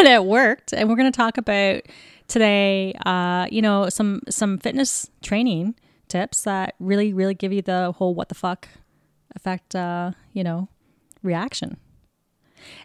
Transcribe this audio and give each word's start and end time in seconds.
it 0.08 0.24
worked. 0.24 0.72
And 0.72 0.88
we're 0.88 0.96
going 0.96 1.12
to 1.12 1.18
talk 1.18 1.38
about 1.38 1.82
today, 2.30 2.94
uh, 3.06 3.48
you 3.52 3.62
know, 3.62 3.90
some 3.90 4.22
some 4.30 4.58
fitness 4.58 5.10
training 5.22 5.76
tips 6.08 6.44
that 6.44 6.76
really, 6.80 7.12
really 7.12 7.34
give 7.34 7.52
you 7.52 7.62
the 7.62 7.92
whole 7.98 8.16
what 8.16 8.30
the 8.30 8.36
fuck 8.36 8.70
effect, 9.36 9.76
uh, 9.76 10.12
you 10.34 10.44
know, 10.44 10.70
reaction. 11.24 11.78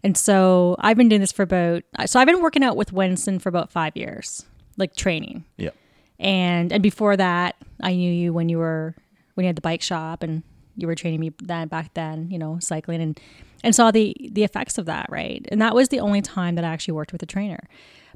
And 0.02 0.16
so 0.16 0.76
I've 0.78 0.96
been 0.96 1.08
doing 1.08 1.20
this 1.20 1.32
for 1.32 1.42
about, 1.42 1.84
so 2.06 2.20
I've 2.20 2.26
been 2.26 2.42
working 2.42 2.62
out 2.62 2.76
with 2.76 2.92
Winston 2.92 3.38
for 3.38 3.48
about 3.48 3.70
five 3.70 3.96
years, 3.96 4.44
like 4.76 4.94
training. 4.94 5.44
Yeah. 5.56 5.70
And 6.18 6.70
and 6.70 6.82
before 6.82 7.16
that, 7.16 7.56
I 7.80 7.94
knew 7.94 8.12
you 8.12 8.32
when 8.32 8.50
you 8.50 8.58
were 8.58 8.94
when 9.34 9.44
you 9.44 9.48
had 9.48 9.56
the 9.56 9.62
bike 9.62 9.80
shop 9.80 10.22
and 10.22 10.42
you 10.76 10.86
were 10.86 10.94
training 10.94 11.20
me 11.20 11.32
then 11.42 11.68
back 11.68 11.94
then, 11.94 12.30
you 12.30 12.38
know, 12.38 12.58
cycling 12.60 13.00
and 13.00 13.18
and 13.64 13.74
saw 13.74 13.90
the 13.90 14.14
the 14.30 14.44
effects 14.44 14.76
of 14.76 14.84
that, 14.86 15.06
right? 15.08 15.46
And 15.50 15.62
that 15.62 15.74
was 15.74 15.88
the 15.88 16.00
only 16.00 16.20
time 16.20 16.56
that 16.56 16.64
I 16.64 16.68
actually 16.68 16.92
worked 16.92 17.12
with 17.12 17.22
a 17.22 17.26
trainer. 17.26 17.68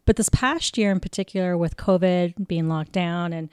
But 0.04 0.16
this 0.16 0.28
past 0.28 0.76
year 0.76 0.90
in 0.90 1.00
particular 1.00 1.56
with 1.56 1.78
COVID 1.78 2.46
being 2.46 2.68
locked 2.68 2.92
down 2.92 3.32
and 3.32 3.48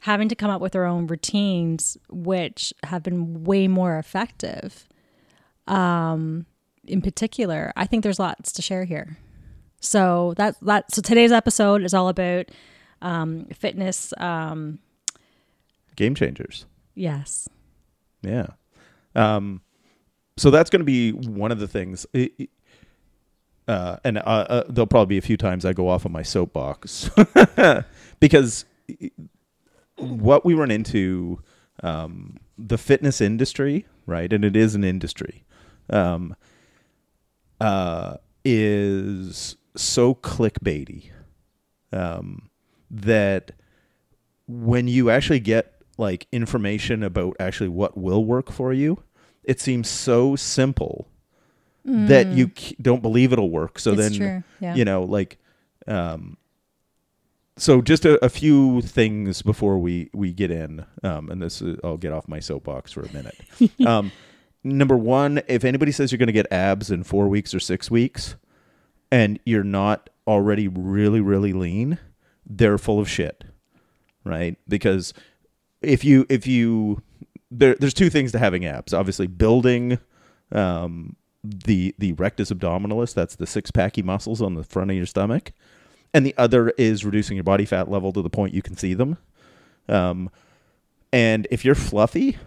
having 0.00 0.28
to 0.28 0.34
come 0.34 0.50
up 0.50 0.60
with 0.60 0.74
our 0.76 0.84
own 0.84 1.06
routines 1.06 1.96
which 2.08 2.72
have 2.84 3.02
been 3.02 3.44
way 3.44 3.68
more 3.68 3.98
effective 3.98 4.88
um 5.66 6.46
in 6.86 7.02
particular, 7.02 7.72
I 7.76 7.86
think 7.86 8.02
there's 8.02 8.18
lots 8.18 8.50
to 8.52 8.62
share 8.62 8.84
here. 8.84 9.18
So 9.80 10.34
that 10.38 10.56
that 10.62 10.92
so 10.92 11.02
today's 11.02 11.30
episode 11.30 11.82
is 11.84 11.94
all 11.94 12.08
about 12.08 12.46
um, 13.02 13.46
fitness. 13.52 14.12
Um, 14.18 14.78
Game 15.96 16.14
changers. 16.14 16.64
yes, 16.94 17.48
Yeah. 18.22 18.46
Um, 19.14 19.60
so 20.36 20.50
that's 20.50 20.70
going 20.70 20.80
to 20.80 20.84
be 20.86 21.12
one 21.12 21.52
of 21.52 21.58
the 21.60 21.68
things. 21.68 22.06
It- 22.12 22.32
it- 22.38 22.50
uh, 23.68 23.96
and 24.02 24.18
uh, 24.18 24.20
uh, 24.22 24.64
there'll 24.68 24.86
probably 24.86 25.14
be 25.14 25.18
a 25.18 25.22
few 25.22 25.36
times 25.36 25.64
I 25.64 25.72
go 25.74 25.88
off 25.88 26.04
on 26.06 26.10
my 26.12 26.22
soapbox 26.22 27.08
because 28.20 28.64
what 30.00 30.44
we 30.44 30.54
run 30.54 30.70
into 30.70 31.40
um, 31.82 32.36
the 32.58 32.78
fitness 32.78 33.20
industry, 33.20 33.86
right? 34.06 34.32
And 34.32 34.44
it 34.44 34.56
is 34.56 34.74
an 34.74 34.84
industry. 34.84 35.44
Um, 35.88 36.36
uh, 37.60 38.16
is 38.44 39.56
so 39.76 40.14
clickbaity 40.14 41.10
um, 41.92 42.48
that 42.90 43.52
when 44.46 44.88
you 44.88 45.10
actually 45.10 45.40
get 45.40 45.74
like 45.98 46.26
information 46.32 47.02
about 47.02 47.36
actually 47.38 47.68
what 47.68 47.96
will 47.98 48.24
work 48.24 48.50
for 48.50 48.72
you, 48.72 49.02
it 49.44 49.60
seems 49.60 49.88
so 49.88 50.36
simple 50.36 51.08
that 51.84 52.26
you 52.28 52.50
c- 52.56 52.76
don't 52.80 53.02
believe 53.02 53.32
it'll 53.32 53.50
work. 53.50 53.78
So 53.78 53.92
It's 53.92 54.18
then, 54.18 54.44
yeah. 54.60 54.74
you 54.74 54.84
know, 54.84 55.02
like, 55.02 55.38
um, 55.86 56.36
so 57.60 57.82
just 57.82 58.06
a, 58.06 58.22
a 58.24 58.28
few 58.30 58.80
things 58.80 59.42
before 59.42 59.78
we 59.78 60.08
we 60.14 60.32
get 60.32 60.50
in, 60.50 60.86
um, 61.02 61.28
and 61.30 61.42
this 61.42 61.60
is, 61.60 61.78
I'll 61.84 61.98
get 61.98 62.12
off 62.12 62.26
my 62.26 62.40
soapbox 62.40 62.90
for 62.92 63.02
a 63.02 63.12
minute. 63.12 63.36
um, 63.86 64.10
number 64.64 64.96
one, 64.96 65.42
if 65.46 65.64
anybody 65.64 65.92
says 65.92 66.10
you're 66.10 66.18
going 66.18 66.28
to 66.28 66.32
get 66.32 66.50
abs 66.50 66.90
in 66.90 67.04
four 67.04 67.28
weeks 67.28 67.52
or 67.54 67.60
six 67.60 67.90
weeks, 67.90 68.36
and 69.12 69.38
you're 69.44 69.62
not 69.62 70.08
already 70.26 70.68
really 70.68 71.20
really 71.20 71.52
lean, 71.52 71.98
they're 72.46 72.78
full 72.78 72.98
of 72.98 73.10
shit, 73.10 73.44
right? 74.24 74.56
Because 74.66 75.12
if 75.82 76.02
you 76.02 76.24
if 76.30 76.46
you 76.46 77.02
there, 77.50 77.74
there's 77.74 77.94
two 77.94 78.08
things 78.08 78.32
to 78.32 78.38
having 78.38 78.64
abs. 78.64 78.94
Obviously, 78.94 79.26
building 79.26 79.98
um, 80.52 81.14
the 81.44 81.94
the 81.98 82.14
rectus 82.14 82.50
abdominalis. 82.50 83.12
That's 83.12 83.36
the 83.36 83.46
six 83.46 83.70
packy 83.70 84.02
muscles 84.02 84.40
on 84.40 84.54
the 84.54 84.64
front 84.64 84.90
of 84.90 84.96
your 84.96 85.04
stomach, 85.04 85.52
and 86.12 86.26
the 86.26 86.34
other 86.36 86.70
is 86.70 87.04
reducing 87.04 87.36
your 87.36 87.44
body 87.44 87.64
fat 87.64 87.90
level 87.90 88.12
to 88.12 88.22
the 88.22 88.30
point 88.30 88.54
you 88.54 88.62
can 88.62 88.76
see 88.76 88.94
them. 88.94 89.18
Um, 89.88 90.30
and 91.12 91.46
if 91.50 91.64
you're 91.64 91.74
fluffy, 91.74 92.38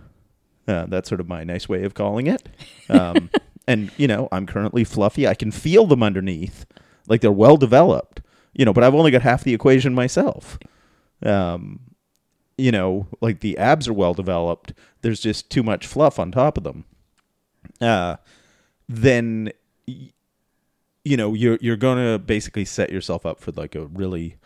uh, 0.68 0.86
that's 0.88 1.10
sort 1.10 1.22
of 1.22 1.28
my 1.28 1.44
nice 1.44 1.68
way 1.68 1.84
of 1.84 1.94
calling 1.94 2.28
it. 2.28 2.48
Um, 2.90 3.30
and 3.68 3.92
you 3.98 4.08
know, 4.08 4.28
I'm 4.32 4.46
currently 4.46 4.84
fluffy. 4.84 5.28
I 5.28 5.34
can 5.34 5.52
feel 5.52 5.86
them 5.86 6.04
underneath, 6.04 6.66
like 7.08 7.22
they're 7.22 7.32
well 7.32 7.58
developed. 7.58 8.22
You 8.54 8.66
know, 8.66 8.74
but 8.74 8.84
I've 8.84 8.94
only 8.94 9.12
got 9.12 9.24
half 9.24 9.44
the 9.44 9.54
equation 9.54 9.94
myself. 9.94 10.60
Um, 11.24 11.80
you 12.58 12.72
know, 12.72 13.08
like 13.20 13.40
the 13.40 13.58
abs 13.58 13.88
are 13.88 13.94
well 13.94 14.14
developed. 14.14 14.74
There's 15.02 15.20
just 15.20 15.50
too 15.50 15.64
much 15.64 15.88
fluff 15.88 16.20
on 16.20 16.32
top 16.32 16.58
of 16.58 16.64
them. 16.64 16.86
Uh, 17.82 18.18
then 18.88 19.52
you 21.06 21.18
know 21.18 21.34
you're 21.34 21.58
you're 21.62 21.76
gonna 21.78 22.18
basically 22.20 22.66
set 22.66 22.92
yourself 22.92 23.26
up 23.26 23.40
for 23.40 23.52
like 23.52 23.76
a 23.76 23.86
really 23.88 24.38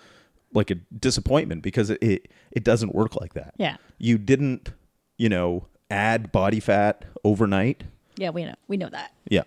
like 0.53 0.71
a 0.71 0.75
disappointment 0.75 1.61
because 1.61 1.89
it 1.89 2.01
it, 2.01 2.27
it 2.51 2.63
doesn't 2.63 2.95
work 2.95 3.15
like 3.19 3.33
that. 3.33 3.53
yeah, 3.57 3.77
You 3.99 4.17
didn't, 4.17 4.71
you 5.17 5.29
know, 5.29 5.67
add 5.91 6.31
body 6.31 6.59
fat 6.59 7.05
overnight. 7.23 7.83
yeah. 8.15 8.29
We 8.31 8.45
know 8.45 8.55
we 8.67 8.77
know 8.77 8.89
that. 8.89 9.11
Yeah. 9.29 9.43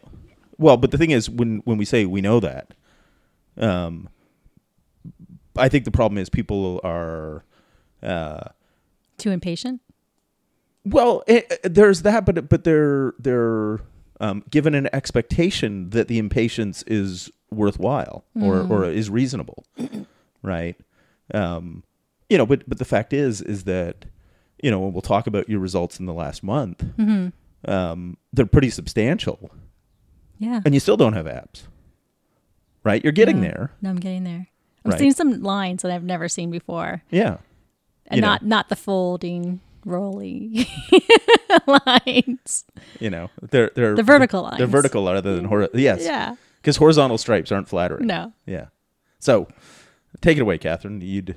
Well, 0.59 0.77
but 0.77 0.91
the 0.91 0.99
thing 0.99 1.11
is, 1.11 1.29
when 1.31 1.63
when 1.65 1.79
we 1.79 1.85
say 1.85 2.05
we 2.05 2.21
know 2.21 2.39
that, 2.41 2.75
um, 3.57 4.09
I 5.57 5.69
think 5.69 5.85
the 5.85 5.91
problem 5.91 6.19
is 6.19 6.29
people 6.29 6.81
are, 6.85 7.45
uh, 8.03 8.51
Too 9.19 9.31
impatient. 9.31 9.81
well, 10.85 11.23
it, 11.27 11.61
there's 11.65 12.03
that, 12.03 12.25
but 12.27 12.49
but 12.49 12.65
they're 12.65 13.15
they're 13.19 13.81
um, 14.21 14.45
given 14.51 14.75
an 14.75 14.89
expectation 14.93 15.91
that 15.91 16.09
the 16.09 16.19
impatience 16.19 16.83
is 16.87 17.31
worthwhile 17.51 18.25
or 18.41 18.61
or 18.61 18.85
is 18.85 19.11
reasonable, 19.11 19.65
right? 20.43 20.77
Um, 21.35 21.83
you 22.29 22.39
know, 22.39 22.47
but 22.47 22.69
but 22.69 22.79
the 22.79 22.85
fact 22.85 23.13
is 23.13 23.41
is 23.43 23.65
that 23.65 24.05
you 24.63 24.71
know 24.71 24.79
when 24.81 24.93
we'll 24.93 25.03
talk 25.03 25.27
about 25.27 25.49
your 25.49 25.59
results 25.61 25.99
in 25.99 26.07
the 26.07 26.13
last 26.15 26.43
month, 26.43 26.85
um, 27.67 28.17
they're 28.33 28.47
pretty 28.47 28.71
substantial, 28.71 29.51
Yeah. 30.39 30.61
and 30.65 30.75
you 30.75 30.81
still 30.81 30.97
don't 30.97 31.15
have 31.15 31.27
abs. 31.27 31.67
Right? 32.85 33.03
You're 33.05 33.13
getting 33.13 33.37
No. 33.41 33.43
there. 33.49 33.71
No, 33.83 33.91
I'm 33.91 33.97
getting 33.97 34.25
there. 34.25 34.47
I'm 34.85 34.93
Right. 34.93 34.99
seeing 34.99 35.13
some 35.13 35.43
lines 35.43 35.83
that 35.83 35.91
I've 35.93 36.05
never 36.05 36.29
seen 36.29 36.51
before. 36.51 37.03
Yeah. 37.11 37.39
And 38.07 38.17
You 38.17 38.23
know. 38.23 38.29
not 38.29 38.45
not 38.45 38.69
the 38.71 38.77
folding 38.77 39.61
rolly 39.85 40.69
lines. 41.67 42.65
You 42.99 43.11
know, 43.11 43.31
they're 43.43 43.71
they're 43.75 43.95
The 43.95 44.03
vertical 44.03 44.43
lines. 44.43 44.59
They're 44.59 44.67
vertical 44.67 45.07
rather 45.07 45.35
than 45.35 45.45
horizontal. 45.45 45.81
Yes. 45.81 46.03
Yeah. 46.03 46.37
Because 46.61 46.77
horizontal 46.77 47.19
stripes 47.19 47.51
aren't 47.51 47.69
flattering. 47.69 48.07
No. 48.07 48.33
Yeah. 48.47 48.67
So, 49.19 49.49
take 50.21 50.37
it 50.37 50.41
away, 50.43 50.59
Catherine. 50.59 51.01
You'd. 51.01 51.37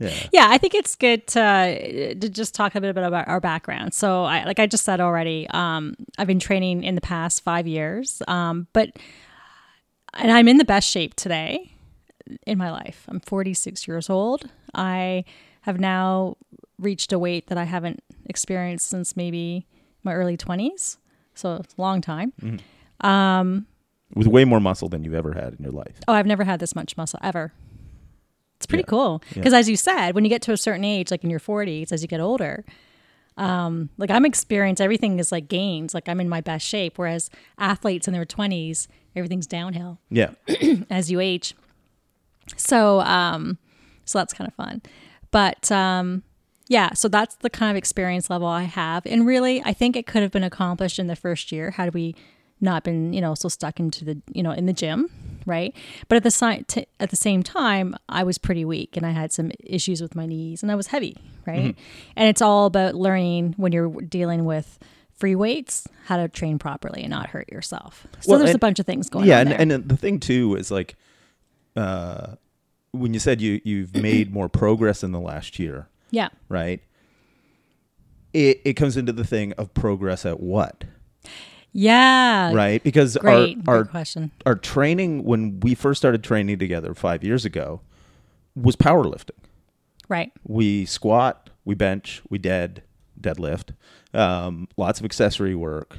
Yeah. 0.00 0.12
Yeah, 0.32 0.46
I 0.50 0.58
think 0.58 0.74
it's 0.74 0.96
good 0.96 1.26
to, 1.28 2.16
to 2.16 2.28
just 2.28 2.54
talk 2.54 2.74
a 2.74 2.80
bit 2.80 2.96
about 2.96 3.28
our 3.28 3.40
background. 3.40 3.94
So, 3.94 4.24
I, 4.24 4.42
like 4.44 4.58
I 4.58 4.66
just 4.66 4.84
said 4.84 5.00
already, 5.00 5.46
um, 5.50 5.94
I've 6.18 6.26
been 6.26 6.40
training 6.40 6.82
in 6.82 6.96
the 6.96 7.00
past 7.00 7.44
five 7.44 7.68
years, 7.68 8.20
um, 8.26 8.66
but 8.72 8.90
and 10.14 10.32
I'm 10.32 10.48
in 10.48 10.58
the 10.58 10.64
best 10.64 10.88
shape 10.88 11.14
today 11.14 11.70
in 12.46 12.58
my 12.58 12.70
life. 12.70 13.04
I'm 13.08 13.20
46 13.20 13.86
years 13.86 14.10
old. 14.10 14.48
I 14.74 15.24
have 15.62 15.78
now 15.78 16.36
reached 16.78 17.12
a 17.12 17.18
weight 17.18 17.46
that 17.48 17.58
I 17.58 17.64
haven't 17.64 18.02
experienced 18.26 18.88
since 18.88 19.16
maybe 19.16 19.66
my 20.02 20.14
early 20.14 20.36
20s. 20.36 20.98
So 21.34 21.56
it's 21.56 21.74
a 21.76 21.80
long 21.80 22.00
time. 22.00 22.32
With 24.14 24.26
way 24.26 24.44
more 24.44 24.60
muscle 24.60 24.88
than 24.88 25.02
you've 25.02 25.14
ever 25.14 25.32
had 25.32 25.54
in 25.54 25.62
your 25.62 25.72
life. 25.72 25.98
Oh, 26.06 26.12
I've 26.12 26.26
never 26.26 26.44
had 26.44 26.60
this 26.60 26.74
much 26.76 26.96
muscle 26.96 27.18
ever. 27.22 27.52
It's 28.56 28.66
pretty 28.66 28.82
Yeah. 28.82 28.90
cool 28.90 29.22
Yeah. 29.30 29.34
because, 29.34 29.52
as 29.52 29.68
you 29.68 29.76
said, 29.76 30.12
when 30.14 30.24
you 30.24 30.30
get 30.30 30.42
to 30.42 30.52
a 30.52 30.56
certain 30.56 30.84
age, 30.84 31.10
like 31.10 31.24
in 31.24 31.30
your 31.30 31.40
40s, 31.40 31.90
as 31.92 32.02
you 32.02 32.08
get 32.08 32.20
older, 32.20 32.64
um, 33.36 33.90
like 33.98 34.10
I'm 34.10 34.24
experienced, 34.24 34.80
everything 34.80 35.18
is 35.18 35.32
like 35.32 35.48
gains. 35.48 35.92
Like 35.94 36.08
I'm 36.08 36.20
in 36.20 36.28
my 36.28 36.40
best 36.40 36.64
shape, 36.66 36.96
whereas 36.98 37.30
athletes 37.58 38.06
in 38.06 38.12
their 38.14 38.24
20s, 38.24 38.86
everything's 39.16 39.46
downhill 39.48 39.98
Yeah. 40.10 40.30
as 40.90 41.10
you 41.10 41.18
age. 41.18 41.54
So, 42.56 43.00
um, 43.00 43.58
so 44.04 44.18
that's 44.18 44.32
kind 44.34 44.46
of 44.46 44.54
fun. 44.54 44.82
But 45.32 45.70
um, 45.72 46.22
yeah, 46.74 46.92
so 46.92 47.06
that's 47.06 47.36
the 47.36 47.50
kind 47.50 47.70
of 47.70 47.76
experience 47.76 48.28
level 48.28 48.48
I 48.48 48.64
have, 48.64 49.06
and 49.06 49.24
really, 49.24 49.62
I 49.62 49.72
think 49.72 49.94
it 49.94 50.08
could 50.08 50.22
have 50.22 50.32
been 50.32 50.42
accomplished 50.42 50.98
in 50.98 51.06
the 51.06 51.14
first 51.14 51.52
year 51.52 51.70
had 51.70 51.94
we 51.94 52.16
not 52.60 52.82
been, 52.82 53.12
you 53.12 53.20
know, 53.20 53.36
so 53.36 53.48
stuck 53.48 53.78
into 53.78 54.04
the, 54.04 54.20
you 54.32 54.42
know, 54.42 54.50
in 54.50 54.66
the 54.66 54.72
gym, 54.72 55.08
right? 55.46 55.72
But 56.08 56.16
at 56.16 56.24
the 56.24 56.32
si- 56.32 56.64
t- 56.66 56.86
at 56.98 57.10
the 57.10 57.16
same 57.16 57.44
time, 57.44 57.94
I 58.08 58.24
was 58.24 58.38
pretty 58.38 58.64
weak, 58.64 58.96
and 58.96 59.06
I 59.06 59.10
had 59.10 59.30
some 59.32 59.52
issues 59.60 60.02
with 60.02 60.16
my 60.16 60.26
knees, 60.26 60.64
and 60.64 60.72
I 60.72 60.74
was 60.74 60.88
heavy, 60.88 61.16
right? 61.46 61.76
And 62.16 62.28
it's 62.28 62.42
all 62.42 62.66
about 62.66 62.96
learning 62.96 63.54
when 63.56 63.70
you're 63.70 63.90
dealing 64.02 64.44
with 64.44 64.80
free 65.14 65.36
weights 65.36 65.86
how 66.06 66.16
to 66.16 66.26
train 66.26 66.58
properly 66.58 67.02
and 67.02 67.10
not 67.10 67.28
hurt 67.28 67.48
yourself. 67.52 68.04
So 68.18 68.32
Well, 68.32 68.40
there's 68.40 68.56
a 68.56 68.58
bunch 68.58 68.80
of 68.80 68.86
things 68.86 69.08
going 69.08 69.26
yeah, 69.26 69.38
on 69.38 69.46
and, 69.46 69.70
and 69.70 69.88
the 69.88 69.96
thing 69.96 70.18
too 70.18 70.56
is 70.56 70.72
like, 70.72 70.96
uh, 71.76 72.34
when 72.90 73.14
you 73.14 73.20
said 73.20 73.40
you 73.40 73.60
you've 73.62 73.94
made 73.94 74.32
more 74.32 74.48
progress 74.48 75.04
in 75.04 75.12
the 75.12 75.20
last 75.20 75.60
year, 75.60 75.86
yeah. 76.14 76.28
right? 76.48 76.80
It 78.32 78.60
it 78.64 78.72
comes 78.74 78.96
into 78.96 79.12
the 79.12 79.24
thing 79.24 79.52
of 79.52 79.72
progress 79.74 80.26
at 80.26 80.40
what, 80.40 80.84
Yeah. 81.72 82.52
right? 82.52 82.82
Because 82.82 83.16
Great. 83.16 83.58
our 83.68 83.74
our 83.76 83.82
Good 83.84 83.90
question. 83.90 84.30
our 84.44 84.56
training 84.56 85.24
when 85.24 85.60
we 85.60 85.74
first 85.74 86.00
started 86.00 86.24
training 86.24 86.58
together 86.58 86.94
five 86.94 87.22
years 87.22 87.44
ago 87.44 87.80
was 88.56 88.76
powerlifting. 88.76 89.38
Right. 90.08 90.32
We 90.46 90.84
squat, 90.84 91.50
we 91.64 91.74
bench, 91.74 92.22
we 92.28 92.38
dead, 92.38 92.82
deadlift, 93.20 93.74
um, 94.12 94.68
lots 94.76 94.98
of 95.00 95.04
accessory 95.04 95.54
work. 95.54 95.98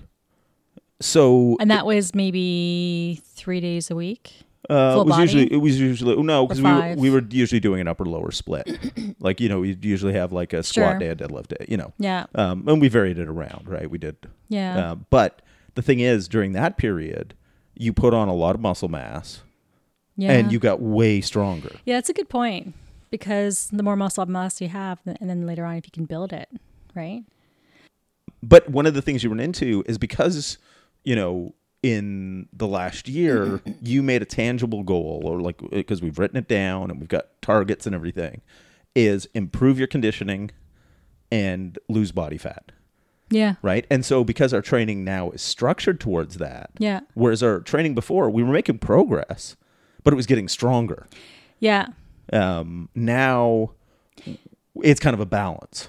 So 1.01 1.57
And 1.59 1.69
that 1.71 1.85
was 1.85 2.13
maybe 2.15 3.21
three 3.25 3.59
days 3.59 3.89
a 3.91 3.95
week. 3.95 4.41
Uh, 4.69 4.97
it 5.01 5.05
was 5.07 5.17
usually 5.19 5.51
it 5.53 5.57
was 5.57 5.79
usually 5.79 6.15
no 6.23 6.45
because 6.47 6.61
we 6.61 6.71
were, 6.71 6.95
we 6.95 7.09
were 7.09 7.23
usually 7.29 7.59
doing 7.59 7.81
an 7.81 7.87
upper 7.87 8.05
lower 8.05 8.31
split. 8.31 8.67
like 9.19 9.39
you 9.39 9.49
know 9.49 9.59
we 9.61 9.77
usually 9.81 10.13
have 10.13 10.31
like 10.31 10.53
a 10.53 10.63
squat 10.63 10.91
Sure. 10.93 10.99
day, 10.99 11.07
a 11.09 11.15
deadlift 11.15 11.47
day. 11.47 11.65
You 11.67 11.77
know, 11.77 11.93
Yeah. 11.97 12.25
um, 12.35 12.67
and 12.67 12.79
we 12.81 12.87
varied 12.87 13.19
it 13.19 13.27
around. 13.27 13.67
Right, 13.67 13.89
we 13.89 13.97
did. 13.97 14.15
Yeah. 14.49 14.91
Uh, 14.91 14.95
but 15.09 15.41
the 15.75 15.81
thing 15.81 15.99
is, 15.99 16.27
during 16.27 16.53
that 16.53 16.77
period, 16.77 17.33
you 17.75 17.91
put 17.93 18.13
on 18.13 18.27
a 18.27 18.33
lot 18.33 18.55
of 18.55 18.61
muscle 18.61 18.87
mass, 18.89 19.41
yeah. 20.15 20.31
and 20.31 20.51
you 20.51 20.59
got 20.59 20.81
way 20.81 21.21
stronger. 21.21 21.75
yeah, 21.85 21.95
that's 21.97 22.09
a 22.09 22.13
good 22.13 22.29
point 22.29 22.73
because 23.11 23.69
the 23.71 23.83
more 23.83 23.95
muscle 23.95 24.25
mass 24.25 24.61
you 24.61 24.67
have, 24.69 24.99
and 25.05 25.29
then 25.29 25.45
later 25.45 25.65
on, 25.65 25.75
if 25.75 25.85
you 25.85 25.91
can 25.91 26.05
build 26.05 26.31
it, 26.33 26.49
right? 26.95 27.23
but 28.43 28.69
one 28.69 28.85
of 28.85 28.93
the 28.93 29.01
things 29.01 29.23
you 29.23 29.29
run 29.29 29.39
into 29.39 29.83
is 29.87 29.97
because 29.97 30.57
you 31.03 31.15
know 31.15 31.53
in 31.85 32.47
the 32.51 32.65
last 32.65 33.07
year 33.07 33.61
you 33.79 34.01
made 34.01 34.19
a 34.23 34.25
tangible 34.25 34.81
goal 34.81 35.21
or 35.23 35.39
like 35.39 35.61
because 35.69 36.01
we've 36.01 36.17
written 36.17 36.35
it 36.35 36.47
down 36.47 36.89
and 36.89 36.99
we've 36.99 37.07
got 37.09 37.27
targets 37.43 37.85
and 37.85 37.93
everything 37.93 38.41
is 38.95 39.27
improve 39.35 39.77
your 39.77 39.87
conditioning 39.87 40.49
and 41.31 41.77
lose 41.87 42.11
body 42.11 42.39
fat 42.39 42.71
Yeah. 43.29 43.55
right 43.61 43.85
and 43.91 44.03
so 44.03 44.23
because 44.23 44.51
our 44.51 44.63
training 44.63 45.03
now 45.03 45.29
is 45.29 45.43
structured 45.43 45.99
towards 45.99 46.37
that 46.37 46.71
Yeah. 46.79 47.01
whereas 47.13 47.43
our 47.43 47.59
training 47.59 47.93
before 47.93 48.31
we 48.31 48.41
were 48.41 48.51
making 48.53 48.79
progress 48.79 49.55
but 50.03 50.11
it 50.11 50.15
was 50.15 50.25
getting 50.25 50.47
stronger 50.47 51.05
Yeah. 51.59 51.89
um, 52.33 52.89
now 52.95 53.73
it's 54.81 54.99
kind 54.99 55.13
of 55.13 55.19
a 55.19 55.25
balance 55.27 55.87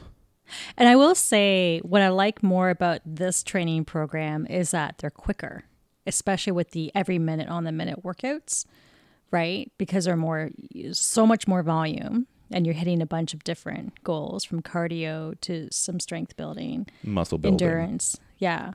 And 0.76 0.88
I 0.90 0.94
will 0.96 1.14
say 1.14 1.80
what 1.84 2.02
I 2.02 2.08
like 2.10 2.42
more 2.42 2.68
about 2.68 3.00
this 3.06 3.42
training 3.42 3.86
program 3.86 4.46
is 4.46 4.70
that 4.72 4.98
they're 4.98 5.10
quicker, 5.10 5.64
especially 6.06 6.52
with 6.52 6.70
the 6.70 6.90
every 6.94 7.18
minute 7.18 7.48
on 7.48 7.64
the 7.64 7.72
minute 7.72 8.02
workouts, 8.02 8.64
right? 9.30 9.70
Because 9.78 10.04
they're 10.04 10.16
more, 10.16 10.50
so 10.92 11.26
much 11.26 11.46
more 11.48 11.62
volume 11.62 12.26
and 12.50 12.64
you're 12.64 12.74
hitting 12.74 13.02
a 13.02 13.06
bunch 13.06 13.34
of 13.34 13.42
different 13.44 14.02
goals 14.04 14.44
from 14.44 14.62
cardio 14.62 15.38
to 15.40 15.68
some 15.72 15.98
strength 15.98 16.36
building, 16.36 16.86
muscle 17.02 17.38
building 17.38 17.54
endurance. 17.60 18.18
Yeah. 18.38 18.72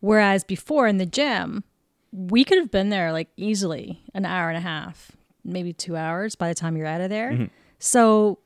Whereas 0.00 0.44
before 0.44 0.86
in 0.88 0.98
the 0.98 1.06
gym, 1.06 1.64
we 2.12 2.44
could 2.44 2.58
have 2.58 2.70
been 2.70 2.88
there 2.88 3.12
like 3.12 3.28
easily 3.36 4.02
an 4.14 4.24
hour 4.24 4.48
and 4.48 4.56
a 4.56 4.60
half, 4.62 5.12
maybe 5.44 5.72
two 5.72 5.96
hours 5.96 6.34
by 6.34 6.48
the 6.48 6.54
time 6.54 6.76
you're 6.76 6.86
out 6.86 7.00
of 7.00 7.10
there. 7.10 7.32
Mm-hmm. 7.32 7.44
So, 7.78 8.38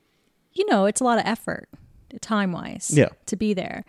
you 0.53 0.67
know, 0.69 0.85
it's 0.87 1.01
a 1.01 1.05
lot 1.05 1.19
of 1.19 1.25
effort 1.27 1.69
time 2.21 2.53
wise 2.53 2.91
Yeah. 2.93 3.09
to 3.27 3.37
be 3.37 3.55
there. 3.55 3.85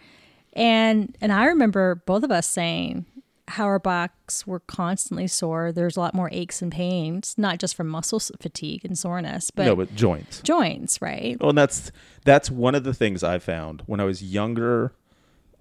And 0.53 1.17
and 1.19 1.33
I 1.33 1.45
remember 1.45 1.95
both 2.05 2.23
of 2.23 2.31
us 2.31 2.45
saying 2.47 3.05
how 3.49 3.65
our 3.65 3.79
backs 3.79 4.47
were 4.47 4.61
constantly 4.61 5.27
sore. 5.27 5.71
There's 5.71 5.97
a 5.97 5.99
lot 5.99 6.13
more 6.13 6.29
aches 6.31 6.61
and 6.61 6.71
pains, 6.71 7.35
not 7.37 7.59
just 7.59 7.75
from 7.75 7.87
muscle 7.89 8.19
fatigue 8.19 8.85
and 8.85 8.97
soreness, 8.97 9.51
but, 9.51 9.65
no 9.65 9.75
but 9.75 9.93
joints 9.95 10.41
joints, 10.41 11.01
right? 11.01 11.37
Well, 11.39 11.49
and 11.49 11.57
that's 11.57 11.91
that's 12.25 12.49
one 12.49 12.75
of 12.75 12.83
the 12.83 12.93
things 12.93 13.23
I 13.23 13.39
found 13.39 13.83
when 13.85 13.99
I 13.99 14.05
was 14.05 14.23
younger. 14.23 14.93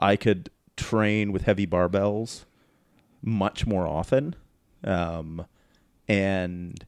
I 0.01 0.17
could 0.17 0.51
train 0.77 1.33
with 1.33 1.43
heavy 1.43 1.67
barbells 1.67 2.45
much 3.21 3.67
more 3.67 3.87
often, 3.87 4.35
um, 4.85 5.47
and 6.09 6.85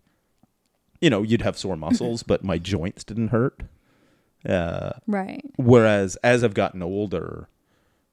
you 1.00 1.10
know 1.10 1.22
you'd 1.22 1.42
have 1.42 1.58
sore 1.58 1.76
muscles, 1.76 2.22
but 2.22 2.44
my 2.44 2.58
joints 2.58 3.04
didn't 3.04 3.28
hurt. 3.28 3.62
Uh, 4.48 4.92
Right. 5.06 5.42
whereas 5.56 6.16
as 6.16 6.44
I've 6.44 6.52
gotten 6.54 6.82
older, 6.82 7.48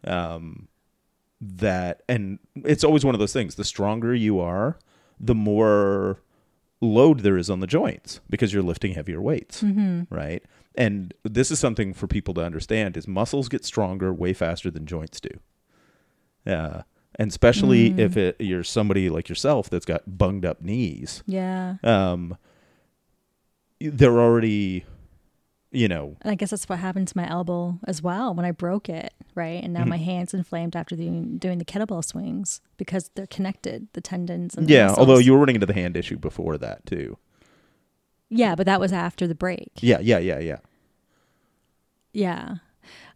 um, 0.05 0.67
that 1.41 2.03
and 2.07 2.37
it's 2.63 2.83
always 2.83 3.03
one 3.03 3.15
of 3.15 3.19
those 3.19 3.33
things. 3.33 3.55
The 3.55 3.63
stronger 3.63 4.13
you 4.13 4.39
are, 4.39 4.77
the 5.19 5.35
more 5.35 6.19
load 6.81 7.21
there 7.21 7.37
is 7.37 7.49
on 7.49 7.59
the 7.59 7.67
joints 7.67 8.19
because 8.29 8.53
you're 8.53 8.63
lifting 8.63 8.93
heavier 8.93 9.21
weights, 9.21 9.63
right? 10.09 10.43
And 10.75 11.13
this 11.23 11.51
is 11.51 11.59
something 11.59 11.93
for 11.93 12.07
people 12.07 12.33
to 12.35 12.41
understand: 12.43 12.95
is 12.95 13.07
muscles 13.07 13.49
get 13.49 13.65
stronger 13.65 14.13
way 14.13 14.33
faster 14.33 14.69
than 14.71 14.85
joints 14.85 15.19
do. 15.19 15.29
Yeah, 16.45 16.83
and 17.15 17.29
especially 17.29 17.99
if 17.99 18.17
it, 18.17 18.35
you're 18.39 18.63
somebody 18.63 19.09
like 19.09 19.27
yourself 19.29 19.69
that's 19.69 19.85
got 19.85 20.17
bunged 20.17 20.45
up 20.45 20.61
knees, 20.61 21.23
Yeah. 21.27 21.75
um, 21.83 22.37
they're 23.79 24.19
already, 24.19 24.85
you 25.71 25.87
know, 25.87 26.17
And 26.21 26.31
I 26.31 26.35
guess 26.35 26.49
that's 26.49 26.67
what 26.67 26.79
happened 26.79 27.07
to 27.07 27.17
my 27.17 27.27
elbow 27.29 27.79
as 27.87 28.01
well 28.01 28.33
when 28.33 28.45
I 28.45 28.51
broke 28.51 28.89
it, 28.89 29.13
right? 29.35 29.63
And 29.63 29.73
now 29.73 29.85
my 29.85 29.97
hands 29.97 30.33
inflamed 30.33 30.75
after 30.75 30.95
doing 30.95 31.37
doing 31.37 31.57
the 31.59 31.65
kettlebell 31.65 32.03
swings 32.03 32.59
because 32.77 33.09
they're 33.15 33.27
connected, 33.27 33.87
the 33.93 34.01
tendons 34.01 34.55
and 34.55 34.67
the 34.67 34.73
yeah. 34.73 34.93
Although 34.97 35.17
you 35.17 35.31
were 35.31 35.39
running 35.39 35.55
into 35.55 35.65
the 35.65 35.73
hand 35.73 35.95
issue 35.95 36.17
before 36.17 36.57
that 36.57 36.85
too. 36.85 37.17
Yeah, 38.29 38.55
but 38.55 38.65
that 38.65 38.79
was 38.79 38.91
after 38.93 39.27
the 39.27 39.35
break. 39.35 39.71
Yeah, 39.81 39.99
yeah, 39.99 40.19
yeah, 40.19 40.39
yeah. 40.39 40.57
Yeah. 42.13 42.55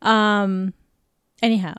Um 0.02 0.74
anyhow. 1.42 1.76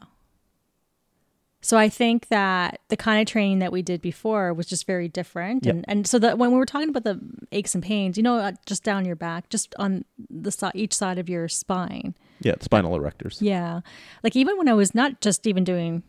So 1.66 1.76
I 1.76 1.88
think 1.88 2.28
that 2.28 2.78
the 2.90 2.96
kind 2.96 3.20
of 3.20 3.26
training 3.26 3.58
that 3.58 3.72
we 3.72 3.82
did 3.82 4.00
before 4.00 4.54
was 4.54 4.66
just 4.66 4.86
very 4.86 5.08
different. 5.08 5.66
Yep. 5.66 5.74
And 5.74 5.84
and 5.88 6.06
so 6.06 6.16
that 6.20 6.38
when 6.38 6.52
we 6.52 6.58
were 6.58 6.64
talking 6.64 6.88
about 6.88 7.02
the 7.02 7.20
aches 7.50 7.74
and 7.74 7.82
pains, 7.82 8.16
you 8.16 8.22
know, 8.22 8.36
uh, 8.36 8.52
just 8.66 8.84
down 8.84 9.04
your 9.04 9.16
back, 9.16 9.48
just 9.48 9.74
on 9.76 10.04
the 10.30 10.52
side 10.52 10.70
each 10.76 10.94
side 10.94 11.18
of 11.18 11.28
your 11.28 11.48
spine. 11.48 12.14
Yeah, 12.40 12.54
spinal 12.60 12.96
erectors. 12.96 13.38
Yeah. 13.40 13.80
Like 14.22 14.36
even 14.36 14.56
when 14.58 14.68
I 14.68 14.74
was 14.74 14.94
not 14.94 15.20
just 15.20 15.44
even 15.44 15.64
doing 15.64 16.04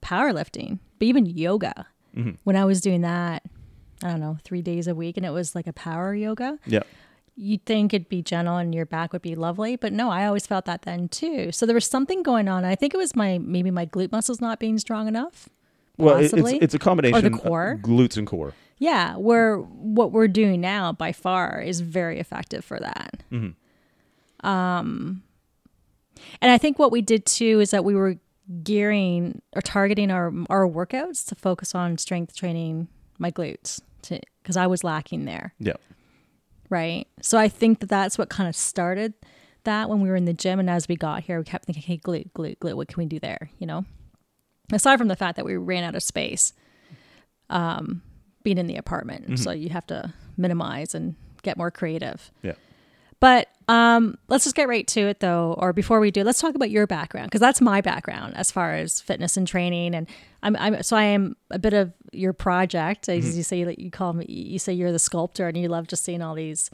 powerlifting, 0.00 0.78
but 0.98 1.04
even 1.04 1.26
yoga. 1.26 1.86
Mm-hmm. 2.16 2.36
When 2.44 2.56
I 2.56 2.64
was 2.64 2.80
doing 2.80 3.02
that, 3.02 3.42
I 4.02 4.08
don't 4.08 4.20
know, 4.20 4.38
three 4.42 4.62
days 4.62 4.86
a 4.86 4.94
week, 4.94 5.18
and 5.18 5.26
it 5.26 5.32
was 5.32 5.54
like 5.54 5.66
a 5.66 5.74
power 5.74 6.14
yoga. 6.14 6.58
Yeah. 6.64 6.84
You'd 7.36 7.64
think 7.66 7.92
it'd 7.92 8.08
be 8.08 8.22
gentle 8.22 8.56
and 8.58 8.72
your 8.74 8.86
back 8.86 9.12
would 9.12 9.22
be 9.22 9.34
lovely, 9.34 9.74
but 9.74 9.92
no, 9.92 10.08
I 10.10 10.24
always 10.26 10.46
felt 10.46 10.66
that 10.66 10.82
then 10.82 11.08
too. 11.08 11.50
So 11.50 11.66
there 11.66 11.74
was 11.74 11.86
something 11.86 12.22
going 12.22 12.46
on. 12.46 12.64
I 12.64 12.76
think 12.76 12.94
it 12.94 12.96
was 12.96 13.16
my 13.16 13.38
maybe 13.38 13.70
my 13.72 13.86
glute 13.86 14.12
muscles 14.12 14.40
not 14.40 14.60
being 14.60 14.78
strong 14.78 15.08
enough. 15.08 15.48
Well, 15.96 16.18
it's 16.18 16.32
it's 16.32 16.74
a 16.74 16.78
combination 16.78 17.34
of 17.34 17.40
core. 17.40 17.78
glutes 17.82 18.16
and 18.16 18.26
core. 18.26 18.52
Yeah, 18.78 19.16
where 19.16 19.58
what 19.58 20.12
we're 20.12 20.28
doing 20.28 20.60
now 20.60 20.92
by 20.92 21.12
far 21.12 21.60
is 21.60 21.80
very 21.80 22.18
effective 22.20 22.64
for 22.64 22.78
that. 22.80 23.22
Um, 24.42 25.22
and 26.40 26.50
I 26.52 26.58
think 26.58 26.78
what 26.78 26.92
we 26.92 27.00
did 27.02 27.26
too 27.26 27.60
is 27.60 27.70
that 27.70 27.84
we 27.84 27.94
were 27.94 28.16
gearing 28.62 29.40
or 29.56 29.62
targeting 29.62 30.10
our 30.10 30.32
our 30.50 30.68
workouts 30.68 31.26
to 31.28 31.34
focus 31.34 31.74
on 31.74 31.96
strength 31.98 32.36
training 32.36 32.88
my 33.18 33.30
glutes 33.30 33.80
to 34.02 34.20
because 34.42 34.56
I 34.56 34.66
was 34.66 34.84
lacking 34.84 35.24
there, 35.24 35.54
Yeah. 35.58 35.74
Right? 36.70 37.06
So 37.20 37.38
I 37.38 37.48
think 37.48 37.80
that 37.80 37.88
that's 37.88 38.18
what 38.18 38.28
kind 38.28 38.48
of 38.48 38.56
started 38.56 39.14
that 39.64 39.88
when 39.88 40.00
we 40.00 40.08
were 40.08 40.16
in 40.16 40.26
the 40.26 40.34
gym 40.34 40.60
and 40.60 40.68
as 40.68 40.88
we 40.88 40.96
got 40.96 41.22
here, 41.22 41.38
we 41.38 41.44
kept 41.44 41.64
thinking, 41.64 41.82
"Hey, 41.82 41.98
glute, 41.98 42.30
glute, 42.32 42.58
glute, 42.58 42.74
what 42.74 42.88
can 42.88 42.96
we 42.98 43.06
do 43.06 43.18
there?" 43.18 43.50
You 43.58 43.66
know, 43.66 43.84
aside 44.72 44.98
from 44.98 45.08
the 45.08 45.16
fact 45.16 45.36
that 45.36 45.44
we 45.44 45.56
ran 45.56 45.84
out 45.84 45.94
of 45.94 46.02
space 46.02 46.52
um, 47.50 48.02
being 48.42 48.58
in 48.58 48.66
the 48.66 48.76
apartment. 48.76 49.38
So 49.38 49.50
you 49.50 49.70
have 49.70 49.86
to 49.86 50.12
minimize 50.36 50.94
and 50.94 51.14
get 51.42 51.56
more 51.56 51.70
creative. 51.70 52.30
Yeah. 52.42 52.52
But 53.24 53.48
um, 53.68 54.18
let's 54.28 54.44
just 54.44 54.54
get 54.54 54.68
right 54.68 54.86
to 54.88 55.00
it, 55.00 55.20
though. 55.20 55.54
Or 55.56 55.72
before 55.72 55.98
we 55.98 56.10
do, 56.10 56.24
let's 56.24 56.42
talk 56.42 56.54
about 56.54 56.68
your 56.68 56.86
background 56.86 57.28
because 57.28 57.40
that's 57.40 57.62
my 57.62 57.80
background 57.80 58.36
as 58.36 58.50
far 58.50 58.74
as 58.74 59.00
fitness 59.00 59.38
and 59.38 59.48
training. 59.48 59.94
And 59.94 60.06
I'm, 60.42 60.54
I'm 60.56 60.82
so 60.82 60.94
I 60.94 61.04
am 61.04 61.34
a 61.50 61.58
bit 61.58 61.72
of 61.72 61.90
your 62.12 62.34
project, 62.34 63.08
as 63.08 63.34
you 63.34 63.42
say. 63.42 63.64
You 63.78 63.90
call 63.90 64.12
me. 64.12 64.26
You 64.28 64.58
say 64.58 64.74
you're 64.74 64.92
the 64.92 64.98
sculptor, 64.98 65.48
and 65.48 65.56
you 65.56 65.68
love 65.68 65.88
just 65.88 66.04
seeing 66.04 66.20
all 66.20 66.34
these 66.34 66.68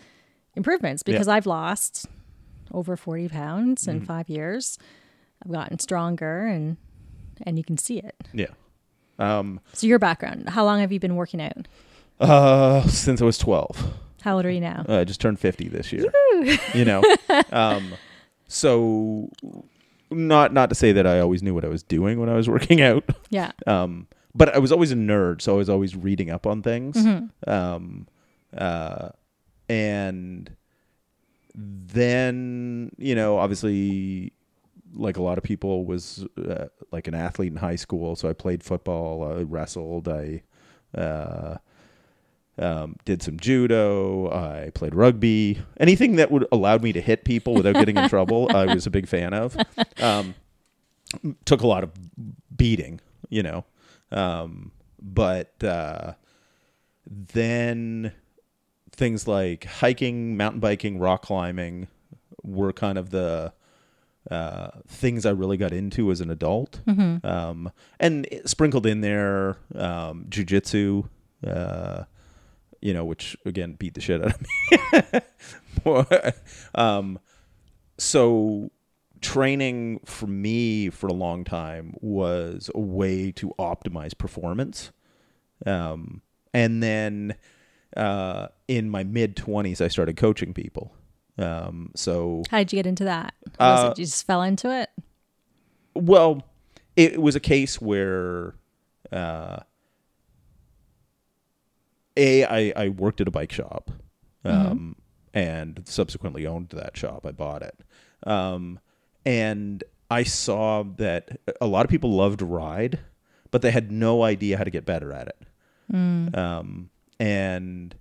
improvements 0.57 1.05
because 1.05 1.29
I've 1.29 1.47
lost 1.47 2.07
over 2.73 2.97
forty 2.97 3.29
pounds 3.29 3.87
in 3.87 4.01
five 4.05 4.29
years. 4.29 4.77
I've 5.45 5.53
gotten 5.53 5.79
stronger, 5.79 6.47
and 6.49 6.79
and 7.47 7.59
you 7.59 7.63
can 7.63 7.79
see 7.79 8.01
it. 8.01 8.17
Yeah. 8.33 8.49
Um, 9.21 9.61
So 9.75 9.87
your 9.87 10.01
background. 10.01 10.49
How 10.49 10.65
long 10.65 10.81
have 10.81 10.91
you 10.91 10.99
been 10.99 11.15
working 11.15 11.41
out? 11.41 11.69
uh, 12.19 12.83
since 12.89 13.23
I 13.23 13.25
was 13.25 13.39
12. 13.39 13.95
How 14.23 14.37
old 14.37 14.45
are 14.45 14.51
you 14.51 14.61
now? 14.61 14.85
Uh, 14.89 14.99
I 14.99 15.05
just 15.05 15.21
turned 15.21 15.39
50 15.41 15.69
this 15.69 15.93
year. 15.93 16.11
you 16.75 16.85
know. 16.85 17.03
Um, 17.53 17.95
so 18.49 19.31
not 20.11 20.53
not 20.53 20.69
to 20.69 20.75
say 20.75 20.91
that 20.93 21.07
I 21.07 21.21
always 21.21 21.43
knew 21.43 21.55
what 21.55 21.65
I 21.65 21.69
was 21.69 21.83
doing 21.83 22.19
when 22.19 22.29
I 22.29 22.35
was 22.35 22.49
working 22.55 22.81
out. 22.83 23.05
Yeah. 23.31 23.53
Um, 23.67 24.09
but 24.35 24.55
I 24.55 24.59
was 24.59 24.73
always 24.73 24.93
a 24.93 24.97
nerd, 24.97 25.41
so 25.41 25.55
I 25.55 25.57
was 25.57 25.69
always 25.71 25.97
reading 25.97 26.31
up 26.31 26.47
on 26.47 26.63
things. 26.63 26.97
Um, 27.47 28.07
uh, 28.57 29.11
and 29.69 30.57
then, 31.55 32.91
you 32.99 33.15
know, 33.15 33.39
obviously, 33.39 34.33
like 34.95 35.17
a 35.17 35.23
lot 35.23 35.39
of 35.39 35.45
people, 35.45 35.85
was 35.85 36.27
uh, 36.37 36.67
like 36.93 37.09
an 37.09 37.15
athlete 37.15 37.53
in 37.53 37.59
high 37.59 37.77
school. 37.77 38.17
So 38.17 38.29
I 38.29 38.33
played 38.33 38.63
football, 38.63 39.25
I 39.25 39.43
wrestled, 39.43 40.09
I 40.09 40.43
uh, 40.97 41.57
um, 42.61 42.97
did 43.05 43.23
some 43.23 43.39
judo, 43.39 44.31
I 44.31 44.71
played 44.75 44.95
rugby. 44.95 45.59
Anything 45.79 46.17
that 46.17 46.31
would 46.31 46.47
allowed 46.53 46.83
me 46.83 46.93
to 46.93 47.01
hit 47.01 47.25
people 47.25 47.55
without 47.55 47.75
getting 47.75 47.97
in 47.97 48.09
trouble, 48.09 48.55
I 48.55 48.73
was 48.73 48.87
a 48.87 48.91
big 48.91 49.09
fan 49.09 49.35
of. 49.35 49.57
Um, 50.01 50.35
took 51.45 51.61
a 51.61 51.67
lot 51.67 51.85
of 51.85 51.91
beating, 52.57 53.01
you 53.29 53.43
know. 53.43 53.65
Um, 54.13 54.73
but 55.03 55.63
uh, 55.63 56.15
then 57.07 58.13
things 58.93 59.29
like 59.29 59.65
hiking, 59.65 60.37
mountain 60.37 60.61
biking, 60.61 60.99
rock 60.99 61.23
climbing 61.23 61.89
were 62.43 62.73
kind 62.73 62.97
of 62.97 63.11
the 63.11 63.53
uh, 64.31 64.71
things 64.89 65.27
I 65.27 65.31
really 65.31 65.57
got 65.57 65.73
into 65.73 66.11
as 66.11 66.21
an 66.21 66.31
adult. 66.31 66.81
Um, 67.25 67.73
and 67.99 68.27
sprinkled 68.47 68.87
in 68.87 69.01
there, 69.01 69.57
um, 69.75 70.27
jujitsu, 70.31 71.09
uh, 71.47 72.05
you 72.81 72.93
know, 72.95 73.05
which 73.05 73.37
again 73.45 73.75
beat 73.75 73.95
the 73.95 74.01
shit 74.01 74.23
out 74.25 74.35
of 74.35 74.41
me. 75.85 76.33
um, 76.75 77.19
so 77.99 78.71
training 79.21 80.01
for 80.07 80.27
me 80.27 80.89
for 80.89 81.07
a 81.07 81.13
long 81.13 81.45
time 81.45 81.95
was 82.01 82.71
a 82.75 82.81
way 82.81 83.31
to 83.33 83.53
optimize 83.59 84.17
performance. 84.17 84.93
Um, 85.67 86.23
and 86.55 86.83
then 86.83 87.35
uh, 87.97 88.49
in 88.67 88.89
my 88.89 89.05
mid 89.05 89.37
20s, 89.37 89.81
I 89.81 89.89
started 89.89 90.17
coaching 90.17 90.55
people. 90.55 90.95
Um, 91.39 91.91
so, 91.95 92.43
How 92.51 92.59
did 92.59 92.73
you 92.73 92.77
get 92.79 92.87
into 92.87 93.05
that? 93.05 93.35
Was 93.59 93.85
Uh, 93.85 93.91
it 93.93 93.99
you 93.99 94.05
just 94.07 94.27
fell 94.27 94.43
into 94.43 94.71
it? 94.75 94.91
well, 95.95 96.43
it, 96.97 97.21
was 97.21 97.35
a 97.37 97.41
case 97.41 97.81
where, 97.81 98.55
uh, 99.13 99.59
a 102.17 102.45
I, 102.45 102.73
I 102.85 102.89
worked 102.89 103.21
at 103.21 103.29
a 103.29 103.31
bike 103.31 103.53
shop, 103.53 103.91
um, 104.45 104.97
and 105.35 105.83
subsequently 105.87 106.47
owned 106.47 106.71
that 106.71 106.97
shop. 106.97 107.25
I 107.27 107.33
bought 107.33 107.63
it, 107.63 107.79
um, 108.27 108.79
and 109.25 109.83
I 110.11 110.23
saw 110.25 110.83
that 110.97 111.39
a 111.61 111.67
lot 111.67 111.85
of 111.85 111.91
people 111.91 112.11
loved 112.13 112.41
to 112.41 112.45
ride, 112.47 112.99
but 113.51 113.63
they 113.63 113.71
had 113.71 113.91
no 113.93 114.23
idea 114.23 114.57
how 114.59 114.65
to 114.65 114.71
get 114.71 114.85
better 114.85 115.13
at 115.13 115.29
it. 115.29 115.37
Um, 115.93 116.91
and 117.19 117.95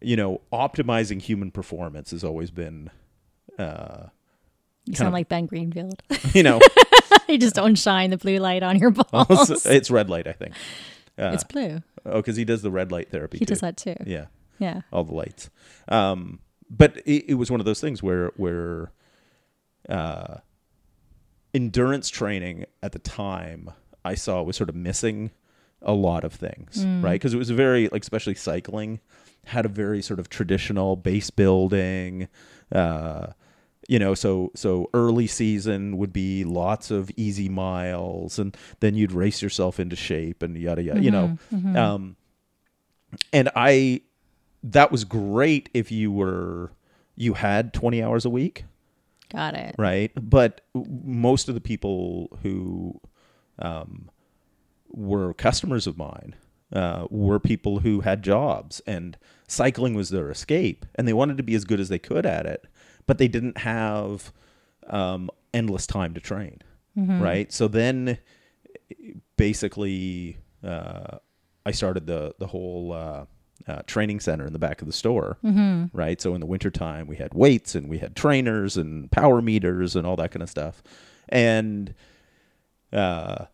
you 0.00 0.16
know, 0.16 0.40
optimizing 0.52 1.20
human 1.20 1.50
performance 1.50 2.12
has 2.12 2.22
always 2.22 2.50
been, 2.52 2.88
uh, 3.58 4.04
You 4.86 4.94
sound 4.94 5.08
of- 5.08 5.12
like 5.14 5.28
Ben 5.28 5.46
Greenfield. 5.46 6.00
you 6.34 6.42
know, 6.44 6.60
you 7.28 7.36
just 7.36 7.54
don't 7.56 7.74
shine 7.74 8.10
the 8.10 8.16
blue 8.16 8.38
light 8.38 8.62
on 8.62 8.78
your 8.78 8.90
balls. 9.12 9.66
it's 9.66 9.90
red 9.90 10.08
light, 10.08 10.26
I 10.28 10.32
think. 10.32 10.54
Uh, 11.18 11.30
it's 11.34 11.44
blue. 11.44 11.82
Oh, 12.06 12.16
because 12.16 12.36
he 12.36 12.44
does 12.44 12.62
the 12.62 12.70
red 12.70 12.92
light 12.92 13.10
therapy. 13.10 13.38
He 13.38 13.44
too. 13.44 13.50
does 13.54 13.60
that 13.60 13.76
too. 13.76 13.96
Yeah, 14.06 14.26
Yeah. 14.58 14.82
all 14.92 15.04
the 15.04 15.14
lights. 15.14 15.50
Um, 15.88 16.38
but 16.70 16.96
it, 16.98 17.30
it 17.30 17.34
was 17.34 17.50
one 17.50 17.60
of 17.60 17.66
those 17.66 17.80
things 17.80 18.02
where 18.02 18.30
where 18.36 18.92
uh, 19.88 20.36
endurance 21.54 22.08
training 22.08 22.64
at 22.82 22.92
the 22.92 22.98
time 22.98 23.70
I 24.04 24.14
saw 24.14 24.42
was 24.42 24.56
sort 24.56 24.68
of 24.68 24.74
missing 24.76 25.30
a 25.82 25.92
lot 25.92 26.24
of 26.24 26.32
things, 26.32 26.84
right? 27.02 27.12
Because 27.14 27.34
it 27.34 27.38
was 27.38 27.50
very 27.50 27.88
like 27.88 28.02
especially 28.02 28.34
cycling 28.34 29.00
had 29.46 29.64
a 29.64 29.68
very 29.68 30.02
sort 30.02 30.18
of 30.20 30.28
traditional 30.28 30.96
base 30.96 31.30
building. 31.30 32.28
Uh, 32.70 33.28
you 33.88 33.98
know, 33.98 34.14
so 34.14 34.52
so 34.54 34.88
early 34.94 35.26
season 35.26 35.96
would 35.96 36.12
be 36.12 36.44
lots 36.44 36.90
of 36.90 37.10
easy 37.16 37.48
miles, 37.48 38.38
and 38.38 38.56
then 38.80 38.94
you'd 38.94 39.12
race 39.12 39.42
yourself 39.42 39.80
into 39.80 39.96
shape, 39.96 40.42
and 40.42 40.56
yada 40.56 40.82
yada. 40.82 41.00
You 41.00 41.10
know, 41.10 41.38
um, 41.74 42.16
and 43.32 43.48
I 43.56 44.02
that 44.62 44.92
was 44.92 45.04
great 45.04 45.68
if 45.72 45.90
you 45.90 46.12
were 46.12 46.72
you 47.16 47.34
had 47.34 47.72
20 47.72 48.02
hours 48.02 48.24
a 48.24 48.30
week 48.30 48.64
Got 49.32 49.54
it. 49.54 49.74
right 49.78 50.10
but 50.20 50.60
most 50.74 51.48
of 51.48 51.54
the 51.54 51.60
people 51.60 52.38
who 52.42 53.00
um, 53.58 54.10
were 54.90 55.32
customers 55.34 55.86
of 55.86 55.96
mine 55.96 56.34
uh, 56.72 57.06
were 57.10 57.38
people 57.40 57.80
who 57.80 58.00
had 58.00 58.22
jobs 58.22 58.80
and 58.86 59.16
cycling 59.46 59.94
was 59.94 60.10
their 60.10 60.30
escape 60.30 60.84
and 60.94 61.06
they 61.08 61.12
wanted 61.12 61.36
to 61.36 61.42
be 61.42 61.54
as 61.54 61.64
good 61.64 61.80
as 61.80 61.88
they 61.88 61.98
could 61.98 62.26
at 62.26 62.46
it 62.46 62.66
but 63.08 63.18
they 63.18 63.26
didn't 63.26 63.58
have 63.58 64.32
um, 64.86 65.28
endless 65.52 65.86
time 65.86 66.14
to 66.14 66.20
train 66.20 66.62
right? 67.20 67.52
So 67.52 67.66
then 67.68 68.18
basically 69.36 70.38
uh, 70.64 71.18
I 71.64 71.70
started 71.70 72.06
the 72.06 72.34
the 72.38 72.46
whole 72.46 72.92
uh, 72.92 73.24
uh, 73.66 73.82
training 73.86 74.20
center 74.20 74.46
in 74.46 74.52
the 74.52 74.58
back 74.58 74.80
of 74.80 74.86
the 74.86 74.92
store, 74.92 75.38
right? 75.92 76.20
So 76.20 76.34
in 76.34 76.40
the 76.40 76.46
wintertime, 76.46 77.06
we 77.06 77.16
had 77.16 77.34
weights 77.34 77.74
and 77.74 77.88
we 77.88 77.98
had 77.98 78.16
trainers 78.16 78.76
and 78.76 79.10
power 79.10 79.40
meters 79.42 79.94
and 79.96 80.06
all 80.06 80.16
that 80.16 80.30
kind 80.30 80.42
of 80.42 80.50
stuff, 80.50 80.82
and 81.28 81.94
uh, 82.92 83.44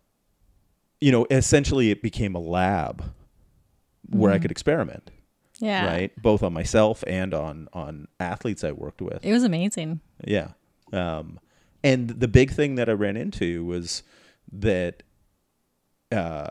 you 1.01 1.13
know, 1.13 1.27
essentially, 1.31 1.91
it 1.91 2.01
became 2.03 2.35
a 2.35 2.41
lab 2.41 3.03
where 4.11 4.31
I 4.33 4.39
could 4.39 4.51
experiment, 4.51 5.11
Yeah. 5.59 5.87
right? 5.87 6.23
Both 6.23 6.43
on 6.43 6.53
myself 6.53 7.05
and 7.07 7.33
on 7.33 7.69
on 7.73 8.09
athletes 8.19 8.65
I 8.65 8.73
worked 8.73 9.01
with. 9.01 9.25
It 9.25 9.33
was 9.33 9.45
amazing. 9.45 10.01
Yeah. 10.25 10.49
Um, 10.93 11.39
and 11.83 12.09
the 12.09 12.29
big 12.29 12.51
thing 12.51 12.77
that 12.77 12.89
I 12.89 12.93
ran 12.93 13.17
into 13.17 13.65
was 13.65 14.03
that 14.53 15.03
uh, 16.11 16.51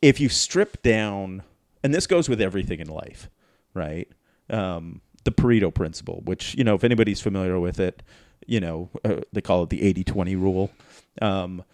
if 0.00 0.18
you 0.18 0.28
strip 0.28 0.82
down, 0.82 1.42
and 1.82 1.94
this 1.94 2.06
goes 2.06 2.28
with 2.28 2.40
everything 2.40 2.80
in 2.80 2.88
life, 2.88 3.28
right? 3.74 4.08
Um, 4.50 5.00
the 5.24 5.30
Pareto 5.30 5.72
principle, 5.72 6.22
which, 6.24 6.54
you 6.56 6.64
know, 6.64 6.74
if 6.74 6.84
anybody's 6.84 7.20
familiar 7.20 7.60
with 7.60 7.78
it, 7.78 8.02
you 8.46 8.60
know, 8.60 8.90
uh, 9.04 9.20
they 9.32 9.40
call 9.40 9.62
it 9.62 9.70
the 9.70 9.82
80 9.82 10.04
20 10.04 10.36
rule. 10.36 10.70
Um, 11.20 11.64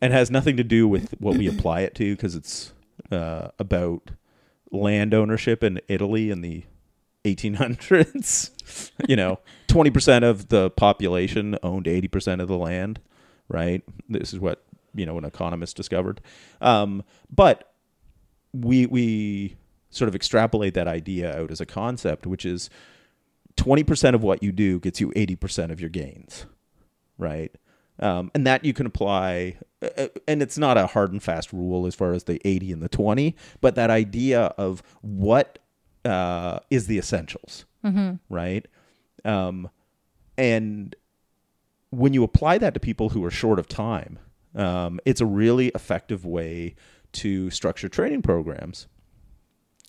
and 0.00 0.12
has 0.12 0.30
nothing 0.30 0.56
to 0.56 0.64
do 0.64 0.88
with 0.88 1.14
what 1.18 1.36
we 1.36 1.46
apply 1.46 1.80
it 1.80 1.94
to 1.96 2.16
because 2.16 2.34
it's 2.34 2.72
uh, 3.12 3.48
about 3.58 4.12
land 4.70 5.14
ownership 5.14 5.62
in 5.64 5.80
Italy 5.88 6.30
in 6.30 6.40
the 6.40 6.64
1800s. 7.24 8.90
you 9.08 9.16
know, 9.16 9.38
20% 9.68 10.22
of 10.22 10.48
the 10.48 10.70
population 10.70 11.56
owned 11.62 11.86
80% 11.86 12.40
of 12.40 12.48
the 12.48 12.56
land, 12.56 13.00
right? 13.48 13.82
This 14.08 14.32
is 14.32 14.40
what, 14.40 14.62
you 14.94 15.06
know, 15.06 15.18
an 15.18 15.24
economist 15.24 15.76
discovered. 15.76 16.20
Um, 16.60 17.04
but 17.30 17.72
we, 18.52 18.86
we 18.86 19.56
sort 19.90 20.08
of 20.08 20.14
extrapolate 20.14 20.74
that 20.74 20.88
idea 20.88 21.38
out 21.38 21.50
as 21.50 21.60
a 21.60 21.66
concept, 21.66 22.26
which 22.26 22.44
is 22.44 22.70
20% 23.56 24.14
of 24.14 24.22
what 24.22 24.42
you 24.42 24.52
do 24.52 24.80
gets 24.80 25.00
you 25.00 25.10
80% 25.10 25.70
of 25.70 25.80
your 25.80 25.90
gains, 25.90 26.46
right? 27.18 27.54
Um, 28.00 28.30
and 28.34 28.46
that 28.46 28.64
you 28.64 28.72
can 28.72 28.86
apply, 28.86 29.58
uh, 29.82 29.88
uh, 29.96 30.08
and 30.26 30.40
it's 30.40 30.56
not 30.56 30.78
a 30.78 30.86
hard 30.86 31.12
and 31.12 31.22
fast 31.22 31.52
rule 31.52 31.86
as 31.86 31.94
far 31.94 32.12
as 32.12 32.24
the 32.24 32.40
80 32.48 32.72
and 32.72 32.82
the 32.82 32.88
20, 32.88 33.36
but 33.60 33.74
that 33.74 33.90
idea 33.90 34.46
of 34.56 34.82
what 35.02 35.58
uh, 36.06 36.60
is 36.70 36.86
the 36.86 36.96
essentials, 36.96 37.66
right? 38.30 38.66
Um, 39.24 39.68
and 40.38 40.96
when 41.90 42.14
you 42.14 42.24
apply 42.24 42.56
that 42.58 42.72
to 42.72 42.80
people 42.80 43.10
who 43.10 43.22
are 43.22 43.30
short 43.30 43.58
of 43.58 43.68
time, 43.68 44.18
um, 44.54 44.98
it's 45.04 45.20
a 45.20 45.26
really 45.26 45.68
effective 45.74 46.24
way 46.24 46.74
to 47.12 47.50
structure 47.50 47.88
training 47.88 48.22
programs. 48.22 48.86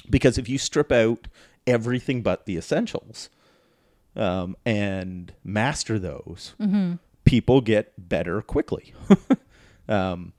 Because 0.09 0.37
if 0.37 0.49
you 0.49 0.57
strip 0.57 0.91
out 0.91 1.27
everything 1.65 2.23
but 2.23 2.45
the 2.45 2.57
essentials 2.57 3.29
um, 4.15 4.57
and 4.65 5.33
master 5.43 5.97
those, 5.97 6.55
people 7.23 7.61
get 7.61 7.93
better 7.97 8.41
quickly. 8.41 8.93
um, 9.89 10.33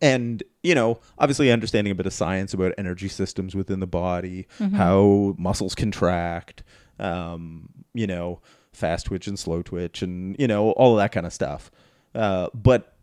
and 0.00 0.44
you 0.62 0.72
know 0.72 1.00
obviously 1.18 1.50
understanding 1.50 1.90
a 1.90 1.96
bit 1.96 2.06
of 2.06 2.12
science 2.12 2.54
about 2.54 2.72
energy 2.78 3.08
systems 3.08 3.56
within 3.56 3.80
the 3.80 3.88
body 3.88 4.46
how 4.74 5.34
muscles 5.36 5.74
contract 5.74 6.62
um, 7.00 7.68
you 7.92 8.06
know 8.06 8.40
fast 8.72 9.06
twitch 9.06 9.26
and 9.26 9.36
slow 9.36 9.62
twitch 9.62 10.00
and 10.00 10.36
you 10.38 10.46
know 10.46 10.70
all 10.72 10.92
of 10.92 10.98
that 10.98 11.12
kind 11.12 11.26
of 11.26 11.32
stuff. 11.32 11.72
Uh, 12.14 12.48
but 12.54 12.96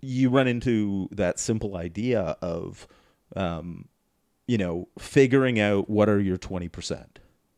you 0.00 0.30
run 0.30 0.48
into 0.48 1.08
that 1.12 1.38
simple 1.38 1.76
idea 1.76 2.36
of 2.42 2.88
um, 3.36 3.88
you 4.48 4.58
know 4.58 4.88
figuring 4.98 5.60
out 5.60 5.88
what 5.88 6.08
are 6.08 6.18
your 6.20 6.38
20% 6.38 7.06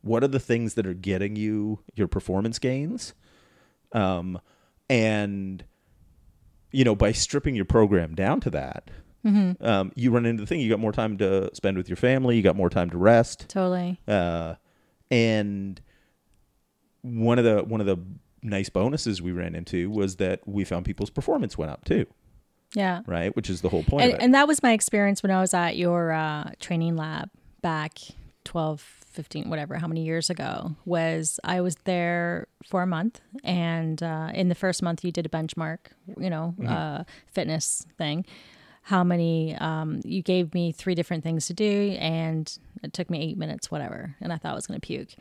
what 0.04 0.23
are 0.23 0.28
the 0.28 0.38
things 0.38 0.75
that 0.75 0.87
are 0.87 0.94
getting 0.94 1.35
you 1.35 1.80
your 1.94 2.06
performance 2.06 2.59
gains? 2.59 3.14
Um, 3.92 4.38
and 4.88 5.64
you 6.70 6.84
know 6.84 6.94
by 6.94 7.12
stripping 7.12 7.54
your 7.54 7.64
program 7.64 8.14
down 8.14 8.40
to 8.40 8.50
that 8.50 8.90
um, 9.62 9.90
you 9.94 10.10
run 10.10 10.26
into 10.26 10.42
the 10.42 10.46
thing 10.46 10.60
you 10.60 10.68
got 10.68 10.80
more 10.80 10.92
time 10.92 11.16
to 11.16 11.48
spend 11.54 11.78
with 11.78 11.88
your 11.88 11.96
family 11.96 12.36
you 12.36 12.42
got 12.42 12.56
more 12.56 12.68
time 12.68 12.90
to 12.90 12.98
rest. 12.98 13.46
Totally. 13.48 13.98
uh, 14.06 14.56
and 15.10 15.80
one 17.02 17.38
of 17.38 17.44
the 17.44 17.62
one 17.64 17.80
of 17.80 17.86
the 17.86 17.98
nice 18.42 18.68
bonuses 18.68 19.22
we 19.22 19.32
ran 19.32 19.54
into 19.54 19.90
was 19.90 20.16
that 20.16 20.40
we 20.46 20.64
found 20.64 20.84
people's 20.84 21.10
performance 21.10 21.56
went 21.56 21.70
up 21.70 21.84
too. 21.84 22.06
Yeah. 22.74 23.02
right? 23.06 23.34
Which 23.36 23.48
is 23.48 23.60
the 23.60 23.68
whole 23.68 23.84
point 23.84 24.12
And, 24.12 24.20
and 24.20 24.34
that 24.34 24.48
was 24.48 24.62
my 24.62 24.72
experience 24.72 25.22
when 25.22 25.30
I 25.30 25.40
was 25.40 25.54
at 25.54 25.76
your 25.76 26.10
uh, 26.10 26.50
training 26.58 26.96
lab 26.96 27.30
back 27.62 27.98
12, 28.44 28.80
15, 28.80 29.48
whatever, 29.50 29.76
how 29.76 29.86
many 29.86 30.04
years 30.04 30.28
ago, 30.30 30.74
was 30.84 31.38
I 31.44 31.60
was 31.60 31.76
there 31.84 32.46
for 32.68 32.82
a 32.82 32.86
month. 32.86 33.20
And 33.42 34.02
uh, 34.02 34.30
in 34.35 34.48
the 34.48 34.54
first 34.54 34.83
month, 34.83 35.04
you 35.04 35.12
did 35.12 35.26
a 35.26 35.28
benchmark, 35.28 35.78
you 36.18 36.30
know, 36.30 36.54
uh, 36.66 37.04
fitness 37.33 37.87
thing. 37.98 38.24
How 38.83 39.02
many, 39.02 39.54
um, 39.57 40.00
you 40.04 40.20
gave 40.22 40.52
me 40.52 40.70
three 40.72 40.94
different 40.94 41.22
things 41.24 41.46
to 41.46 41.54
do, 41.54 41.96
and 41.98 42.54
it 42.83 42.92
took 42.92 43.09
me 43.09 43.20
eight 43.22 43.38
minutes, 43.38 43.70
whatever. 43.70 44.14
And 44.20 44.30
I 44.33 44.37
thought 44.37 44.52
I 44.52 44.54
was 44.54 44.66
going 44.66 44.78
to 44.78 44.87
puke. 44.87 45.14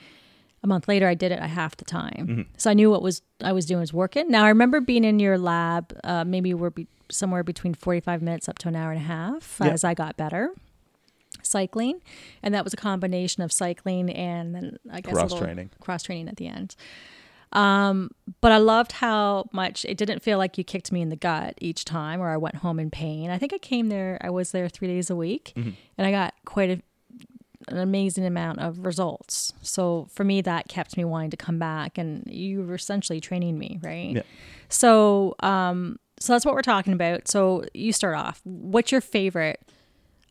A 0.64 0.68
month 0.68 0.88
later, 0.88 1.08
I 1.08 1.14
did 1.14 1.32
it 1.32 1.40
at 1.40 1.50
half 1.50 1.76
the 1.78 1.86
time, 1.86 2.48
so 2.58 2.70
I 2.70 2.74
knew 2.74 2.90
what 2.90 3.02
was 3.02 3.22
I 3.42 3.52
was 3.52 3.66
doing 3.66 3.82
was 3.82 3.92
working. 3.94 4.30
Now 4.32 4.46
I 4.46 4.50
remember 4.50 4.80
being 4.80 5.04
in 5.04 5.20
your 5.20 5.38
lab, 5.38 5.94
uh, 6.06 6.24
maybe 6.24 6.54
we're 6.54 6.70
be- 6.70 6.88
somewhere 7.12 7.44
between 7.44 7.74
forty 7.74 8.00
five 8.00 8.22
minutes 8.22 8.48
up 8.48 8.58
to 8.60 8.70
an 8.70 8.76
hour 8.78 8.92
and 8.92 9.00
a 9.02 9.04
half 9.04 9.58
Yeah. 9.62 9.72
as 9.72 9.84
I 9.84 9.94
got 9.94 10.16
better 10.16 10.52
cycling, 11.46 12.02
and 12.42 12.54
that 12.54 12.64
was 12.64 12.74
a 12.74 12.78
combination 12.78 13.44
of 13.44 13.52
cycling 13.52 14.10
and 14.10 14.56
then 14.56 14.78
I 14.92 15.02
guess 15.02 15.14
a 15.14 15.18
Cross-training. 15.18 15.70
cross 15.80 16.04
training 16.04 16.28
at 16.28 16.38
the 16.38 16.48
end. 16.48 16.76
Um, 17.52 18.10
but 18.42 18.52
I 18.52 18.58
loved 18.58 18.94
how 18.94 19.48
much 19.52 19.86
it 19.86 19.96
didn't 19.96 20.24
feel 20.24 20.40
like 20.40 20.58
you 20.58 20.64
kicked 20.64 20.92
me 20.92 21.02
in 21.02 21.10
the 21.10 21.16
gut 21.16 21.54
each 21.62 21.86
time, 21.86 22.20
or 22.20 22.30
I 22.30 22.38
went 22.38 22.56
home 22.56 22.80
in 22.80 22.90
pain. 22.90 23.30
I 23.30 23.38
think 23.38 23.54
I 23.54 23.60
came 23.60 23.90
there, 23.90 24.18
I 24.22 24.32
was 24.32 24.52
there 24.52 24.68
three 24.68 24.88
days 24.88 25.12
a 25.12 25.16
week, 25.16 25.54
and 25.56 25.76
I 26.08 26.10
got 26.10 26.34
quite 26.46 26.72
a, 26.72 26.82
an 27.68 27.78
amazing 27.78 28.26
amount 28.26 28.60
of 28.60 28.84
results. 28.84 29.54
So 29.62 30.08
for 30.12 30.24
me, 30.24 30.42
that 30.42 30.68
kept 30.68 30.98
me 30.98 31.06
wanting 31.06 31.30
to 31.30 31.38
come 31.38 31.60
back, 31.60 32.00
and 32.00 32.24
you 32.26 32.64
were 32.64 32.74
essentially 32.74 33.22
training 33.22 33.60
me, 33.60 33.80
right? 33.84 34.16
Yeah. 34.16 34.24
So, 34.70 35.36
um, 35.42 36.00
so 36.20 36.34
that's 36.34 36.46
what 36.46 36.56
we're 36.56 36.62
talking 36.64 36.94
about. 36.94 37.28
So 37.28 37.66
you 37.76 37.94
start 37.94 38.16
off. 38.16 38.42
What's 38.46 38.92
your 38.92 39.02
favorite 39.02 39.62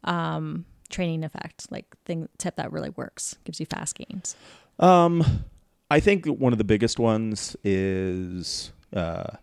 um, 0.03 0.65
training 0.93 1.25
effect, 1.25 1.67
like 1.71 1.97
thing 2.05 2.29
tip 2.39 2.55
that 2.57 2.71
really 2.71 2.91
works, 2.91 3.37
gives 3.45 3.59
you 3.59 3.67
fast 3.67 3.97
gains? 3.97 4.37
Um, 4.79 5.45
I 5.91 5.99
think 5.99 6.27
one 6.27 6.53
of 6.53 6.59
the 6.59 6.65
biggest 6.65 6.99
ones 6.99 7.57
is 7.65 8.73
uh, 8.95 9.37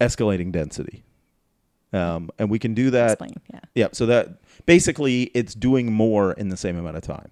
escalating 0.00 0.52
density. 0.52 1.02
Um, 1.92 2.30
and 2.38 2.50
we 2.50 2.58
can 2.58 2.74
do 2.74 2.90
that. 2.90 3.12
Explain. 3.12 3.34
Yeah. 3.52 3.60
Yeah. 3.74 3.88
So 3.92 4.06
that 4.06 4.40
basically 4.66 5.24
it's 5.34 5.54
doing 5.54 5.92
more 5.92 6.32
in 6.32 6.48
the 6.48 6.56
same 6.56 6.76
amount 6.76 6.96
of 6.96 7.02
time. 7.02 7.30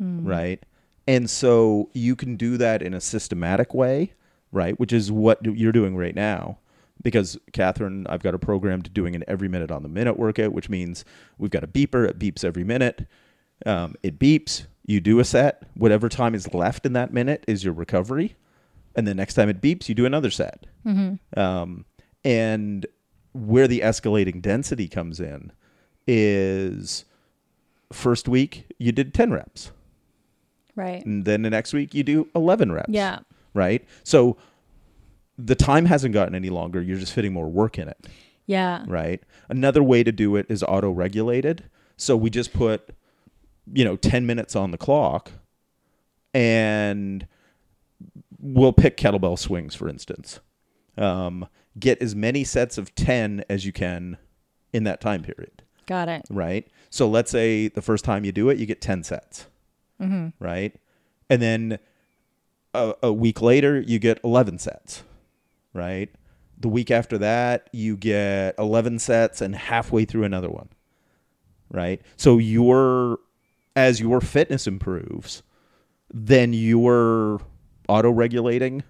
Right. 0.00 0.62
And 1.06 1.30
so 1.30 1.90
you 1.92 2.16
can 2.16 2.36
do 2.36 2.56
that 2.56 2.82
in 2.82 2.94
a 2.94 3.00
systematic 3.00 3.74
way, 3.74 4.12
right? 4.52 4.78
Which 4.78 4.92
is 4.92 5.12
what 5.12 5.44
you're 5.44 5.72
doing 5.72 5.96
right 5.96 6.14
now. 6.14 6.58
Because 7.02 7.38
Catherine, 7.52 8.06
I've 8.08 8.22
got 8.22 8.34
a 8.34 8.38
program 8.38 8.80
to 8.82 8.90
doing 8.90 9.14
an 9.14 9.24
every 9.28 9.48
minute 9.48 9.70
on 9.70 9.82
the 9.82 9.88
minute 9.88 10.18
workout, 10.18 10.52
which 10.52 10.68
means 10.68 11.04
we've 11.38 11.50
got 11.50 11.64
a 11.64 11.66
beeper. 11.66 12.08
It 12.08 12.18
beeps 12.18 12.44
every 12.44 12.64
minute. 12.64 13.06
Um, 13.66 13.94
it 14.02 14.18
beeps. 14.18 14.66
You 14.86 15.00
do 15.00 15.18
a 15.18 15.24
set. 15.24 15.62
Whatever 15.74 16.08
time 16.08 16.34
is 16.34 16.52
left 16.54 16.86
in 16.86 16.92
that 16.94 17.12
minute 17.12 17.44
is 17.46 17.64
your 17.64 17.74
recovery. 17.74 18.36
And 18.96 19.06
the 19.06 19.14
next 19.14 19.34
time 19.34 19.48
it 19.48 19.60
beeps, 19.60 19.88
you 19.88 19.94
do 19.94 20.06
another 20.06 20.30
set. 20.30 20.66
Um, 21.36 21.84
and 22.24 22.86
where 23.32 23.66
the 23.66 23.80
escalating 23.80 24.40
density 24.40 24.88
comes 24.88 25.20
in 25.20 25.52
is 26.06 27.04
first 27.92 28.28
week 28.28 28.66
you 28.78 28.92
did 28.92 29.12
10 29.12 29.32
reps. 29.32 29.72
Right. 30.76 31.04
And 31.04 31.24
then 31.24 31.42
the 31.42 31.50
next 31.50 31.72
week 31.72 31.94
you 31.94 32.02
do 32.02 32.28
11 32.34 32.72
reps. 32.72 32.88
Yeah. 32.88 33.20
Right? 33.52 33.84
So 34.02 34.36
the 35.38 35.54
time 35.54 35.86
hasn't 35.86 36.14
gotten 36.14 36.34
any 36.34 36.50
longer. 36.50 36.80
You're 36.80 36.98
just 36.98 37.12
fitting 37.12 37.32
more 37.32 37.48
work 37.48 37.78
in 37.78 37.88
it. 37.88 38.06
Yeah. 38.46 38.84
Right? 38.86 39.22
Another 39.48 39.82
way 39.82 40.02
to 40.04 40.12
do 40.12 40.36
it 40.36 40.46
is 40.48 40.62
auto 40.62 40.90
regulated. 40.90 41.64
So 41.96 42.16
we 42.16 42.30
just 42.30 42.52
put, 42.52 42.90
you 43.72 43.84
know, 43.84 43.96
10 43.96 44.26
minutes 44.26 44.54
on 44.54 44.70
the 44.70 44.78
clock 44.78 45.32
and 46.32 47.26
we'll 48.38 48.72
pick 48.72 48.96
kettlebell 48.96 49.38
swings, 49.38 49.74
for 49.74 49.88
instance. 49.88 50.40
Um, 50.96 51.48
get 51.78 52.00
as 52.02 52.14
many 52.14 52.44
sets 52.44 52.78
of 52.78 52.94
10 52.94 53.44
as 53.48 53.64
you 53.64 53.72
can 53.72 54.18
in 54.72 54.84
that 54.84 55.00
time 55.00 55.22
period 55.22 55.62
Got 55.86 56.08
it. 56.08 56.22
right? 56.30 56.66
So 56.90 57.08
let's 57.08 57.30
say 57.30 57.68
the 57.68 57.82
first 57.82 58.04
time 58.04 58.24
you 58.24 58.32
do 58.32 58.48
it, 58.50 58.58
you 58.58 58.66
get 58.66 58.80
10 58.80 59.02
sets, 59.02 59.46
right? 60.38 60.74
And 61.30 61.40
then 61.42 61.78
a, 62.74 62.94
a 63.04 63.12
week 63.12 63.40
later, 63.40 63.80
you 63.80 63.98
get 63.98 64.20
11 64.22 64.58
sets, 64.58 65.02
right? 65.74 66.08
The 66.58 66.68
week 66.68 66.90
after 66.90 67.18
that, 67.18 67.68
you 67.72 67.96
get 67.96 68.54
11 68.58 69.00
sets 69.00 69.40
and 69.40 69.54
halfway 69.54 70.04
through 70.04 70.24
another 70.24 70.48
one, 70.48 70.68
right? 71.70 72.00
So 72.16 72.38
your, 72.38 73.18
as 73.76 74.00
your 74.00 74.20
fitness 74.20 74.66
improves, 74.66 75.42
then 76.12 76.52
you're 76.52 77.40
auto 77.88 78.10
regulating. 78.10 78.84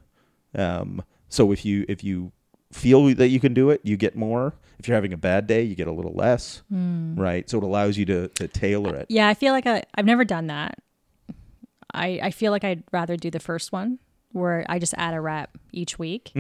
Um, 0.55 1.03
so 1.29 1.51
if 1.51 1.64
you, 1.64 1.85
if 1.88 2.05
you 2.05 2.31
feel 2.70 3.14
that 3.14 3.29
you 3.29 3.40
can 3.40 3.55
do 3.55 3.70
it, 3.70 3.81
you 3.83 3.97
get 3.97 4.14
more. 4.14 4.55
If 4.79 4.87
you're 4.87 4.94
having 4.97 5.12
a 5.12 5.16
bad 5.16 5.47
day, 5.47 5.62
you 5.62 5.75
get 5.75 5.88
a 5.88 5.92
little 5.92 6.12
less, 6.12 6.62
right? 6.70 7.49
So 7.49 7.59
it 7.59 7.64
allows 7.64 7.97
you 7.97 8.05
to, 8.07 8.29
to 8.29 8.47
tailor 8.47 8.94
it. 8.94 9.07
Yeah, 9.09 9.29
I 9.29 9.35
feel 9.35 9.53
like 9.53 9.66
I, 9.66 9.85
I've 9.94 10.05
never 10.05 10.25
done 10.25 10.49
that. 10.49 10.79
I, 11.92 12.20
I 12.23 12.31
feel 12.31 12.51
like 12.53 12.64
I'd 12.64 12.83
rather 12.92 13.16
do 13.16 13.31
the 13.31 13.40
first 13.40 13.73
one 13.73 14.01
where 14.35 14.66
I 14.68 14.79
just 14.79 14.94
add 14.99 15.14
a 15.14 15.20
rep 15.20 15.57
each 15.73 15.99
week. 15.99 16.33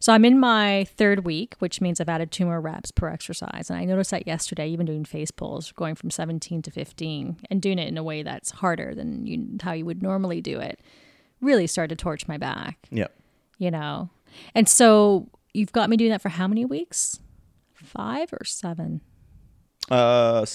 So 0.00 0.12
I'm 0.12 0.24
in 0.24 0.38
my 0.40 0.84
third 0.96 1.24
week, 1.24 1.54
which 1.58 1.80
means 1.80 2.00
I've 2.00 2.08
added 2.08 2.30
two 2.30 2.44
more 2.46 2.60
reps 2.60 2.90
per 2.90 3.08
exercise. 3.08 3.68
And 3.68 3.78
I 3.78 3.84
noticed 3.84 4.10
that 4.12 4.26
yesterday, 4.26 4.68
even 4.68 4.86
doing 4.86 5.04
face 5.04 5.30
pulls, 5.30 5.72
going 5.72 5.94
from 5.94 6.10
17 6.10 6.62
to 6.62 6.70
15 6.70 7.36
and 7.50 7.60
doing 7.60 7.78
it 7.78 7.88
in 7.88 7.98
a 7.98 8.02
way 8.02 8.22
that's 8.22 8.50
harder 8.52 8.94
than 8.94 9.26
you, 9.26 9.58
how 9.62 9.72
you 9.72 9.84
would 9.84 10.02
normally 10.02 10.40
do 10.40 10.58
it, 10.60 10.80
really 11.40 11.66
started 11.66 11.98
to 11.98 12.02
torch 12.02 12.26
my 12.28 12.38
back 12.38 12.78
Yep. 12.90 13.12
you 13.58 13.70
know 13.70 14.08
and 14.54 14.68
so 14.68 15.28
you've 15.52 15.72
got 15.72 15.90
me 15.90 15.96
doing 15.98 16.10
that 16.12 16.22
for 16.22 16.30
how 16.30 16.46
many 16.48 16.64
weeks? 16.64 17.18
Five 17.74 18.32
or 18.32 18.44
seven? 18.44 19.00
Uh, 19.90 19.94
uh, 19.94 20.46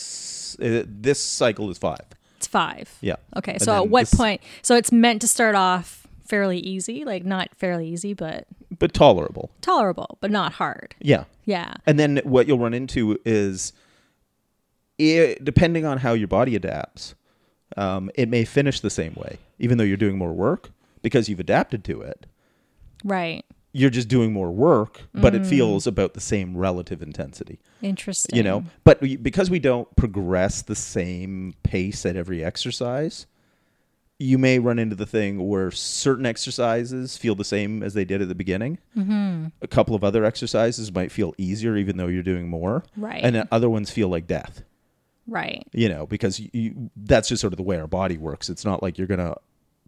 this 0.60 1.22
cycle 1.22 1.70
is 1.70 1.78
five. 1.78 2.00
It's 2.38 2.48
five. 2.48 2.98
Yeah. 3.02 3.18
Okay. 3.36 3.54
And 3.54 3.62
So 3.62 3.76
at 3.84 3.90
what 3.90 4.04
this- 4.10 4.14
point? 4.16 4.42
So 4.62 4.76
it's 4.76 4.92
meant 4.92 5.22
to 5.22 5.28
start 5.28 5.54
off 5.56 6.07
fairly 6.28 6.60
easy, 6.60 7.04
like 7.06 7.26
not 7.26 7.50
fairly 7.56 7.88
easy, 7.88 8.14
but 8.14 8.48
But 8.80 8.94
tolerable. 8.94 9.50
tolerable, 9.62 10.18
but 10.22 10.32
not 10.32 10.54
hard. 10.54 10.96
Yeah. 11.00 11.24
Yeah. 11.46 11.74
And 11.86 11.98
then 12.00 12.22
what 12.24 12.48
you'll 12.48 12.60
run 12.60 12.74
into 12.74 13.18
is, 13.26 13.74
it, 14.98 15.44
depending 15.44 15.86
on 15.86 16.00
how 16.00 16.14
your 16.14 16.28
body 16.28 16.56
adapts, 16.56 17.16
um, 17.76 18.10
it 18.16 18.30
may 18.30 18.46
finish 18.46 18.80
the 18.80 18.90
same 18.90 19.14
way, 19.16 19.38
even 19.60 19.78
though 19.78 19.84
you're 19.84 19.98
doing 19.98 20.18
more 20.18 20.34
work 20.34 20.72
because 21.02 21.30
you've 21.30 21.40
adapted 21.40 21.84
to 21.86 22.02
it. 22.02 22.26
Right. 23.04 23.46
You're 23.74 23.90
just 23.92 24.08
doing 24.08 24.34
more 24.34 24.50
work, 24.52 25.02
but 25.14 25.34
Mm. 25.34 25.42
it 25.42 25.46
feels 25.46 25.86
about 25.86 26.14
the 26.16 26.20
same 26.20 26.58
relative 26.58 27.02
intensity. 27.04 27.60
Interesting. 27.82 28.36
You 28.36 28.42
know, 28.44 28.64
but 28.84 29.00
we, 29.02 29.18
because 29.18 29.50
we 29.52 29.60
don't 29.60 29.94
progress 29.96 30.64
the 30.64 30.76
same 30.76 31.54
pace 31.64 32.06
at 32.06 32.16
every 32.16 32.44
exercise, 32.44 33.28
you 34.20 34.38
may 34.38 34.58
run 34.58 34.80
into 34.80 34.96
the 34.96 35.06
thing 35.06 35.48
where 35.48 35.70
certain 35.70 36.26
exercises 36.26 37.18
feel 37.18 37.36
the 37.36 37.44
same 37.44 37.84
as 37.84 37.94
they 37.94 38.04
did 38.04 38.22
at 38.22 38.28
the 38.28 38.36
beginning. 38.36 38.80
Mm-hmm. 38.98 39.48
A 39.62 39.68
couple 39.68 39.94
of 39.96 40.04
other 40.04 40.26
exercises 40.26 40.92
might 40.92 41.12
feel 41.12 41.36
easier, 41.38 41.78
even 41.78 41.98
though 41.98 42.08
you're 42.08 42.24
doing 42.24 42.48
more. 42.48 42.84
Right. 42.96 43.24
And 43.24 43.48
other 43.52 43.70
ones 43.70 43.92
feel 43.92 44.08
like 44.08 44.26
death. 44.26 44.64
Right. 45.28 45.68
You 45.72 45.90
know, 45.90 46.08
because 46.08 46.40
you, 46.40 46.50
you, 46.54 46.90
that's 46.96 47.28
just 47.30 47.42
sort 47.42 47.54
of 47.54 47.58
the 47.58 47.64
way 47.64 47.80
our 47.80 47.88
body 47.88 48.18
works. 48.18 48.50
It's 48.50 48.66
not 48.66 48.82
like 48.82 48.98
you're 48.98 49.08
going 49.08 49.20
to 49.20 49.36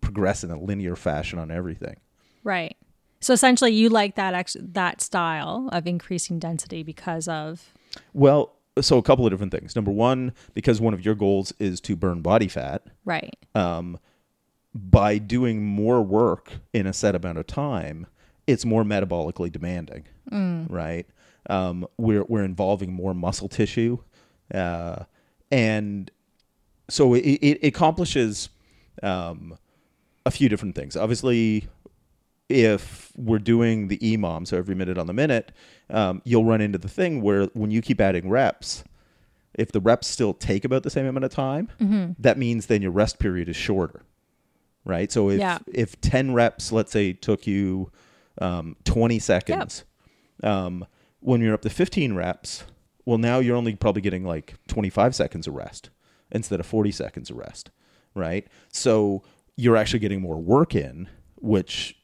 progress 0.02 0.44
in 0.44 0.52
a 0.52 0.60
linear 0.60 0.96
fashion 0.96 1.40
on 1.40 1.50
everything. 1.50 1.96
Right. 2.44 2.78
So 3.22 3.34
essentially, 3.34 3.72
you 3.74 3.90
like 3.90 4.16
that 4.16 4.34
ex- 4.34 4.56
that 4.60 5.02
style 5.02 5.70
of 5.72 5.88
increasing 5.88 6.40
density 6.40 6.84
because 6.84 7.28
of 7.28 7.74
Well, 8.14 8.54
so 8.80 8.98
a 8.98 9.02
couple 9.02 9.26
of 9.26 9.32
different 9.32 9.52
things. 9.52 9.76
Number 9.76 9.92
one, 9.92 10.34
because 10.54 10.80
one 10.80 10.94
of 10.94 11.04
your 11.04 11.16
goals 11.16 11.52
is 11.60 11.82
to 11.82 11.96
burn 11.96 12.22
body 12.22 12.48
fat. 12.48 12.84
right. 13.04 13.36
um, 13.56 13.98
by 14.90 15.18
doing 15.18 15.66
more 15.66 16.02
work 16.02 16.54
in 16.74 16.86
a 16.88 16.94
set 16.94 17.16
amount 17.16 17.38
of 17.38 17.48
time, 17.48 18.08
it's 18.48 18.66
more 18.66 18.84
metabolically 18.84 19.52
demanding, 19.52 20.06
right? 20.70 21.06
Um, 21.50 21.88
we're 21.98 22.24
we're 22.24 22.44
involving 22.44 22.94
more 22.94 23.14
muscle 23.14 23.48
tissue, 23.50 23.98
uh, 24.54 25.04
and 25.52 26.12
so 26.90 27.14
it, 27.14 27.22
it 27.22 27.64
accomplishes 27.68 28.50
um, 29.04 29.58
a 30.26 30.32
few 30.32 30.50
different 30.50 30.76
things. 30.76 30.96
Obviously, 30.96 31.68
if 32.50 33.12
we're 33.16 33.40
doing 33.40 33.88
the 33.88 33.98
EMOM, 34.00 34.48
so 34.48 34.58
every 34.58 34.76
minute 34.76 34.98
on 34.98 35.08
the 35.08 35.14
minute, 35.14 35.52
um, 35.90 36.22
you'll 36.26 36.46
run 36.46 36.62
into 36.62 36.78
the 36.78 36.90
thing 36.90 37.22
where 37.22 37.46
when 37.54 37.72
you 37.72 37.82
keep 37.82 38.02
adding 38.02 38.30
reps, 38.30 38.84
if 39.56 39.72
the 39.72 39.80
reps 39.80 40.08
still 40.08 40.34
take 40.34 40.66
about 40.66 40.84
the 40.84 40.90
same 40.90 41.06
amount 41.06 41.26
of 41.26 41.32
time, 41.32 41.70
that 42.20 42.38
means 42.38 42.68
then 42.68 42.82
your 42.82 42.92
rest 42.92 43.20
period 43.20 43.50
is 43.50 43.56
shorter, 43.56 44.04
right? 44.90 45.12
So 45.12 45.30
if 45.30 45.40
Yeah. 45.40 45.60
if 45.74 46.00
ten 46.02 46.34
reps, 46.34 46.72
let's 46.72 46.92
say, 46.92 47.14
took 47.14 47.46
you 47.48 47.92
um, 48.42 48.76
twenty 48.84 49.20
seconds, 49.20 49.84
um, 50.44 50.86
when 51.20 51.42
you're 51.42 51.54
up 51.54 51.62
to 51.62 51.70
fifteen 51.70 52.14
reps, 52.16 52.64
well, 53.06 53.18
now 53.18 53.40
you're 53.40 53.56
only 53.56 53.76
probably 53.76 54.02
getting 54.02 54.24
like 54.26 54.56
twenty 54.68 54.90
five 54.90 55.16
seconds 55.16 55.48
of 55.48 55.54
rest 55.54 55.90
instead 56.32 56.60
of 56.60 56.66
forty 56.66 56.92
seconds 56.92 57.30
of 57.30 57.38
rest, 57.38 57.70
right? 58.16 58.48
So 58.72 59.24
you're 59.56 59.78
actually 59.78 60.00
getting 60.00 60.22
more 60.22 60.38
work 60.38 60.74
in, 60.76 61.08
which 61.36 61.98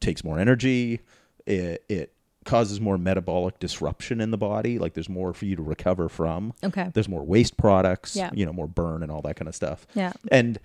takes 0.00 0.24
more 0.24 0.38
energy. 0.38 1.00
It, 1.46 1.84
it 1.88 2.12
causes 2.44 2.80
more 2.80 2.96
metabolic 2.98 3.58
disruption 3.58 4.20
in 4.20 4.30
the 4.30 4.38
body. 4.38 4.78
Like 4.78 4.94
there's 4.94 5.08
more 5.08 5.32
for 5.34 5.44
you 5.44 5.54
to 5.56 5.62
recover 5.62 6.08
from. 6.08 6.54
Okay. 6.64 6.90
There's 6.94 7.08
more 7.08 7.22
waste 7.22 7.56
products, 7.56 8.16
Yeah. 8.16 8.30
you 8.32 8.46
know, 8.46 8.52
more 8.52 8.66
burn 8.66 9.02
and 9.02 9.12
all 9.12 9.20
that 9.22 9.36
kind 9.36 9.48
of 9.48 9.54
stuff. 9.54 9.86
Yeah. 9.94 10.12
And 10.30 10.58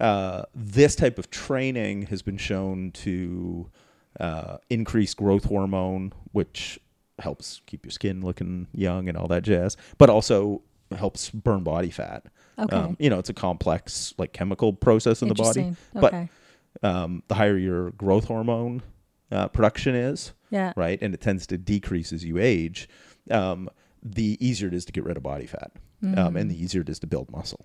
uh, 0.00 0.42
this 0.54 0.94
type 0.96 1.18
of 1.18 1.30
training 1.30 2.02
has 2.06 2.22
been 2.22 2.36
shown 2.38 2.90
to 2.92 3.70
uh, 4.20 4.58
increase 4.70 5.14
growth 5.14 5.44
hormone, 5.44 6.12
which 6.32 6.78
helps 7.20 7.60
keep 7.66 7.84
your 7.84 7.90
skin 7.92 8.20
looking 8.22 8.66
young 8.72 9.08
and 9.08 9.16
all 9.16 9.28
that 9.28 9.42
jazz, 9.42 9.76
but 9.98 10.10
also 10.10 10.62
helps 10.96 11.30
burn 11.30 11.62
body 11.62 11.90
fat. 11.90 12.26
Okay. 12.58 12.76
Um, 12.76 12.96
you 13.00 13.10
know, 13.10 13.18
it's 13.18 13.28
a 13.30 13.34
complex 13.34 14.14
like 14.18 14.32
chemical 14.32 14.72
process 14.72 15.22
in 15.22 15.28
the 15.28 15.34
body. 15.34 15.60
Interesting. 15.60 15.76
But 16.00 16.14
Okay. 16.14 16.28
um, 16.82 17.22
the 17.28 17.34
higher 17.34 17.56
your 17.56 17.90
growth 17.92 18.24
hormone 18.26 18.82
uh, 19.32 19.48
production 19.48 19.94
is, 19.94 20.32
Yeah. 20.50 20.72
right, 20.76 20.98
and 21.02 21.14
it 21.14 21.20
tends 21.20 21.46
to 21.48 21.58
decrease 21.58 22.12
as 22.12 22.24
you 22.24 22.38
age, 22.38 22.88
um, 23.30 23.68
the 24.02 24.36
easier 24.44 24.68
it 24.68 24.74
is 24.74 24.84
to 24.84 24.92
get 24.92 25.02
rid 25.04 25.16
of 25.16 25.22
body 25.22 25.46
fat, 25.46 25.72
um, 26.16 26.36
and 26.36 26.50
the 26.50 26.62
easier 26.62 26.82
it 26.82 26.88
is 26.88 26.98
to 27.00 27.06
build 27.06 27.30
muscle, 27.32 27.64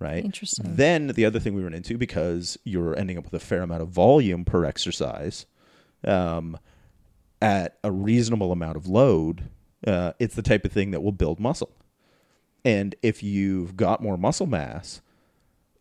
right? 0.00 0.24
Interesting. 0.24 0.74
Then 0.74 1.08
the 1.08 1.24
other 1.24 1.38
thing 1.38 1.54
we 1.54 1.62
run 1.62 1.74
into 1.74 1.96
because 1.96 2.58
you're 2.64 2.98
ending 2.98 3.16
up 3.16 3.24
with 3.24 3.34
a 3.34 3.44
fair 3.44 3.62
amount 3.62 3.82
of 3.82 3.88
volume 3.88 4.44
per 4.44 4.64
exercise, 4.64 5.46
um, 6.04 6.58
at 7.42 7.78
a 7.84 7.92
reasonable 7.92 8.50
amount 8.50 8.76
of 8.76 8.86
load, 8.86 9.44
uh, 9.86 10.12
it's 10.18 10.34
the 10.34 10.42
type 10.42 10.64
of 10.64 10.72
thing 10.72 10.90
that 10.90 11.02
will 11.02 11.12
build 11.12 11.38
muscle. 11.38 11.70
And 12.64 12.94
if 13.02 13.22
you've 13.22 13.76
got 13.76 14.02
more 14.02 14.16
muscle 14.16 14.46
mass, 14.46 15.00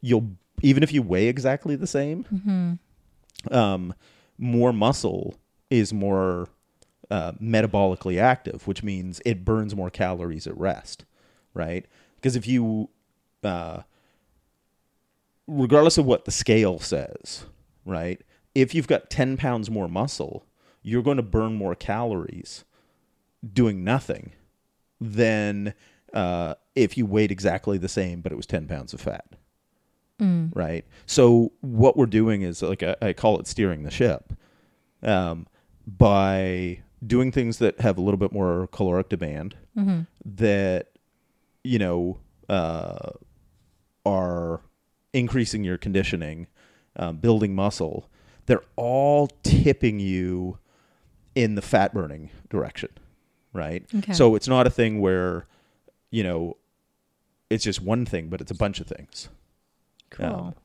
you'll 0.01 0.31
even 0.61 0.83
if 0.83 0.93
you 0.93 1.01
weigh 1.01 1.27
exactly 1.27 1.75
the 1.75 1.87
same, 1.87 2.25
um, 3.51 3.93
more 4.37 4.73
muscle 4.73 5.35
is 5.69 5.93
more 5.93 6.47
uh, 7.09 7.31
metabolically 7.33 8.19
active, 8.19 8.67
which 8.67 8.83
means 8.83 9.21
it 9.25 9.45
burns 9.45 9.75
more 9.75 9.89
calories 9.89 10.47
at 10.47 10.57
rest, 10.57 11.05
right? 11.53 11.85
Because 12.15 12.35
if 12.35 12.45
you, 12.47 12.89
uh, 13.43 13.81
regardless 15.49 15.97
of 15.97 16.05
what 16.05 16.25
the 16.25 16.31
scale 16.31 16.79
says, 16.79 17.45
right? 17.85 18.21
If 18.55 18.73
you've 18.75 18.87
got 18.87 19.09
10 19.09 19.37
pounds 19.37 19.69
more 19.69 19.87
muscle, 19.87 20.45
you're 20.81 21.03
going 21.03 21.17
to 21.17 21.23
burn 21.23 21.55
more 21.55 21.75
calories 21.75 22.63
doing 23.53 23.83
nothing 23.83 24.31
than 25.01 25.73
uh, 26.13 26.55
if 26.75 26.97
you 26.97 27.05
weighed 27.05 27.31
exactly 27.31 27.77
the 27.77 27.87
same, 27.87 28.21
but 28.21 28.31
it 28.31 28.35
was 28.35 28.45
10 28.45 28.67
pounds 28.67 28.93
of 28.93 29.01
fat. 29.01 29.25
Right. 30.53 30.85
So 31.05 31.53
what 31.61 31.95
we're 31.95 32.05
doing 32.05 32.41
is 32.41 32.61
like 32.61 32.83
I, 32.83 32.95
I 33.01 33.13
call 33.13 33.39
it 33.39 33.47
steering 33.47 33.83
the 33.83 33.91
ship 33.91 34.33
um, 35.01 35.47
by 35.87 36.81
doing 37.05 37.31
things 37.31 37.59
that 37.59 37.79
have 37.79 37.97
a 37.97 38.01
little 38.01 38.17
bit 38.17 38.33
more 38.33 38.67
caloric 38.67 39.07
demand 39.09 39.55
that 40.25 40.87
you 41.63 41.79
know 41.79 42.19
uh, 42.49 43.11
are 44.05 44.59
increasing 45.13 45.63
your 45.63 45.77
conditioning, 45.77 46.47
um, 46.95 47.17
building 47.17 47.55
muscle. 47.55 48.09
They're 48.45 48.63
all 48.75 49.27
tipping 49.43 49.99
you 49.99 50.57
in 51.35 51.55
the 51.55 51.61
fat 51.61 51.93
burning 51.93 52.31
direction, 52.49 52.89
right? 53.53 53.85
Okay. 53.93 54.13
So 54.13 54.35
it's 54.35 54.47
not 54.47 54.67
a 54.67 54.69
thing 54.69 54.99
where 54.99 55.45
you 56.11 56.23
know 56.23 56.57
it's 57.49 57.63
just 57.63 57.81
one 57.81 58.05
thing, 58.05 58.29
but 58.29 58.41
it's 58.41 58.51
a 58.51 58.55
bunch 58.55 58.79
of 58.79 58.87
things. 58.87 59.29
Cool. 60.09 60.25
Um, 60.25 60.55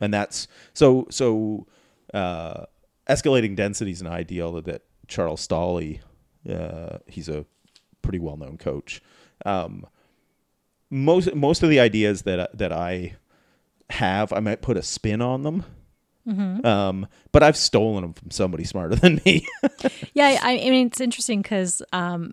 and 0.00 0.12
that's 0.12 0.48
so 0.72 1.06
so 1.10 1.66
uh, 2.12 2.64
escalating 3.08 3.56
density 3.56 3.90
is 3.90 4.00
an 4.00 4.06
ideal 4.06 4.60
that 4.62 4.82
Charles 5.08 5.40
Staley, 5.40 6.00
uh, 6.48 6.98
he's 7.06 7.28
a 7.28 7.44
pretty 8.02 8.18
well 8.18 8.36
known 8.36 8.58
coach. 8.58 9.02
Um, 9.44 9.86
most 10.90 11.34
most 11.34 11.62
of 11.62 11.70
the 11.70 11.80
ideas 11.80 12.22
that 12.22 12.56
that 12.56 12.72
I 12.72 13.16
have, 13.90 14.32
I 14.32 14.40
might 14.40 14.62
put 14.62 14.76
a 14.76 14.82
spin 14.82 15.20
on 15.22 15.42
them. 15.42 15.64
Um, 16.26 17.06
but 17.32 17.42
I've 17.42 17.56
stolen 17.56 18.00
them 18.02 18.12
from 18.14 18.30
somebody 18.30 18.64
smarter 18.64 18.94
than 18.96 19.20
me. 19.26 19.46
Yeah, 20.14 20.38
I, 20.42 20.52
I 20.58 20.70
mean 20.70 20.86
it's 20.86 21.00
interesting 21.00 21.42
because 21.42 21.82
um, 21.92 22.32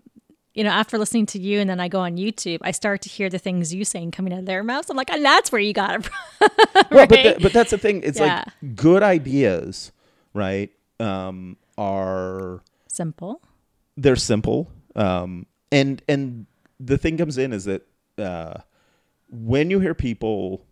you 0.54 0.64
know 0.64 0.70
after 0.70 0.96
listening 0.96 1.26
to 1.26 1.38
you 1.38 1.60
and 1.60 1.68
then 1.68 1.78
I 1.80 1.88
go 1.88 2.00
on 2.00 2.16
YouTube, 2.16 2.58
I 2.62 2.70
start 2.70 3.02
to 3.02 3.08
hear 3.10 3.28
the 3.28 3.38
things 3.38 3.74
you 3.74 3.84
saying 3.84 4.12
coming 4.12 4.32
out 4.32 4.38
of 4.40 4.46
their 4.46 4.62
mouths. 4.62 4.88
I'm 4.88 4.96
like, 4.96 5.10
and 5.10 5.22
that's 5.24 5.52
where 5.52 5.60
you 5.60 5.74
got 5.74 5.96
it 5.96 6.04
from. 6.04 6.48
well, 6.90 7.06
but 7.06 7.10
right? 7.10 7.42
but 7.42 7.52
that's 7.52 7.70
the 7.72 7.76
thing. 7.78 8.02
It's 8.02 8.18
Yeah. 8.18 8.44
like 8.46 8.76
good 8.76 9.02
ideas, 9.02 9.92
right? 10.32 10.70
Um, 11.00 11.56
are 11.76 12.62
Simple. 12.88 13.42
they're 13.98 14.16
simple 14.16 14.70
um, 14.96 15.44
and 15.70 16.00
and 16.08 16.46
the 16.80 16.96
thing 16.96 17.16
comes 17.18 17.36
in 17.38 17.52
is 17.52 17.64
that 17.64 17.86
uh, 18.18 18.54
when 19.30 19.70
you 19.70 19.80
hear 19.80 19.94
people 19.94 20.64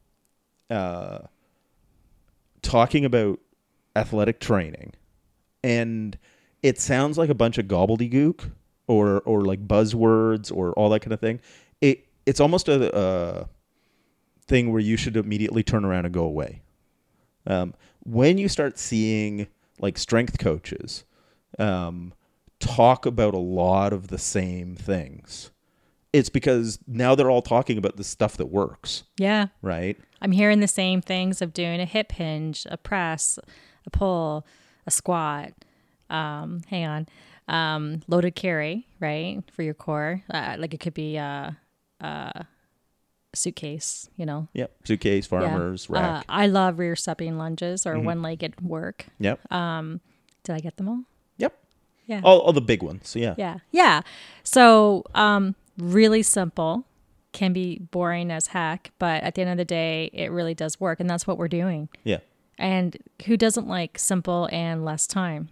uh, 0.70 1.18
talking 2.62 3.04
about 3.04 3.40
athletic 3.96 4.38
training 4.40 4.92
and 5.64 6.16
it 6.62 6.78
sounds 6.78 7.18
like 7.18 7.28
a 7.28 7.34
bunch 7.34 7.58
of 7.58 7.66
gobbledygook 7.66 8.50
or 8.86 9.20
or 9.22 9.42
like 9.42 9.66
buzzwords 9.66 10.54
or 10.54 10.72
all 10.74 10.88
that 10.88 11.00
kind 11.00 11.12
of 11.12 11.20
thing 11.20 11.40
it 11.80 12.06
it's 12.24 12.38
almost 12.38 12.68
a, 12.68 12.96
a 12.96 13.48
thing 14.46 14.70
where 14.72 14.80
you 14.80 14.96
should 14.96 15.16
immediately 15.16 15.62
turn 15.62 15.84
around 15.84 16.04
and 16.04 16.14
go 16.14 16.24
away 16.24 16.62
um, 17.46 17.74
when 18.04 18.38
you 18.38 18.48
start 18.48 18.78
seeing 18.78 19.48
like 19.80 19.98
strength 19.98 20.38
coaches 20.38 21.04
um, 21.58 22.12
talk 22.60 23.06
about 23.06 23.34
a 23.34 23.38
lot 23.38 23.92
of 23.92 24.08
the 24.08 24.18
same 24.18 24.76
things. 24.76 25.50
It's 26.12 26.28
because 26.28 26.78
now 26.88 27.14
they're 27.14 27.30
all 27.30 27.42
talking 27.42 27.78
about 27.78 27.96
the 27.96 28.04
stuff 28.04 28.36
that 28.38 28.46
works, 28.46 29.04
Yeah. 29.18 29.46
right? 29.62 29.96
I'm 30.20 30.32
hearing 30.32 30.60
the 30.60 30.68
same 30.68 31.00
things 31.00 31.40
of 31.40 31.52
doing 31.52 31.80
a 31.80 31.84
hip 31.84 32.12
hinge, 32.12 32.66
a 32.70 32.76
press, 32.76 33.38
a 33.86 33.90
pull, 33.90 34.44
a 34.86 34.90
squat. 34.90 35.52
Um, 36.10 36.62
hang 36.68 36.84
on, 36.86 37.06
um, 37.46 38.02
loaded 38.08 38.34
carry, 38.34 38.88
right, 38.98 39.42
for 39.52 39.62
your 39.62 39.74
core. 39.74 40.22
Uh, 40.28 40.56
like 40.58 40.74
it 40.74 40.80
could 40.80 40.94
be 40.94 41.16
a, 41.16 41.56
a 42.00 42.46
suitcase, 43.32 44.08
you 44.16 44.26
know. 44.26 44.48
Yep. 44.54 44.72
Suitcase, 44.84 45.26
farmers, 45.26 45.86
yeah. 45.88 45.96
Uh, 45.96 46.02
rack. 46.02 46.24
I 46.28 46.46
love 46.48 46.78
rear 46.80 46.96
stepping 46.96 47.38
lunges 47.38 47.86
or 47.86 47.98
one-legged 48.00 48.60
work. 48.60 49.06
yep. 49.20 49.40
Did 49.48 50.54
I 50.56 50.58
get 50.60 50.76
them 50.76 50.88
all? 50.88 51.02
yep. 51.36 51.56
Yeah. 52.06 52.20
All, 52.24 52.40
all 52.40 52.52
the 52.52 52.60
big 52.60 52.82
ones. 52.82 53.14
Yeah. 53.14 53.34
Yeah. 53.38 53.58
Yeah. 53.70 54.00
So, 54.42 55.04
um, 55.14 55.54
really 55.80 56.22
simple, 56.22 56.86
can 57.32 57.52
be 57.52 57.78
boring 57.90 58.30
as 58.30 58.48
heck, 58.48 58.90
but 58.98 59.22
at 59.22 59.34
the 59.34 59.42
end 59.42 59.50
of 59.50 59.56
the 59.56 59.64
day, 59.64 60.10
it 60.12 60.30
really 60.30 60.54
does 60.54 60.80
work. 60.80 61.00
And 61.00 61.08
that's 61.08 61.26
what 61.26 61.38
we're 61.38 61.48
doing. 61.48 61.88
Yeah. 62.04 62.18
And 62.58 62.96
who 63.26 63.36
doesn't 63.36 63.66
like 63.68 63.98
simple 63.98 64.48
and 64.52 64.84
less 64.84 65.06
time? 65.06 65.48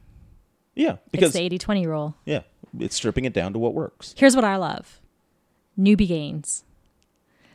Yeah. 0.75 0.97
Because 1.11 1.29
It's 1.29 1.37
the 1.37 1.43
80 1.43 1.59
20 1.59 1.87
rule. 1.87 2.17
yeah, 2.25 2.43
it's 2.79 2.95
stripping 2.97 3.25
it 3.25 3.33
down 3.33 3.53
to 3.53 3.59
what 3.59 3.75
works. 3.75 4.15
Here's 4.17 4.37
what 4.37 4.45
I 4.45 4.57
love 4.57 5.01
newbie 5.79 6.09
gains. 6.09 6.65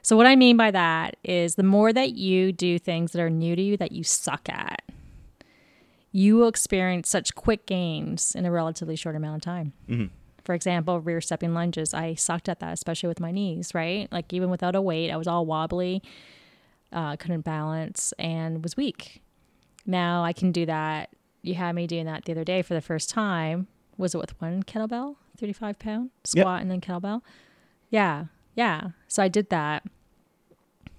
So, 0.02 0.18
what 0.18 0.26
I 0.26 0.36
mean 0.36 0.58
by 0.58 0.72
that 0.72 1.16
is 1.24 1.56
the 1.56 1.64
more 1.64 1.94
that 1.94 2.12
you 2.14 2.52
do 2.52 2.78
things 2.80 3.12
that 3.14 3.22
are 3.22 3.30
new 3.30 3.56
to 3.56 3.62
you 3.62 3.78
that 3.78 3.92
you 3.94 4.04
suck 4.04 4.50
at, 4.50 4.82
you 6.12 6.36
will 6.36 6.48
experience 6.48 7.08
such 7.10 7.36
quick 7.36 7.66
gains 7.66 8.36
in 8.36 8.46
a 8.46 8.52
relatively 8.52 8.96
short 8.96 9.16
amount 9.16 9.36
of 9.38 9.42
time. 9.44 9.74
Mm-hmm. 9.90 10.06
For 10.44 10.54
example, 10.54 11.00
rear 11.00 11.22
stepping 11.22 11.54
lunges, 11.54 11.94
I 11.94 12.16
sucked 12.16 12.50
at 12.50 12.60
that, 12.60 12.74
especially 12.74 13.08
with 13.08 13.20
my 13.20 13.32
knees, 13.32 13.74
right? 13.74 14.12
Like, 14.12 14.34
even 14.34 14.50
without 14.50 14.76
a 14.76 14.82
weight, 14.82 15.10
I 15.10 15.18
was 15.18 15.28
all 15.28 15.46
wobbly, 15.46 16.04
uh, 16.92 17.16
couldn't 17.16 17.42
balance, 17.42 18.14
and 18.20 18.62
was 18.62 18.76
weak. 18.76 19.22
Now 19.86 20.24
I 20.24 20.34
can 20.34 20.52
do 20.52 20.66
that. 20.66 21.10
You 21.42 21.56
had 21.56 21.76
me 21.76 21.88
doing 21.88 22.06
that 22.06 22.26
the 22.26 22.32
other 22.34 22.44
day 22.44 22.62
for 22.62 22.74
the 22.74 22.82
first 22.82 23.10
time. 23.10 23.68
Was 23.98 24.16
it 24.16 24.18
with 24.18 24.40
one 24.42 24.64
kettlebell, 24.64 25.18
35 25.38 25.80
pound 25.80 26.10
squat 26.24 26.62
and 26.62 26.72
then 26.72 26.82
kettlebell? 26.82 27.22
Yeah. 27.90 28.26
Yeah. 28.56 28.90
So 29.08 29.22
I 29.24 29.28
did 29.28 29.50
that. 29.50 29.84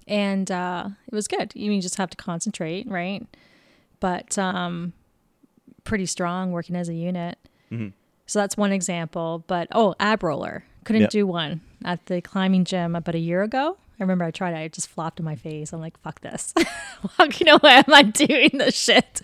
And 0.07 0.51
uh, 0.51 0.89
it 1.07 1.15
was 1.15 1.27
good. 1.27 1.51
You, 1.55 1.69
mean, 1.69 1.77
you 1.77 1.81
just 1.81 1.95
have 1.95 2.09
to 2.11 2.17
concentrate, 2.17 2.87
right? 2.87 3.25
But 3.99 4.37
um, 4.37 4.93
pretty 5.83 6.05
strong 6.05 6.51
working 6.51 6.75
as 6.75 6.89
a 6.89 6.93
unit. 6.93 7.37
So 8.25 8.39
that's 8.39 8.57
one 8.57 8.71
example. 8.71 9.43
But 9.47 9.67
oh, 9.71 9.95
ab 9.99 10.23
roller. 10.23 10.63
Couldn't 10.83 11.01
Yeah. 11.03 11.07
do 11.09 11.27
one 11.27 11.61
at 11.83 12.05
the 12.07 12.21
climbing 12.21 12.63
gym 12.65 12.95
about 12.95 13.15
a 13.15 13.19
year 13.19 13.41
ago. 13.43 13.77
I 13.99 14.03
remember 14.03 14.25
I 14.25 14.31
tried 14.31 14.53
it. 14.53 14.57
I 14.57 14.67
just 14.67 14.87
flopped 14.89 15.19
in 15.19 15.25
my 15.25 15.35
face. 15.35 15.71
I'm 15.73 15.79
like, 15.79 15.97
fuck 16.01 16.19
this. 16.21 16.53
you 17.39 17.45
know, 17.45 17.57
why 17.59 17.75
am 17.75 17.93
I 17.93 18.01
doing 18.03 18.51
this 18.53 18.75
shit? 18.77 19.21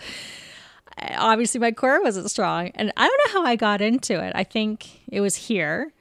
I- 0.97 1.15
Obviously, 1.17 1.59
my 1.59 1.71
core 1.71 2.01
wasn't 2.01 2.29
strong. 2.31 2.69
And 2.75 2.91
I 2.97 3.07
don't 3.07 3.21
know 3.33 3.39
how 3.41 3.45
I 3.45 3.55
got 3.55 3.81
into 3.81 4.23
it. 4.23 4.31
I 4.35 4.43
think 4.43 5.01
it 5.09 5.21
was 5.21 5.35
here 5.35 5.91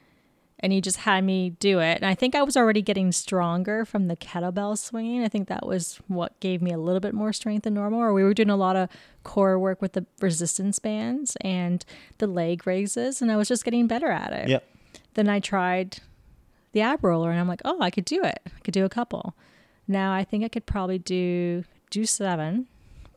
and 0.61 0.73
he 0.73 0.81
just 0.81 0.99
had 0.99 1.25
me 1.25 1.51
do 1.51 1.81
it. 1.81 1.97
And 1.97 2.07
I 2.07 2.15
think 2.15 2.35
I 2.35 2.43
was 2.43 2.57
already 2.57 2.83
getting 2.83 3.13
stronger 3.13 3.85
from 3.85 4.07
the 4.07 4.17
kettlebell 4.17 4.79
swinging. 4.79 5.25
I 5.25 5.29
think 5.29 5.49
that 5.49 5.67
was 5.67 6.01
what 6.07 6.39
gave 6.41 6.63
me 6.63 6.71
a 6.71 6.79
little 6.79 7.01
bit 7.01 7.15
more 7.15 7.33
strength 7.33 7.65
than 7.65 7.75
normal. 7.75 8.01
Or 8.01 8.13
we 8.13 8.23
were 8.23 8.35
doing 8.35 8.51
a 8.51 8.57
lot 8.57 8.77
of 8.77 8.89
core 9.25 9.59
work 9.59 9.83
with 9.83 9.95
the 9.95 10.07
resistance 10.21 10.79
bands 10.79 11.37
and 11.41 11.85
the 12.19 12.27
leg 12.27 12.67
raises, 12.67 13.21
and 13.21 13.33
I 13.33 13.37
was 13.37 13.49
just 13.49 13.65
getting 13.65 13.87
better 13.87 14.11
at 14.11 14.33
it. 14.33 14.49
Yeah. 14.49 14.61
Then 15.15 15.29
I 15.29 15.41
tried 15.41 15.99
the 16.73 16.83
ab 16.83 17.03
roller, 17.03 17.31
and 17.31 17.41
I'm 17.41 17.49
like, 17.49 17.63
oh, 17.65 17.81
I 17.81 17.91
could 17.91 18.05
do 18.05 18.23
it. 18.23 18.41
I 18.47 18.61
could 18.63 18.75
do 18.75 18.85
a 18.85 18.89
couple. 18.89 19.35
Now 19.89 20.13
I 20.13 20.23
think 20.23 20.45
I 20.45 20.49
could 20.49 20.67
probably 20.67 20.99
do 20.99 21.65
do 21.91 22.05
seven, 22.07 22.69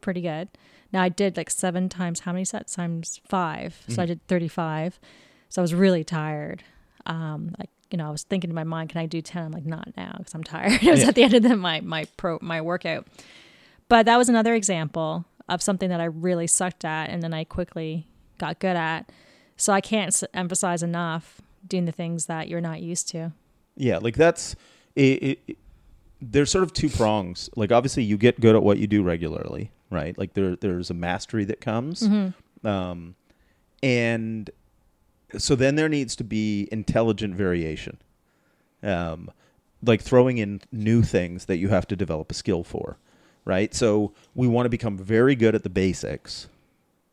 pretty 0.01 0.21
good. 0.21 0.49
Now 0.91 1.03
I 1.03 1.09
did 1.09 1.37
like 1.37 1.49
seven 1.49 1.89
times 1.89 2.21
how 2.21 2.31
many 2.31 2.45
sets? 2.45 2.75
Times 2.75 3.19
5 3.25 3.85
So 3.89 4.01
I 4.01 4.05
mm-hmm. 4.05 4.13
did 4.13 4.27
35. 4.27 4.99
So 5.49 5.61
I 5.61 5.63
was 5.63 5.73
really 5.73 6.03
tired. 6.03 6.63
Um, 7.05 7.53
like 7.59 7.69
you 7.91 7.97
know, 7.97 8.07
I 8.07 8.11
was 8.11 8.23
thinking 8.23 8.49
in 8.49 8.55
my 8.55 8.63
mind, 8.63 8.89
can 8.89 8.99
I 9.01 9.05
do 9.05 9.21
10? 9.21 9.43
I'm 9.45 9.51
like, 9.51 9.65
not 9.65 9.89
now 9.95 10.15
because 10.17 10.33
I'm 10.33 10.43
tired. 10.43 10.71
it 10.83 10.89
was 10.89 11.01
Yeah. 11.01 11.09
at 11.09 11.15
the 11.15 11.23
end 11.23 11.33
of 11.35 11.43
the, 11.43 11.55
my 11.55 11.81
my 11.81 12.05
pro 12.17 12.39
my 12.41 12.61
workout. 12.61 13.05
But 13.89 14.05
that 14.07 14.17
was 14.17 14.29
another 14.29 14.55
example 14.55 15.25
of 15.49 15.61
something 15.61 15.89
that 15.89 15.99
I 16.01 16.05
really 16.05 16.47
sucked 16.47 16.85
at, 16.85 17.09
and 17.09 17.21
then 17.21 17.33
I 17.33 17.43
quickly 17.43 18.07
got 18.39 18.59
good 18.59 18.75
at. 18.77 19.11
So 19.57 19.71
I 19.73 19.81
can't 19.81 20.07
s- 20.07 20.23
emphasize 20.33 20.81
enough 20.81 21.41
doing 21.67 21.85
the 21.85 21.91
things 21.91 22.25
that 22.25 22.47
you're 22.47 22.61
not 22.61 22.81
used 22.81 23.07
to. 23.09 23.31
Yeah, 23.75 23.97
like 23.99 24.15
that's 24.15 24.55
it, 24.95 25.01
it, 25.23 25.39
it- 25.47 25.57
there's 26.25 26.49
sort 26.49 26.63
of 26.63 26.71
two 26.71 26.89
prongs. 26.89 27.49
Like 27.57 27.71
obviously 27.73 28.03
you 28.03 28.17
get 28.17 28.39
good 28.39 28.55
at 28.55 28.63
what 28.63 28.77
you 28.77 28.87
do 28.87 29.03
regularly, 29.03 29.71
right? 29.91 30.17
Like 30.17 30.33
there 30.33 30.55
there's 30.55 30.89
a 30.89 30.93
mastery 30.93 31.43
that 31.45 31.59
comes. 31.61 32.07
Um 32.63 33.15
and 33.83 34.49
so 35.37 35.55
then 35.55 35.75
there 35.75 35.89
needs 35.89 36.15
to 36.17 36.23
be 36.23 36.67
intelligent 36.71 37.35
variation. 37.35 37.97
Um 38.81 39.31
like 39.85 40.01
throwing 40.01 40.37
in 40.37 40.61
new 40.71 41.01
things 41.03 41.45
that 41.45 41.57
you 41.57 41.67
have 41.69 41.85
to 41.87 41.95
develop 41.95 42.31
a 42.31 42.33
skill 42.33 42.63
for, 42.63 42.97
right? 43.43 43.73
So 43.73 44.13
we 44.33 44.47
want 44.47 44.65
to 44.65 44.69
become 44.69 44.97
very 44.97 45.35
good 45.35 45.55
at 45.55 45.63
the 45.63 45.69
basics. 45.69 46.47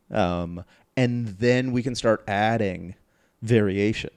Um 0.09 0.63
and 0.97 1.27
then 1.39 1.71
we 1.71 1.83
can 1.83 1.95
start 1.95 2.23
adding 2.27 2.95
variation. 3.41 4.11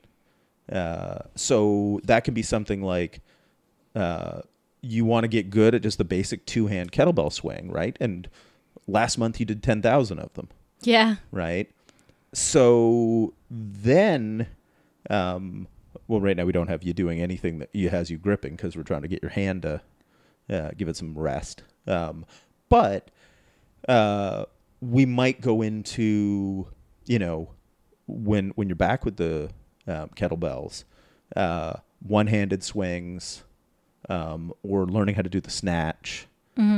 Uh, 0.70 1.18
so 1.34 2.00
that 2.04 2.24
can 2.24 2.32
be 2.34 2.42
something 2.42 2.82
like 2.82 3.20
uh, 3.94 4.40
you 4.80 5.04
want 5.04 5.24
to 5.24 5.28
get 5.28 5.50
good 5.50 5.74
at 5.74 5.82
just 5.82 5.98
the 5.98 6.04
basic 6.04 6.44
two 6.46 6.66
hand 6.66 6.90
kettlebell 6.90 7.32
swing, 7.32 7.70
right? 7.70 7.96
And 8.00 8.28
last 8.86 9.18
month 9.18 9.38
you 9.38 9.46
did 9.46 9.62
10,000 9.62 10.18
of 10.18 10.32
them, 10.34 10.48
Yeah. 10.82 11.16
right? 11.32 11.70
So 12.32 13.34
then, 13.56 14.48
um, 15.10 15.68
well, 16.08 16.20
right 16.20 16.36
now 16.36 16.44
we 16.44 16.52
don't 16.52 16.68
have 16.68 16.82
you 16.82 16.92
doing 16.92 17.20
anything 17.20 17.60
that 17.60 17.70
you, 17.72 17.88
has 17.90 18.10
you 18.10 18.18
gripping 18.18 18.56
because 18.56 18.76
we're 18.76 18.82
trying 18.82 19.02
to 19.02 19.08
get 19.08 19.22
your 19.22 19.30
hand 19.30 19.62
to 19.62 19.80
uh, 20.50 20.70
give 20.76 20.88
it 20.88 20.96
some 20.96 21.16
rest. 21.16 21.62
Um, 21.86 22.26
but 22.68 23.10
uh, 23.88 24.46
we 24.80 25.06
might 25.06 25.40
go 25.40 25.62
into, 25.62 26.66
you 27.06 27.18
know, 27.18 27.50
when 28.06 28.50
when 28.50 28.68
you're 28.68 28.76
back 28.76 29.04
with 29.04 29.16
the 29.16 29.50
um, 29.86 30.10
kettlebells, 30.16 30.84
uh, 31.36 31.74
one-handed 32.00 32.62
swings, 32.62 33.44
um, 34.08 34.52
or 34.62 34.86
learning 34.86 35.14
how 35.14 35.22
to 35.22 35.30
do 35.30 35.40
the 35.40 35.50
snatch, 35.50 36.26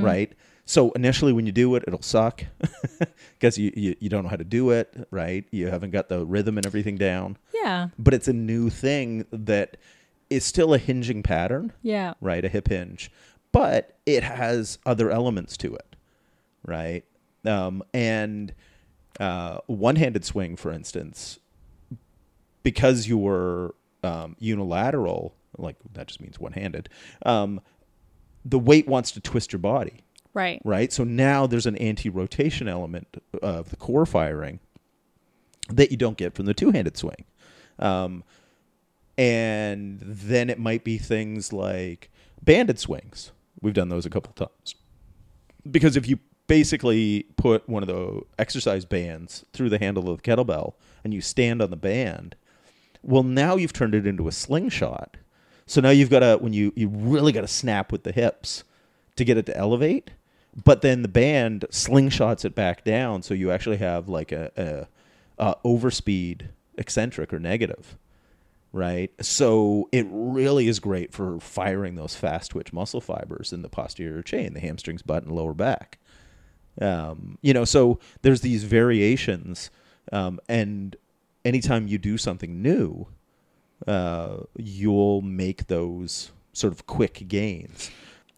right? 0.04 0.32
So 0.68 0.90
initially, 0.92 1.32
when 1.32 1.46
you 1.46 1.52
do 1.52 1.74
it, 1.76 1.84
it'll 1.86 2.02
suck 2.02 2.44
because 3.38 3.56
you, 3.56 3.72
you 3.76 3.94
you 4.00 4.08
don't 4.08 4.24
know 4.24 4.28
how 4.28 4.36
to 4.36 4.44
do 4.44 4.70
it, 4.70 5.06
right? 5.12 5.44
You 5.52 5.68
haven't 5.68 5.92
got 5.92 6.08
the 6.08 6.26
rhythm 6.26 6.58
and 6.58 6.66
everything 6.66 6.96
down. 6.96 7.38
Yeah. 7.54 7.88
But 7.98 8.14
it's 8.14 8.26
a 8.28 8.32
new 8.32 8.68
thing 8.68 9.26
that 9.30 9.76
is 10.28 10.44
still 10.44 10.74
a 10.74 10.78
hinging 10.78 11.22
pattern, 11.22 11.72
Yeah. 11.82 12.14
right? 12.20 12.44
A 12.44 12.48
hip 12.48 12.66
hinge, 12.68 13.12
but 13.52 13.96
it 14.06 14.24
has 14.24 14.78
other 14.84 15.08
elements 15.10 15.56
to 15.58 15.72
it, 15.76 15.94
right? 16.64 17.04
Um, 17.44 17.84
and 17.94 18.52
uh, 19.20 19.58
one-handed 19.66 20.24
swing, 20.24 20.56
for 20.56 20.72
instance, 20.72 21.38
because 22.64 23.06
you 23.06 23.18
were 23.18 23.74
um, 24.02 24.34
unilateral, 24.40 25.34
like 25.58 25.76
that 25.92 26.08
just 26.08 26.20
means 26.20 26.40
one-handed. 26.40 26.88
Um, 27.24 27.60
the 28.44 28.58
weight 28.58 28.88
wants 28.88 29.12
to 29.12 29.20
twist 29.20 29.52
your 29.52 29.60
body, 29.60 30.02
Right. 30.36 30.60
right? 30.64 30.92
So 30.92 31.02
now 31.02 31.46
there's 31.46 31.64
an 31.64 31.76
anti-rotation 31.76 32.68
element 32.68 33.08
of 33.40 33.70
the 33.70 33.76
core 33.76 34.04
firing 34.04 34.60
that 35.70 35.90
you 35.90 35.96
don't 35.96 36.18
get 36.18 36.34
from 36.34 36.44
the 36.44 36.52
two-handed 36.52 36.98
swing. 36.98 37.24
Um, 37.78 38.22
and 39.16 39.98
then 39.98 40.50
it 40.50 40.58
might 40.58 40.84
be 40.84 40.98
things 40.98 41.54
like 41.54 42.10
banded 42.42 42.78
swings. 42.78 43.32
We've 43.62 43.72
done 43.72 43.88
those 43.88 44.04
a 44.04 44.10
couple 44.10 44.34
times. 44.34 44.74
Because 45.70 45.96
if 45.96 46.06
you 46.06 46.18
basically 46.48 47.24
put 47.38 47.66
one 47.66 47.82
of 47.82 47.88
the 47.88 48.20
exercise 48.38 48.84
bands 48.84 49.46
through 49.54 49.70
the 49.70 49.78
handle 49.78 50.10
of 50.10 50.20
the 50.20 50.22
kettlebell 50.22 50.74
and 51.02 51.14
you 51.14 51.22
stand 51.22 51.62
on 51.62 51.70
the 51.70 51.76
band, 51.76 52.36
well, 53.02 53.22
now 53.22 53.56
you've 53.56 53.72
turned 53.72 53.94
it 53.94 54.06
into 54.06 54.28
a 54.28 54.32
slingshot. 54.32 55.16
So 55.64 55.80
now 55.80 55.90
you've 55.90 56.10
got 56.10 56.20
to 56.20 56.36
when 56.36 56.52
you 56.52 56.74
you 56.76 56.88
really 56.88 57.32
got 57.32 57.40
to 57.40 57.48
snap 57.48 57.90
with 57.90 58.02
the 58.02 58.12
hips 58.12 58.64
to 59.16 59.24
get 59.24 59.38
it 59.38 59.46
to 59.46 59.56
elevate, 59.56 60.10
but 60.64 60.80
then 60.80 61.02
the 61.02 61.08
band 61.08 61.66
slingshots 61.70 62.44
it 62.44 62.54
back 62.54 62.84
down, 62.84 63.22
so 63.22 63.34
you 63.34 63.50
actually 63.50 63.76
have 63.76 64.08
like 64.08 64.32
a, 64.32 64.50
a, 65.38 65.44
a 65.44 65.56
overspeed 65.64 66.48
eccentric 66.78 67.32
or 67.32 67.38
negative, 67.38 67.96
right? 68.72 69.12
So 69.20 69.88
it 69.92 70.06
really 70.08 70.66
is 70.66 70.80
great 70.80 71.12
for 71.12 71.38
firing 71.40 71.94
those 71.94 72.16
fast 72.16 72.52
twitch 72.52 72.72
muscle 72.72 73.00
fibers 73.00 73.52
in 73.52 73.62
the 73.62 73.68
posterior 73.68 74.22
chain, 74.22 74.54
the 74.54 74.60
hamstrings, 74.60 75.02
butt, 75.02 75.24
and 75.24 75.32
lower 75.32 75.54
back. 75.54 75.98
Um, 76.80 77.38
you 77.42 77.52
know, 77.52 77.64
so 77.64 77.98
there's 78.22 78.40
these 78.40 78.64
variations, 78.64 79.70
um, 80.12 80.40
and 80.48 80.96
anytime 81.44 81.86
you 81.86 81.98
do 81.98 82.16
something 82.16 82.62
new, 82.62 83.08
uh, 83.86 84.38
you'll 84.56 85.22
make 85.22 85.66
those 85.66 86.32
sort 86.52 86.72
of 86.72 86.86
quick 86.86 87.24
gains. 87.28 87.90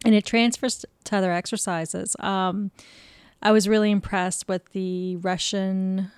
And 0.05 0.15
it 0.15 0.25
transfers 0.25 0.85
to 1.05 1.15
other 1.15 1.31
exercises. 1.31 2.15
Um, 2.19 2.71
I 3.41 3.51
was 3.51 3.67
really 3.67 3.91
impressed 3.91 4.47
with 4.47 4.71
the 4.71 5.15
Russian 5.17 6.11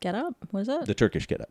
get 0.00 0.14
up. 0.14 0.34
Was 0.52 0.68
it? 0.68 0.86
The 0.86 0.94
Turkish 0.94 1.26
get 1.26 1.40
up. 1.40 1.50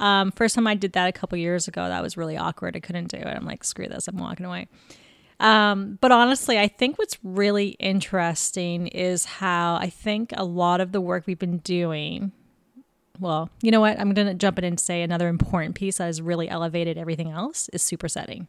Um, 0.00 0.30
first 0.30 0.54
time 0.54 0.66
I 0.66 0.74
did 0.74 0.92
that 0.92 1.08
a 1.08 1.12
couple 1.12 1.36
years 1.38 1.66
ago, 1.66 1.88
that 1.88 2.02
was 2.02 2.16
really 2.16 2.36
awkward. 2.36 2.76
I 2.76 2.80
couldn't 2.80 3.08
do 3.08 3.16
it. 3.16 3.26
I'm 3.26 3.44
like, 3.44 3.64
screw 3.64 3.88
this. 3.88 4.06
I'm 4.06 4.16
walking 4.16 4.46
away. 4.46 4.68
Um, 5.40 5.98
but 6.00 6.12
honestly, 6.12 6.58
I 6.58 6.68
think 6.68 6.98
what's 6.98 7.18
really 7.22 7.70
interesting 7.80 8.88
is 8.88 9.24
how 9.24 9.76
I 9.76 9.88
think 9.88 10.32
a 10.36 10.44
lot 10.44 10.80
of 10.80 10.92
the 10.92 11.00
work 11.00 11.26
we've 11.26 11.38
been 11.38 11.58
doing. 11.58 12.32
Well, 13.20 13.50
you 13.62 13.70
know 13.70 13.80
what? 13.80 13.98
I'm 13.98 14.14
going 14.14 14.28
to 14.28 14.34
jump 14.34 14.58
in 14.58 14.64
and 14.64 14.78
say 14.78 15.02
another 15.02 15.28
important 15.28 15.74
piece 15.74 15.98
that 15.98 16.06
has 16.06 16.22
really 16.22 16.48
elevated 16.48 16.96
everything 16.98 17.30
else 17.30 17.68
is 17.72 17.82
supersetting. 17.82 18.46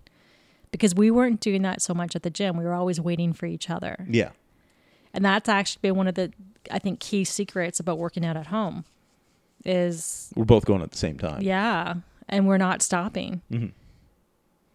Because 0.71 0.93
we 0.93 1.09
weren't 1.09 1.39
doing 1.39 1.61
that 1.63 1.81
so 1.81 1.93
much 1.93 2.15
at 2.15 2.23
the 2.23 2.29
gym. 2.29 2.55
We 2.57 2.63
were 2.63 2.73
always 2.73 3.01
waiting 3.01 3.33
for 3.33 3.45
each 3.47 3.69
other. 3.69 4.05
Yeah. 4.09 4.29
And 5.13 5.25
that's 5.25 5.49
actually 5.49 5.79
been 5.81 5.95
one 5.95 6.07
of 6.07 6.13
the, 6.15 6.31
I 6.69 6.77
think, 6.79 6.99
key 6.99 7.23
secrets 7.23 7.79
about 7.79 7.97
working 7.97 8.23
out 8.23 8.37
at 8.37 8.47
home 8.47 8.85
is 9.65 10.31
We're 10.35 10.45
both 10.45 10.65
going 10.65 10.81
at 10.83 10.91
the 10.91 10.97
same 10.97 11.17
time. 11.17 11.41
yeah, 11.41 11.95
and 12.27 12.47
we're 12.47 12.57
not 12.57 12.81
stopping. 12.81 13.41
Mhm. 13.51 13.71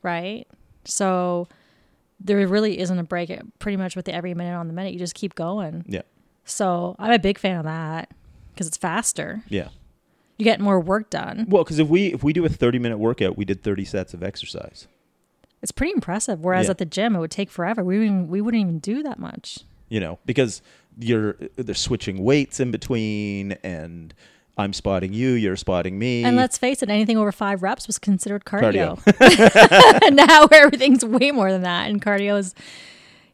Right? 0.03 0.47
So 0.85 1.49
there 2.21 2.47
really 2.47 2.79
isn't 2.79 2.99
a 2.99 3.05
break 3.05 3.33
pretty 3.59 3.77
much 3.77 3.97
with 3.97 4.09
every 4.09 4.35
minute 4.35 4.55
on 4.57 4.67
the 4.67 4.73
minute. 4.75 4.93
You 4.93 4.99
just 4.99 5.15
keep 5.15 5.35
going. 5.35 5.85
Yeah. 5.87 6.03
So 6.45 6.97
I'm 6.99 7.13
a 7.13 7.19
big 7.19 7.39
fan 7.39 7.57
of 7.59 7.65
that 7.65 8.11
because 8.53 8.67
it's 8.67 8.77
faster. 8.77 9.43
Yeah. 9.49 9.69
You 10.37 10.45
get 10.45 10.61
more 10.61 10.81
work 10.81 11.11
done. 11.11 11.47
Well, 11.49 11.63
because 11.65 11.79
if 11.79 11.89
we 11.89 12.13
if 12.13 12.23
we 12.25 12.33
do 12.33 12.45
a 12.45 12.49
thirty 12.49 12.79
minute 12.79 12.99
workout, 12.99 13.37
we 13.39 13.45
did 13.45 13.63
thirty 13.63 13.85
sets 13.85 14.13
of 14.15 14.23
exercise. 14.23 14.89
It's 15.65 15.73
pretty 15.73 15.93
impressive. 15.95 16.41
Whereas 16.45 16.67
Yeah. 16.67 16.73
at 16.73 16.79
the 16.79 16.85
gym, 16.85 17.17
it 17.17 17.19
would 17.21 17.31
take 17.33 17.51
forever. 17.51 17.83
We 17.83 17.99
wouldn't, 17.99 18.29
we 18.29 18.41
wouldn't 18.41 18.61
even 18.61 18.79
do 18.81 19.03
that 19.03 19.19
much. 19.19 19.61
You 19.89 19.99
know, 19.99 20.19
because 20.27 20.61
you're 20.99 21.37
they're 21.57 21.75
switching 21.75 22.23
weights 22.23 22.61
in 22.61 22.71
between, 22.71 23.53
and 23.65 24.13
I'm 24.59 24.73
spotting 24.75 25.13
you, 25.13 25.31
you're 25.33 25.57
spotting 25.57 25.99
me. 25.99 26.23
And 26.23 26.37
let's 26.37 26.59
face 26.59 26.83
it, 26.83 26.91
anything 26.91 27.17
over 27.17 27.33
five 27.33 27.63
reps 27.63 27.87
was 27.87 27.99
considered 27.99 28.45
Cardio. 28.45 29.03
cardio. 29.05 30.13
now 30.15 30.47
everything's 30.53 31.05
way 31.05 31.31
more 31.33 31.51
than 31.51 31.63
that. 31.63 31.89
And 31.89 32.01
cardio 32.03 32.39
is, 32.39 32.55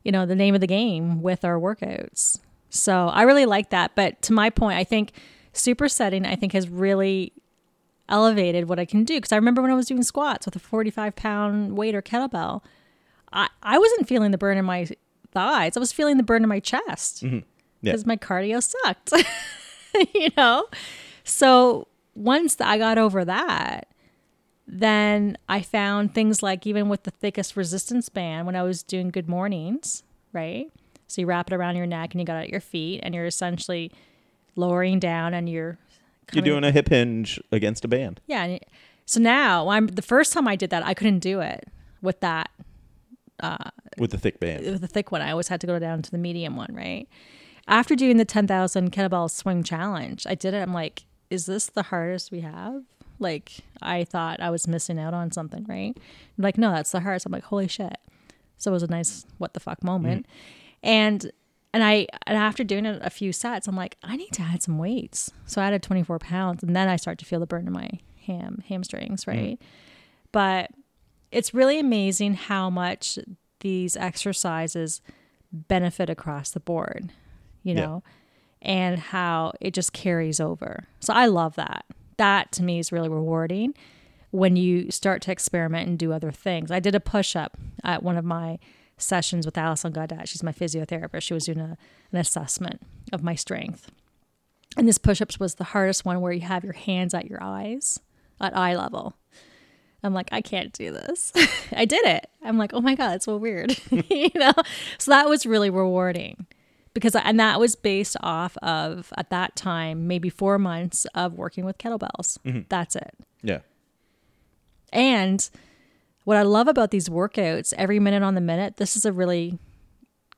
you 0.05 0.13
know, 0.13 0.25
the 0.25 0.35
name 0.37 0.55
of 0.55 0.61
the 0.61 0.67
game 0.67 1.21
with 1.21 1.45
our 1.45 1.59
workouts. 1.59 2.39
So 2.71 3.09
I 3.09 3.23
really 3.23 3.47
like 3.47 3.71
that. 3.71 3.97
But 3.97 4.23
to 4.23 4.33
my 4.33 4.51
point, 4.51 4.79
I 4.79 4.85
think 4.85 5.13
supersetting, 5.53 6.25
I 6.27 6.37
think, 6.37 6.53
has 6.53 6.69
really 6.69 7.33
elevated 8.11 8.69
what 8.69 8.79
I 8.79 8.85
can 8.85 9.05
do. 9.05 9.17
Because 9.17 9.33
I 9.33 9.37
remember 9.37 9.63
when 9.63 9.71
I 9.71 9.75
was 9.75 9.87
doing 9.87 10.03
squats 10.03 10.47
with 10.47 10.57
a 10.57 10.59
45 10.59 11.17
pound 11.17 11.77
weight 11.77 11.95
or 11.95 12.03
kettlebell, 12.03 12.63
I, 13.33 13.49
I 13.63 13.79
wasn't 13.79 14.09
feeling 14.09 14.31
the 14.31 14.39
burn 14.39 14.59
in 14.59 14.65
my 14.65 14.89
thighs. 15.33 15.77
I 15.77 15.81
was 15.81 15.93
feeling 15.93 16.17
the 16.17 16.23
burn 16.23 16.43
in 16.43 16.49
my 16.49 16.61
chest 16.61 17.25
mm-hmm. 17.25 17.39
Yeah. 17.83 17.93
because 17.93 18.07
my 18.07 18.17
cardio 18.17 18.63
sucked. 18.63 19.13
you 20.15 20.31
know? 20.37 20.67
So 21.25 21.89
once 22.15 22.61
I 22.61 22.79
got 22.79 22.99
over 22.99 23.25
that, 23.25 23.89
then 24.67 25.37
I 25.49 25.63
found 25.63 26.15
things 26.15 26.43
like 26.43 26.67
even 26.67 26.89
with 26.89 27.03
the 27.03 27.11
thickest 27.11 27.57
resistance 27.57 28.09
band 28.09 28.47
when 28.47 28.57
I 28.57 28.63
was 28.63 28.83
doing 28.83 29.11
good 29.11 29.29
mornings, 29.29 30.05
right? 30.33 30.71
So 31.09 31.23
you 31.23 31.27
wrap 31.27 31.51
it 31.51 31.55
around 31.55 31.77
your 31.77 31.87
neck 31.87 32.15
and 32.15 32.21
you 32.21 32.25
got 32.25 32.37
it 32.37 32.45
at 32.45 32.49
your 32.51 32.61
feet 32.61 33.01
and 33.03 33.15
you're 33.15 33.27
essentially 33.27 33.91
lowering 34.55 35.01
down 35.01 35.35
and 35.35 35.49
you're 35.49 35.79
you're 36.35 36.45
doing 36.45 36.65
a 36.65 36.71
hip 36.71 36.89
hinge 36.89 37.41
against 37.53 37.85
a 37.85 37.89
band. 37.89 38.21
yeah. 38.27 38.59
So 39.07 39.19
now 39.21 39.69
I'm 39.69 39.89
the 39.89 40.03
first 40.03 40.33
time 40.33 40.47
I 40.47 40.55
did 40.57 40.71
that, 40.71 40.87
I 40.87 40.95
couldn't 40.95 41.19
do 41.19 41.41
it 41.41 41.65
with 42.01 42.21
that 42.21 42.51
Uh, 43.41 43.57
with 43.99 44.11
the 44.13 44.19
thick 44.19 44.39
band. 44.39 44.65
with 44.65 44.81
the 44.81 44.87
thick 44.87 45.11
one. 45.11 45.21
I 45.23 45.31
always 45.33 45.49
had 45.49 45.61
to 45.63 45.67
go 45.67 45.79
down 45.79 46.03
to 46.03 46.11
the 46.11 46.19
medium 46.19 46.55
one, 46.57 46.73
right? 46.75 47.09
After 47.67 47.95
doing 47.97 48.17
the 48.19 48.25
10,000 48.25 48.93
kettlebell 48.93 49.31
swing 49.31 49.63
challenge, 49.65 50.27
I 50.29 50.35
did 50.35 50.55
it. 50.55 50.59
I'm 50.59 50.73
like, 50.75 51.05
is 51.31 51.47
this 51.47 51.67
the 51.67 51.85
hardest 51.85 52.31
we 52.31 52.41
have? 52.41 52.83
Like, 53.19 53.53
I 53.83 54.05
thought 54.05 54.41
I 54.41 54.51
was 54.51 54.67
missing 54.69 54.99
out 54.99 55.15
on 55.15 55.31
something, 55.33 55.65
right? 55.69 55.95
I'm 55.97 56.43
like, 56.43 56.57
no, 56.59 56.71
that's 56.73 56.91
the 56.93 57.01
hardest. 57.01 57.27
I'm 57.27 57.33
like, 57.33 57.45
holy 57.45 57.69
shit. 57.69 57.97
So 58.59 58.71
it 58.71 58.75
was 58.75 58.83
a 58.83 58.87
nice 58.89 59.25
what 59.39 59.55
the 59.55 59.61
fuck 59.61 59.83
moment. 59.83 60.27
And 60.83 61.31
and 61.73 61.85
I 61.85 62.07
and 62.27 62.37
after 62.37 62.65
doing 62.65 62.87
it 62.87 63.01
a 63.03 63.11
few 63.11 63.33
sets, 63.33 63.69
I'm 63.69 63.77
like, 63.77 63.97
I 64.03 64.17
need 64.17 64.33
to 64.33 64.43
add 64.43 64.63
some 64.63 64.79
weights. 64.79 65.31
So 65.47 65.61
I 65.61 65.67
added 65.67 65.83
24 65.83 66.19
pounds, 66.19 66.63
and 66.63 66.75
then 66.75 66.89
I 66.89 66.97
start 66.97 67.19
to 67.19 67.25
feel 67.25 67.41
the 67.41 67.47
burn 67.47 67.67
in 67.67 67.73
my 67.73 67.91
ham 68.27 68.63
hamstrings, 68.69 69.25
mm. 69.25 69.29
right? 69.29 69.63
But 70.33 70.71
it's 71.31 71.55
really 71.55 71.79
amazing 71.79 72.35
how 72.35 72.71
much 72.71 73.19
these 73.61 73.97
exercises 73.97 75.01
benefit 75.53 76.11
across 76.11 76.51
the 76.51 76.61
board, 76.61 77.13
you 77.63 77.75
Yeah. 77.75 77.87
know, 77.87 78.03
and 78.63 78.99
how 78.99 79.53
it 79.61 79.75
just 79.75 79.93
carries 79.93 80.41
over. 80.41 80.87
So 81.01 81.13
I 81.13 81.27
love 81.27 81.57
that. 81.57 81.85
That 82.17 82.53
to 82.53 82.63
me 82.63 82.79
is 82.79 82.93
really 82.93 83.09
rewarding 83.09 83.75
when 84.31 84.57
you 84.57 84.91
start 84.91 85.23
to 85.23 85.33
experiment 85.33 85.89
and 85.89 85.99
do 85.99 86.13
other 86.13 86.31
things. 86.31 86.71
I 86.71 86.81
did 86.81 86.95
a 86.95 87.01
push 87.01 87.35
up 87.35 87.57
at 87.83 88.03
one 88.03 88.17
of 88.17 88.25
my 88.25 88.59
sessions 89.01 89.47
with 89.47 89.59
Alison 89.59 89.93
Gaudet. 89.93 90.29
She's 90.29 90.43
my 90.43 90.53
physiotherapist. 90.53 91.23
She 91.23 91.35
was 91.35 91.47
doing 91.47 91.61
a, 91.61 91.77
an 92.13 92.19
assessment 92.19 92.83
of 93.13 93.23
my 93.23 93.35
strength. 93.35 93.91
And 94.77 94.87
this 94.87 94.99
push 94.99 95.21
ups 95.21 95.41
was 95.41 95.57
the 95.57 95.65
hardest 95.65 96.05
one 96.05 96.21
where 96.21 96.33
you 96.33 96.43
have 96.43 96.65
your 96.65 96.75
hands 96.75 97.13
at 97.15 97.27
your 97.27 97.43
eyes, 97.43 97.99
at 98.41 98.57
eye 98.57 98.77
level. 98.77 99.17
I'm 100.03 100.15
like, 100.15 100.29
I 100.33 100.41
can't 100.41 100.73
do 100.73 100.93
this. 100.93 101.33
I 101.77 101.85
did 101.85 102.05
it. 102.07 102.29
I'm 102.43 102.57
like, 102.57 102.73
oh 102.73 102.81
my 102.81 102.95
God, 102.95 103.17
it's 103.17 103.27
so 103.27 103.37
weird. 103.37 103.77
you 103.91 104.31
know? 104.35 104.53
So 104.99 105.11
that 105.11 105.29
was 105.29 105.45
really 105.45 105.71
rewarding 105.71 106.47
because, 106.95 107.15
and 107.15 107.39
that 107.39 107.61
was 107.61 107.77
based 107.77 108.17
off 108.23 108.57
of, 108.59 109.13
at 109.17 109.31
that 109.31 109.57
time, 109.57 110.07
maybe 110.07 110.31
four 110.31 110.59
months 110.59 111.07
of 111.15 111.35
working 111.35 111.65
with 111.65 111.79
kettlebells. 111.79 112.39
Mm-hmm. 112.45 112.61
That's 112.69 112.97
it. 112.97 113.15
Yeah. 113.43 113.59
And 114.93 115.49
what 116.25 116.37
I 116.37 116.43
love 116.43 116.69
about 116.69 116.91
these 116.91 117.09
workouts, 117.09 117.73
every 117.77 117.99
minute 117.99 118.23
on 118.23 118.35
the 118.35 118.41
minute, 118.41 118.77
this 118.77 118.97
is 118.97 119.05
a 119.05 119.13
really 119.13 119.59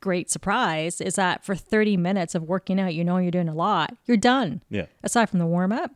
great 0.01 0.31
surprise, 0.31 1.01
is 1.01 1.15
that 1.15 1.45
for 1.45 1.55
30 1.55 1.97
minutes 1.97 2.35
of 2.35 2.43
working 2.45 2.81
out, 2.81 2.95
you 2.95 3.05
know 3.05 3.19
you're 3.19 3.31
doing 3.31 3.49
a 3.49 3.55
lot, 3.55 3.95
you're 4.07 4.17
done, 4.17 4.63
Yeah. 4.71 4.87
aside 5.03 5.29
from 5.31 5.39
the 5.39 5.47
warm 5.47 5.73
up, 5.73 5.93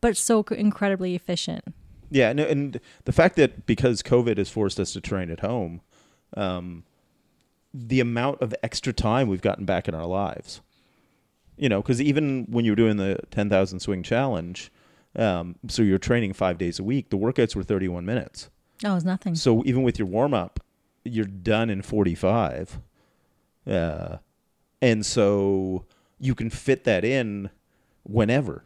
but 0.00 0.12
it's 0.12 0.20
so 0.20 0.42
incredibly 0.50 1.14
efficient. 1.14 1.64
Yeah, 2.10 2.30
and, 2.30 2.38
and 2.38 2.80
the 3.06 3.12
fact 3.12 3.36
that 3.36 3.66
because 3.66 4.02
COVID 4.02 4.36
has 4.38 4.50
forced 4.50 4.78
us 4.78 4.92
to 4.92 5.00
train 5.00 5.30
at 5.30 5.40
home, 5.40 5.80
um, 6.36 6.84
the 7.72 7.98
amount 7.98 8.40
of 8.40 8.54
extra 8.62 8.92
time 8.92 9.28
we've 9.28 9.40
gotten 9.42 9.64
back 9.64 9.88
in 9.88 9.94
our 9.94 10.06
lives. 10.06 10.60
You 11.56 11.68
know, 11.68 11.82
because 11.82 12.00
even 12.00 12.46
when 12.48 12.64
you 12.64 12.72
were 12.72 12.76
doing 12.76 12.96
the 12.98 13.18
10,000 13.30 13.80
swing 13.80 14.02
challenge, 14.04 14.70
um, 15.16 15.56
so 15.68 15.82
you're 15.82 15.98
training 15.98 16.32
five 16.34 16.58
days 16.58 16.78
a 16.78 16.84
week, 16.84 17.10
the 17.10 17.18
workouts 17.18 17.56
were 17.56 17.62
31 17.64 18.04
minutes. 18.04 18.48
Oh, 18.84 18.96
it's 18.96 19.04
nothing. 19.04 19.34
So 19.34 19.62
even 19.64 19.82
with 19.82 19.98
your 19.98 20.08
warm 20.08 20.34
up, 20.34 20.60
you're 21.04 21.24
done 21.26 21.70
in 21.70 21.82
45. 21.82 22.80
Uh, 23.66 24.16
and 24.82 25.04
so 25.04 25.84
you 26.18 26.34
can 26.34 26.50
fit 26.50 26.84
that 26.84 27.04
in 27.04 27.50
whenever. 28.02 28.64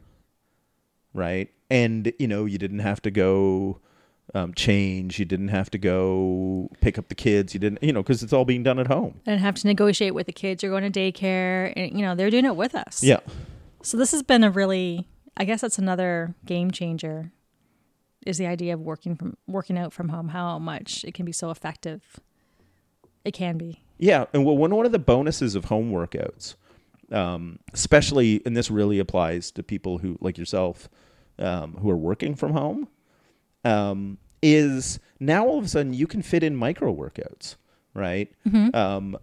Right. 1.13 1.51
And, 1.71 2.13
you 2.19 2.29
know, 2.29 2.45
you 2.45 2.59
didn't 2.59 2.79
have 2.79 3.03
to 3.03 3.11
go 3.11 3.81
um, 4.35 4.55
change. 4.55 5.19
You 5.19 5.25
didn't 5.25 5.49
have 5.49 5.71
to 5.71 5.79
go 5.79 6.71
pick 6.81 6.99
up 6.99 7.09
the 7.09 7.15
kids. 7.15 7.55
You 7.55 7.61
didn't, 7.61 7.83
you 7.83 7.93
know, 7.93 8.03
because 8.03 8.23
it's 8.23 8.33
all 8.33 8.45
being 8.45 8.63
done 8.63 8.79
at 8.79 8.87
home. 8.87 9.21
and 9.27 9.41
have 9.41 9.55
to 9.57 9.67
negotiate 9.67 10.15
with 10.15 10.27
the 10.27 10.33
kids. 10.33 10.63
You're 10.63 10.79
going 10.79 10.91
to 10.91 11.01
daycare, 11.01 11.73
and 11.77 11.93
you 11.99 12.05
know 12.05 12.15
they're 12.15 12.31
doing 12.31 12.45
it 12.45 12.57
with 12.57 12.75
us. 12.75 13.03
Yeah. 13.03 13.21
So 13.83 13.97
this 13.97 14.13
has 14.13 14.23
been 14.23 14.45
a 14.45 14.51
really, 14.51 15.09
I 15.37 15.45
guess 15.45 15.61
that's 15.61 15.79
another 15.79 16.35
game 16.45 16.71
changer, 16.71 17.33
is 18.29 18.37
the 18.37 18.47
idea 18.47 18.75
of 18.75 18.81
working 18.81 19.17
from 19.17 19.37
working 19.47 19.79
out 19.79 19.93
from 19.93 20.11
home. 20.11 20.29
How 20.29 20.59
much 20.59 21.03
it 21.05 21.15
can 21.15 21.25
be 21.25 21.33
so 21.33 21.51
effective. 21.51 22.21
It 23.25 23.33
can 23.33 23.57
be. 23.57 23.83
Yeah, 23.99 24.27
and 24.33 24.45
well, 24.45 24.57
one 24.57 24.75
one 24.75 24.87
of 24.87 24.93
the 24.93 24.99
bonuses 24.99 25.55
of 25.55 25.65
home 25.65 25.91
workouts, 25.91 26.55
um, 27.11 27.59
especially, 27.73 28.43
and 28.45 28.57
this 28.57 28.71
really 28.71 28.99
applies 28.99 29.51
to 29.53 29.63
people 29.63 29.99
who 29.99 30.19
like 30.21 30.37
yourself, 30.37 30.89
um, 31.39 31.79
who 31.81 31.91
are 31.91 31.97
working 31.97 32.35
from 32.35 32.53
home, 32.53 32.89
um, 33.65 34.19
is 34.43 35.01
now 35.19 35.47
all 35.47 35.59
of 35.59 35.65
a 35.65 35.69
sudden 35.69 35.95
you 35.95 36.07
can 36.07 36.21
fit 36.23 36.43
in 36.43 36.55
micro 36.55 36.95
workouts, 36.95 37.57
right? 37.95 38.31
Um, 38.75 39.17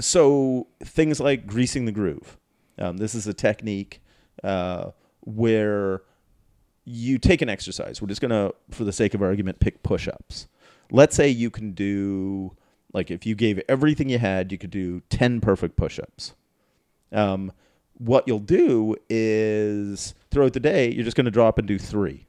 so 0.00 0.68
things 0.82 1.18
like 1.20 1.46
greasing 1.46 1.84
the 1.84 1.92
groove. 1.92 2.38
Um, 2.78 2.96
this 2.96 3.14
is 3.14 3.26
a 3.26 3.34
technique 3.34 4.00
uh, 4.42 4.90
where 5.20 6.02
you 6.84 7.18
take 7.18 7.42
an 7.42 7.48
exercise. 7.48 8.00
We're 8.00 8.08
just 8.08 8.20
gonna, 8.20 8.52
for 8.70 8.84
the 8.84 8.92
sake 8.92 9.14
of 9.14 9.22
argument, 9.22 9.60
pick 9.60 9.82
push-ups. 9.82 10.48
Let's 10.90 11.16
say 11.16 11.28
you 11.28 11.50
can 11.50 11.72
do 11.72 12.56
like 12.92 13.10
if 13.10 13.26
you 13.26 13.34
gave 13.34 13.60
everything 13.68 14.08
you 14.08 14.18
had, 14.18 14.52
you 14.52 14.58
could 14.58 14.70
do 14.70 15.02
ten 15.08 15.40
perfect 15.40 15.76
push-ups. 15.76 16.34
Um, 17.12 17.52
what 17.98 18.26
you'll 18.26 18.38
do 18.38 18.96
is 19.08 20.14
throughout 20.30 20.52
the 20.52 20.60
day, 20.60 20.90
you're 20.90 21.04
just 21.04 21.16
going 21.16 21.26
to 21.26 21.30
drop 21.30 21.58
and 21.58 21.66
do 21.66 21.78
three 21.78 22.26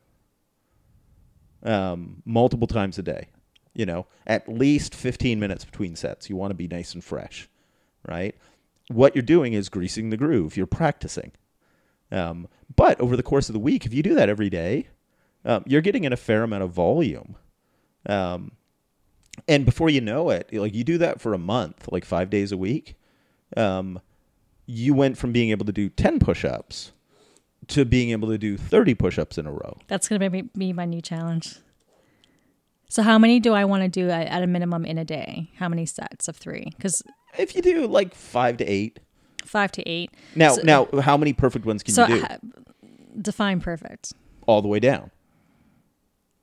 um, 1.64 2.22
multiple 2.26 2.68
times 2.68 2.98
a 2.98 3.04
day. 3.04 3.28
You 3.74 3.86
know, 3.86 4.06
at 4.26 4.48
least 4.48 4.96
15 4.96 5.38
minutes 5.38 5.66
between 5.66 5.98
sets. 5.98 6.30
You 6.30 6.38
want 6.38 6.52
to 6.52 6.56
be 6.56 6.68
nice 6.68 6.94
and 6.94 7.04
fresh, 7.04 7.50
right? 8.08 8.34
What 8.88 9.16
you're 9.16 9.22
doing 9.22 9.52
is 9.52 9.68
greasing 9.68 10.12
the 10.12 10.18
groove. 10.18 10.56
You're 10.56 10.66
practicing. 10.66 11.34
Um, 12.16 12.48
but 12.76 13.00
over 13.00 13.18
the 13.18 13.24
course 13.24 13.50
of 13.50 13.54
the 13.54 13.60
week, 13.60 13.86
if 13.86 13.94
you 13.94 14.02
do 14.02 14.16
that 14.16 14.30
every 14.30 14.50
day, 14.50 14.88
um, 15.44 15.64
you're 15.68 15.82
getting 15.82 16.06
in 16.06 16.14
a 16.14 16.18
fair 16.18 16.44
amount 16.44 16.64
of 16.64 16.72
volume. 16.72 17.36
Um, 18.08 18.54
and 19.48 19.66
before 19.66 19.90
you 19.90 20.02
know 20.02 20.30
it, 20.30 20.52
like 20.54 20.74
you 20.74 20.84
do 20.84 20.98
that 21.00 21.20
for 21.20 21.34
a 21.34 21.38
month, 21.38 21.92
like 21.92 22.06
five 22.06 22.30
days 22.30 22.52
a 22.52 22.58
week, 22.58 22.96
um, 23.58 24.00
you 24.66 24.94
went 24.94 25.18
from 25.18 25.34
being 25.34 25.50
able 25.52 25.66
to 25.66 25.72
do 25.74 25.90
10 25.90 26.20
push 26.20 26.46
ups 26.46 26.94
to 27.68 27.84
being 27.84 28.12
able 28.12 28.30
to 28.30 28.38
do 28.38 28.58
30 28.58 28.96
push 28.96 29.20
ups 29.20 29.38
in 29.38 29.46
a 29.46 29.52
row. 29.52 29.78
That's 29.88 30.08
going 30.08 30.22
to 30.22 30.44
be, 30.58 30.74
my 30.74 30.86
new 30.86 31.02
challenge. 31.02 31.58
So, 32.88 33.04
how 33.04 33.18
many 33.18 33.40
do 33.40 33.54
I 33.54 33.66
want 33.66 33.84
to 33.84 33.90
do 33.90 34.10
at, 34.10 34.28
at 34.28 34.44
a 34.44 34.48
minimum 34.48 34.86
in 34.86 34.98
a 34.98 35.06
day? 35.06 35.52
How 35.58 35.68
many 35.68 35.86
sets 35.86 36.28
of 36.28 36.38
three? 36.38 36.72
Because 36.78 37.04
If 37.38 37.56
you 37.56 37.62
do 37.62 37.88
like 37.88 38.16
five 38.16 38.58
to 38.58 38.66
eight. 38.66 39.00
Five 39.46 39.72
to 39.74 39.84
eight. 39.90 40.12
Now, 40.36 40.54
So- 40.54 40.62
now, 40.64 40.88
how 41.02 41.18
many 41.18 41.34
perfect 41.34 41.66
ones 41.66 41.84
can 41.84 41.94
so, 41.94 42.08
you 42.08 42.16
do? 42.16 42.22
ha- 42.22 42.38
define 43.22 43.60
perfect. 43.62 44.14
All 44.48 44.62
the 44.62 44.68
way 44.68 44.80
down. 44.80 45.12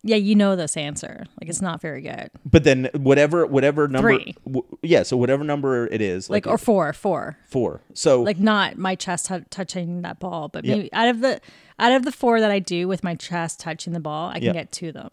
Yeah, 0.04 0.16
you 0.16 0.34
know 0.34 0.56
this 0.56 0.76
answer. 0.76 1.26
Like, 1.40 1.48
it's 1.48 1.62
not 1.62 1.80
very 1.80 2.00
good. 2.02 2.28
But 2.44 2.64
then 2.64 2.90
whatever 2.96 3.46
whatever 3.46 3.86
number 3.86 4.16
Three. 4.18 4.34
W- 4.44 4.66
yeah, 4.82 5.04
so 5.04 5.16
whatever 5.16 5.44
number 5.44 5.86
it 5.86 6.00
is, 6.00 6.28
Like, 6.28 6.44
like, 6.44 6.52
or 6.52 6.58
four, 6.58 6.92
four. 6.92 7.38
four. 7.48 7.82
So 7.94 8.20
Like, 8.22 8.40
not 8.40 8.76
my 8.76 8.96
chest 8.96 9.26
tou- 9.26 9.44
touching 9.50 10.02
that 10.02 10.18
ball, 10.18 10.48
but 10.48 10.64
Yeah. 10.64 10.74
maybe 10.74 10.92
out 10.92 11.06
of 11.08 11.20
the 11.20 11.40
out 11.78 11.92
of 11.92 12.04
the 12.04 12.10
four 12.10 12.40
that 12.40 12.50
I 12.50 12.58
do 12.58 12.88
with 12.88 13.04
my 13.04 13.14
chest 13.14 13.60
touching 13.60 13.92
the 13.92 14.00
ball, 14.00 14.28
I 14.30 14.34
can 14.34 14.42
Yeah. 14.46 14.52
get 14.54 14.72
two 14.72 14.88
of 14.88 14.94
them. 14.94 15.10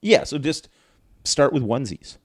yeah, 0.00 0.22
so 0.22 0.38
just 0.38 0.68
start 1.24 1.52
with 1.52 1.64
onesies. 1.64 2.16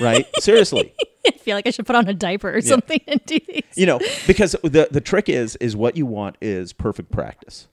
Right? 0.00 0.26
Seriously. 0.40 0.94
I 1.26 1.32
feel 1.32 1.56
like 1.56 1.66
I 1.66 1.70
should 1.70 1.86
put 1.86 1.96
on 1.96 2.08
a 2.08 2.14
diaper 2.14 2.52
or 2.52 2.60
something 2.60 3.00
and 3.06 3.24
do 3.26 3.38
these. 3.46 3.62
You 3.76 3.86
know, 3.86 4.00
because 4.26 4.56
the 4.62 4.88
the 4.90 5.00
trick 5.00 5.28
is 5.28 5.56
is 5.56 5.76
what 5.76 5.96
you 5.96 6.06
want 6.06 6.36
is 6.40 6.72
perfect 6.72 7.12
practice, 7.12 7.68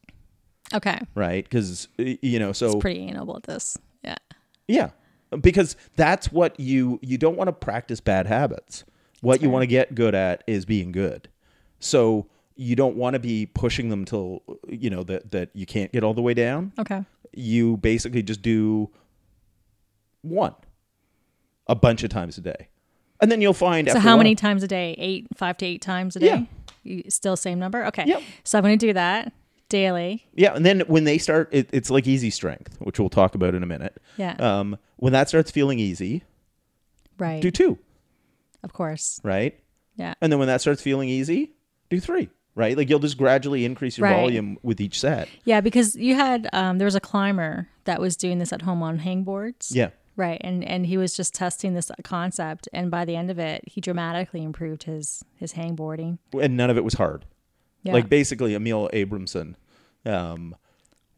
Okay, 0.74 1.00
right? 1.16 1.50
Cuz 1.50 1.88
you 1.98 2.40
know, 2.40 2.52
so 2.52 2.80
pretty 2.80 3.00
anal 3.02 3.36
at 3.36 3.44
this. 3.44 3.78
Yeah. 4.04 4.16
Yeah. 4.68 4.90
Because 5.42 5.76
that's 5.96 6.32
what 6.32 6.60
you 6.60 7.00
you 7.02 7.18
don't 7.18 7.38
want 7.38 7.48
to 7.48 7.54
practice 7.54 8.00
bad 8.02 8.28
habits. 8.28 8.84
What 9.22 9.42
you 9.42 9.50
want 9.50 9.64
to 9.64 9.68
get 9.68 9.96
good 9.96 10.16
at 10.16 10.44
is 10.48 10.66
being 10.66 10.92
good. 10.92 11.28
So 11.80 12.28
you 12.56 12.76
don't 12.76 12.96
want 12.98 13.14
to 13.14 13.20
be 13.20 13.46
pushing 13.46 13.90
them 13.90 14.06
till 14.06 14.44
you 14.68 14.90
know 14.90 15.04
that 15.04 15.32
that 15.32 15.50
you 15.54 15.66
can't 15.66 15.92
get 15.92 16.04
all 16.04 16.14
the 16.14 16.22
way 16.22 16.34
down. 16.34 16.74
Okay. 16.78 17.04
You 17.34 17.78
basically 17.78 18.22
just 18.24 18.42
do 18.42 18.90
one 20.22 20.54
a 21.70 21.76
bunch 21.76 22.04
of 22.04 22.10
times 22.10 22.38
a 22.38 22.42
day. 22.42 22.68
And 23.22 23.32
then 23.32 23.40
you'll 23.42 23.54
find 23.54 23.88
So 23.88 23.92
after 23.98 24.02
how 24.10 24.18
many 24.18 24.36
times 24.36 24.64
a 24.64 24.68
day? 24.68 24.96
Eight, 24.98 25.28
five 25.36 25.56
to 25.58 25.66
eight 25.66 25.82
times 25.82 26.16
a 26.18 26.20
day. 26.20 26.50
You 26.84 27.04
still 27.10 27.36
same 27.38 27.60
number? 27.60 27.86
Okay. 27.88 28.04
Yep. 28.08 28.22
So 28.44 28.58
I'm 28.58 28.64
going 28.64 28.78
to 28.78 28.86
do 28.88 28.94
that 28.94 29.32
daily. 29.70 30.26
Yeah, 30.34 30.56
and 30.56 30.66
then 30.66 30.80
when 30.88 31.04
they 31.04 31.18
start 31.18 31.50
it, 31.52 31.70
it's 31.72 31.90
like 31.92 32.08
easy 32.08 32.30
strength, 32.32 32.78
which 32.80 33.00
we'll 33.00 33.10
talk 33.10 33.36
about 33.36 33.54
in 33.56 33.62
a 33.64 33.66
minute. 33.68 33.96
Yeah. 34.18 34.36
Um 34.40 34.78
when 34.98 35.14
that 35.14 35.30
starts 35.30 35.52
feeling 35.52 35.80
easy, 35.80 36.24
right. 37.20 37.42
do 37.42 37.52
two, 37.52 37.78
of 38.64 38.74
course. 38.74 39.20
right? 39.24 39.58
Yeah. 39.96 40.14
And 40.22 40.32
then 40.32 40.40
when 40.40 40.48
that 40.48 40.62
starts 40.62 40.82
feeling 40.82 41.08
easy, 41.10 41.52
do 41.90 42.00
three, 42.00 42.30
right? 42.56 42.76
Like 42.78 42.90
you'll 42.90 43.00
just 43.00 43.18
gradually 43.18 43.64
increase 43.66 43.98
your 43.98 44.08
Right. 44.10 44.16
volume 44.20 44.58
with 44.64 44.80
each 44.82 45.00
set. 45.00 45.28
Yeah, 45.46 45.62
because 45.62 45.96
you 45.96 46.16
had 46.16 46.50
um, 46.54 46.78
there 46.80 46.86
was 46.86 46.96
a 46.96 47.00
climber 47.02 47.68
that 47.84 48.00
was 48.02 48.16
doing 48.16 48.40
this 48.40 48.52
at 48.54 48.62
home 48.64 48.82
on 48.82 49.00
hangboards. 49.00 49.68
Yeah. 49.76 49.90
Right, 50.16 50.40
and 50.44 50.64
and 50.64 50.86
he 50.86 50.98
was 50.98 51.16
just 51.16 51.34
testing 51.34 51.74
this 51.74 51.92
concept, 52.04 52.68
and 52.74 52.92
by 52.92 53.06
the 53.06 53.16
end 53.16 53.32
of 53.32 53.40
it, 53.40 53.64
he 53.66 53.80
dramatically 53.80 54.44
improved 54.44 54.84
his 54.84 55.24
his 55.36 55.54
hangboarding. 55.54 56.18
And 56.40 56.58
none 56.58 56.70
of 56.70 56.78
it 56.78 56.84
was 56.84 56.96
hard. 56.96 57.26
Yeah. 57.84 57.94
Like 57.94 58.10
basically 58.10 58.54
Emil 58.54 58.90
Abrahamsson. 58.92 59.56
Um, 60.06 60.56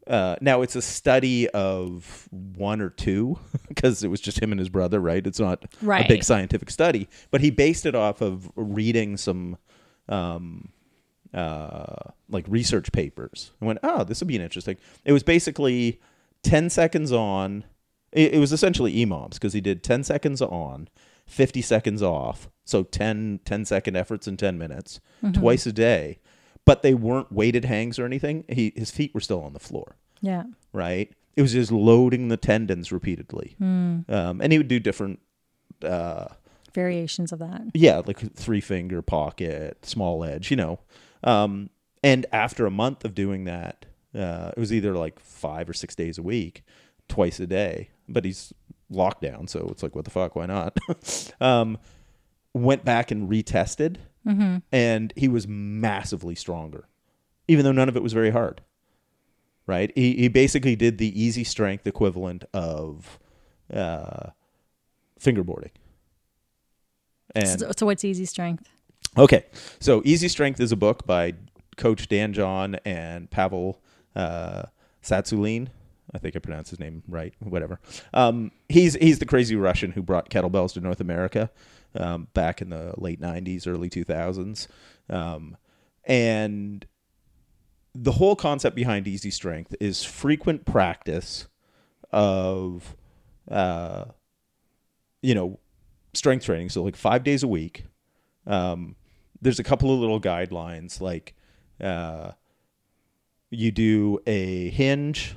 uh, 0.06 0.36
now 0.40 0.62
it's 0.62 0.74
a 0.74 0.82
study 0.82 1.48
of 1.50 2.28
one 2.30 2.80
or 2.80 2.90
two 2.90 3.38
because 3.68 4.02
it 4.02 4.08
was 4.08 4.20
just 4.20 4.40
him 4.40 4.52
and 4.52 4.58
his 4.58 4.68
brother, 4.68 5.00
right? 5.00 5.26
It's 5.26 5.40
not 5.40 5.64
a 5.82 6.08
big 6.08 6.24
scientific 6.24 6.70
study, 6.70 7.08
but 7.30 7.40
he 7.40 7.50
based 7.50 7.86
it 7.86 7.94
off 7.94 8.20
of 8.20 8.50
reading 8.56 9.16
some 9.16 9.58
um, 10.08 10.70
uh, 11.32 12.10
like 12.28 12.44
research 12.48 12.92
papers 12.92 13.52
and 13.60 13.66
went, 13.68 13.78
oh, 13.82 14.04
this 14.04 14.20
would 14.20 14.28
be 14.28 14.36
an 14.36 14.42
interesting. 14.42 14.76
It 15.04 15.12
was 15.12 15.22
basically 15.22 16.00
10 16.42 16.70
seconds 16.70 17.12
on. 17.12 17.64
It, 18.12 18.34
it 18.34 18.38
was 18.38 18.52
essentially 18.52 18.94
EMOMs 18.94 19.34
because 19.34 19.52
he 19.52 19.60
did 19.60 19.82
10 19.82 20.04
seconds 20.04 20.40
on, 20.42 20.88
50 21.26 21.62
seconds 21.62 22.02
off. 22.02 22.48
So 22.64 22.82
10, 22.82 23.40
10 23.44 23.64
second 23.64 23.96
efforts 23.96 24.26
in 24.28 24.36
10 24.36 24.58
minutes 24.58 25.00
twice 25.32 25.66
a 25.66 25.72
day. 25.72 26.18
But 26.64 26.82
they 26.82 26.94
weren't 26.94 27.32
weighted 27.32 27.64
hangs 27.64 27.98
or 27.98 28.04
anything. 28.06 28.44
He, 28.48 28.72
his 28.76 28.90
feet 28.90 29.12
were 29.14 29.20
still 29.20 29.42
on 29.42 29.52
the 29.52 29.58
floor 29.58 29.96
yeah, 30.22 30.44
right? 30.72 31.12
It 31.36 31.42
was 31.42 31.52
just 31.52 31.72
loading 31.72 32.28
the 32.28 32.36
tendons 32.36 32.92
repeatedly. 32.92 33.56
Um, 33.60 34.40
and 34.40 34.52
he 34.52 34.58
would 34.58 34.68
do 34.68 34.78
different, 34.78 35.18
uh, 35.84 36.28
variations 36.72 37.32
of 37.32 37.40
that. 37.40 37.62
yeah, 37.74 38.00
like 38.06 38.34
three 38.34 38.60
finger 38.60 39.02
pocket, 39.02 39.84
small 39.84 40.22
edge, 40.24 40.50
you 40.50 40.56
know. 40.56 40.78
Um, 41.24 41.70
and 42.02 42.24
after 42.32 42.64
a 42.66 42.70
month 42.70 43.04
of 43.04 43.14
doing 43.14 43.44
that, 43.44 43.86
uh, 44.14 44.52
it 44.56 44.60
was 44.60 44.72
either 44.72 44.94
like 44.94 45.18
five 45.18 45.68
or 45.68 45.72
six 45.74 45.94
days 45.94 46.18
a 46.18 46.22
week, 46.22 46.62
twice 47.08 47.40
a 47.40 47.46
day. 47.46 47.90
But 48.12 48.24
he's 48.24 48.52
locked 48.90 49.22
down, 49.22 49.48
so 49.48 49.68
it's 49.70 49.82
like, 49.82 49.94
what 49.94 50.04
the 50.04 50.10
fuck? 50.10 50.36
Why 50.36 50.46
not? 50.46 50.78
um, 51.40 51.78
went 52.52 52.84
back 52.84 53.10
and 53.10 53.28
retested, 53.30 53.96
and 54.70 55.12
he 55.16 55.28
was 55.28 55.48
massively 55.48 56.34
stronger, 56.34 56.86
even 57.48 57.64
though 57.64 57.72
none 57.72 57.88
of 57.88 57.96
it 57.96 58.02
was 58.02 58.12
very 58.12 58.30
hard. 58.30 58.60
Right? 59.66 59.90
He 59.94 60.14
he 60.14 60.28
basically 60.28 60.76
did 60.76 60.98
the 60.98 61.20
easy 61.20 61.44
strength 61.44 61.86
equivalent 61.86 62.44
of 62.52 63.18
uh, 63.72 64.30
fingerboarding. 65.20 65.70
And 67.34 67.60
So, 67.60 67.72
so 67.76 67.86
what's 67.86 68.04
easy 68.04 68.26
strength? 68.26 68.68
Okay, 69.16 69.44
so 69.78 70.00
Easy 70.04 70.28
Strength 70.28 70.60
is 70.60 70.72
a 70.72 70.76
book 70.76 71.06
by 71.06 71.34
Coach 71.76 72.08
Dan 72.08 72.32
John 72.32 72.76
and 72.84 73.30
Pavel 73.30 73.80
uh, 74.16 74.64
Tsatsouline. 75.02 75.68
I 76.14 76.18
think 76.18 76.36
I 76.36 76.38
pronounced 76.38 76.70
his 76.70 76.80
name 76.80 77.02
right. 77.08 77.34
Whatever. 77.40 77.80
Um, 78.12 78.52
he's 78.68 78.94
he's 78.94 79.18
the 79.18 79.26
crazy 79.26 79.56
Russian 79.56 79.92
who 79.92 80.02
brought 80.02 80.30
kettlebells 80.30 80.74
to 80.74 80.80
North 80.80 81.00
America 81.00 81.50
um, 81.94 82.28
back 82.34 82.60
in 82.60 82.70
the 82.70 82.94
late 82.96 83.20
'90s, 83.20 83.66
early 83.66 83.88
2000s, 83.88 84.68
um, 85.08 85.56
and 86.04 86.86
the 87.94 88.12
whole 88.12 88.36
concept 88.36 88.74
behind 88.74 89.06
Easy 89.06 89.30
Strength 89.30 89.74
is 89.80 90.02
frequent 90.02 90.64
practice 90.64 91.46
of, 92.10 92.96
uh, 93.50 94.04
you 95.20 95.34
know, 95.34 95.58
strength 96.14 96.44
training. 96.44 96.70
So 96.70 96.82
like 96.82 96.96
five 96.96 97.24
days 97.24 97.42
a 97.42 97.48
week. 97.48 97.84
Um, 98.46 98.96
there's 99.40 99.58
a 99.58 99.64
couple 99.64 99.92
of 99.92 99.98
little 99.98 100.20
guidelines 100.20 101.00
like 101.00 101.34
uh, 101.80 102.32
you 103.50 103.70
do 103.70 104.20
a 104.26 104.70
hinge, 104.70 105.36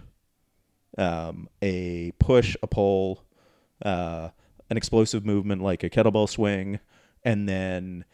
um, 0.98 1.50
a 1.62 2.12
push, 2.20 2.56
a 2.64 2.68
pull, 2.68 3.24
uh, 3.84 4.30
an 4.70 4.78
explosive 4.78 5.26
movement 5.26 5.62
like 5.62 5.84
a 5.84 5.90
kettlebell 5.90 6.30
swing, 6.30 6.80
and 7.24 7.48
then 7.48 8.06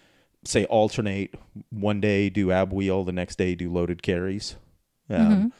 say 0.43 0.65
alternate. 0.65 1.35
One 1.69 2.01
day 2.01 2.29
do 2.29 2.51
ab 2.51 2.73
wheel, 2.73 3.03
the 3.03 3.11
next 3.11 3.37
day 3.37 3.55
do 3.55 3.71
loaded 3.71 4.01
carries. 4.01 4.55
Um, 5.09 5.53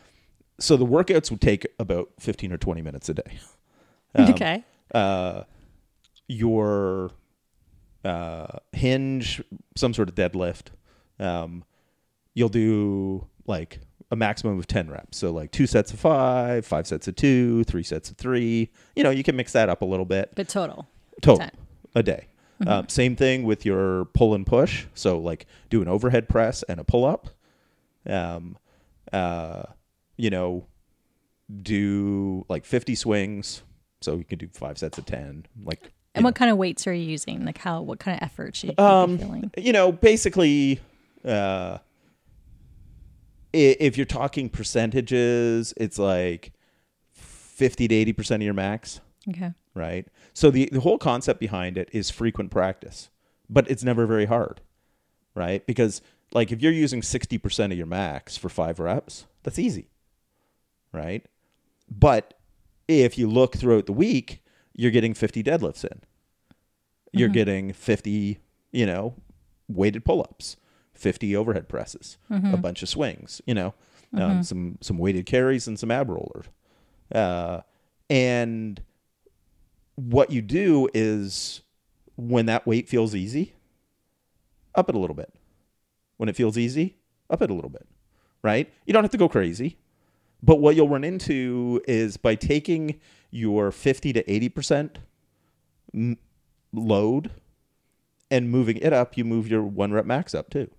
So 0.59 0.77
the 0.77 0.85
workouts 0.85 1.31
would 1.31 1.41
take 1.41 1.65
about 1.79 2.09
15 2.19 2.51
or 2.53 2.57
20 2.57 2.81
minutes 2.81 3.09
a 3.09 3.13
day. 3.15 3.39
Um, 4.13 4.33
okay. 4.33 4.63
uh, 4.93 5.43
your 6.27 7.11
uh, 8.03 8.57
hinge, 8.73 9.41
some 9.77 9.93
sort 9.93 10.09
of 10.09 10.15
deadlift. 10.15 10.65
Um, 11.17 11.63
you'll 12.33 12.49
do 12.49 13.25
like 13.47 13.79
a 14.11 14.15
maximum 14.15 14.59
of 14.59 14.67
10 14.67 14.89
reps. 14.89 15.17
So, 15.17 15.31
like 15.31 15.51
two 15.51 15.65
sets 15.65 15.91
of 15.93 15.99
five, 15.99 16.65
five 16.65 16.85
sets 16.85 17.07
of 17.07 17.15
two, 17.15 17.63
three 17.63 17.83
sets 17.83 18.09
of 18.11 18.17
three. 18.17 18.69
You 18.95 19.03
know, 19.03 19.09
you 19.09 19.23
can 19.23 19.35
mix 19.35 19.53
that 19.53 19.69
up 19.69 19.81
a 19.81 19.85
little 19.85 20.05
bit. 20.05 20.31
But 20.35 20.49
total. 20.49 20.85
Total 21.21 21.39
10. 21.47 21.51
a 21.95 22.03
day. 22.03 22.27
Um, 22.67 22.87
same 22.89 23.15
thing 23.15 23.43
with 23.43 23.65
your 23.65 24.05
pull 24.13 24.35
and 24.35 24.45
push. 24.45 24.85
So, 24.93 25.17
like, 25.17 25.47
do 25.71 25.81
an 25.81 25.87
overhead 25.87 26.29
press 26.29 26.61
and 26.63 26.79
a 26.79 26.83
pull 26.83 27.05
up. 27.05 27.29
Um, 28.05 28.57
uh, 29.11 29.63
you 30.17 30.29
know, 30.29 30.67
do 31.61 32.45
like 32.49 32.65
50 32.65 32.95
swings. 32.95 33.63
So, 34.01 34.17
you 34.17 34.23
can 34.23 34.37
do 34.39 34.47
five 34.53 34.77
sets 34.77 34.97
of 34.97 35.05
10. 35.05 35.45
Like, 35.63 35.91
And 36.15 36.23
what 36.23 36.35
kind 36.35 36.51
of 36.51 36.57
weights 36.57 36.85
are 36.87 36.93
you 36.93 37.03
using? 37.09 37.45
Like 37.45 37.57
how? 37.57 37.81
What 37.81 37.99
kind 37.99 38.17
of 38.17 38.23
effort 38.23 38.55
should 38.55 38.75
you 38.77 38.83
Um, 38.83 39.17
be 39.17 39.23
feeling? 39.23 39.51
you 39.57 39.73
know, 39.73 39.91
basically, 39.91 40.79
uh, 41.25 41.77
if 43.53 43.97
you're 43.97 44.05
talking 44.05 44.49
percentages, 44.49 45.73
it's 45.77 45.99
like 45.99 46.53
50 47.11 47.87
to 47.87 48.13
80% 48.13 48.35
of 48.35 48.41
your 48.41 48.53
max, 48.53 49.01
Okay. 49.29 49.53
right? 49.73 50.07
So 50.33 50.51
the, 50.51 50.69
the 50.71 50.79
whole 50.79 50.97
concept 50.97 51.39
behind 51.39 51.77
it 51.77 51.89
is 51.91 52.09
frequent 52.09 52.51
practice, 52.51 53.09
but 53.49 53.69
it's 53.69 53.83
never 53.83 54.05
very 54.05 54.25
hard, 54.25 54.61
right? 55.35 55.65
Because 55.65 56.01
like 56.33 56.51
if 56.51 56.61
you're 56.61 56.71
using 56.71 57.01
60% 57.01 57.71
of 57.71 57.77
your 57.77 57.85
max 57.85 58.37
for 58.37 58.49
five 58.49 58.79
reps, 58.79 59.25
that's 59.43 59.59
easy, 59.59 59.89
right? 60.93 61.25
But 61.89 62.35
if 62.87 63.17
you 63.17 63.27
look 63.27 63.55
throughout 63.55 63.85
the 63.85 63.93
week, 63.93 64.43
you're 64.73 64.91
getting 64.91 65.13
50 65.13 65.43
deadlifts 65.43 65.83
in. 65.83 66.01
You're 67.11 67.27
mm-hmm. 67.27 67.33
getting 67.33 67.73
50, 67.73 68.39
you 68.71 68.85
know, 68.85 69.15
weighted 69.67 70.05
pull-ups, 70.05 70.55
50 71.01 71.35
overhead 71.35 71.67
presses, 71.67 72.17
a 72.29 72.57
bunch 72.57 72.81
of 72.83 72.89
swings, 72.89 73.41
you 73.45 73.53
know, 73.53 73.73
um, 74.13 74.43
some 74.43 74.77
some 74.81 74.97
weighted 74.97 75.25
carries 75.25 75.67
and 75.67 75.77
some 75.79 75.91
ab 75.91 76.09
rollers. 76.09 76.45
Uh, 77.13 77.61
and 78.09 78.81
what 79.95 80.31
you 80.31 80.41
do 80.41 80.87
is 80.93 81.61
when 82.15 82.45
that 82.45 82.65
weight 82.67 82.87
feels 82.87 83.15
easy, 83.15 83.53
up 84.75 84.89
it 84.89 84.95
a 84.95 84.99
little 84.99 85.15
bit. 85.15 85.33
When 86.17 86.29
it 86.29 86.35
feels 86.35 86.57
easy, 86.57 86.97
up 87.29 87.41
it 87.41 87.49
a 87.49 87.53
little 87.53 87.69
bit. 87.69 87.87
Right? 88.43 88.71
You 88.85 88.93
don't 88.93 89.03
have 89.03 89.11
to 89.11 89.17
go 89.17 89.29
crazy. 89.29 89.77
But 90.43 90.59
what 90.59 90.75
you'll 90.75 90.89
run 90.89 91.03
into 91.03 91.81
is 91.87 92.17
by 92.17 92.33
taking 92.35 92.99
your 93.29 93.71
50 93.71 94.13
to 94.13 94.23
80% 94.23 94.95
m- 95.93 96.17
load 96.73 97.29
and 98.31 98.49
moving 98.49 98.77
it 98.77 98.91
up, 98.93 99.17
you 99.17 99.23
move 99.23 99.47
your 99.47 99.61
one 99.61 99.91
rep 99.91 100.05
max 100.05 100.33
up 100.33 100.49
too. 100.49 100.69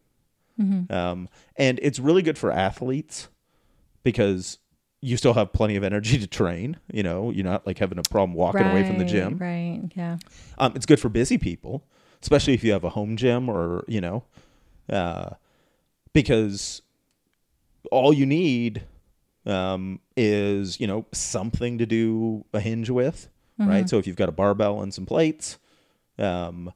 Um, 0.90 1.28
and 1.56 1.78
it's 1.82 1.98
really 1.98 2.22
good 2.22 2.38
for 2.38 2.50
athletes 2.52 3.28
because 4.02 4.58
you 5.00 5.16
still 5.16 5.34
have 5.34 5.52
plenty 5.52 5.76
of 5.76 5.84
energy 5.84 6.18
to 6.20 6.26
train. 6.26 6.78
You 6.92 7.02
know, 7.02 7.30
you're 7.30 7.44
not 7.44 7.66
like 7.66 7.78
having 7.78 7.98
a 7.98 8.02
problem 8.02 8.34
walking 8.34 8.66
away 8.70 8.84
from 8.84 8.98
the 8.98 9.04
gym. 9.04 9.38
Right. 9.38 9.82
Yeah. 9.94 10.18
Um, 10.58 10.72
it's 10.76 10.86
good 10.86 11.00
for 11.00 11.08
busy 11.08 11.38
people, 11.38 11.84
especially 12.20 12.54
if 12.54 12.62
you 12.62 12.72
have 12.72 12.84
a 12.84 12.90
home 12.90 13.16
gym 13.16 13.48
or 13.48 13.84
you 13.88 14.00
know, 14.00 14.24
uh, 14.88 15.30
because 16.12 16.82
all 17.90 18.12
you 18.12 18.26
need 18.26 18.82
um, 19.46 19.98
is 20.16 20.78
you 20.78 20.86
know 20.86 21.06
something 21.12 21.78
to 21.78 21.86
do 21.86 22.44
a 22.52 22.60
hinge 22.60 22.90
with, 22.90 23.28
right? 23.58 23.88
So 23.88 23.98
if 23.98 24.06
you've 24.06 24.16
got 24.16 24.28
a 24.28 24.32
barbell 24.32 24.82
and 24.82 24.94
some 24.94 25.06
plates, 25.06 25.58
um, 26.18 26.72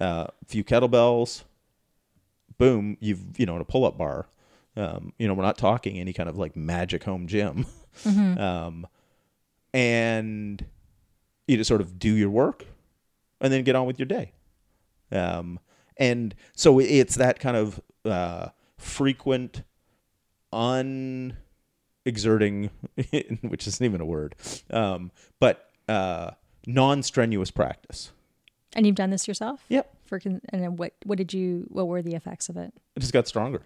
uh, 0.00 0.26
a 0.28 0.44
few 0.46 0.64
kettlebells, 0.64 1.44
boom, 2.58 2.96
you've 3.00 3.38
you 3.38 3.46
know 3.46 3.56
in 3.56 3.60
a 3.60 3.64
pull 3.64 3.84
up 3.84 3.98
bar. 3.98 4.28
Um, 4.76 5.12
you 5.18 5.26
know, 5.26 5.34
we're 5.34 5.42
not 5.42 5.56
talking 5.56 5.98
any 5.98 6.12
kind 6.12 6.28
of 6.28 6.36
like 6.36 6.54
magic 6.54 7.04
home 7.04 7.26
gym. 7.26 7.66
um, 8.04 8.86
and 9.72 10.64
you 11.46 11.56
just 11.56 11.68
sort 11.68 11.80
of 11.80 11.98
do 11.98 12.14
your 12.14 12.30
work 12.30 12.66
and 13.40 13.52
then 13.52 13.64
get 13.64 13.76
on 13.76 13.86
with 13.86 13.98
your 13.98 14.06
day. 14.06 14.32
Um, 15.10 15.58
and 15.96 16.34
so 16.54 16.78
it's 16.78 17.16
that 17.16 17.40
kind 17.40 17.56
of 17.56 17.80
uh, 18.04 18.48
frequent, 18.76 19.62
unexerting, 20.52 22.70
which 23.42 23.66
isn't 23.66 23.84
even 23.84 24.00
a 24.00 24.06
word, 24.06 24.34
um, 24.70 25.10
but 25.40 25.70
uh, 25.88 26.32
non 26.66 27.02
strenuous 27.02 27.50
practice. 27.50 28.12
And 28.76 28.86
you've 28.86 28.94
done 28.94 29.10
this 29.10 29.26
yourself? 29.26 29.64
Yep. 29.70 29.92
For 30.04 30.20
con- 30.20 30.40
and 30.50 30.62
then 30.62 30.76
what 30.76 30.92
what 31.04 31.18
did 31.18 31.32
you 31.32 31.66
what 31.68 31.88
were 31.88 32.02
the 32.02 32.14
effects 32.14 32.48
of 32.48 32.56
it? 32.56 32.72
It 32.94 33.00
just 33.00 33.12
got 33.12 33.26
stronger. 33.26 33.62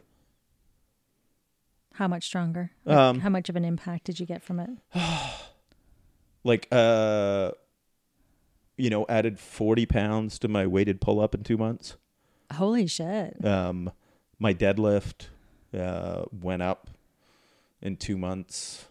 How 1.94 2.06
much 2.08 2.24
stronger? 2.24 2.70
Like, 2.84 2.96
Um, 2.96 3.20
how 3.20 3.28
much 3.28 3.48
of 3.48 3.56
an 3.56 3.64
impact 3.64 4.04
did 4.04 4.18
you 4.20 4.24
get 4.26 4.42
from 4.42 4.60
it? 4.60 4.70
Like, 6.42 6.68
uh, 6.72 7.50
you 8.78 8.88
know, 8.88 9.04
added 9.10 9.38
40 9.38 9.84
pounds 9.84 10.38
to 10.38 10.48
my 10.48 10.66
weighted 10.66 10.98
pull 11.02 11.20
up 11.20 11.34
in 11.34 11.42
two 11.42 11.58
months. 11.58 11.96
Holy 12.54 12.86
shit. 12.86 13.44
Um, 13.44 13.92
my 14.38 14.54
deadlift 14.54 15.26
uh, 15.78 16.22
went 16.32 16.62
up 16.62 16.88
in 17.82 17.96
two 17.96 18.16
months, 18.16 18.86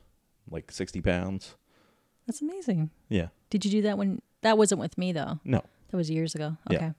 like 0.48 0.70
60 0.72 1.02
pounds. 1.02 1.56
That's 2.28 2.40
amazing. 2.44 2.92
Yeah. 3.10 3.30
Did 3.50 3.66
you 3.66 3.72
do 3.72 3.82
that 3.82 3.98
when 3.98 4.22
that 4.42 4.56
wasn't 4.56 4.80
with 4.80 4.96
me 4.96 5.12
though? 5.12 5.40
No. 5.44 5.64
That 5.90 5.98
was 5.98 6.10
years 6.10 6.36
ago. 6.36 6.58
Yeah. 6.70 6.92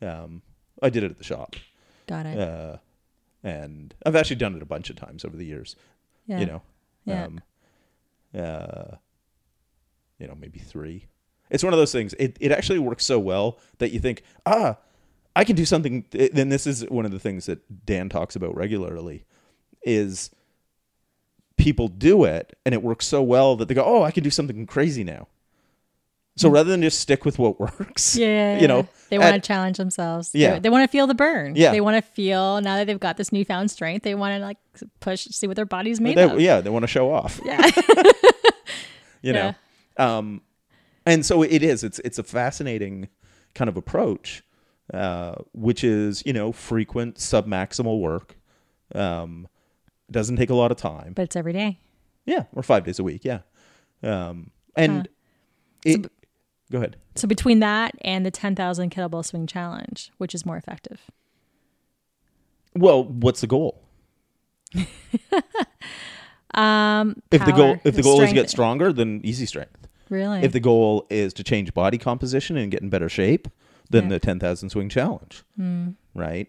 Okay. 0.00 0.06
Um, 0.08 0.42
I 0.82 0.90
did 0.90 1.02
it 1.02 1.10
at 1.10 1.18
the 1.18 1.24
shop. 1.24 1.56
Got 2.06 2.26
it. 2.26 2.38
Uh, 2.38 2.76
and 3.42 3.94
I've 4.04 4.16
actually 4.16 4.36
done 4.36 4.54
it 4.56 4.62
a 4.62 4.66
bunch 4.66 4.90
of 4.90 4.96
times 4.96 5.24
over 5.24 5.36
the 5.36 5.44
years. 5.44 5.76
yeah. 6.26 6.40
You 6.40 6.46
know, 6.46 6.62
Yeah. 7.04 7.24
um, 7.26 7.40
uh, 8.34 8.96
you 10.18 10.26
know, 10.26 10.34
maybe 10.34 10.58
three. 10.58 11.06
It's 11.50 11.62
one 11.62 11.72
of 11.72 11.78
those 11.78 11.92
things. 11.92 12.14
It 12.18 12.36
it 12.40 12.50
actually 12.52 12.78
works 12.80 13.04
so 13.06 13.18
well 13.20 13.58
that 13.78 13.92
you 13.92 14.00
think, 14.00 14.22
ah, 14.46 14.78
I 15.36 15.44
can 15.44 15.54
do 15.54 15.64
something. 15.64 16.04
Then 16.10 16.48
this 16.48 16.66
is 16.66 16.84
one 16.88 17.04
of 17.04 17.12
the 17.12 17.18
things 17.20 17.46
that 17.46 17.86
Dan 17.86 18.08
talks 18.08 18.34
about 18.34 18.56
regularly, 18.56 19.24
is 19.84 20.30
people 21.56 21.88
do 21.88 22.24
it 22.24 22.56
and 22.64 22.74
it 22.74 22.82
works 22.82 23.06
so 23.06 23.22
well 23.22 23.56
that 23.56 23.68
they 23.68 23.74
go, 23.74 23.84
oh, 23.84 24.02
I 24.02 24.10
can 24.10 24.24
do 24.24 24.30
something 24.30 24.66
crazy 24.66 25.04
now. 25.04 25.28
So 26.36 26.50
rather 26.50 26.70
than 26.70 26.82
just 26.82 27.00
stick 27.00 27.24
with 27.24 27.38
what 27.38 27.58
works. 27.80 28.14
Yeah. 28.16 28.58
you 28.60 28.68
know, 28.68 28.86
they 29.08 29.18
want 29.18 29.34
at- 29.34 29.42
to 29.42 29.46
challenge 29.46 29.78
themselves. 29.78 30.30
Yeah. 30.34 30.54
They, 30.54 30.60
they 30.60 30.68
want 30.70 30.84
to 30.84 30.88
feel 30.92 31.06
the 31.06 31.14
burn. 31.14 31.56
Yeah. 31.56 31.72
They 31.72 31.80
want 31.80 31.96
to 31.96 32.02
feel 32.12 32.60
now 32.60 32.76
that 32.76 32.86
they've 32.86 33.00
got 33.00 33.16
this 33.16 33.32
newfound 33.32 33.70
strength, 33.70 34.02
they 34.02 34.14
want 34.14 34.38
to 34.38 34.44
like 34.44 34.58
push, 35.00 35.24
see 35.26 35.46
what 35.46 35.56
their 35.56 35.64
body's 35.64 36.00
made 36.00 36.16
they, 36.16 36.24
of. 36.24 36.38
yeah, 36.40 36.60
they 36.60 36.70
want 36.70 36.82
to 36.82 36.88
show 36.88 37.10
off. 37.12 37.40
Yeah. 37.44 37.70
you 39.22 39.32
know 39.32 39.54
um 39.96 40.42
and 41.06 41.24
so 41.24 41.42
it 41.42 41.62
is 41.62 41.82
it's 41.82 41.98
it's 42.00 42.18
a 42.18 42.22
fascinating 42.22 43.08
kind 43.54 43.68
of 43.68 43.76
approach 43.76 44.42
uh 44.94 45.34
which 45.52 45.82
is 45.82 46.22
you 46.26 46.32
know 46.32 46.52
frequent 46.52 47.16
submaximal 47.16 47.98
work 47.98 48.36
um 48.94 49.48
doesn't 50.10 50.36
take 50.36 50.50
a 50.50 50.54
lot 50.54 50.70
of 50.70 50.76
time 50.76 51.12
but 51.16 51.22
it's 51.22 51.34
every 51.34 51.52
day. 51.54 51.78
yeah 52.26 52.44
or 52.54 52.62
five 52.62 52.84
days 52.84 52.98
a 52.98 53.02
week 53.02 53.24
yeah 53.24 53.40
um 54.02 54.50
and 54.76 55.08
it, 55.84 56.10
go 56.70 56.78
ahead 56.78 56.96
So 57.14 57.26
between 57.28 57.60
that 57.60 57.94
and 58.02 58.24
the 58.26 58.30
10,000 58.30 58.90
kettlebell 58.90 59.24
swing 59.24 59.46
challenge, 59.46 60.10
which 60.18 60.34
is 60.34 60.44
more 60.46 60.56
effective? 60.56 61.00
well 62.74 63.04
what's 63.04 63.40
the 63.40 63.46
goal 63.46 63.82
Um, 66.54 67.20
if 67.30 67.44
the 67.44 67.52
goal 67.52 67.76
if 67.84 67.96
the 67.96 68.02
goal 68.02 68.20
is 68.22 68.30
to 68.30 68.34
get 68.34 68.48
stronger 68.48 68.90
then 68.92 69.20
easy 69.24 69.44
strength 69.44 69.88
Really? 70.08 70.40
if 70.42 70.52
the 70.52 70.60
goal 70.60 71.06
is 71.10 71.34
to 71.34 71.44
change 71.44 71.74
body 71.74 71.98
composition 71.98 72.56
and 72.56 72.70
get 72.70 72.80
in 72.80 72.88
better 72.88 73.08
shape, 73.08 73.48
then 73.90 74.04
Yeah. 74.04 74.10
the 74.10 74.20
10,000 74.20 74.70
swing 74.70 74.88
challenge. 74.88 75.42
Right? 76.14 76.48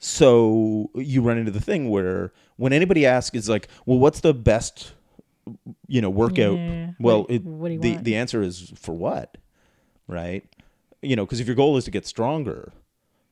So 0.00 0.90
you 0.94 1.20
run 1.22 1.36
into 1.38 1.50
the 1.52 1.60
thing 1.60 1.90
where 1.90 2.32
when 2.56 2.72
anybody 2.72 3.04
asks, 3.06 3.36
is 3.36 3.48
like, 3.48 3.68
well, 3.84 3.98
what's 3.98 4.20
the 4.20 4.32
best, 4.34 4.92
you 5.86 6.00
know, 6.00 6.10
workout? 6.10 6.56
Yeah. 6.58 6.90
Well, 6.98 7.20
What- 7.22 7.30
it, 7.30 7.44
what 7.44 7.68
do 7.68 7.74
you 7.74 7.80
the, 7.80 7.92
want? 7.92 8.04
the 8.04 8.16
answer 8.16 8.42
is 8.42 8.72
for 8.76 8.94
what? 8.94 9.36
Right? 10.06 10.44
You 11.02 11.16
know, 11.16 11.24
because 11.24 11.40
if 11.40 11.46
your 11.46 11.56
goal 11.56 11.76
is 11.76 11.84
to 11.84 11.90
get 11.90 12.06
stronger, 12.06 12.72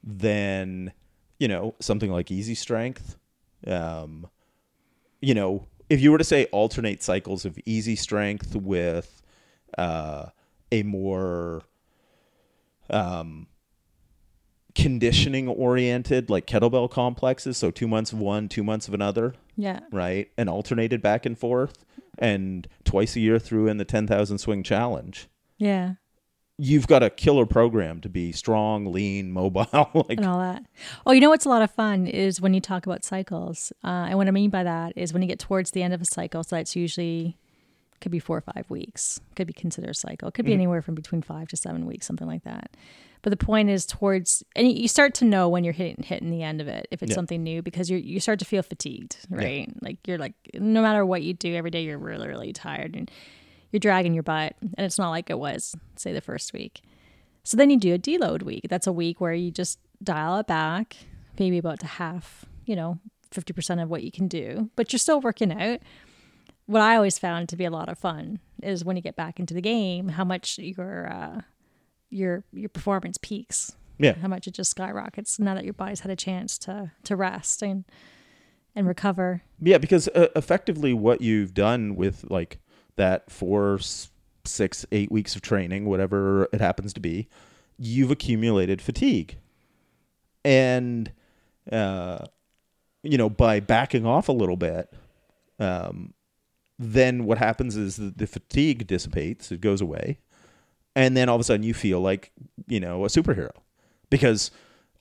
then, 0.03 0.93
you 1.39 1.49
know, 1.49 1.75
something 1.81 2.11
like 2.11 2.31
easy 2.31 2.55
strength, 2.55 3.17
um, 3.67 4.27
you 5.21 5.35
know, 5.35 5.67
if 5.89 6.01
you 6.01 6.13
were 6.13 6.19
to 6.19 6.25
say 6.25 6.47
alternate 6.47 7.03
cycles 7.03 7.45
of 7.45 7.59
easy 7.65 7.97
strength 7.97 8.55
with 8.55 9.23
uh, 9.79 10.27
a 10.71 10.83
more 10.83 11.63
um, 12.91 13.47
conditioning 14.75 15.49
oriented, 15.49 16.31
like 16.31 16.47
kettlebell 16.47 16.91
complexes, 16.91 17.57
so 17.57 17.71
two 17.71 17.89
months 17.89 18.13
of 18.13 18.19
one, 18.19 18.49
two 18.49 18.65
months 18.65 18.89
of 18.89 18.95
another, 18.95 19.35
yeah. 19.57 19.81
right? 19.93 20.31
And 20.37 20.49
alternated 20.49 21.01
back 21.01 21.27
and 21.27 21.39
forth, 21.39 21.85
and 22.19 22.67
twice 22.85 23.17
a 23.17 23.21
year 23.21 23.39
threw 23.39 23.67
in 23.67 23.77
the 23.77 23.85
10,000 23.85 24.39
swing 24.39 24.63
challenge. 24.63 25.29
Yeah. 25.59 25.95
You've 26.57 26.87
got 26.87 27.03
a 27.03 27.11
killer 27.11 27.47
program 27.47 28.01
to 28.03 28.09
be 28.09 28.31
strong, 28.31 28.93
lean, 28.93 29.33
mobile. 29.33 29.67
like, 29.95 30.19
and 30.19 30.25
all 30.27 30.39
that. 30.39 30.63
Oh, 31.05 31.11
you 31.13 31.21
know 31.21 31.31
what's 31.31 31.45
a 31.47 31.49
lot 31.49 31.63
of 31.63 31.71
fun 31.73 32.07
is 32.07 32.41
when 32.41 32.55
you 32.55 32.61
talk 32.61 32.87
about 32.87 33.05
cycles. 33.05 33.73
Uh, 33.83 34.07
and 34.09 34.19
what 34.19 34.29
I 34.29 34.31
mean 34.31 34.51
by 34.51 34.63
that 34.63 34.93
is 34.95 35.13
when 35.13 35.21
you 35.23 35.27
get 35.29 35.41
towards 35.41 35.73
the 35.73 35.83
end 35.83 35.95
of 35.95 36.01
a 36.01 36.05
cycle, 36.05 36.45
so 36.45 36.55
that's 36.57 36.77
usually 36.77 37.37
could 38.01 38.13
be 38.13 38.19
four 38.21 38.37
or 38.37 38.41
five 38.43 38.67
weeks, 38.69 39.19
could 39.35 39.47
be 39.47 39.53
considered 39.53 39.91
a 39.91 39.95
cycle, 39.95 40.31
could 40.31 40.45
be 40.45 40.53
anywhere 40.53 40.83
from 40.83 40.95
between 40.95 41.23
five 41.23 41.49
to 41.49 41.57
seven 41.57 41.87
weeks, 41.87 42.07
something 42.07 42.27
like 42.27 42.45
that. 42.45 42.71
But 43.23 43.31
the 43.31 43.37
point 43.39 43.71
is 43.71 43.87
towards, 43.87 44.45
and 44.55 44.71
you 44.71 44.87
start 44.89 45.15
to 45.15 45.25
know 45.25 45.49
when 45.49 45.65
you're 45.65 45.73
hitting 45.73 46.05
hitting 46.05 46.31
the 46.31 46.43
end 46.43 46.61
of 46.61 46.69
it 46.69 46.87
if 46.91 47.03
it's 47.03 47.11
Yeah. 47.11 47.15
something 47.17 47.43
new 47.43 47.63
because 47.63 47.89
you 47.91 47.97
you 47.97 48.21
start 48.21 48.39
to 48.41 48.45
feel 48.45 48.63
fatigued, 48.63 49.17
right? 49.31 49.73
Like 49.81 50.07
you're 50.07 50.19
like 50.19 50.35
no 50.55 50.83
matter 50.83 51.05
what 51.07 51.23
you 51.23 51.33
do 51.33 51.55
every 51.55 51.71
day, 51.71 51.83
you're 51.83 51.99
really 51.99 52.29
really 52.29 52.53
tired 52.53 52.95
and 52.95 53.11
you're 53.75 53.81
dragging 53.81 54.15
your 54.15 54.23
butt, 54.23 54.55
and 54.63 54.87
it's 54.87 54.99
not 54.99 55.11
like 55.11 55.31
it 55.31 55.39
was 55.39 55.75
say 55.97 56.13
the 56.13 56.21
first 56.21 56.53
week. 56.53 56.81
So 57.43 57.57
then 57.57 57.71
you 57.71 57.77
do 57.77 57.93
a 57.93 57.99
deload 57.99 58.45
week. 58.45 58.67
That's 58.71 58.87
a 58.87 58.93
week 58.93 59.21
where 59.21 59.33
you 59.33 59.51
just 59.51 59.81
dial 60.01 60.39
it 60.39 60.47
back, 60.47 60.97
maybe 61.41 61.59
about 61.59 61.81
to 61.81 61.89
half, 61.89 62.45
you 62.67 62.77
know, 62.77 63.01
50% 63.33 63.83
of 63.83 63.91
what 63.91 64.05
you 64.05 64.13
can 64.13 64.29
do, 64.29 64.71
but 64.77 64.93
you're 64.93 65.01
still 65.01 65.21
working 65.21 65.51
out. 65.51 65.81
What 66.67 66.83
I 66.83 66.95
always 66.95 67.19
found 67.19 67.49
to 67.49 67.57
be 67.57 67.65
a 67.65 67.71
lot 67.71 67.89
of 67.89 67.99
fun 67.99 68.39
is 68.63 68.85
when 68.85 68.95
you 68.95 69.03
get 69.03 69.17
back 69.17 69.41
into 69.41 69.55
the 69.55 69.61
game, 69.61 70.11
how 70.11 70.25
much 70.25 70.57
your 70.57 71.09
uh, 71.13 71.41
your 72.11 72.45
your 72.53 72.69
performance 72.69 73.19
peaks. 73.21 73.75
Yeah. 73.99 74.15
How 74.15 74.29
much 74.29 74.47
it 74.47 74.55
just 74.55 74.71
skyrockets 74.71 75.41
now 75.41 75.55
that 75.55 75.65
your 75.65 75.75
body's 75.75 76.01
had 76.01 76.13
a 76.13 76.17
chance 76.17 76.59
to 76.59 76.93
to 77.03 77.17
rest 77.17 77.61
and 77.61 77.85
and 78.77 78.87
recover. 78.87 79.43
Yeah, 79.61 79.79
because 79.79 80.07
uh, 80.09 80.29
effectively 80.37 80.95
what 80.95 81.21
you've 81.21 81.55
done 81.55 81.97
with 81.97 82.25
like 82.31 82.61
that 82.97 83.31
four, 83.31 83.75
s- 83.77 84.11
six, 84.45 84.85
eight 84.93 85.11
weeks 85.11 85.35
of 85.37 85.43
training, 85.43 85.87
whatever 85.87 86.49
it 86.53 86.61
happens 86.61 86.93
to 86.95 87.01
be, 87.01 87.29
you've 87.79 88.11
accumulated 88.11 88.81
fatigue. 88.83 89.39
And, 90.45 91.11
uh, 91.73 92.19
you 93.03 93.17
know, 93.19 93.31
by 93.31 93.61
backing 93.61 94.07
off 94.07 94.29
a 94.29 94.33
little 94.33 94.57
bit, 94.57 94.93
um, 95.59 96.13
then 96.79 97.25
what 97.25 97.39
happens 97.39 97.77
is 97.77 97.97
the, 97.97 98.13
the 98.17 98.27
fatigue 98.27 98.87
dissipates, 98.87 99.51
it 99.53 99.61
goes 99.61 99.81
away. 99.81 100.19
And 100.97 101.17
then 101.17 101.29
all 101.29 101.35
of 101.37 101.41
a 101.41 101.45
sudden 101.45 101.65
you 101.65 101.75
feel 101.75 102.01
like, 102.01 102.31
you 102.69 102.81
know, 102.81 103.05
a 103.05 103.09
superhero 103.09 103.51
because 104.11 104.51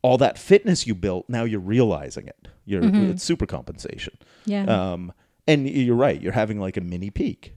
all 0.02 0.18
that 0.18 0.38
fitness 0.38 0.88
you 0.88 0.96
built, 0.96 1.26
now 1.30 1.44
you're 1.44 1.60
realizing 1.60 2.28
it. 2.28 2.48
You're, 2.66 2.84
It's 2.84 3.24
super 3.24 3.46
compensation. 3.46 4.18
Yeah. 4.46 4.64
Um, 4.66 5.14
and 5.48 5.68
you're 5.70 5.96
right, 5.96 6.20
you're 6.22 6.32
having 6.32 6.60
like 6.60 6.78
a 6.78 6.82
mini 6.82 7.10
peak. 7.10 7.56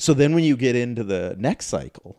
So 0.00 0.14
then 0.14 0.34
when 0.34 0.44
you 0.44 0.56
get 0.56 0.76
into 0.76 1.04
the 1.04 1.34
next 1.38 1.66
cycle, 1.66 2.16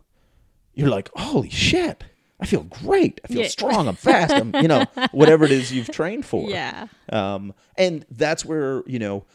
you're 0.75 0.89
like, 0.89 1.09
holy 1.15 1.49
shit, 1.49 2.03
I 2.39 2.45
feel 2.45 2.63
great. 2.63 3.19
I 3.23 3.27
feel 3.27 3.41
Yeah. 3.41 3.47
strong. 3.47 3.87
I'm 3.87 3.95
fast. 3.95 4.31
I'm, 4.33 4.55
you 4.55 4.67
know, 4.67 4.85
whatever 5.11 5.45
it 5.45 5.51
is 5.51 5.71
you've 5.73 5.89
trained 5.89 6.25
for. 6.25 6.47
yeah. 6.49 6.87
Um, 7.11 7.53
and 7.77 8.05
that's 8.11 8.45
where, 8.45 8.83
you 8.85 8.99
know, 8.99 9.25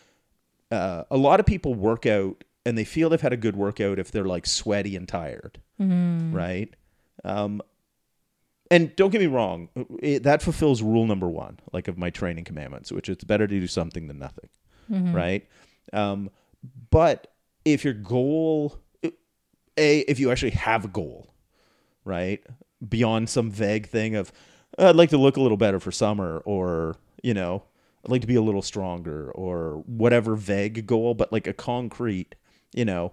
uh, 0.71 1.03
a 1.11 1.17
lot 1.17 1.41
of 1.41 1.47
people 1.47 1.75
work 1.75 2.07
out 2.07 2.45
and 2.65 2.79
they 2.79 2.85
feel 2.85 3.09
they've 3.09 3.21
had 3.21 3.33
a 3.33 3.37
good 3.37 3.57
workout 3.57 3.99
if 3.99 4.11
they're 4.13 4.25
like 4.25 4.47
sweaty 4.47 4.95
and 4.97 5.09
tired. 5.09 5.61
Right. 5.79 6.73
Um, 7.25 7.61
and 8.71 8.95
don't 8.97 9.11
get 9.11 9.21
me 9.21 9.27
wrong, 9.29 9.69
it, 10.01 10.23
that 10.25 10.41
fulfills 10.43 10.83
rule 10.83 11.07
number 11.07 11.29
one, 11.29 11.59
like 11.73 11.87
of 11.89 11.99
my 11.99 12.11
training 12.11 12.45
commandments, 12.45 12.91
which 12.93 13.09
it's 13.09 13.25
better 13.25 13.47
to 13.47 13.61
do 13.61 13.67
something 13.67 14.07
than 14.09 14.19
nothing. 14.21 14.49
Right. 14.89 15.47
Um, 15.93 16.31
but 16.91 17.33
if 17.67 17.85
your 17.85 17.95
goal, 17.95 18.79
a, 19.03 19.99
if 20.11 20.21
you 20.21 20.31
actually 20.31 20.53
have 20.53 20.85
a 20.85 20.89
goal, 20.89 21.35
right, 22.05 22.43
beyond 22.89 23.29
some 23.29 23.51
vague 23.51 23.89
thing 23.89 24.15
of, 24.15 24.33
"Uh, 24.79 24.89
I'd 24.91 24.97
like 24.97 25.11
to 25.11 25.19
look 25.19 25.37
a 25.37 25.41
little 25.41 25.57
better 25.57 25.81
for 25.81 25.91
summer, 25.91 26.43
or, 26.47 26.97
you 27.23 27.35
know, 27.35 27.65
I'd 28.05 28.11
like 28.11 28.21
to 28.21 28.27
be 28.29 28.37
a 28.37 28.43
little 28.43 28.63
stronger, 28.63 29.33
or 29.33 29.83
whatever 29.87 30.37
vague 30.37 30.87
goal, 30.87 31.15
but 31.15 31.33
like 31.33 31.49
a 31.49 31.53
concrete, 31.53 32.37
you 32.73 32.85
know, 32.85 33.13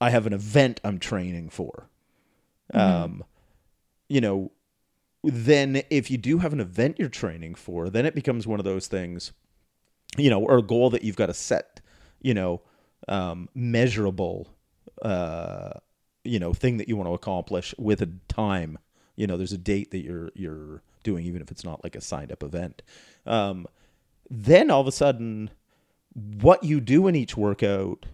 I 0.00 0.10
have 0.10 0.26
an 0.26 0.34
event 0.34 0.78
I'm 0.84 0.98
training 0.98 1.48
for. 1.48 1.88
Um, 2.74 3.24
you 4.08 4.20
know, 4.20 4.52
then 5.24 5.82
if 5.88 6.10
you 6.10 6.18
do 6.18 6.38
have 6.38 6.52
an 6.52 6.60
event 6.60 6.96
you're 6.98 7.08
training 7.08 7.54
for, 7.54 7.88
then 7.88 8.04
it 8.04 8.14
becomes 8.14 8.46
one 8.46 8.60
of 8.60 8.64
those 8.64 8.86
things, 8.86 9.32
you 10.18 10.28
know, 10.28 10.42
or 10.42 10.58
a 10.58 10.62
goal 10.62 10.90
that 10.90 11.04
you've 11.04 11.16
got 11.16 11.26
to 11.26 11.34
set, 11.34 11.80
you 12.20 12.34
know, 12.34 12.60
um, 13.08 13.48
measurable, 13.54 14.48
uh, 15.02 15.72
you 16.24 16.38
know, 16.38 16.52
thing 16.52 16.76
that 16.78 16.88
you 16.88 16.96
want 16.96 17.08
to 17.08 17.14
accomplish 17.14 17.74
with 17.78 18.00
a 18.02 18.10
time. 18.28 18.78
You 19.16 19.26
know, 19.26 19.36
there's 19.36 19.52
a 19.52 19.58
date 19.58 19.90
that 19.90 20.02
you're 20.02 20.30
you're 20.34 20.82
doing, 21.04 21.24
even 21.26 21.42
if 21.42 21.50
it's 21.50 21.64
not 21.64 21.82
like 21.84 21.96
a 21.96 22.00
signed 22.00 22.32
up 22.32 22.42
event. 22.42 22.82
Um, 23.26 23.66
then 24.30 24.70
all 24.70 24.80
of 24.80 24.86
a 24.86 24.92
sudden, 24.92 25.50
what 26.14 26.62
you 26.64 26.80
do 26.80 27.06
in 27.08 27.14
each 27.16 27.36
workout 27.36 28.06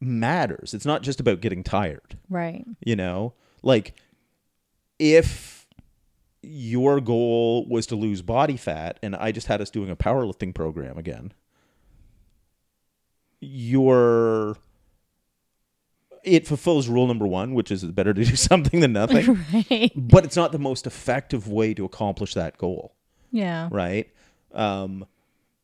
matters. 0.00 0.74
It's 0.74 0.86
not 0.86 1.02
just 1.02 1.20
about 1.20 1.40
getting 1.40 1.62
tired 1.62 2.18
Right. 2.28 2.64
you 2.84 2.96
know 2.96 3.34
like 3.62 3.94
if 4.98 5.66
your 6.42 7.00
goal 7.00 7.68
was 7.68 7.86
to 7.86 7.94
lose 7.94 8.20
body 8.20 8.56
fat 8.56 8.98
and 9.00 9.14
i 9.14 9.30
just 9.30 9.46
had 9.46 9.60
us 9.60 9.70
doing 9.70 9.90
a 9.90 9.94
powerlifting 9.96 10.52
program 10.52 10.98
again 10.98 11.32
your 13.44 14.56
it 16.24 16.46
fulfills 16.46 16.86
rule 16.88 17.06
number 17.08 17.26
one 17.26 17.52
which 17.54 17.70
is 17.70 17.82
better 17.84 18.14
to 18.14 18.24
do 18.24 18.36
something 18.36 18.80
than 18.80 18.92
nothing 19.02 19.44
Right. 19.52 19.90
but 19.96 20.24
it's 20.24 20.36
not 20.36 20.52
the 20.52 20.58
most 20.58 20.86
effective 20.86 21.48
way 21.48 21.74
to 21.74 21.84
accomplish 21.84 22.34
that 22.34 22.56
goal 22.56 22.94
Yeah. 23.32 23.68
right 23.72 24.08
um 24.54 25.04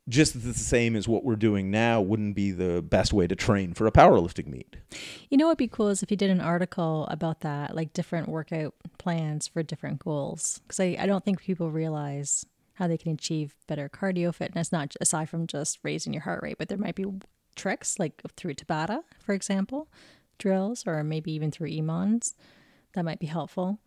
just 0.09 0.43
the 0.43 0.55
same 0.55 0.97
as 0.97 1.07
what 1.07 1.23
we're 1.23 1.37
doing 1.37 1.71
now 1.71 2.01
wouldn't 2.01 2.35
be 2.35 2.51
the 2.51 2.81
best 2.83 3.13
way 3.13 3.27
to 3.27 3.37
train 3.37 3.75
for 3.75 3.87
a 3.87 3.93
powerlifting 3.93 4.47
meet 4.49 4.77
You 5.29 5.37
know 5.37 5.45
what'd 5.47 5.59
be 5.59 5.69
cool 5.69 5.89
is 5.89 6.03
if 6.03 6.11
you 6.11 6.17
did 6.17 6.31
an 6.31 6.41
article 6.41 7.07
about 7.11 7.41
that, 7.41 7.77
like 7.77 7.93
different 7.93 8.27
workout 8.27 8.75
plans 8.97 9.47
for 9.47 9.63
different 9.63 9.99
goals. 9.99 10.61
Because 10.63 10.81
I, 10.81 10.97
I 10.99 11.05
don't 11.05 11.23
think 11.27 11.41
people 11.43 11.71
realize 11.71 12.47
how 12.75 12.89
they 12.89 12.97
can 12.97 13.13
achieve 13.13 13.55
better 13.67 13.91
cardio 13.91 14.35
fitness, 14.35 14.73
not 14.73 14.95
aside 14.99 15.29
from 15.29 15.47
just 15.47 15.79
raising 15.83 16.15
your 16.15 16.23
heart 16.23 16.43
rate, 16.43 16.57
but 16.59 16.69
there 16.71 16.79
might 16.79 16.95
be 16.95 17.05
tricks 17.59 17.99
like 17.99 18.23
through 18.37 18.55
Tabata, 18.55 19.03
for 19.21 19.35
example, 19.35 19.89
drills, 20.39 20.85
or 20.87 21.03
maybe 21.05 21.31
even 21.33 21.51
through 21.51 21.69
EMOMs 21.69 22.35
that 22.95 23.05
might 23.05 23.19
be 23.21 23.27
helpful. 23.27 23.79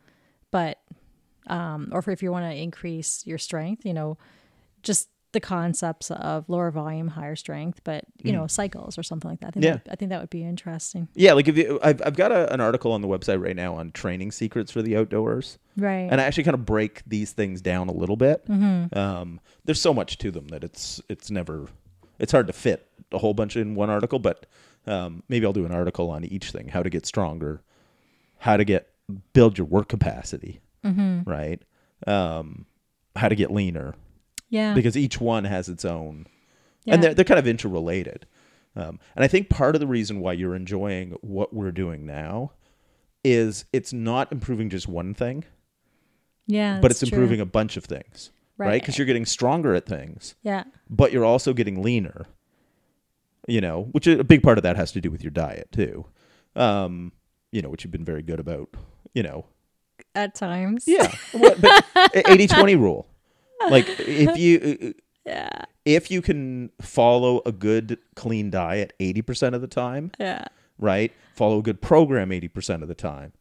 But, 0.51 0.79
um, 1.47 1.89
or 1.91 2.03
if 2.07 2.21
you 2.21 2.31
want 2.31 2.45
to 2.51 2.55
increase 2.55 3.25
your 3.25 3.37
strength, 3.39 3.85
you 3.85 3.93
know, 3.93 4.17
just 4.83 5.09
the 5.31 5.39
concepts 5.39 6.11
of 6.11 6.49
lower 6.49 6.71
volume, 6.71 7.07
higher 7.07 7.37
strength, 7.37 7.79
but 7.85 8.03
you 8.21 8.33
know, 8.33 8.47
cycles 8.47 8.97
or 8.97 9.03
something 9.03 9.29
like 9.31 9.39
that. 9.39 9.47
I 9.47 9.51
think. 9.51 9.63
Yeah. 9.65 9.71
that, 9.75 9.87
I 9.89 9.95
think 9.95 10.09
that 10.09 10.19
would 10.19 10.29
be 10.29 10.43
interesting. 10.43 11.07
Yeah, 11.15 11.31
like 11.33 11.47
if 11.47 11.57
you, 11.57 11.79
I've 11.81 12.01
I've 12.05 12.17
got 12.17 12.33
a, 12.33 12.51
an 12.53 12.59
article 12.59 12.91
on 12.91 13.01
the 13.01 13.07
website 13.07 13.41
right 13.41 13.55
now 13.55 13.75
on 13.75 13.91
training 13.93 14.31
secrets 14.33 14.71
for 14.73 14.81
the 14.81 14.97
outdoors, 14.97 15.57
Right. 15.77 16.09
and 16.11 16.19
I 16.19 16.25
actually 16.25 16.43
kind 16.43 16.55
of 16.55 16.65
break 16.65 17.01
these 17.07 17.31
things 17.31 17.61
down 17.61 17.87
a 17.87 17.93
little 17.93 18.17
bit. 18.17 18.45
Mm-hmm. 18.45 18.97
Um, 18.97 19.39
there's 19.63 19.79
so 19.79 19.93
much 19.93 20.17
to 20.17 20.31
them 20.31 20.49
that 20.49 20.65
it's 20.65 21.01
it's 21.07 21.31
never 21.31 21.67
it's 22.19 22.33
hard 22.33 22.47
to 22.47 22.53
fit 22.53 22.89
a 23.11 23.17
whole 23.17 23.33
bunch 23.33 23.55
in 23.57 23.75
one 23.75 23.89
article, 23.89 24.19
but 24.19 24.45
um, 24.87 25.23
maybe 25.29 25.45
I'll 25.45 25.53
do 25.53 25.65
an 25.65 25.71
article 25.71 26.09
on 26.09 26.23
each 26.25 26.51
thing: 26.51 26.69
how 26.69 26.83
to 26.83 26.89
get 26.89 27.05
stronger, 27.05 27.61
how 28.39 28.57
to 28.57 28.63
get 28.65 28.89
build 29.33 29.57
your 29.57 29.67
work 29.67 29.89
capacity, 29.89 30.61
Mm-hmm. 30.85 31.29
right? 31.29 31.61
Um, 32.07 32.65
how 33.15 33.29
to 33.29 33.35
get 33.35 33.51
leaner, 33.51 33.93
yeah. 34.49 34.73
because 34.73 34.97
each 34.97 35.19
one 35.21 35.43
has 35.43 35.69
its 35.69 35.85
own 35.85 36.25
yeah. 36.85 36.93
and 36.95 37.03
they're, 37.03 37.13
they're 37.13 37.25
kind 37.25 37.39
of 37.39 37.45
interrelated. 37.47 38.25
Um, 38.75 38.99
and 39.15 39.23
I 39.23 39.27
think 39.27 39.49
part 39.49 39.75
of 39.75 39.81
the 39.81 39.85
reason 39.87 40.19
why 40.21 40.33
you're 40.33 40.55
enjoying 40.55 41.11
what 41.21 41.53
we're 41.53 41.71
doing 41.71 42.05
now 42.05 42.53
is 43.23 43.65
it's 43.73 43.91
not 43.93 44.31
improving 44.31 44.69
just 44.69 44.87
one 44.87 45.13
thing, 45.13 45.43
yeah. 46.47 46.79
but 46.81 46.89
it's 46.89 47.01
true. 47.01 47.09
improving 47.09 47.39
a 47.41 47.45
bunch 47.45 47.77
of 47.77 47.83
things, 47.83 48.31
right? 48.57 48.81
Because 48.81 48.97
you're 48.97 49.05
getting 49.07 49.25
stronger 49.25 49.75
at 49.75 49.85
things, 49.85 50.35
Yeah. 50.41 50.63
but 50.89 51.11
you're 51.11 51.25
also 51.25 51.53
getting 51.53 51.81
leaner. 51.83 52.25
You 53.47 53.59
know, 53.61 53.83
which 53.91 54.05
a 54.07 54.23
big 54.23 54.43
part 54.43 54.57
of 54.59 54.63
that 54.63 54.75
has 54.75 54.91
to 54.93 55.01
do 55.01 55.09
with 55.11 55.23
your 55.23 55.31
diet 55.31 55.71
too. 55.71 56.05
Um, 56.55 57.11
you 57.51 57.61
know, 57.61 57.69
which 57.69 57.83
you've 57.83 57.91
been 57.91 58.05
very 58.05 58.21
good 58.21 58.39
about. 58.39 58.69
You 59.13 59.23
know, 59.23 59.45
At 60.15 60.35
times. 60.35 60.85
yeah, 60.87 61.11
what, 61.33 61.59
but 61.59 61.83
80-20 62.13 62.79
rule. 62.79 63.07
Like 63.69 63.85
if 63.99 64.37
you 64.37 64.93
Yeah. 65.25 65.49
if 65.85 66.09
you 66.09 66.21
can 66.21 66.71
follow 66.81 67.41
a 67.45 67.51
good 67.51 67.97
clean 68.15 68.49
diet 68.51 68.93
80% 68.99 69.53
of 69.53 69.61
the 69.61 69.67
time, 69.67 70.11
Yeah. 70.19 70.45
right? 70.79 71.11
Follow 71.35 71.59
a 71.59 71.61
good 71.61 71.81
program 71.81 72.29
80% 72.29 72.81
of 72.83 72.87
the 72.87 72.95
time. 72.95 73.33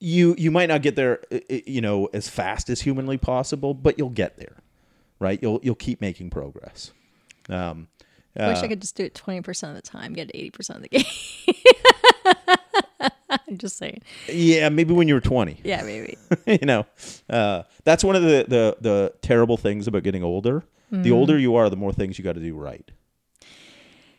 You 0.00 0.34
you 0.36 0.50
might 0.50 0.66
not 0.68 0.82
get 0.82 0.96
there 0.96 1.20
uh, 1.32 1.38
uh, 1.50 1.56
you 1.66 1.80
know 1.80 2.06
as 2.12 2.28
fast 2.28 2.68
as 2.68 2.82
humanly 2.82 3.16
possible, 3.16 3.72
but 3.74 3.98
you'll 3.98 4.10
get 4.10 4.36
there. 4.36 4.56
Right? 5.18 5.38
You'll 5.42 5.60
you'll 5.62 5.74
keep 5.74 6.00
making 6.00 6.30
progress. 6.30 6.92
Um 7.48 7.88
I 8.36 8.48
wish 8.48 8.58
I 8.58 8.68
could 8.68 8.80
just 8.80 8.96
do 8.96 9.04
it 9.04 9.14
20% 9.14 9.68
of 9.68 9.76
the 9.76 9.82
time, 9.82 10.12
get 10.12 10.32
80% 10.32 10.70
of 10.76 10.82
the 10.82 10.88
game. 10.88 11.04
I'm 13.48 13.58
just 13.58 13.76
saying. 13.76 14.02
yeah, 14.28 14.68
maybe 14.68 14.92
when 14.94 15.08
you 15.08 15.14
were 15.14 15.20
20. 15.20 15.60
Yeah, 15.64 15.82
maybe. 15.82 16.16
you 16.46 16.66
know, 16.66 16.86
uh, 17.30 17.62
that's 17.84 18.02
one 18.02 18.16
of 18.16 18.22
the, 18.22 18.44
the 18.48 18.76
the 18.80 19.12
terrible 19.22 19.56
things 19.56 19.86
about 19.86 20.02
getting 20.02 20.22
older. 20.22 20.64
The 20.90 21.10
older 21.10 21.36
you 21.36 21.56
are, 21.56 21.68
the 21.68 21.76
more 21.76 21.92
things 21.92 22.18
you 22.18 22.24
got 22.24 22.36
to 22.36 22.40
do 22.40 22.54
right. 22.54 22.88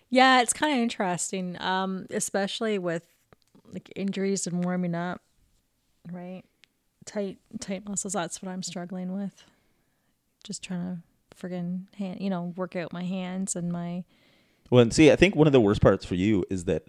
Yeah, 0.09 0.41
it's 0.41 0.51
kind 0.51 0.74
of 0.74 0.80
interesting, 0.80 1.55
um, 1.61 2.05
especially 2.09 2.78
with 2.78 3.07
like 3.72 3.91
injuries 3.95 4.45
and 4.45 4.61
warming 4.61 4.93
up, 4.93 5.22
right? 6.11 6.43
Tight, 7.05 7.38
tight 7.61 7.88
muscles. 7.88 8.11
That's 8.11 8.41
what 8.41 8.51
I'm 8.51 8.61
struggling 8.61 9.13
with. 9.13 9.45
Just 10.43 10.63
trying 10.63 10.82
to 10.82 10.97
friggin' 11.39 11.93
hand, 11.95 12.21
you 12.21 12.29
know, 12.29 12.53
work 12.55 12.75
out 12.75 12.93
my 12.93 13.03
hands 13.03 13.55
and 13.55 13.71
my 13.71 14.03
Well, 14.69 14.81
and 14.81 14.93
see, 14.93 15.11
I 15.11 15.15
think 15.15 15.36
one 15.36 15.47
of 15.47 15.53
the 15.53 15.61
worst 15.61 15.81
parts 15.81 16.05
for 16.05 16.15
you 16.15 16.45
is 16.49 16.65
that 16.65 16.88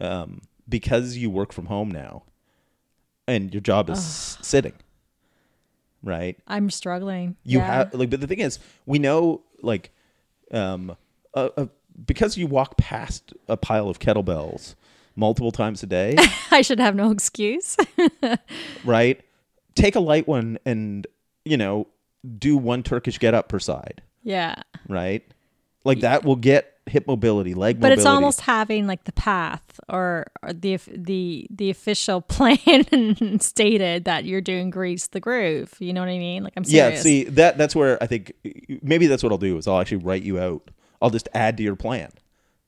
um, 0.00 0.42
because 0.68 1.16
you 1.16 1.30
work 1.30 1.52
from 1.52 1.66
home 1.66 1.90
now, 1.90 2.24
and 3.26 3.52
your 3.52 3.60
job 3.60 3.90
is 3.90 4.38
sitting, 4.42 4.74
right? 6.02 6.38
I'm 6.46 6.70
struggling. 6.70 7.36
You 7.44 7.58
yeah. 7.58 7.66
have 7.66 7.94
like, 7.94 8.10
but 8.10 8.20
the 8.20 8.26
thing 8.26 8.40
is, 8.40 8.58
we 8.86 8.98
know 8.98 9.42
like 9.62 9.92
um, 10.52 10.96
uh, 11.34 11.50
uh, 11.56 11.66
because 12.06 12.36
you 12.36 12.46
walk 12.46 12.76
past 12.76 13.32
a 13.48 13.56
pile 13.56 13.88
of 13.88 13.98
kettlebells 13.98 14.74
multiple 15.16 15.52
times 15.52 15.82
a 15.82 15.86
day, 15.86 16.16
I 16.50 16.62
should 16.62 16.80
have 16.80 16.94
no 16.94 17.10
excuse. 17.10 17.76
right? 18.84 19.20
Take 19.74 19.94
a 19.94 20.00
light 20.00 20.26
one 20.26 20.58
and 20.64 21.06
you 21.44 21.56
know 21.56 21.86
do 22.38 22.56
one 22.56 22.82
Turkish 22.82 23.18
get 23.18 23.34
up 23.34 23.48
per 23.48 23.58
side, 23.58 24.02
yeah. 24.22 24.62
right? 24.88 25.22
Like 25.84 26.00
that 26.00 26.24
will 26.24 26.36
get 26.36 26.74
hip 26.86 27.06
mobility, 27.06 27.54
leg 27.54 27.76
But 27.76 27.88
mobility. 27.88 27.96
But 27.96 27.98
it's 28.00 28.06
almost 28.06 28.40
having 28.42 28.86
like 28.86 29.04
the 29.04 29.12
path 29.12 29.80
or, 29.88 30.26
or 30.42 30.52
the 30.52 30.78
the 30.88 31.46
the 31.50 31.70
official 31.70 32.20
plan 32.28 33.38
stated 33.40 34.04
that 34.04 34.24
you're 34.24 34.42
doing 34.42 34.70
grease 34.70 35.06
the 35.06 35.20
groove. 35.20 35.72
You 35.78 35.92
know 35.92 36.00
what 36.00 36.10
I 36.10 36.18
mean? 36.18 36.44
Like 36.44 36.52
I'm 36.56 36.64
serious. 36.64 36.98
yeah. 36.98 37.02
See 37.02 37.24
that 37.24 37.56
that's 37.56 37.74
where 37.74 38.02
I 38.02 38.06
think 38.06 38.32
maybe 38.82 39.06
that's 39.06 39.22
what 39.22 39.32
I'll 39.32 39.38
do 39.38 39.56
is 39.56 39.66
I'll 39.66 39.80
actually 39.80 39.98
write 39.98 40.22
you 40.22 40.38
out. 40.38 40.70
I'll 41.00 41.10
just 41.10 41.30
add 41.32 41.56
to 41.56 41.62
your 41.62 41.76
plan, 41.76 42.10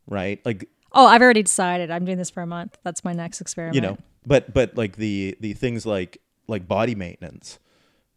right? 0.07 0.41
Like 0.47 0.69
Oh, 0.95 1.07
I've 1.07 1.23
already 1.23 1.43
decided. 1.43 1.91
I'm 1.91 2.05
doing 2.05 2.19
this 2.19 2.31
for 2.31 2.43
a 2.43 2.47
month. 2.47 2.77
That's 2.83 3.03
my 3.03 3.13
next 3.13 3.41
experiment. 3.41 3.75
you 3.75 3.81
know 3.81 3.99
but 4.27 4.53
but 4.53 4.77
like 4.77 4.97
the 4.97 5.37
the 5.41 5.53
things 5.53 5.87
like 5.87 6.19
like 6.47 6.67
body 6.67 6.95
maintenance 6.95 7.59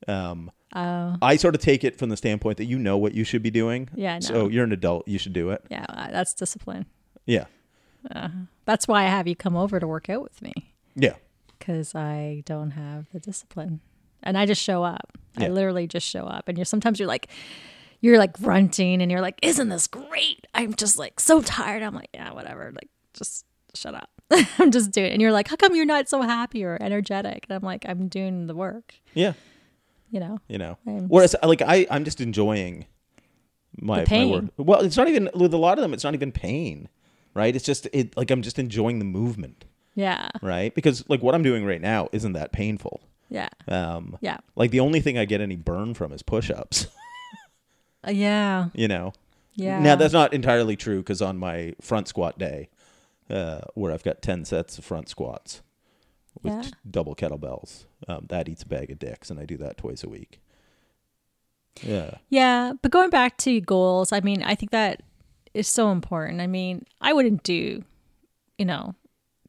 um 0.07 0.51
Oh. 0.73 1.15
i 1.21 1.35
sort 1.37 1.55
of 1.55 1.61
take 1.61 1.83
it 1.83 1.97
from 1.97 2.09
the 2.09 2.17
standpoint 2.17 2.57
that 2.57 2.65
you 2.65 2.77
know 2.77 2.97
what 2.97 3.13
you 3.13 3.23
should 3.23 3.41
be 3.43 3.51
doing 3.51 3.87
Yeah, 3.95 4.15
I 4.15 4.19
so 4.19 4.49
you're 4.49 4.63
an 4.65 4.71
adult 4.73 5.07
you 5.07 5.17
should 5.17 5.31
do 5.33 5.51
it 5.51 5.63
Yeah, 5.69 5.85
uh, 5.87 6.11
that's 6.11 6.33
discipline. 6.33 6.85
yeah 7.25 7.45
That's 8.65 8.87
why 8.87 9.03
I 9.03 9.07
have 9.07 9.27
you 9.27 9.35
come 9.35 9.55
over 9.55 9.79
to 9.79 9.87
work 9.87 10.09
out 10.09 10.23
with 10.23 10.41
me 10.41 10.53
yeah 10.95 11.13
because 11.59 11.95
I 11.95 12.43
don't 12.45 12.71
have 12.71 13.07
the 13.11 13.19
discipline, 13.19 13.79
and 14.21 14.37
I 14.37 14.45
just 14.45 14.61
show 14.61 14.83
up. 14.83 15.17
I 15.37 15.47
literally 15.47 15.87
just 15.87 16.07
show 16.07 16.25
up, 16.25 16.47
and 16.49 16.57
you're 16.57 16.65
sometimes 16.65 16.99
you're 16.99 17.07
like, 17.07 17.27
you're 18.01 18.19
like 18.19 18.33
grunting, 18.33 19.01
and 19.01 19.09
you're 19.09 19.21
like, 19.21 19.39
"Isn't 19.41 19.69
this 19.69 19.87
great?" 19.87 20.45
I'm 20.53 20.73
just 20.75 20.99
like 20.99 21.19
so 21.19 21.41
tired. 21.41 21.81
I'm 21.81 21.95
like, 21.95 22.09
yeah, 22.13 22.33
whatever. 22.33 22.71
Like, 22.75 22.89
just 23.13 23.45
shut 23.73 23.95
up. 23.95 24.09
I'm 24.59 24.69
just 24.69 24.91
doing. 24.91 25.07
it. 25.07 25.13
And 25.13 25.21
you're 25.21 25.31
like, 25.31 25.47
how 25.47 25.55
come 25.55 25.75
you're 25.75 25.85
not 25.85 26.07
so 26.09 26.21
happy 26.21 26.63
or 26.63 26.77
energetic? 26.81 27.45
And 27.49 27.55
I'm 27.55 27.63
like, 27.63 27.85
I'm 27.87 28.09
doing 28.09 28.45
the 28.47 28.55
work. 28.55 28.93
yeah 29.13 29.33
You 30.15 30.21
know. 30.21 30.39
you 30.47 30.57
know 30.57 30.77
I'm 30.87 31.07
whereas 31.09 31.35
like 31.43 31.61
i 31.61 31.85
i'm 31.91 32.05
just 32.05 32.21
enjoying 32.21 32.85
my, 33.77 33.99
The 34.01 34.05
pain. 34.05 34.29
my 34.29 34.35
work 34.35 34.45
well 34.57 34.79
it's 34.81 34.95
not 34.95 35.09
even 35.09 35.29
with 35.35 35.53
a 35.53 35.57
lot 35.57 35.77
of 35.77 35.81
them 35.81 35.93
it's 35.93 36.05
not 36.05 36.13
even 36.13 36.31
pain 36.31 36.87
right 37.33 37.53
it's 37.53 37.65
just 37.65 37.87
it 37.91 38.15
like 38.15 38.31
i'm 38.31 38.41
just 38.41 38.57
enjoying 38.57 38.99
the 38.99 39.05
movement 39.05 39.65
Yeah. 39.93 40.29
right 40.41 40.73
because 40.73 41.03
like 41.09 41.21
what 41.21 41.35
i'm 41.35 41.43
doing 41.43 41.65
right 41.65 41.81
now 41.81 42.07
isn't 42.13 42.31
that 42.33 42.53
painful 42.53 43.01
Yeah. 43.29 43.49
um 43.67 44.17
Yeah. 44.21 44.37
like 44.55 44.71
the 44.71 44.79
only 44.79 45.01
thing 45.01 45.17
i 45.17 45.25
get 45.25 45.41
any 45.41 45.57
burn 45.57 45.93
from 45.95 46.13
is 46.13 46.23
push-ups 46.23 46.87
Uh, 48.07 48.11
yeah. 48.11 48.69
you 48.73 48.87
know 48.87 49.11
Yeah. 49.55 49.79
Now 49.79 49.95
that's 49.95 50.13
not 50.13 50.33
entirely 50.33 50.75
true 50.77 50.99
because 50.99 51.21
on 51.21 51.37
my 51.37 51.73
front 51.81 52.07
squat 52.07 52.37
day, 52.37 52.69
uh, 53.29 53.61
where 53.73 53.91
I've 53.93 54.03
got 54.03 54.21
ten 54.21 54.45
sets 54.45 54.77
of 54.77 54.83
front 54.85 55.07
squats 55.09 55.61
with 56.43 56.53
Yeah. 56.53 56.63
double 56.89 57.15
kettlebells, 57.15 57.85
um, 58.07 58.25
that 58.29 58.47
eats 58.49 58.63
a 58.63 58.67
bag 58.67 58.91
of 58.91 58.99
dicks, 58.99 59.29
and 59.29 59.39
I 59.39 59.45
do 59.45 59.57
that 59.57 59.77
twice 59.77 60.03
a 60.03 60.09
week. 60.09 60.39
Yeah, 61.83 62.11
Yeah, 62.29 62.73
but 62.81 62.91
going 62.91 63.09
back 63.09 63.37
to 63.39 63.59
goals, 63.59 64.11
I 64.13 64.21
mean, 64.21 64.41
I 64.43 64.55
think 64.55 64.71
that 64.71 65.01
is 65.53 65.67
so 65.67 65.91
important. 65.91 66.39
I 66.39 66.47
mean, 66.47 66.85
I 67.01 67.11
wouldn't 67.11 67.43
do, 67.43 67.83
you 68.57 68.65
know, 68.65 68.95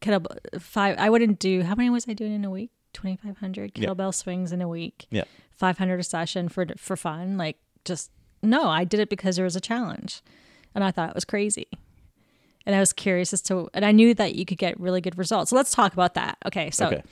kettlebell 0.01 0.61
five. 0.61 0.97
I 0.99 1.09
wouldn't 1.09 1.39
do. 1.39 1.63
How 1.63 1.75
many 1.77 1.89
was 1.89 2.07
I 2.09 2.15
doing 2.15 2.33
in 2.33 2.45
a 2.45 2.51
week? 2.51 2.71
Twenty 2.93 3.17
five 3.17 3.39
hundred 3.39 3.73
Yeah. 3.79 3.89
kettlebell 3.91 4.13
swings 4.15 4.51
in 4.53 4.61
a 4.61 4.67
week. 4.69 5.07
yeah, 5.11 5.25
Five 5.53 5.79
hundred 5.79 6.01
a 6.01 6.03
session 6.03 6.49
for 6.49 6.67
for 6.77 6.97
fun. 6.97 7.37
Like 7.37 7.59
just 7.85 8.11
no, 8.43 8.69
I 8.69 8.83
did 8.85 8.99
it 9.01 9.09
because 9.09 9.37
there 9.37 9.45
was 9.45 9.55
a 9.57 9.61
challenge, 9.61 10.21
and 10.75 10.83
I 10.83 10.91
thought 10.91 11.11
it 11.11 11.15
was 11.15 11.25
crazy. 11.25 11.69
And 12.65 12.75
I 12.75 12.81
was 12.81 12.93
curious 12.93 13.33
as 13.33 13.41
to, 13.43 13.69
and 13.75 13.85
I 13.85 13.93
knew 13.93 14.13
that 14.15 14.35
you 14.35 14.45
could 14.45 14.59
get 14.59 14.79
really 14.81 15.01
good 15.01 15.17
results. 15.17 15.51
So 15.51 15.57
let's 15.57 15.71
talk 15.71 15.93
about 15.93 16.15
that. 16.15 16.39
Okay, 16.47 16.73
so 16.73 16.87
okay, 16.89 17.03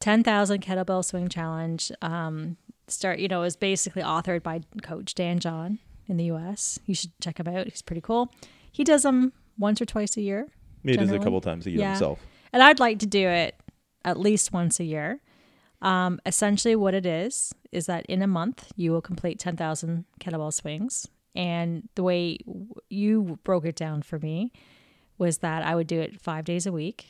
10,000 0.00 0.60
kettlebell 0.62 1.04
swing 1.04 1.28
challenge 1.28 1.92
um 2.02 2.56
start 2.88 3.18
you 3.20 3.28
know 3.28 3.42
is 3.42 3.54
basically 3.56 4.02
authored 4.02 4.42
by 4.42 4.60
coach 4.82 5.14
Dan 5.14 5.38
John 5.38 5.78
in 6.08 6.16
the 6.16 6.24
US 6.24 6.78
you 6.86 6.94
should 6.94 7.12
check 7.20 7.38
him 7.38 7.46
out. 7.48 7.66
He's 7.68 7.82
pretty 7.82 8.00
cool. 8.00 8.32
He 8.72 8.82
does 8.84 9.02
them 9.02 9.32
once 9.58 9.80
or 9.80 9.84
twice 9.84 10.16
a 10.16 10.22
year 10.22 10.48
he 10.82 10.96
does 10.96 11.10
it 11.12 11.16
a 11.16 11.18
couple 11.24 11.40
times 11.42 11.66
a 11.66 11.70
year 11.70 11.80
Yeah. 11.80 11.90
himself. 11.90 12.18
and 12.52 12.62
I'd 12.62 12.80
like 12.80 12.98
to 13.00 13.06
do 13.06 13.28
it 13.28 13.54
at 14.04 14.18
least 14.18 14.52
once 14.52 14.80
a 14.80 14.84
year. 14.84 15.20
Um 15.82 16.18
essentially 16.26 16.74
what 16.76 16.94
it 16.94 17.06
is 17.06 17.52
is 17.70 17.86
that 17.86 18.06
in 18.06 18.22
a 18.22 18.26
month 18.26 18.72
you 18.76 18.90
will 18.92 19.02
complete 19.02 19.38
10,000 19.38 20.04
kettlebell 20.20 20.52
swings. 20.52 21.06
And 21.36 21.88
the 21.94 22.02
way 22.02 22.38
you 22.88 23.38
broke 23.44 23.64
it 23.64 23.76
down 23.76 24.02
for 24.02 24.18
me 24.18 24.50
was 25.18 25.38
that 25.38 25.62
I 25.64 25.74
would 25.76 25.86
do 25.86 26.00
it 26.00 26.20
5 26.20 26.44
days 26.44 26.66
a 26.66 26.72
week. 26.72 27.06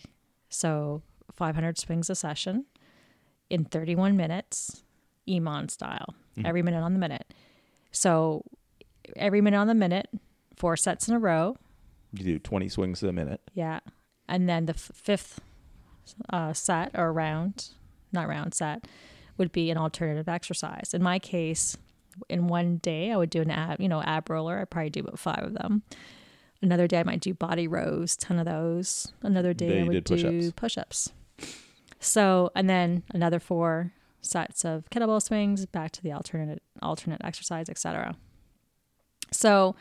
So 0.51 1.03
500 1.32 1.78
swings 1.78 2.11
a 2.11 2.14
session 2.14 2.66
in 3.51 3.64
31 3.64 4.16
minutes, 4.16 4.82
EMOM 5.28 5.70
style, 5.70 6.14
every 6.44 6.62
minute 6.62 6.80
on 6.82 6.92
the 6.94 6.98
minute. 6.98 7.34
So 7.92 8.44
every 9.16 9.40
minute 9.40 9.59
on 9.59 9.66
the 9.66 9.74
minute, 9.74 10.09
four 10.57 10.76
sets 10.76 11.09
in 11.09 11.14
a 11.14 11.18
row. 11.18 11.57
You 12.12 12.24
do 12.24 12.38
twenty 12.38 12.68
swings 12.68 13.03
a 13.03 13.12
minute. 13.12 13.40
Yeah. 13.55 13.80
And 14.28 14.48
then 14.48 14.66
the 14.66 14.72
f- 14.74 14.90
fifth 14.94 15.40
uh, 16.32 16.53
set 16.53 16.90
or 16.94 17.12
round, 17.12 17.68
not 18.12 18.28
round 18.28 18.55
set, 18.55 18.86
would 19.38 19.53
be 19.53 19.70
an 19.70 19.76
alternative 19.78 20.28
exercise. 20.28 20.92
In 20.94 21.03
my 21.03 21.18
case, 21.18 21.76
in 22.28 22.46
one 22.48 22.78
day, 22.78 23.12
I 23.12 23.16
would 23.16 23.30
do 23.30 23.40
an 23.42 23.51
ab, 23.51 23.80
you 23.80 23.88
know, 23.88 24.03
ab 24.03 24.28
roller. 24.30 24.59
I 24.59 24.64
probably 24.64 24.90
do 24.90 25.01
about 25.01 25.18
five 25.18 25.42
of 25.44 25.55
them. 25.55 25.82
Another 26.62 26.86
day, 26.86 26.98
I 27.01 27.05
might 27.05 27.20
do 27.20 27.32
body 27.32 27.66
rows, 27.68 28.16
ten 28.16 28.38
of 28.38 28.46
those. 28.46 29.12
Another 29.22 29.55
day, 29.55 29.80
I 29.80 29.84
would 29.84 29.92
did 29.92 30.05
push-ups. 30.05 30.30
do 30.46 30.53
push-ups. 30.53 31.12
So, 32.01 32.51
and 32.55 32.68
then 32.68 33.03
another 33.12 33.38
four 33.38 33.92
sets 34.22 34.64
of 34.64 34.88
kettlebell 34.90 35.22
swings, 35.22 35.66
back 35.66 35.92
to 35.92 36.03
the 36.03 36.12
alternate 36.12 36.62
alternate 36.82 37.20
exercise, 37.22 37.68
etc. 37.68 38.16
So, 39.30 39.76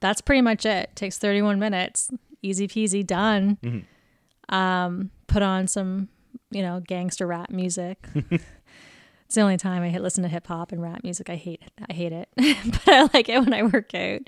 that's 0.00 0.20
pretty 0.20 0.42
much 0.42 0.66
it. 0.66 0.90
Takes 0.96 1.18
31 1.18 1.58
minutes. 1.58 2.10
Easy 2.42 2.66
peasy, 2.66 3.06
done. 3.06 3.58
Mm-hmm. 3.62 4.54
Um, 4.54 5.10
put 5.26 5.42
on 5.42 5.68
some, 5.68 6.08
you 6.50 6.62
know, 6.62 6.80
gangster 6.80 7.26
rap 7.26 7.50
music. 7.50 8.04
it's 8.14 9.34
the 9.34 9.42
only 9.42 9.58
time 9.58 9.82
I 9.82 9.90
hit, 9.90 10.02
listen 10.02 10.22
to 10.22 10.28
hip 10.28 10.46
hop 10.46 10.72
and 10.72 10.82
rap 10.82 11.04
music. 11.04 11.30
I 11.30 11.36
hate 11.36 11.62
it. 11.64 11.72
I 11.88 11.92
hate 11.92 12.12
it, 12.12 12.28
but 12.36 12.88
I 12.88 13.08
like 13.14 13.28
it 13.28 13.38
when 13.38 13.54
I 13.54 13.62
work 13.62 13.94
out. 13.94 14.22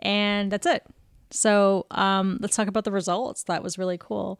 And 0.00 0.50
that's 0.50 0.66
it. 0.66 0.84
So 1.30 1.86
um, 1.90 2.38
let's 2.40 2.56
talk 2.56 2.68
about 2.68 2.84
the 2.84 2.92
results. 2.92 3.44
That 3.44 3.62
was 3.62 3.78
really 3.78 3.98
cool. 3.98 4.38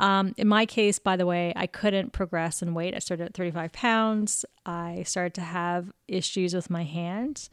Um, 0.00 0.34
in 0.38 0.48
my 0.48 0.66
case, 0.66 0.98
by 0.98 1.16
the 1.16 1.26
way, 1.26 1.52
I 1.54 1.66
couldn't 1.66 2.12
progress 2.12 2.62
in 2.62 2.74
weight. 2.74 2.94
I 2.94 2.98
started 3.00 3.24
at 3.26 3.34
35 3.34 3.72
pounds. 3.72 4.44
I 4.66 5.02
started 5.04 5.34
to 5.34 5.42
have 5.42 5.92
issues 6.08 6.54
with 6.54 6.70
my 6.70 6.84
hands. 6.84 7.50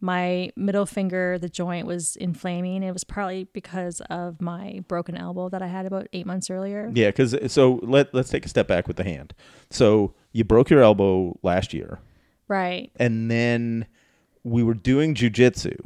My 0.00 0.50
middle 0.56 0.86
finger, 0.86 1.38
the 1.38 1.48
joint 1.48 1.86
was 1.86 2.16
inflaming. 2.16 2.82
It 2.82 2.92
was 2.92 3.04
partly 3.04 3.44
because 3.52 4.00
of 4.10 4.40
my 4.40 4.82
broken 4.88 5.16
elbow 5.16 5.48
that 5.50 5.62
I 5.62 5.66
had 5.66 5.86
about 5.86 6.08
eight 6.12 6.26
months 6.26 6.50
earlier. 6.50 6.90
Yeah, 6.94 7.08
because 7.08 7.34
so 7.52 7.80
let 7.82 8.12
let's 8.14 8.28
take 8.28 8.44
a 8.44 8.48
step 8.48 8.66
back 8.66 8.86
with 8.88 8.96
the 8.96 9.04
hand. 9.04 9.32
So 9.70 10.14
you 10.32 10.44
broke 10.44 10.68
your 10.68 10.82
elbow 10.82 11.38
last 11.42 11.72
year, 11.72 12.00
Right. 12.48 12.90
and 12.96 13.30
then 13.30 13.86
we 14.42 14.62
were 14.62 14.74
doing 14.74 15.14
jujitsu, 15.14 15.76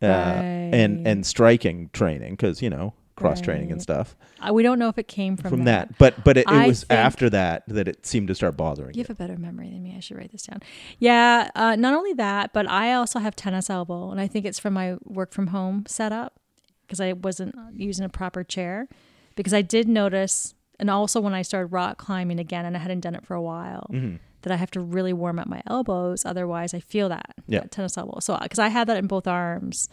uh, 0.00 0.04
and 0.06 1.06
and 1.06 1.26
striking 1.26 1.90
training 1.92 2.32
because 2.34 2.62
you 2.62 2.70
know 2.70 2.94
cross 3.22 3.40
training 3.40 3.72
and 3.72 3.80
stuff 3.80 4.14
Uh, 4.40 4.52
we 4.52 4.62
don't 4.62 4.78
know 4.78 4.88
if 4.88 4.98
it 4.98 5.08
came 5.08 5.36
from, 5.36 5.50
from, 5.50 5.64
that. 5.64 5.96
But 5.98 6.22
but 6.24 6.36
it, 6.36 6.44
it 6.48 6.66
was 6.66 6.84
after 6.90 7.30
that 7.30 7.62
that 7.68 7.86
it 7.88 8.04
seemed 8.04 8.28
to 8.28 8.34
start 8.34 8.56
bothering 8.56 8.94
You 8.94 8.98
you. 8.98 9.04
have 9.04 9.10
a 9.10 9.14
better 9.14 9.38
memory 9.38 9.70
than 9.70 9.82
me. 9.82 9.94
I 9.96 10.00
should 10.00 10.16
write 10.18 10.32
this 10.32 10.42
down. 10.42 10.60
Yeah. 10.98 11.50
Uh, 11.54 11.76
not 11.76 11.94
only 11.94 12.12
that, 12.14 12.52
but 12.52 12.68
I 12.68 12.92
also 12.94 13.18
have 13.20 13.34
tennis 13.36 13.70
elbow, 13.70 14.10
and 14.10 14.20
I 14.20 14.26
think 14.26 14.44
it's 14.46 14.58
from 14.58 14.74
my 14.74 14.96
work 15.04 15.32
from 15.32 15.48
home 15.48 15.84
setup 15.86 16.38
because 16.86 17.00
I 17.00 17.12
wasn't 17.14 17.54
using 17.74 18.04
a 18.04 18.08
proper 18.08 18.42
chair. 18.44 18.88
Because 19.34 19.54
I 19.54 19.62
did 19.62 19.88
notice, 19.88 20.54
and 20.78 20.90
also 20.90 21.18
when 21.20 21.32
I 21.32 21.40
started 21.42 21.68
rock 21.68 21.96
climbing 21.96 22.38
again, 22.38 22.66
and 22.66 22.76
I 22.76 22.80
hadn't 22.80 23.00
done 23.00 23.14
it 23.14 23.24
for 23.24 23.34
a 23.34 23.40
while, 23.42 23.86
Mm-hmm. 23.90 24.16
that 24.42 24.52
I 24.52 24.56
have 24.56 24.70
to 24.72 24.80
really 24.80 25.12
warm 25.14 25.38
up 25.38 25.46
my 25.46 25.62
elbows. 25.66 26.26
Otherwise, 26.26 26.74
I 26.74 26.80
feel 26.80 27.08
that, 27.08 27.34
Yeah. 27.46 27.60
that 27.60 27.70
tennis 27.70 27.96
elbow. 27.96 28.18
So 28.20 28.36
because 28.42 28.58
I 28.58 28.68
had 28.68 28.88
that 28.88 28.98
in 28.98 29.06
both 29.06 29.26
arms, 29.26 29.88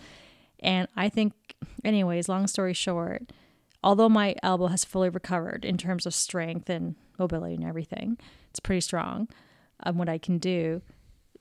and 0.62 0.88
I 0.96 1.10
think, 1.10 1.34
anyways, 1.84 2.30
long 2.30 2.48
story 2.48 2.74
short, 2.74 3.32
although 3.84 4.10
my 4.10 4.36
elbow 4.44 4.68
has 4.68 4.84
fully 4.86 5.10
recovered 5.10 5.66
in 5.66 5.78
terms 5.78 6.06
of 6.06 6.14
strength 6.14 6.70
and 6.70 6.96
mobility 7.18 7.56
and 7.56 7.64
everything, 7.64 8.18
it's 8.50 8.60
pretty 8.60 8.82
strong 8.82 9.28
on 9.84 9.98
what 9.98 10.10
I 10.10 10.18
can 10.18 10.38
do. 10.38 10.82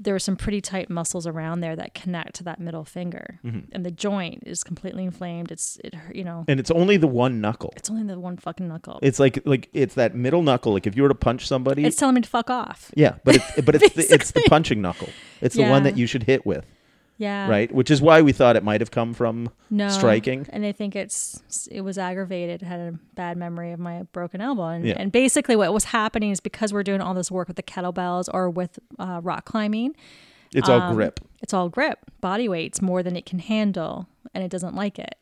There 0.01 0.15
are 0.15 0.21
some 0.21 0.37
pretty 0.37 0.61
tight 0.61 0.89
muscles 0.89 1.27
around 1.27 1.59
there 1.59 1.75
that 1.75 1.93
connect 1.93 2.37
to 2.37 2.45
that 2.45 2.61
middle 2.61 2.85
finger, 2.85 3.41
mm-hmm. 3.45 3.61
and 3.73 3.85
the 3.85 3.91
joint 3.91 4.45
is 4.47 4.63
completely 4.63 5.03
inflamed. 5.03 5.51
It's 5.51 5.77
it 5.83 5.93
you 6.15 6.23
know 6.23 6.45
And 6.47 6.61
it's 6.61 6.71
only 6.71 6.99
the 6.99 7.09
one 7.09 7.41
knuckle. 7.41 7.73
it's 7.75 7.91
only 7.91 8.05
the 8.05 8.21
one 8.21 8.37
fucking 8.37 8.69
knuckle. 8.69 9.01
It's 9.03 9.19
like 9.19 9.41
like 9.45 9.69
it's 9.73 9.97
that 9.97 10.15
middle 10.15 10.43
knuckle. 10.43 10.73
Like 10.73 10.87
if 10.87 10.95
you 10.97 11.03
were 11.03 11.09
to 11.09 11.17
punch 11.17 11.49
somebody, 11.49 11.85
It's 11.85 11.97
telling 11.97 12.15
me 12.15 12.21
to 12.21 12.29
fuck 12.29 12.49
off. 12.49 12.93
yeah, 12.95 13.17
but 13.25 13.35
it's 13.35 13.61
but 13.63 13.75
it's 13.75 13.93
the, 13.95 14.15
it's 14.15 14.31
the 14.31 14.43
punching 14.49 14.81
knuckle. 14.81 15.09
It's 15.41 15.57
the 15.57 15.69
one 15.69 15.83
that 15.83 15.99
you 15.99 16.07
should 16.07 16.23
hit 16.23 16.47
with. 16.47 16.65
Yeah. 17.19 17.49
right? 17.49 17.71
Which 17.75 17.91
is 17.91 18.01
why 18.01 18.23
we 18.23 18.33
thought 18.33 18.55
it 18.57 18.63
might 18.63 18.81
have 18.81 18.91
come 18.93 19.13
from 19.13 19.51
No. 19.71 19.89
striking. 19.89 20.47
And 20.51 20.65
I 20.65 20.71
think 20.73 20.95
it's 20.97 21.69
it 21.71 21.81
was 21.83 21.99
aggravated. 21.99 22.63
Had 22.63 22.79
a 22.81 22.93
bad 23.15 23.37
memory 23.37 23.73
of 23.73 23.81
my 23.81 24.05
broken 24.13 24.41
elbow. 24.41 24.69
And, 24.69 24.85
Yeah. 24.87 24.95
and 24.97 25.11
basically, 25.11 25.57
what 25.57 25.73
was 25.75 25.85
happening 25.85 26.31
is 26.31 26.39
because 26.41 26.73
we're 26.73 26.85
doing 26.85 27.01
all 27.01 27.15
this 27.15 27.31
work 27.31 27.49
with 27.49 27.57
the 27.57 27.63
kettlebells 27.63 28.29
or 28.33 28.49
with 28.49 28.79
uh, 29.01 29.21
rock 29.23 29.45
climbing, 29.45 29.97
It's 30.55 30.69
all 30.69 30.81
Um, 30.81 30.95
grip. 30.95 31.19
it's 31.43 31.53
all 31.53 31.69
grip, 31.69 31.99
body 32.21 32.49
weights 32.49 32.81
more 32.81 33.03
than 33.03 33.17
it 33.17 33.27
can 33.27 33.41
handle, 33.41 34.07
and 34.33 34.43
it 34.45 34.51
doesn't 34.51 34.75
like 34.77 34.99
it. 34.99 35.17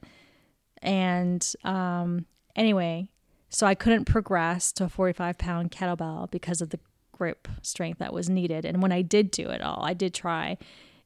And 0.83 1.47
um, 1.65 2.27
anyway, 2.55 3.09
so 3.49 3.67
I 3.67 3.75
couldn't 3.75 4.05
progress 4.05 4.73
to 4.73 4.85
a 4.85 4.89
45 4.89 5.39
pound 5.39 5.71
kettlebell 5.71 6.31
because 6.31 6.61
of 6.61 6.71
the 6.71 6.79
grip 7.13 7.49
strength 7.63 7.99
that 8.01 8.13
was 8.13 8.29
needed. 8.29 8.65
And 8.67 8.83
when 8.83 8.93
I 8.93 9.03
did 9.03 9.31
do 9.31 9.49
it 9.49 9.63
all, 9.63 9.83
I 9.83 9.95
did 9.95 10.13
try, 10.13 10.59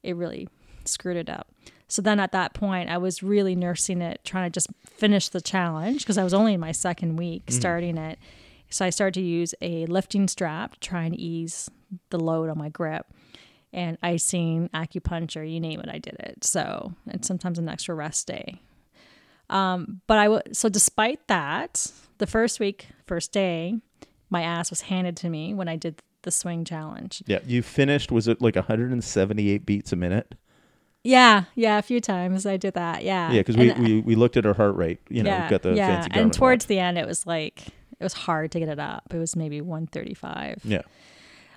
it 0.03 0.17
really 0.17 0.49
screwed 0.85 1.17
it 1.17 1.29
up. 1.29 1.49
So 1.89 2.01
then 2.03 2.21
at 2.21 2.31
that 2.33 2.55
point, 2.55 2.89
I 2.89 2.99
was 2.99 3.23
really 3.23 3.57
nursing 3.57 4.01
it, 4.01 4.21
trying 4.25 4.51
to 4.51 4.51
just 4.55 4.69
finish 4.87 5.29
the 5.29 5.41
challenge 5.41 6.03
because 6.03 6.19
I 6.19 6.25
was 6.25 6.33
only 6.35 6.55
in 6.55 6.61
my 6.61 6.73
second 6.73 7.17
week 7.17 7.45
starting 7.51 7.97
it. 7.99 8.19
So 8.71 8.85
I 8.85 8.91
started 8.91 9.15
to 9.15 9.27
use 9.27 9.55
a 9.61 9.87
lifting 9.87 10.29
strap 10.29 10.75
to 10.75 10.81
try 10.81 11.03
and 11.03 11.19
ease 11.19 11.69
the 12.11 12.19
load 12.21 12.49
on 12.49 12.57
my 12.59 12.69
grip 12.69 13.07
and 13.73 13.99
icing, 14.03 14.69
acupuncture, 14.73 15.49
you 15.51 15.59
name 15.61 15.81
it, 15.81 15.89
I 15.89 15.99
did 15.99 16.15
it. 16.21 16.45
So, 16.45 16.93
and 17.09 17.25
sometimes 17.25 17.59
an 17.59 17.69
extra 17.69 17.95
rest 17.97 18.27
day. 18.29 18.61
Um, 19.49 20.01
but 20.07 20.19
I 20.19 20.25
w- 20.25 20.43
so 20.53 20.69
despite 20.69 21.27
that, 21.27 21.91
the 22.19 22.27
first 22.27 22.61
week, 22.61 22.87
first 23.07 23.33
day, 23.33 23.75
my 24.29 24.43
ass 24.43 24.71
was 24.71 24.83
handed 24.83 25.17
to 25.19 25.29
me 25.29 25.55
when 25.55 25.69
I 25.69 25.75
did 25.75 26.01
the 26.23 26.31
swing 26.31 26.65
challenge. 26.65 27.23
Yeah, 27.27 27.41
you 27.45 27.63
finished. 27.63 28.13
Was 28.13 28.29
it 28.29 28.41
like 28.41 28.55
178 28.55 29.67
beats 29.67 29.93
a 29.93 29.97
minute? 29.97 30.35
Yeah, 31.03 31.45
yeah, 31.55 31.79
a 31.79 31.83
few 31.83 32.01
times 32.01 32.45
I 32.45 32.57
did 32.57 32.75
that. 32.75 33.03
Yeah, 33.05 33.31
Yeah, 33.33 33.41
because 33.41 33.57
we, 33.57 33.73
we 33.73 34.01
we 34.01 34.15
looked 34.15 34.37
at 34.37 34.45
her 34.45 34.55
heart 34.55 34.77
rate. 34.77 35.01
You 35.09 35.23
know, 35.23 35.47
got 35.49 35.63
the 35.63 35.75
yeah. 35.75 36.03
fancy. 36.03 36.11
and 36.13 36.33
towards 36.33 36.65
watch. 36.65 36.69
the 36.69 36.79
end, 36.79 36.99
it 36.99 37.07
was 37.07 37.27
like 37.27 37.69
it 37.69 38.05
was 38.05 38.13
hard 38.13 38.53
to 38.53 38.61
get 38.61 38.69
it 38.69 38.79
up. 38.79 39.05
It 39.13 39.19
was 39.19 39.35
maybe 39.35 39.61
one 39.61 39.87
thirty 39.87 40.15
five. 40.15 40.61
yeah, 40.65 40.83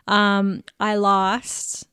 Um, 0.07 0.63
I 0.79 0.95
lost 0.95 1.87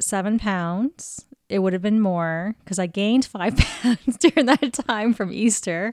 seven 0.00 0.38
pounds. 0.38 1.24
It 1.48 1.58
would 1.58 1.72
have 1.72 1.82
been 1.82 2.00
more 2.00 2.54
because 2.64 2.78
I 2.78 2.86
gained 2.86 3.24
five 3.24 3.56
pounds 3.82 4.16
during 4.18 4.46
that 4.46 4.72
time 4.72 5.12
from 5.12 5.32
Easter. 5.32 5.92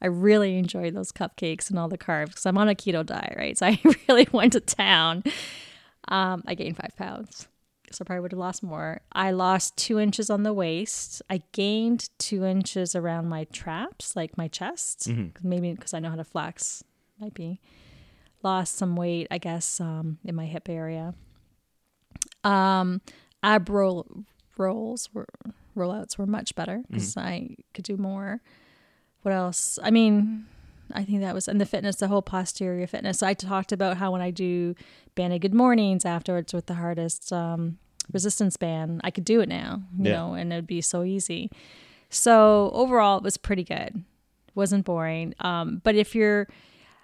I 0.00 0.06
really 0.06 0.58
enjoyed 0.58 0.94
those 0.94 1.12
cupcakes 1.12 1.70
and 1.70 1.78
all 1.78 1.88
the 1.88 1.98
carbs 1.98 2.28
because 2.28 2.46
I'm 2.46 2.58
on 2.58 2.68
a 2.68 2.74
keto 2.74 3.04
diet, 3.04 3.34
right? 3.36 3.56
So 3.58 3.66
I 3.68 3.80
really 4.08 4.28
went 4.32 4.52
to 4.54 4.60
town. 4.60 5.24
Um, 6.08 6.42
I 6.46 6.54
gained 6.54 6.76
five 6.76 6.96
pounds. 6.96 7.48
So 7.90 8.02
I 8.02 8.04
probably 8.04 8.20
would 8.20 8.32
have 8.32 8.38
lost 8.38 8.62
more. 8.62 9.00
I 9.12 9.30
lost 9.30 9.76
two 9.76 9.98
inches 9.98 10.30
on 10.30 10.42
the 10.42 10.52
waist. 10.52 11.22
I 11.30 11.42
gained 11.52 12.10
two 12.18 12.44
inches 12.44 12.94
around 12.94 13.28
my 13.28 13.44
traps, 13.44 14.14
like 14.14 14.36
my 14.36 14.48
chest, 14.48 15.08
maybe 15.42 15.72
because 15.72 15.94
I 15.94 15.98
know 16.00 16.10
how 16.10 16.16
to 16.16 16.24
flex, 16.24 16.84
might 17.20 17.34
be. 17.34 17.60
Lost 18.42 18.76
some 18.76 18.94
weight, 18.94 19.26
I 19.30 19.38
guess, 19.38 19.80
um, 19.80 20.18
in 20.24 20.34
my 20.34 20.46
hip 20.46 20.68
area. 20.68 21.14
Um, 22.44 23.00
ab 23.42 23.68
roll 23.68 24.06
rolls 24.56 25.08
were 25.14 25.26
rollouts 25.76 26.18
were 26.18 26.26
much 26.26 26.54
better 26.54 26.82
because 26.90 27.16
I 27.16 27.56
could 27.74 27.84
do 27.84 27.96
more. 27.96 28.40
What 29.22 29.32
else? 29.34 29.78
I 29.82 29.90
mean, 29.90 30.46
I 30.92 31.04
think 31.04 31.20
that 31.20 31.34
was 31.34 31.48
and 31.48 31.60
the 31.60 31.66
fitness, 31.66 31.96
the 31.96 32.08
whole 32.08 32.22
posterior 32.22 32.86
fitness. 32.86 33.18
So 33.18 33.26
I 33.26 33.34
talked 33.34 33.72
about 33.72 33.96
how 33.98 34.12
when 34.12 34.20
I 34.20 34.30
do 34.30 34.74
banded 35.14 35.42
good 35.42 35.54
mornings 35.54 36.04
afterwards 36.04 36.52
with 36.54 36.66
the 36.66 36.74
hardest 36.74 37.32
um, 37.32 37.78
resistance 38.12 38.56
band, 38.56 39.00
I 39.04 39.10
could 39.10 39.24
do 39.24 39.40
it 39.40 39.48
now, 39.48 39.82
you 39.98 40.06
Yeah. 40.10 40.12
know, 40.16 40.34
and 40.34 40.52
it'd 40.52 40.66
be 40.66 40.80
so 40.80 41.02
easy. 41.02 41.50
So 42.10 42.70
overall, 42.72 43.18
it 43.18 43.22
was 43.24 43.36
pretty 43.36 43.64
good. 43.64 44.04
wasn't 44.54 44.84
boring. 44.84 45.34
Um, 45.40 45.80
but 45.84 45.94
if 45.94 46.14
you're 46.16 46.48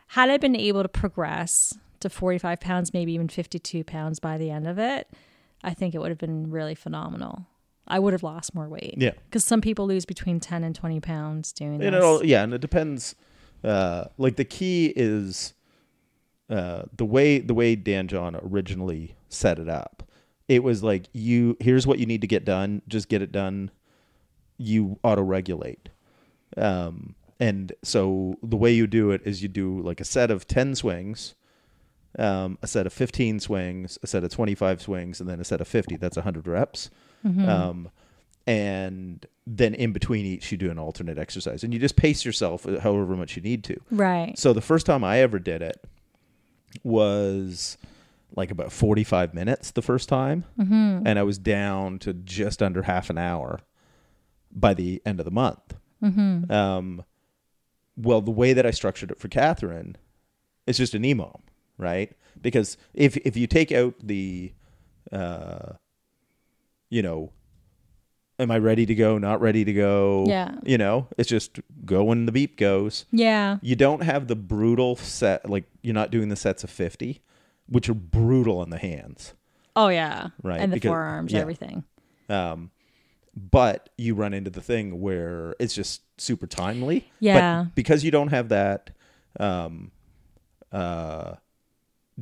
had 0.09 0.29
I 0.31 0.39
been 0.39 0.57
able 0.57 0.83
to 0.83 0.89
progress 0.89 1.73
to 2.01 2.09
45 2.11 2.59
pounds, 2.61 2.93
maybe 2.93 3.13
even 3.13 3.29
52 3.29 3.85
pounds 3.85 4.19
by 4.19 4.39
the 4.39 4.51
end 4.51 4.67
of 4.67 4.79
it, 4.79 5.09
I 5.63 5.73
think 5.73 5.95
it 5.95 5.99
would 5.99 6.11
have 6.11 6.19
been 6.19 6.51
really 6.51 6.75
phenomenal. 6.75 7.47
I 7.87 7.99
would 7.99 8.13
have 8.13 8.23
lost 8.23 8.55
more 8.55 8.69
weight. 8.69 8.95
Yeah. 8.97 9.13
Because 9.27 9.45
some 9.45 9.61
people 9.61 9.87
lose 9.87 10.05
between 10.05 10.41
10 10.41 10.65
and 10.65 10.75
20 10.75 11.01
pounds 11.01 11.53
doing 11.53 11.75
and 11.75 11.95
this. 11.95 11.95
it 11.95 12.03
all 12.03 12.25
yeah, 12.25 12.43
and 12.43 12.53
it 12.55 12.61
depends. 12.61 13.15
Uh, 13.65 14.05
like 14.19 14.37
the 14.37 14.45
key 14.45 14.93
is 14.95 15.55
uh, 16.51 16.83
the 16.97 17.05
way 17.05 17.39
the 17.39 17.55
way 17.55 17.75
Dan 17.75 18.09
John 18.09 18.37
originally 18.37 19.17
set 19.29 19.59
it 19.59 19.69
up. 19.69 20.03
It 20.49 20.63
was 20.63 20.83
like 20.83 21.09
you 21.13 21.57
here's 21.61 21.87
what 21.87 21.99
you 21.99 22.07
need 22.07 22.21
to 22.21 22.27
get 22.27 22.45
done. 22.45 22.83
Just 22.87 23.09
get 23.09 23.23
it 23.23 23.33
done. 23.33 23.71
You 24.59 24.99
auto 25.03 25.23
regulate. 25.23 25.89
Um, 26.57 27.15
and 27.41 27.73
so 27.83 28.37
the 28.43 28.57
way 28.57 28.73
you 28.73 28.87
do 28.87 29.11
it 29.11 29.23
is 29.25 29.43
you 29.43 29.49
do 29.49 29.81
like 29.81 30.01
a 30.01 30.05
set 30.05 30.31
of 30.31 30.47
10 30.47 30.77
swings, 30.77 31.35
um, 32.19 32.59
a 32.63 32.67
set 32.69 32.87
of 32.87 32.93
15 32.93 33.41
swings, 33.41 33.99
a 34.03 34.07
set 34.07 34.23
of 34.23 34.31
25 34.31 34.81
swings, 34.81 35.21
and 35.21 35.29
then 35.29 35.41
a 35.41 35.45
set 35.45 35.61
of 35.61 35.67
50. 35.67 35.97
That's 35.97 36.17
100 36.17 36.47
reps. 36.47 36.91
Um, 37.49 37.91
and 38.47 39.27
then 39.47 39.75
in 39.75 39.93
between 39.93 40.27
each, 40.27 40.51
you 40.53 40.59
do 40.59 40.71
an 40.71 40.79
alternate 40.79 41.19
exercise. 41.19 41.65
And 41.65 41.73
you 41.73 41.81
just 41.81 41.97
pace 41.97 42.25
yourself 42.25 42.65
however 42.65 43.17
much 43.17 43.37
you 43.37 43.43
need 43.43 43.65
to. 43.65 43.77
Right. 43.91 44.39
So 44.39 44.53
the 44.53 44.61
first 44.61 44.87
time 44.87 45.05
I 45.05 45.19
ever 45.19 45.39
did 45.39 45.63
it 45.63 45.87
was 46.83 47.77
like 48.37 48.51
about 48.51 48.73
45 48.73 49.35
minutes 49.35 49.71
the 49.71 49.83
first 49.83 50.09
time. 50.09 50.45
Mm-hmm. 50.59 51.07
And 51.07 51.19
I 51.19 51.23
was 51.23 51.39
down 51.39 51.99
to 52.01 52.13
just 52.13 52.63
under 52.63 52.83
half 52.83 53.11
an 53.11 53.19
hour 53.19 53.61
by 54.51 54.75
the 54.75 55.03
end 55.05 55.21
of 55.21 55.25
the 55.25 55.31
month. 55.31 55.75
Mm-hmm. 56.03 56.51
Um, 56.51 57.05
well, 57.97 58.21
the 58.21 58.31
way 58.31 58.53
that 58.53 58.67
I 58.67 58.71
structured 58.71 59.11
it 59.11 59.19
for 59.19 59.29
Catherine 59.29 59.97
is 60.67 60.79
just 60.79 60.95
an 60.95 61.03
EMOM, 61.03 61.41
right? 61.79 62.13
Because 62.41 62.77
if 62.93 63.17
if 63.19 63.37
you 63.37 63.47
take 63.47 63.71
out 63.71 63.95
the, 64.03 64.53
uh, 65.13 65.75
you 66.91 67.03
know, 67.03 67.31
am 68.39 68.51
I 68.51 68.59
ready 68.59 68.87
to 68.87 68.95
go? 68.95 69.19
Not 69.19 69.41
ready 69.41 69.65
to 69.65 69.73
go? 69.73 70.25
Yeah. 70.29 70.57
You 70.65 70.79
know, 70.79 71.09
it's 71.19 71.29
just 71.29 71.61
go 71.85 72.05
when 72.05 72.27
the 72.27 72.33
beep 72.33 72.57
goes. 72.57 73.05
Yeah. 73.13 73.59
You 73.63 73.77
don't 73.77 74.03
have 74.03 74.27
the 74.29 74.37
brutal 74.37 74.97
set, 74.97 75.49
like 75.49 75.65
you're 75.83 75.95
not 75.95 76.11
doing 76.11 76.29
the 76.29 76.37
sets 76.37 76.65
of 76.65 76.71
fifty, 76.71 77.23
which 77.69 77.89
are 77.89 77.95
brutal 77.95 78.59
on 78.59 78.71
the 78.71 78.79
hands. 78.79 79.35
Oh, 79.77 79.89
yeah. 79.89 80.29
Right, 80.43 80.61
And 80.61 80.71
the 80.73 80.77
because- 80.77 80.89
forearms, 80.89 81.33
yeah. 81.33 81.41
everything. 81.41 81.85
Um, 82.29 82.71
but 83.37 83.89
you 83.99 84.15
run 84.15 84.33
into 84.33 84.51
the 84.51 84.61
thing 84.61 85.01
where 85.01 85.57
it's 85.59 85.75
just 85.75 86.03
super 86.21 86.47
timely. 86.47 87.11
Yeah. 87.19 87.65
But 87.65 87.75
because 87.75 88.05
you 88.05 88.13
don't 88.13 88.29
have 88.29 88.49
that 88.51 88.91
um, 89.41 89.91
uh, 90.71 91.35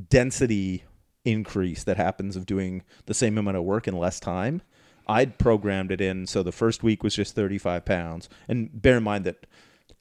density 0.08 0.84
increase 1.24 1.84
that 1.84 1.96
happens 1.96 2.36
of 2.36 2.46
doing 2.46 2.82
the 3.06 3.14
same 3.14 3.38
amount 3.38 3.56
of 3.56 3.64
work 3.64 3.86
in 3.86 3.96
less 3.96 4.18
time, 4.20 4.62
I'd 5.08 5.38
programmed 5.38 5.90
it 5.90 6.00
in 6.00 6.26
so 6.26 6.42
the 6.42 6.52
first 6.52 6.82
week 6.82 7.02
was 7.02 7.14
just 7.14 7.34
35 7.34 7.84
pounds. 7.84 8.28
And 8.48 8.70
bear 8.80 8.96
in 8.98 9.02
mind 9.02 9.24
that 9.24 9.46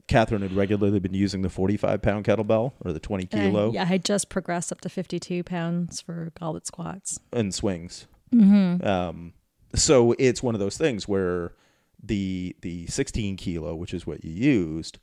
Catherine 0.08 0.42
had 0.42 0.52
regularly 0.52 0.98
been 1.00 1.14
using 1.14 1.42
the 1.42 1.48
45 1.48 2.02
pound 2.02 2.24
kettlebell 2.24 2.72
or 2.84 2.92
the 2.92 3.00
20 3.00 3.28
And 3.32 3.40
I- 3.40 3.44
kilo 3.46 3.72
yeah, 3.72 3.86
I 3.88 3.98
just 3.98 4.28
progressed 4.28 4.72
up 4.72 4.80
to 4.82 4.88
52 4.88 5.42
pounds 5.44 6.00
for 6.00 6.32
goblet 6.38 6.66
squats. 6.66 7.20
and 7.32 7.54
swings. 7.54 8.06
Mm-hmm. 8.34 8.86
Um, 8.86 9.32
so 9.74 10.14
it's 10.18 10.42
one 10.42 10.54
of 10.54 10.60
those 10.60 10.76
things 10.76 11.06
where 11.08 11.52
the 12.02 12.56
the 12.62 12.86
16 12.88 13.36
kilo, 13.36 13.74
which 13.76 13.94
is 13.94 14.06
what 14.06 14.24
you 14.24 14.32
used, 14.32 14.98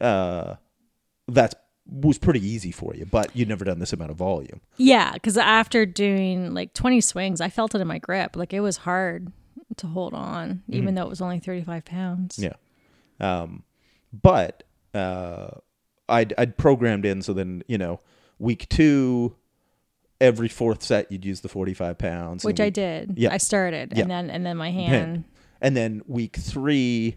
uh, 0.00 0.56
that's 1.28 1.54
was 1.86 2.16
pretty 2.18 2.44
easy 2.46 2.70
for 2.70 2.94
you, 2.94 3.04
but 3.04 3.34
you'd 3.34 3.48
never 3.48 3.64
done 3.64 3.78
this 3.80 3.92
amount 3.92 4.10
of 4.12 4.16
volume. 4.16 4.60
Yeah, 4.76 5.12
because 5.14 5.36
after 5.36 5.84
doing 5.84 6.54
like 6.54 6.74
20 6.74 7.00
swings, 7.00 7.40
I 7.40 7.48
felt 7.48 7.74
it 7.74 7.80
in 7.80 7.88
my 7.88 7.98
grip. 7.98 8.36
Like 8.36 8.52
it 8.52 8.60
was 8.60 8.76
hard 8.78 9.32
to 9.78 9.86
hold 9.86 10.14
on, 10.14 10.62
even 10.68 10.94
though 10.94 11.02
it 11.02 11.08
was 11.08 11.20
only 11.20 11.38
35 11.38 11.84
pounds. 11.84 12.38
Yeah. 12.38 12.54
Um, 13.20 13.62
but 14.12 14.62
uh, 14.94 15.48
I'd 16.08 16.34
I'd 16.36 16.56
programmed 16.56 17.04
in 17.06 17.22
so 17.22 17.32
then 17.32 17.62
you 17.66 17.78
know 17.78 18.00
week 18.38 18.68
two, 18.68 19.36
every 20.20 20.48
fourth 20.48 20.82
set 20.82 21.10
you'd 21.12 21.24
use 21.24 21.40
the 21.40 21.48
45 21.48 21.98
pounds, 21.98 22.44
Which 22.44 22.60
I 22.60 22.70
did. 22.70 23.14
Yeah. 23.16 23.32
I 23.32 23.36
started, 23.38 23.92
Yeah. 23.94 24.02
and 24.02 24.10
then 24.10 24.30
and 24.30 24.44
then 24.46 24.56
my 24.56 24.70
hand. 24.70 24.88
hand. 24.92 25.24
And 25.60 25.76
then 25.76 26.02
week 26.06 26.36
three, 26.36 27.16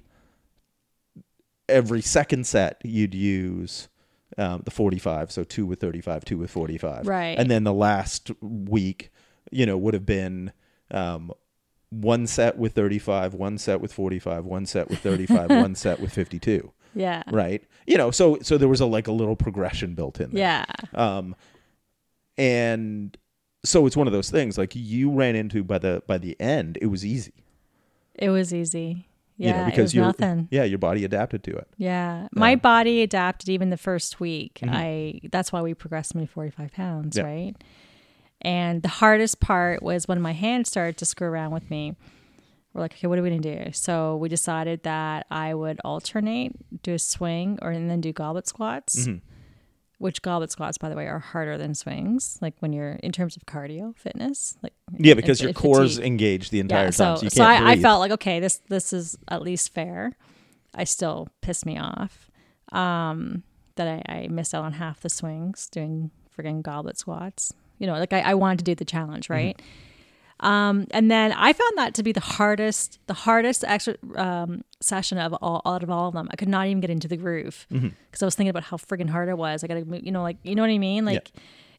every 1.67 2.01
second 2.01 2.45
set 2.45 2.79
you'd 2.83 3.15
use 3.15 3.89
um, 4.37 4.61
the 4.65 4.71
45. 4.71 5.31
So 5.31 5.43
two 5.43 5.65
with 5.65 5.79
35, 5.79 6.25
two 6.25 6.37
with 6.37 6.51
45. 6.51 7.07
Right. 7.07 7.37
And 7.39 7.49
then 7.49 7.63
the 7.63 7.73
last 7.73 8.29
week, 8.41 9.11
you 9.51 9.65
know, 9.65 9.77
would 9.77 9.93
have 9.95 10.05
been 10.05 10.51
um, 10.91 11.31
one 11.89 12.27
set 12.27 12.57
with 12.57 12.73
35, 12.73 13.33
one 13.33 13.57
set 13.57 13.79
with 13.81 13.93
45, 13.93 14.45
one 14.45 14.65
set 14.65 14.89
with 14.89 14.99
35, 14.99 15.49
one 15.49 15.75
set 15.75 15.99
with 15.99 16.11
52. 16.13 16.71
Yeah. 16.93 17.23
Right. 17.31 17.63
You 17.88 17.97
know, 17.97 18.09
so 18.11 18.38
so 18.41 18.57
there 18.57 18.69
was 18.69 18.79
a 18.81 18.86
like 18.86 19.07
a 19.07 19.11
little 19.11 19.36
progression 19.36 19.95
built 19.95 20.19
in 20.19 20.31
there. 20.31 20.41
Yeah. 20.41 20.65
Um, 20.93 21.36
and 22.38 23.17
so 23.63 23.86
it's 23.86 23.97
one 23.97 24.07
of 24.07 24.13
those 24.13 24.29
things 24.29 24.57
like 24.57 24.75
you 24.75 25.11
ran 25.11 25.36
into 25.36 25.63
by 25.63 25.77
the 25.77 26.03
by 26.07 26.17
the 26.17 26.39
end, 26.39 26.77
it 26.81 26.88
was 26.88 27.05
easy. 27.05 27.33
It 28.15 28.29
was 28.29 28.53
easy. 28.53 29.07
Yeah, 29.38 29.47
you 29.49 29.57
know, 29.57 29.65
because 29.65 29.93
your 29.93 30.05
nothing. 30.05 30.47
yeah, 30.49 30.63
your 30.63 30.77
body 30.77 31.03
adapted 31.03 31.43
to 31.43 31.51
it. 31.57 31.67
Yeah, 31.77 32.29
my 32.31 32.51
Yeah. 32.51 32.55
body 32.55 33.01
adapted 33.01 33.49
even 33.49 33.69
the 33.69 33.77
first 33.77 34.19
week. 34.21 34.59
Mhm. 34.63 34.69
I 34.71 35.19
that's 35.29 35.51
why 35.51 35.61
we 35.61 35.73
progressed 35.73 36.15
me 36.15 36.25
to 36.25 36.31
forty 36.31 36.51
five 36.51 36.71
pounds, 36.71 37.17
Yeah. 37.17 37.23
right? 37.23 37.55
And 38.45 38.83
the 38.83 38.89
hardest 38.89 39.39
part 39.39 39.81
was 39.81 40.07
when 40.07 40.21
my 40.21 40.33
hands 40.33 40.69
started 40.69 40.97
to 40.97 41.05
screw 41.05 41.27
around 41.27 41.51
with 41.51 41.67
me. 41.71 41.95
We're 42.73 42.81
like, 42.81 42.93
okay, 42.93 43.07
what 43.07 43.17
are 43.17 43.23
we 43.23 43.29
gonna 43.29 43.41
do? 43.41 43.71
So 43.71 44.17
we 44.17 44.29
decided 44.29 44.83
that 44.83 45.25
I 45.31 45.55
would 45.55 45.79
alternate, 45.83 46.53
do 46.83 46.93
a 46.93 46.99
swing, 46.99 47.57
or 47.63 47.71
and 47.71 47.89
then 47.89 48.01
do 48.01 48.13
goblet 48.13 48.47
squats. 48.47 49.07
Mhm. 49.07 49.21
Which 49.97 50.21
goblet 50.21 50.51
squats, 50.51 50.77
by 50.77 50.89
the 50.89 50.95
way, 50.95 51.07
are 51.07 51.17
harder 51.17 51.57
than 51.57 51.73
swings. 51.73 52.37
Like 52.39 52.53
when 52.59 52.71
you're 52.71 52.99
in 53.01 53.11
terms 53.11 53.35
of 53.35 53.47
cardio 53.47 53.95
fitness, 53.97 54.57
like 54.61 54.73
Yeah, 54.95 55.15
because 55.15 55.41
your 55.41 55.53
core's 55.53 55.95
fatigue. 55.95 56.05
engaged 56.05 56.51
the 56.51 56.59
entire 56.59 56.91
so, 56.91 57.03
time, 57.05 57.17
so 57.17 57.27
so 57.29 57.43
can't 57.43 57.65
I, 57.65 57.71
I 57.71 57.81
felt 57.81 57.99
like 57.99 58.11
okay, 58.11 58.39
this 58.39 58.57
this 58.69 58.93
is 58.93 59.17
at 59.27 59.41
least 59.41 59.73
fair. 59.73 60.11
I 60.75 60.83
still 60.83 61.29
pissed 61.41 61.65
me 61.65 61.79
off 61.79 62.29
um, 62.71 63.41
that 63.75 63.87
I, 63.87 64.13
I 64.13 64.27
missed 64.27 64.53
out 64.53 64.65
on 64.65 64.73
half 64.73 64.99
the 64.99 65.09
swings 65.09 65.67
doing 65.67 66.11
friggin' 66.37 66.61
goblet 66.61 66.99
squats. 66.99 67.53
You 67.80 67.88
know, 67.88 67.93
like 67.93 68.13
I, 68.13 68.21
I 68.21 68.34
wanted 68.36 68.59
to 68.59 68.63
do 68.65 68.76
the 68.76 68.86
challenge, 68.86 69.30
right? 69.30 69.59
Um, 70.41 70.88
and 70.91 71.09
then 71.09 71.32
I 71.32 71.53
found 71.53 71.78
that 71.78 71.93
to 71.95 72.03
be 72.03 72.11
the 72.11 72.19
hardest, 72.19 72.99
the 73.07 73.13
hardest 73.13 73.63
extra 73.65 73.95
um, 74.15 74.63
session 74.82 75.17
of 75.17 75.34
all 75.41 75.61
out 75.65 75.82
of 75.82 75.89
all 75.89 76.09
of 76.09 76.13
them. 76.13 76.28
I 76.30 76.36
could 76.36 76.49
not 76.49 76.67
even 76.67 76.82
get 76.82 76.89
into 76.89 77.07
the 77.07 77.15
groove 77.17 77.65
because 77.69 78.21
I 78.21 78.26
was 78.26 78.36
thinking 78.36 78.49
about 78.49 78.63
how 78.63 78.76
friggin' 78.78 79.09
hard 79.09 79.30
it 79.30 79.38
was. 79.38 79.63
I 79.63 79.67
got 79.67 79.76
to, 79.76 80.05
you 80.05 80.11
know, 80.11 80.21
like 80.23 80.38
you 80.43 80.55
know 80.55 80.61
what 80.61 80.71
I 80.71 80.78
mean? 80.78 81.05
Like 81.05 81.32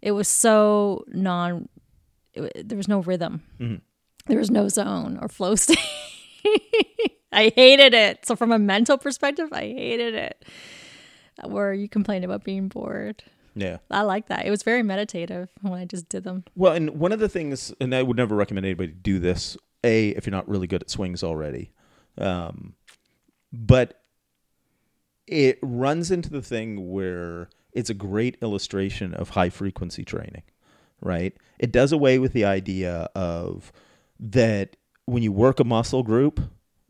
it 0.03 0.13
was 0.13 0.29
so 0.29 1.05
non. 1.09 1.69
It, 2.35 2.69
there 2.69 2.77
was 2.79 2.89
no 2.89 3.01
rhythm. 3.01 3.43
There 4.27 4.39
was 4.39 4.51
no 4.51 4.69
zone 4.69 5.19
or 5.21 5.29
flow 5.29 5.55
state. 5.65 5.79
I 7.33 7.53
hated 7.55 7.93
it. 7.93 8.25
So 8.27 8.37
from 8.37 8.53
a 8.53 8.59
mental 8.59 8.97
perspective, 8.99 9.49
I 9.53 9.61
hated 9.63 10.15
it. 10.15 10.45
Where 11.45 11.75
you 11.75 11.89
complained 11.89 12.25
about 12.25 12.43
being 12.45 12.69
bored. 12.69 13.23
Yeah. 13.57 13.79
I 13.91 14.03
like 14.03 14.29
that. 14.29 14.47
It 14.47 14.51
was 14.51 14.63
very 14.63 14.83
meditative 14.83 15.49
when 15.63 15.73
I 15.73 15.87
just 15.87 16.09
did 16.09 16.25
them. 16.25 16.45
Well, 16.55 16.75
and 16.75 16.91
one 16.91 17.11
of 17.11 17.19
the 17.19 17.29
things, 17.29 17.75
and 17.81 17.95
I 17.95 18.03
would 18.03 18.17
never 18.17 18.37
recommend 18.37 18.67
anybody 18.67 18.93
do 18.93 19.19
this. 19.19 19.57
A, 19.83 20.11
if 20.11 20.27
you're 20.27 20.33
not 20.33 20.49
really 20.49 20.67
good 20.67 20.83
at 20.83 20.91
swings 20.91 21.23
already, 21.23 21.71
um, 22.19 22.75
but 23.53 24.03
it 25.27 25.59
runs 25.63 26.11
into 26.11 26.31
the 26.31 26.43
thing 26.43 26.91
where 26.91 27.49
it's 27.73 27.91
a 27.91 27.95
great 27.95 28.37
illustration 28.43 29.15
of 29.15 29.31
high 29.31 29.51
frequency 29.51 30.05
training, 30.05 30.43
right? 31.01 31.35
It 31.59 31.73
does 31.73 31.93
away 31.93 32.19
with 32.19 32.33
the 32.33 32.45
idea 32.45 33.09
of 33.15 33.73
that 34.19 34.77
when 35.07 35.23
you 35.23 35.33
work 35.33 35.61
a 35.61 35.65
muscle 35.65 36.03
group, 36.03 36.41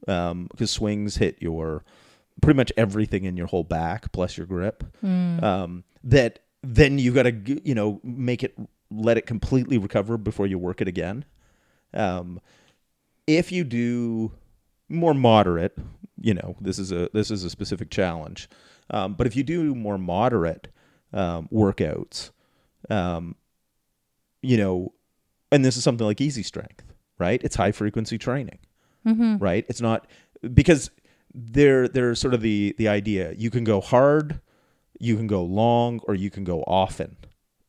um, 0.08 0.48
because 0.50 0.70
swings 0.70 1.16
hit 1.16 1.36
your 1.40 1.84
pretty 2.40 2.56
much 2.56 2.72
everything 2.76 3.24
in 3.24 3.36
your 3.36 3.46
whole 3.46 3.64
back 3.64 4.12
plus 4.12 4.36
your 4.36 4.46
grip, 4.46 4.84
um, 5.42 5.84
that 6.04 6.38
then 6.74 6.98
you 6.98 7.12
got 7.12 7.24
to 7.24 7.60
you 7.64 7.74
know 7.74 8.00
make 8.02 8.42
it 8.42 8.58
let 8.90 9.16
it 9.16 9.26
completely 9.26 9.78
recover 9.78 10.16
before 10.16 10.46
you 10.46 10.58
work 10.58 10.80
it 10.80 10.88
again. 10.88 11.24
Um, 11.94 12.40
if 13.26 13.50
you 13.52 13.64
do 13.64 14.32
more 14.88 15.14
moderate, 15.14 15.76
you 16.20 16.34
know 16.34 16.56
this 16.60 16.78
is 16.78 16.92
a 16.92 17.08
this 17.12 17.30
is 17.30 17.44
a 17.44 17.50
specific 17.50 17.90
challenge, 17.90 18.48
um, 18.90 19.14
but 19.14 19.26
if 19.26 19.36
you 19.36 19.42
do 19.42 19.74
more 19.74 19.98
moderate 19.98 20.68
um, 21.12 21.48
workouts, 21.52 22.30
um, 22.90 23.36
you 24.42 24.56
know, 24.56 24.92
and 25.52 25.64
this 25.64 25.76
is 25.76 25.84
something 25.84 26.06
like 26.06 26.20
easy 26.20 26.42
strength, 26.42 26.84
right? 27.18 27.40
It's 27.44 27.56
high 27.56 27.72
frequency 27.72 28.18
training, 28.18 28.58
right? 29.38 29.64
It's 29.68 29.80
not 29.80 30.06
because 30.52 30.90
there 31.32 31.86
there's 31.86 32.18
sort 32.18 32.34
of 32.34 32.40
the 32.40 32.74
the 32.78 32.88
idea 32.88 33.34
you 33.36 33.50
can 33.50 33.62
go 33.64 33.80
hard, 33.80 34.40
you 34.98 35.16
can 35.16 35.26
go 35.26 35.42
long, 35.42 36.00
or 36.08 36.14
you 36.14 36.30
can 36.30 36.44
go 36.44 36.62
often. 36.66 37.16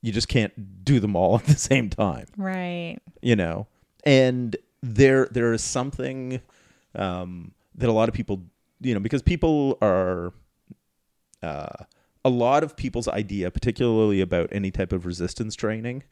You 0.01 0.11
just 0.11 0.27
can't 0.27 0.83
do 0.85 0.99
them 0.99 1.15
all 1.15 1.35
at 1.39 1.45
the 1.45 1.55
same 1.55 1.89
time 1.89 2.27
Right. 2.37 2.97
you 3.21 3.35
know 3.35 3.67
and 4.05 4.55
there 4.81 5.27
there 5.31 5.51
is 5.53 5.61
something 5.63 6.39
um, 6.95 7.51
that 7.75 7.89
a 7.89 7.91
lot 7.91 8.07
of 8.07 8.15
people 8.15 8.43
you 8.79 8.93
know 8.93 8.99
because 9.01 9.21
people 9.21 9.77
are 9.81 10.31
uh, 11.43 11.83
a 12.23 12.29
lot 12.29 12.63
of 12.63 12.75
people's 12.77 13.07
idea 13.07 13.51
particularly 13.51 14.21
about 14.21 14.49
any 14.51 14.71
type 14.71 14.93
of 14.93 15.05
resistance 15.05 15.55
training 15.55 16.03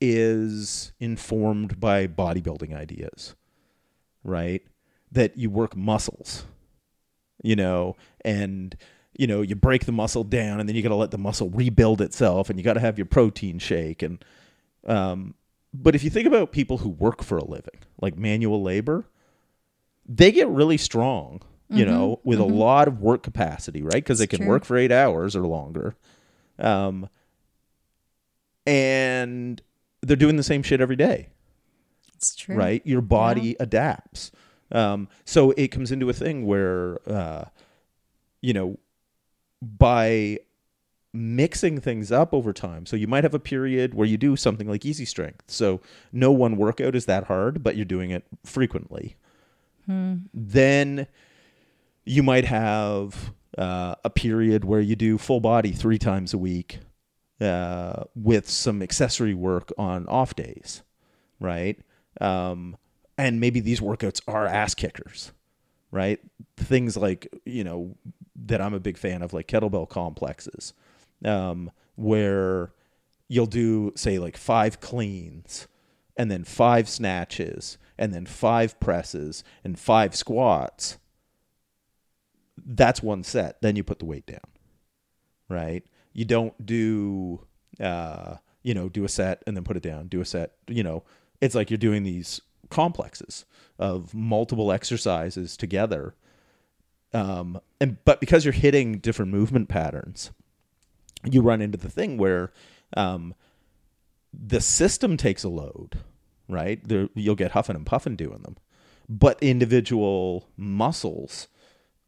is 0.00 0.92
informed 1.00 1.78
by 1.80 2.06
bodybuilding 2.06 2.74
ideas 2.74 3.34
right 4.24 4.62
that 5.12 5.36
you 5.38 5.48
work 5.50 5.76
muscles 5.76 6.44
you 7.42 7.56
know 7.56 7.96
and 8.24 8.76
you 9.16 9.26
know 9.26 9.42
you 9.42 9.54
break 9.54 9.84
the 9.84 9.92
muscle 9.92 10.24
down 10.24 10.60
and 10.60 10.68
then 10.68 10.76
you 10.76 10.82
got 10.82 10.88
to 10.90 10.94
let 10.94 11.10
the 11.10 11.18
muscle 11.18 11.50
rebuild 11.50 12.00
itself 12.00 12.48
and 12.48 12.58
you 12.58 12.64
got 12.64 12.74
to 12.74 12.80
have 12.80 12.98
your 12.98 13.06
protein 13.06 13.58
shake 13.58 14.02
and 14.02 14.24
um, 14.86 15.34
but 15.72 15.94
if 15.94 16.02
you 16.02 16.10
think 16.10 16.26
about 16.26 16.52
people 16.52 16.78
who 16.78 16.88
work 16.88 17.22
for 17.22 17.38
a 17.38 17.44
living, 17.44 17.80
like 18.00 18.16
manual 18.16 18.62
labor, 18.62 19.06
they 20.06 20.32
get 20.32 20.48
really 20.48 20.76
strong, 20.76 21.42
you 21.68 21.84
know, 21.84 22.20
with 22.24 22.40
a 22.40 22.44
lot 22.44 22.88
of 22.88 23.00
work 23.00 23.22
capacity, 23.22 23.82
right? 23.82 23.92
Because 23.94 24.18
they 24.18 24.26
can 24.26 24.40
true. 24.40 24.48
work 24.48 24.64
for 24.64 24.76
eight 24.76 24.90
hours 24.90 25.36
or 25.36 25.46
longer. 25.46 25.94
Um, 26.58 27.08
and 28.66 29.62
they're 30.02 30.16
doing 30.16 30.36
the 30.36 30.42
same 30.42 30.62
shit 30.62 30.80
every 30.80 30.96
day, 30.96 31.28
It's 32.16 32.34
true. 32.34 32.56
right? 32.56 32.82
Your 32.84 33.00
body 33.00 33.56
adapts. 33.60 34.32
Um, 34.72 35.08
so 35.24 35.52
it 35.52 35.68
comes 35.68 35.92
into 35.92 36.08
a 36.08 36.12
thing 36.12 36.46
where, 36.46 36.98
uh, 37.08 37.44
you 38.40 38.52
know, 38.52 38.78
by 39.62 40.38
mixing 41.12 41.80
things 41.80 42.12
up 42.12 42.32
over 42.32 42.52
time. 42.52 42.86
So 42.86 42.96
you 42.96 43.08
might 43.08 43.24
have 43.24 43.34
a 43.34 43.40
period 43.40 43.94
where 43.94 44.06
you 44.06 44.16
do 44.16 44.36
something 44.36 44.68
like 44.68 44.86
easy 44.86 45.04
strength. 45.04 45.44
So 45.48 45.80
no 46.12 46.30
one 46.30 46.56
workout 46.56 46.94
is 46.94 47.06
that 47.06 47.24
hard, 47.24 47.62
but 47.62 47.76
you're 47.76 47.84
doing 47.84 48.10
it 48.10 48.24
frequently. 48.44 49.16
Then 50.32 51.06
you 52.04 52.22
might 52.22 52.44
have 52.44 53.32
uh, 53.58 53.96
a 54.04 54.10
period 54.10 54.64
where 54.64 54.80
you 54.80 54.94
do 54.94 55.18
full 55.18 55.40
body 55.40 55.72
three 55.72 55.98
times 55.98 56.32
a 56.32 56.38
week 56.38 56.78
uh, 57.40 58.04
with 58.14 58.48
some 58.48 58.82
accessory 58.82 59.34
work 59.34 59.72
on 59.76 60.06
off 60.06 60.36
days, 60.36 60.82
right? 61.40 61.78
Um, 62.20 62.76
and 63.18 63.40
maybe 63.40 63.60
these 63.60 63.80
workouts 63.80 64.20
are 64.28 64.46
ass 64.46 64.74
kickers, 64.74 65.32
right? 65.90 66.20
Things 66.56 66.96
like, 66.96 67.28
you 67.44 67.64
know, 67.64 67.96
that 68.46 68.60
I'm 68.60 68.74
a 68.74 68.80
big 68.80 68.96
fan 68.96 69.22
of, 69.22 69.32
like 69.32 69.46
kettlebell 69.46 69.88
complexes, 69.88 70.72
um, 71.24 71.70
where 71.96 72.72
you'll 73.28 73.46
do, 73.46 73.92
say, 73.96 74.18
like 74.18 74.36
five 74.36 74.80
cleans 74.80 75.68
and 76.16 76.30
then 76.30 76.44
five 76.44 76.88
snatches 76.88 77.78
and 77.98 78.12
then 78.12 78.26
five 78.26 78.78
presses 78.80 79.44
and 79.62 79.78
five 79.78 80.14
squats. 80.16 80.98
That's 82.56 83.02
one 83.02 83.24
set. 83.24 83.60
Then 83.62 83.76
you 83.76 83.84
put 83.84 83.98
the 83.98 84.04
weight 84.06 84.26
down, 84.26 84.40
right? 85.48 85.84
You 86.12 86.24
don't 86.24 86.66
do, 86.66 87.46
uh, 87.78 88.36
you 88.62 88.74
know, 88.74 88.88
do 88.88 89.04
a 89.04 89.08
set 89.08 89.42
and 89.46 89.56
then 89.56 89.64
put 89.64 89.76
it 89.76 89.82
down, 89.82 90.08
do 90.08 90.20
a 90.20 90.24
set, 90.24 90.52
you 90.66 90.82
know, 90.82 91.04
it's 91.40 91.54
like 91.54 91.70
you're 91.70 91.78
doing 91.78 92.02
these 92.02 92.40
complexes 92.68 93.44
of 93.78 94.14
multiple 94.14 94.70
exercises 94.72 95.56
together 95.56 96.14
um, 97.12 97.60
and 97.80 97.96
but 98.04 98.20
because 98.20 98.44
you're 98.44 98.52
hitting 98.52 98.98
different 98.98 99.30
movement 99.32 99.68
patterns, 99.68 100.30
you 101.24 101.42
run 101.42 101.60
into 101.60 101.78
the 101.78 101.90
thing 101.90 102.16
where 102.18 102.52
um, 102.96 103.34
the 104.32 104.60
system 104.60 105.16
takes 105.16 105.42
a 105.44 105.48
load, 105.48 105.98
right? 106.48 106.80
There, 106.86 107.08
you'll 107.14 107.34
get 107.34 107.52
huffing 107.52 107.76
and 107.76 107.84
puffing 107.86 108.16
doing 108.16 108.42
them, 108.42 108.56
but 109.08 109.38
individual 109.42 110.48
muscles 110.56 111.48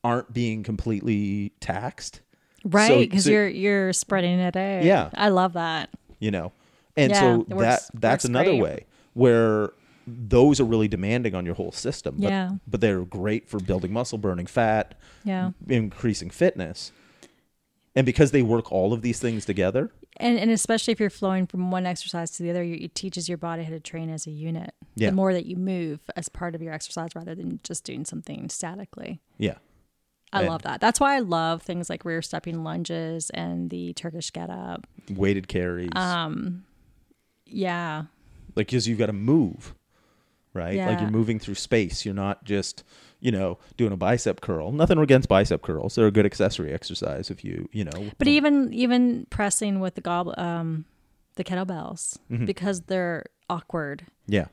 aren't 0.04 0.32
being 0.32 0.62
completely 0.62 1.52
taxed, 1.60 2.20
Right, 2.64 3.08
because 3.10 3.24
so- 3.24 3.30
you're 3.30 3.48
you're 3.48 3.92
spreading 3.92 4.38
it 4.38 4.56
out. 4.56 4.84
Yeah. 4.84 5.10
I 5.14 5.28
love 5.30 5.54
that. 5.54 5.90
you 6.20 6.30
know, 6.30 6.52
and 6.96 7.10
Yeah, 7.10 7.20
so 7.20 7.40
it 7.50 7.58
that 7.58 7.82
that's 7.94 8.24
another 8.24 8.50
great. 8.50 8.62
way 8.62 8.86
where 9.14 9.72
those 10.06 10.60
are 10.60 10.64
really 10.64 10.88
demanding 10.88 11.34
on 11.34 11.46
your 11.46 11.54
whole 11.54 11.72
system. 11.72 12.16
But, 12.18 12.30
Yeah. 12.30 12.50
but 12.66 12.80
they're 12.80 13.04
great 13.04 13.48
for 13.48 13.58
building 13.60 13.92
muscle, 13.92 14.18
burning 14.18 14.46
fat, 14.46 14.98
Yeah. 15.24 15.52
increasing 15.68 16.30
fitness. 16.30 16.92
And 17.94 18.06
because 18.06 18.30
they 18.30 18.42
work 18.42 18.72
all 18.72 18.92
of 18.92 19.02
these 19.02 19.20
things 19.20 19.44
together, 19.44 19.90
And 20.18 20.38
and 20.38 20.50
especially 20.50 20.92
if 20.92 21.00
you're 21.00 21.08
flowing 21.10 21.46
from 21.46 21.70
one 21.70 21.86
exercise 21.86 22.30
to 22.32 22.42
the 22.42 22.50
other, 22.50 22.62
it 22.62 22.94
teaches 22.94 23.28
your 23.28 23.38
body 23.38 23.64
how 23.64 23.70
to 23.70 23.80
train 23.80 24.10
as 24.10 24.26
a 24.26 24.30
unit. 24.30 24.74
Yeah. 24.94 25.10
The 25.10 25.16
more 25.16 25.32
that 25.32 25.46
you 25.46 25.56
move 25.56 26.00
as 26.16 26.28
part 26.28 26.54
of 26.54 26.60
your 26.62 26.72
exercise 26.74 27.10
rather 27.14 27.34
than 27.34 27.60
just 27.62 27.84
doing 27.84 28.04
something 28.04 28.48
statically. 28.48 29.20
yeah. 29.38 29.56
I 30.34 30.40
And- 30.40 30.48
love 30.48 30.62
that. 30.62 30.80
That's 30.80 30.98
why 30.98 31.14
I 31.16 31.18
love 31.18 31.60
things 31.60 31.90
like 31.90 32.06
rear 32.06 32.22
stepping 32.22 32.64
lunges 32.64 33.28
and 33.30 33.68
the 33.68 33.92
Turkish 33.92 34.30
get 34.32 34.48
up. 34.48 34.86
weighted 35.10 35.46
carries, 35.46 35.90
Um, 35.94 36.64
Yeah. 37.46 38.04
like 38.56 38.68
because 38.68 38.88
you've 38.88 38.98
got 38.98 39.06
to 39.06 39.12
move, 39.12 39.74
right? 40.54 40.76
Like 40.76 41.00
you're 41.00 41.10
moving 41.10 41.38
through 41.38 41.54
space. 41.54 42.04
You're 42.04 42.14
not 42.14 42.44
just, 42.44 42.84
you 43.20 43.30
know, 43.32 43.58
doing 43.76 43.92
a 43.92 43.96
bicep 43.96 44.40
curl. 44.40 44.72
Nothing 44.72 44.98
against 44.98 45.28
bicep 45.28 45.62
curls. 45.62 45.94
They're 45.94 46.06
a 46.06 46.10
good 46.10 46.26
accessory 46.26 46.72
exercise 46.72 47.30
if 47.30 47.44
you, 47.44 47.68
you 47.72 47.84
know. 47.84 48.10
But 48.18 48.28
even 48.28 48.72
even 48.72 49.26
pressing 49.30 49.80
with 49.80 49.94
the 49.94 50.00
gob 50.00 50.28
um 50.38 50.84
the 51.36 51.44
kettlebells 51.44 52.18
Mm-hmm. 52.30 52.44
because 52.44 52.82
they're 52.82 53.24
awkward 53.48 54.06
yeah. 54.26 54.46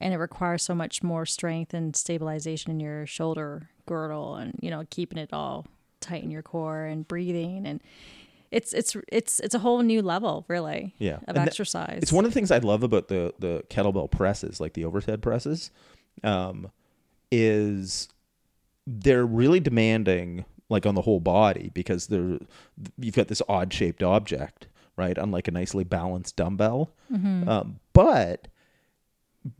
and 0.00 0.12
it 0.12 0.18
requires 0.18 0.62
so 0.62 0.74
much 0.74 1.02
more 1.02 1.24
strength 1.26 1.72
and 1.74 1.94
stabilization 1.96 2.70
in 2.72 2.80
your 2.80 3.06
shoulder 3.06 3.68
girdle 3.86 4.34
and 4.36 4.54
you 4.60 4.70
know 4.70 4.84
keeping 4.90 5.18
it 5.18 5.30
all 5.32 5.66
tight 6.00 6.22
in 6.24 6.30
your 6.30 6.42
core 6.42 6.84
and 6.84 7.06
breathing 7.08 7.66
and 7.66 7.80
it's 8.50 8.72
it's 8.72 8.96
it's 9.08 9.40
it's 9.40 9.54
a 9.54 9.58
whole 9.58 9.82
new 9.82 10.02
level 10.02 10.44
really 10.48 10.94
Yeah. 10.98 11.16
of 11.28 11.36
And 11.36 11.38
exercise. 11.38 12.00
It's 12.02 12.12
one 12.12 12.24
of 12.24 12.30
the 12.30 12.34
things 12.34 12.50
I 12.50 12.58
love 12.58 12.82
about 12.82 13.08
the 13.08 13.34
the 13.38 13.64
kettlebell 13.70 14.10
presses, 14.10 14.60
like 14.60 14.74
the 14.74 14.84
overhead 14.84 15.22
presses, 15.22 15.70
um, 16.22 16.70
is 17.32 18.08
they're 18.86 19.26
really 19.26 19.60
demanding, 19.60 20.44
like 20.68 20.86
on 20.86 20.94
the 20.94 21.02
whole 21.02 21.20
body, 21.20 21.70
because 21.74 22.06
they're 22.08 22.38
you've 22.98 23.14
got 23.16 23.28
this 23.28 23.42
odd 23.48 23.72
shaped 23.72 24.02
object, 24.02 24.66
right? 24.96 25.16
Unlike 25.18 25.48
a 25.48 25.50
nicely 25.50 25.84
balanced 25.84 26.36
dumbbell, 26.36 26.90
um, 27.12 27.80
but 27.92 28.48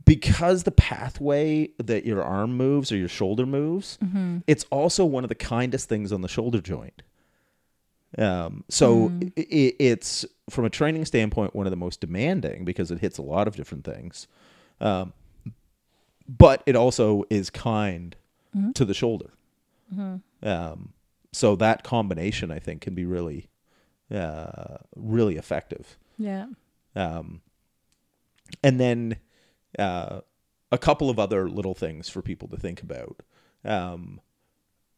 because 0.05 0.63
the 0.63 0.71
pathway 0.71 1.69
that 1.77 2.05
your 2.05 2.23
arm 2.23 2.57
moves 2.57 2.91
or 2.91 2.97
your 2.97 3.07
shoulder 3.07 3.45
moves, 3.45 3.97
it's 4.47 4.63
also 4.71 5.05
one 5.05 5.23
of 5.23 5.29
the 5.29 5.35
kindest 5.35 5.87
things 5.89 6.11
on 6.11 6.21
the 6.21 6.27
shoulder 6.27 6.59
joint. 6.61 7.01
Um, 8.17 8.63
so 8.69 9.11
i 9.21 9.41
i 9.41 9.73
it's 9.79 10.25
from 10.49 10.63
a 10.63 10.69
training 10.69 11.03
standpoint 11.05 11.53
one 11.53 11.67
of 11.67 11.71
the 11.71 11.75
most 11.77 11.99
demanding 11.99 12.63
because 12.63 12.89
it 12.91 12.99
hits 12.99 13.17
a 13.17 13.21
lot 13.21 13.47
of 13.47 13.55
different 13.55 13.83
things, 13.83 14.27
um, 14.79 15.13
but 16.27 16.63
it 16.65 16.75
also 16.75 17.23
is 17.29 17.49
kind 17.49 18.15
to 18.73 18.85
the 18.85 18.93
shoulder. 18.93 19.31
Um, 20.43 20.93
so 21.33 21.55
that 21.57 21.83
combination, 21.83 22.51
I 22.51 22.59
think, 22.59 22.81
can 22.81 22.95
be 22.95 23.05
really, 23.05 23.49
uh, 24.13 24.77
really 24.95 25.35
effective. 25.35 25.97
yeah. 26.17 26.47
Um, 26.95 27.41
and 28.63 28.79
then 28.79 29.17
uh, 29.77 30.21
a 30.71 30.77
couple 30.77 31.09
of 31.09 31.19
other 31.19 31.49
little 31.49 31.73
things 31.73 32.07
for 32.07 32.21
people 32.21 32.47
to 32.49 32.57
think 32.57 32.81
about 32.81 33.21
um, 33.65 34.21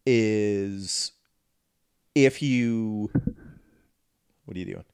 is 0.06 1.14
if 2.26 2.42
you 2.42 3.10
what 4.46 4.56
are 4.56 4.60
you 4.60 4.66
doing? 4.66 4.86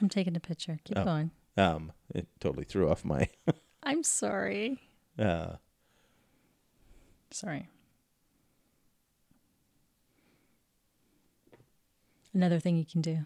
I'm 0.00 0.08
taking 0.08 0.36
a 0.36 0.40
picture. 0.40 0.78
Keep 0.84 0.98
Oh. 0.98 1.04
going. 1.04 1.30
Um, 1.56 1.92
it 2.14 2.26
totally 2.40 2.64
threw 2.64 2.90
off 2.90 3.04
my. 3.04 3.28
I'm 3.82 4.02
sorry. 4.02 4.80
Uh, 5.18 5.56
Sorry. 7.30 7.68
Another 12.34 12.58
thing 12.60 12.76
you 12.76 12.84
can 12.84 13.00
do. 13.00 13.20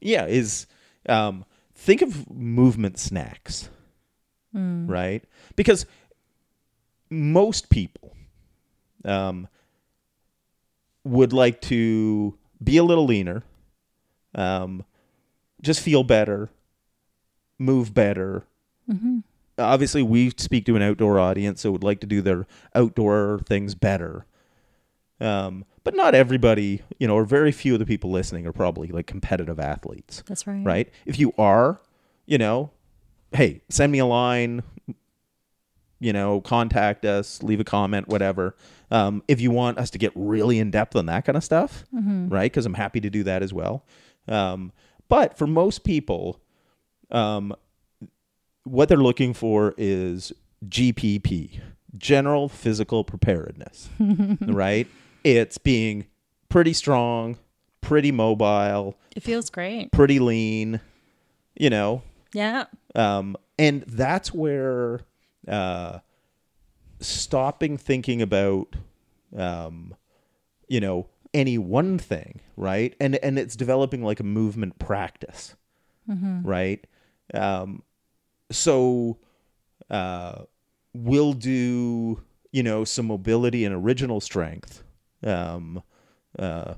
yeah, 0.00 0.26
is 0.26 0.66
um, 1.08 1.44
think 1.74 2.02
of 2.02 2.30
movement 2.30 2.98
snacks, 2.98 3.68
right? 4.52 5.22
Because 5.56 5.86
most 7.10 7.70
people 7.70 8.14
um, 9.04 9.48
would 11.04 11.32
like 11.32 11.60
to 11.62 12.36
be 12.62 12.76
a 12.76 12.84
little 12.84 13.04
leaner, 13.04 13.42
um, 14.34 14.84
just 15.62 15.80
feel 15.80 16.02
better, 16.02 16.50
move 17.58 17.94
better. 17.94 18.44
Obviously, 19.58 20.02
we 20.02 20.32
speak 20.36 20.66
to 20.66 20.76
an 20.76 20.82
outdoor 20.82 21.18
audience, 21.20 21.60
so 21.60 21.70
would 21.70 21.84
like 21.84 22.00
to 22.00 22.06
do 22.06 22.20
their 22.20 22.46
outdoor 22.74 23.40
things 23.46 23.74
better. 23.74 24.26
Um, 25.20 25.64
but 25.84 25.94
not 25.94 26.14
everybody, 26.14 26.82
you 26.98 27.06
know, 27.06 27.14
or 27.14 27.24
very 27.24 27.52
few 27.52 27.74
of 27.74 27.78
the 27.78 27.86
people 27.86 28.10
listening 28.10 28.46
are 28.46 28.52
probably 28.52 28.88
like 28.88 29.06
competitive 29.06 29.60
athletes 29.60 30.22
That's 30.26 30.46
right. 30.46 30.64
right? 30.64 30.92
If 31.06 31.18
you 31.18 31.32
are, 31.38 31.80
you 32.26 32.36
know, 32.38 32.70
hey, 33.32 33.62
send 33.68 33.92
me 33.92 34.00
a 34.00 34.06
line, 34.06 34.62
you 36.04 36.12
know, 36.12 36.40
contact 36.42 37.04
us, 37.06 37.42
leave 37.42 37.60
a 37.60 37.64
comment, 37.64 38.08
whatever. 38.08 38.54
Um, 38.90 39.22
if 39.26 39.40
you 39.40 39.50
want 39.50 39.78
us 39.78 39.88
to 39.90 39.98
get 39.98 40.12
really 40.14 40.58
in 40.58 40.70
depth 40.70 40.94
on 40.96 41.06
that 41.06 41.24
kind 41.24 41.36
of 41.36 41.42
stuff, 41.42 41.84
right? 41.92 42.52
Because 42.52 42.66
I'm 42.66 42.74
happy 42.74 43.00
to 43.00 43.08
do 43.10 43.22
that 43.24 43.42
as 43.42 43.52
well. 43.54 43.84
Um, 44.28 44.70
but 45.08 45.38
for 45.38 45.46
most 45.46 45.82
people, 45.84 46.40
um, 47.10 47.54
what 48.64 48.88
they're 48.88 48.98
looking 48.98 49.32
for 49.34 49.74
is 49.78 50.32
GPP, 50.68 51.60
general 51.96 52.48
physical 52.48 53.02
preparedness, 53.04 53.88
right? 54.40 54.86
It's 55.24 55.56
being 55.58 56.06
pretty 56.48 56.72
strong, 56.74 57.38
pretty 57.80 58.12
mobile, 58.12 58.96
It 59.16 59.22
feels 59.22 59.48
great. 59.50 59.90
pretty 59.92 60.18
lean, 60.18 60.80
you 61.58 61.70
know. 61.70 62.02
Yeah. 62.34 62.64
Um, 62.94 63.36
and 63.58 63.82
that's 63.86 64.34
where 64.34 65.00
uh, 65.48 65.98
stopping 67.00 67.76
thinking 67.76 68.22
about, 68.22 68.76
um, 69.36 69.94
you 70.68 70.80
know, 70.80 71.08
any 71.32 71.58
one 71.58 71.98
thing, 71.98 72.40
right? 72.56 72.94
And 73.00 73.16
and 73.16 73.38
it's 73.38 73.56
developing 73.56 74.02
like 74.02 74.20
a 74.20 74.24
movement 74.24 74.78
practice, 74.78 75.56
right? 76.44 76.86
Um, 77.32 77.82
so 78.50 79.18
uh, 79.90 80.42
we'll 80.92 81.32
do, 81.32 82.22
you 82.52 82.62
know, 82.62 82.84
some 82.84 83.06
mobility 83.06 83.64
and 83.64 83.74
original 83.74 84.20
strength. 84.20 84.82
Um, 85.24 85.82
uh, 86.38 86.74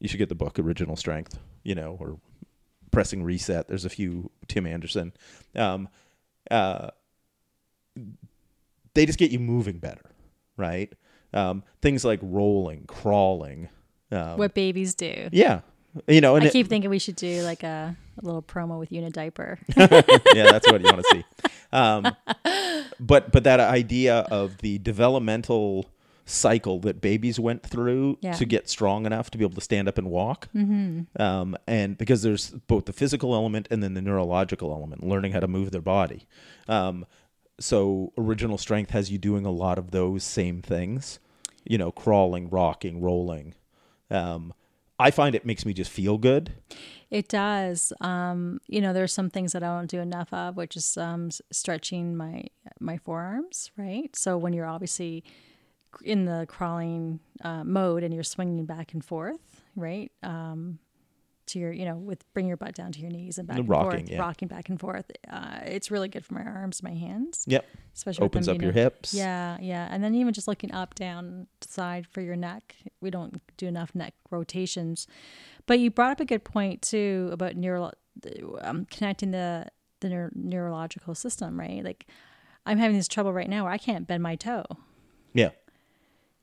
you 0.00 0.08
should 0.08 0.18
get 0.18 0.28
the 0.28 0.34
book 0.34 0.58
Original 0.58 0.96
Strength, 0.96 1.38
you 1.62 1.74
know, 1.74 1.96
or 2.00 2.18
pressing 2.90 3.22
reset. 3.22 3.68
There's 3.68 3.84
a 3.84 3.90
few 3.90 4.30
Tim 4.46 4.66
Anderson. 4.66 5.12
Um, 5.54 5.88
uh, 6.50 6.90
they 8.94 9.06
just 9.06 9.18
get 9.18 9.30
you 9.30 9.38
moving 9.38 9.78
better, 9.78 10.10
right? 10.56 10.92
Um, 11.32 11.62
things 11.82 12.04
like 12.04 12.20
rolling, 12.22 12.84
crawling. 12.86 13.68
Um, 14.10 14.38
What 14.38 14.54
babies 14.54 14.94
do. 14.94 15.28
yeah, 15.32 15.60
you 16.06 16.20
know, 16.20 16.36
and 16.36 16.44
I 16.44 16.48
it- 16.48 16.52
keep 16.52 16.68
thinking 16.68 16.90
we 16.90 16.98
should 16.98 17.16
do 17.16 17.42
like 17.42 17.62
a, 17.62 17.96
a 18.20 18.24
little 18.24 18.42
promo 18.42 18.78
with 18.78 18.90
Unit 18.90 19.12
Diaper. 19.12 19.58
yeah, 19.76 19.86
that's 20.50 20.70
what 20.70 20.80
you 20.80 20.86
want 20.86 21.04
to 21.04 21.08
see. 21.12 21.24
Um, 21.72 22.16
but 23.00 23.30
but 23.30 23.44
that 23.44 23.60
idea 23.60 24.20
of 24.30 24.58
the 24.58 24.78
developmental 24.78 25.90
cycle 26.24 26.78
that 26.80 27.00
babies 27.00 27.40
went 27.40 27.62
through 27.62 28.18
Yeah. 28.20 28.32
to 28.34 28.44
get 28.44 28.68
strong 28.68 29.06
enough 29.06 29.30
to 29.30 29.38
be 29.38 29.44
able 29.44 29.54
to 29.54 29.60
stand 29.62 29.88
up 29.88 29.96
and 29.98 30.10
walk, 30.10 30.48
mm-hmm. 30.54 31.20
um, 31.22 31.56
and 31.66 31.96
because 31.96 32.22
there's 32.22 32.50
both 32.50 32.84
the 32.86 32.92
physical 32.92 33.34
element 33.34 33.66
and 33.70 33.82
then 33.82 33.94
the 33.94 34.02
neurological 34.02 34.72
element, 34.72 35.02
learning 35.04 35.32
how 35.32 35.40
to 35.40 35.48
move 35.48 35.70
their 35.70 35.80
body. 35.82 36.26
Um, 36.68 37.06
so 37.60 38.12
original 38.16 38.58
strength 38.58 38.90
has 38.90 39.10
you 39.10 39.18
doing 39.18 39.44
a 39.44 39.50
lot 39.50 39.78
of 39.78 39.90
those 39.90 40.24
same 40.24 40.62
things, 40.62 41.18
you 41.64 41.78
know, 41.78 41.90
crawling, 41.90 42.48
rocking, 42.50 43.00
rolling. 43.00 43.54
Um, 44.10 44.54
I 44.98 45.10
find 45.10 45.34
it 45.34 45.46
makes 45.46 45.64
me 45.64 45.72
just 45.72 45.90
feel 45.90 46.18
good. 46.18 46.52
It 47.10 47.28
does. 47.28 47.92
Um, 48.00 48.60
you 48.66 48.80
know, 48.80 48.92
there's 48.92 49.12
some 49.12 49.30
things 49.30 49.52
that 49.52 49.62
I 49.62 49.68
don't 49.76 49.90
do 49.90 50.00
enough 50.00 50.32
of, 50.32 50.56
which 50.56 50.76
is 50.76 50.96
um, 50.96 51.30
stretching 51.52 52.16
my 52.16 52.44
my 52.80 52.98
forearms. 52.98 53.70
Right. 53.76 54.14
So 54.16 54.36
when 54.36 54.52
you're 54.52 54.66
obviously 54.66 55.24
in 56.04 56.24
the 56.24 56.46
crawling 56.48 57.20
uh, 57.42 57.64
mode 57.64 58.02
and 58.02 58.12
you're 58.12 58.24
swinging 58.24 58.66
back 58.66 58.92
and 58.92 59.04
forth, 59.04 59.62
right, 59.74 60.12
um, 60.22 60.78
to 61.48 61.58
your, 61.58 61.72
you 61.72 61.84
know, 61.84 61.96
with 61.96 62.24
bring 62.32 62.46
your 62.46 62.56
butt 62.56 62.74
down 62.74 62.92
to 62.92 63.00
your 63.00 63.10
knees 63.10 63.38
and 63.38 63.46
back 63.48 63.58
and 63.58 63.68
rocking, 63.68 64.00
forth, 64.00 64.10
yeah. 64.10 64.18
rocking 64.18 64.48
back 64.48 64.68
and 64.68 64.78
forth. 64.80 65.10
Uh, 65.30 65.60
it's 65.66 65.90
really 65.90 66.08
good 66.08 66.24
for 66.24 66.34
my 66.34 66.42
arms, 66.42 66.82
my 66.82 66.94
hands, 66.94 67.44
Yep, 67.46 67.66
especially 67.94 68.24
opens 68.24 68.46
them 68.46 68.54
up 68.54 68.60
being 68.60 68.72
your 68.72 68.72
hips. 68.72 69.12
Yeah, 69.14 69.56
yeah, 69.60 69.88
and 69.90 70.02
then 70.02 70.14
even 70.14 70.32
just 70.32 70.48
looking 70.48 70.72
up, 70.72 70.94
down, 70.94 71.46
side 71.60 72.06
for 72.06 72.20
your 72.20 72.36
neck. 72.36 72.76
We 73.00 73.10
don't 73.10 73.40
do 73.56 73.66
enough 73.66 73.94
neck 73.94 74.14
rotations. 74.30 75.06
But 75.66 75.78
you 75.80 75.90
brought 75.90 76.12
up 76.12 76.20
a 76.20 76.24
good 76.24 76.44
point 76.44 76.82
too 76.82 77.28
about 77.32 77.56
neuro, 77.56 77.92
um, 78.60 78.86
connecting 78.90 79.32
the 79.32 79.66
the 80.00 80.08
neur- 80.08 80.30
neurological 80.34 81.14
system, 81.14 81.58
right? 81.58 81.82
Like, 81.82 82.06
I'm 82.64 82.78
having 82.78 82.96
this 82.96 83.08
trouble 83.08 83.32
right 83.32 83.48
now 83.48 83.64
where 83.64 83.72
I 83.72 83.78
can't 83.78 84.06
bend 84.06 84.22
my 84.22 84.36
toe. 84.36 84.64
yeah. 85.34 85.50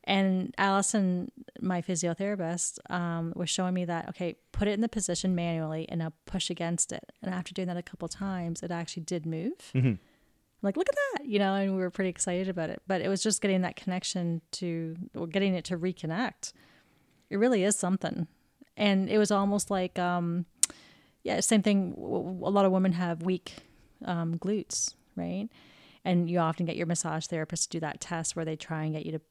And 0.08 0.54
Allison, 0.58 1.32
my 1.60 1.82
physiotherapist, 1.82 2.80
um, 2.92 3.34
was 3.36 3.50
showing 3.50 3.74
me 3.74 3.86
that 3.86 4.08
okay, 4.10 4.36
put 4.52 4.68
it 4.68 4.72
in 4.72 4.82
the 4.82 4.90
position 4.90 5.34
manually 5.36 5.88
and 5.90 6.00
now 6.00 6.14
push 6.26 6.50
against 6.50 6.92
it. 6.92 7.12
And 7.22 7.34
after 7.34 7.54
doing 7.54 7.68
that 7.68 7.78
a 7.78 7.84
couple 7.84 8.08
times, 8.08 8.62
it 8.62 8.72
actually 8.72 9.04
did 9.04 9.26
move. 9.26 9.72
I'm 9.94 10.00
like, 10.62 10.78
look 10.78 10.88
at 10.88 10.96
that, 10.96 11.26
you 11.26 11.40
know, 11.40 11.56
and 11.56 11.74
we 11.74 11.80
were 11.80 11.90
pretty 11.90 12.10
excited 12.10 12.50
about 12.50 12.70
it. 12.70 12.82
But 12.88 13.02
it 13.02 13.10
was 13.10 13.22
just 13.22 13.42
getting 13.42 13.62
that 13.62 13.76
connection 13.76 14.42
to, 14.54 14.96
or 15.16 15.28
getting 15.28 15.54
it 15.56 15.66
to 15.66 15.78
reconnect. 15.78 16.54
It 17.30 17.38
really 17.38 17.64
is 17.64 17.76
something, 17.76 18.28
and 18.78 19.10
it 19.10 19.18
was 19.18 19.32
almost 19.32 19.72
like, 19.72 19.98
um, 19.98 20.46
yeah, 21.24 21.40
same 21.40 21.64
thing. 21.64 21.96
A 21.98 22.50
lot 22.50 22.66
of 22.66 22.72
women 22.72 22.92
have 22.94 23.24
weak 23.24 23.56
um, 24.06 24.38
glutes, 24.38 24.94
right? 25.16 25.50
And 26.04 26.30
you 26.30 26.38
often 26.38 26.68
get 26.68 26.76
your 26.76 26.86
massage 26.86 27.26
therapist 27.26 27.72
to 27.72 27.78
do 27.78 27.80
that 27.80 28.00
test 28.00 28.36
where 28.36 28.46
they 28.46 28.56
try 28.56 28.84
and 28.84 28.94
get 28.94 29.06
you 29.08 29.14
to, 29.14 29.22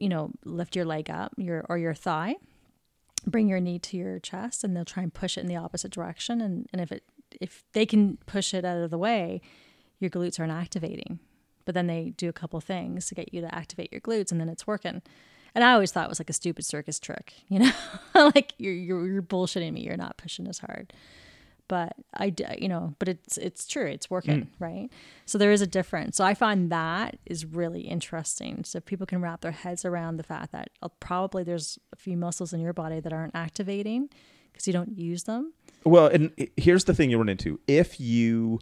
you 0.00 0.08
know, 0.08 0.32
lift 0.44 0.74
your 0.74 0.84
leg 0.84 1.10
up, 1.10 1.32
your 1.36 1.64
or 1.68 1.78
your 1.78 1.94
thigh, 1.94 2.36
bring 3.26 3.48
your 3.48 3.60
knee 3.60 3.78
to 3.78 3.96
your 3.96 4.18
chest, 4.18 4.64
and 4.64 4.76
they'll 4.76 4.84
try 4.84 5.02
and 5.02 5.12
push 5.12 5.36
it 5.36 5.42
in 5.42 5.46
the 5.46 5.56
opposite 5.56 5.92
direction. 5.92 6.40
And 6.40 6.66
and 6.72 6.80
if 6.80 6.90
it 6.90 7.04
if 7.40 7.64
they 7.72 7.86
can 7.86 8.18
push 8.26 8.54
it 8.54 8.64
out 8.64 8.78
of 8.78 8.90
the 8.90 8.98
way, 8.98 9.40
your 9.98 10.10
glutes 10.10 10.40
aren't 10.40 10.52
activating. 10.52 11.20
But 11.64 11.74
then 11.74 11.86
they 11.86 12.14
do 12.16 12.28
a 12.28 12.32
couple 12.32 12.60
things 12.60 13.06
to 13.06 13.14
get 13.14 13.32
you 13.32 13.40
to 13.42 13.54
activate 13.54 13.92
your 13.92 14.00
glutes, 14.00 14.32
and 14.32 14.40
then 14.40 14.48
it's 14.48 14.66
working. 14.66 15.02
And 15.54 15.64
I 15.64 15.72
always 15.72 15.92
thought 15.92 16.06
it 16.06 16.08
was 16.08 16.20
like 16.20 16.30
a 16.30 16.34
stupid 16.34 16.64
circus 16.64 16.98
trick, 16.98 17.34
you 17.48 17.58
know, 17.58 17.72
like 18.14 18.54
you're, 18.58 18.74
you're 18.74 19.06
you're 19.06 19.22
bullshitting 19.22 19.72
me. 19.72 19.82
You're 19.82 19.96
not 19.96 20.16
pushing 20.16 20.48
as 20.48 20.58
hard 20.58 20.92
but 21.70 21.92
I, 22.12 22.34
you 22.58 22.68
know, 22.68 22.96
but 22.98 23.08
it's 23.08 23.38
it's 23.38 23.64
true. 23.64 23.86
It's 23.86 24.10
working, 24.10 24.40
mm. 24.40 24.48
right? 24.58 24.90
So 25.24 25.38
there 25.38 25.52
is 25.52 25.62
a 25.62 25.68
difference. 25.68 26.16
So 26.16 26.24
I 26.24 26.34
find 26.34 26.68
that 26.72 27.16
is 27.24 27.46
really 27.46 27.82
interesting. 27.82 28.64
So 28.64 28.80
people 28.80 29.06
can 29.06 29.22
wrap 29.22 29.40
their 29.40 29.52
heads 29.52 29.84
around 29.84 30.16
the 30.16 30.24
fact 30.24 30.50
that 30.50 30.70
uh, 30.82 30.88
probably 30.98 31.44
there's 31.44 31.78
a 31.92 31.96
few 31.96 32.16
muscles 32.16 32.52
in 32.52 32.58
your 32.58 32.72
body 32.72 32.98
that 32.98 33.12
aren't 33.12 33.36
activating 33.36 34.08
because 34.52 34.66
you 34.66 34.72
don't 34.72 34.98
use 34.98 35.22
them. 35.22 35.52
Well, 35.84 36.08
and 36.08 36.32
here's 36.56 36.84
the 36.84 36.92
thing 36.92 37.08
you 37.08 37.18
run 37.18 37.28
into: 37.28 37.60
if 37.68 38.00
you 38.00 38.58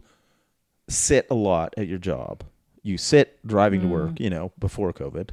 sit 0.87 1.25
a 1.31 1.35
lot 1.35 1.73
at 1.77 1.87
your 1.87 1.97
job, 1.97 2.43
you 2.83 2.99
sit 2.99 3.39
driving 3.43 3.79
mm. 3.79 3.85
to 3.85 3.89
work. 3.89 4.19
You 4.19 4.29
know, 4.29 4.51
before 4.59 4.93
COVID, 4.93 5.31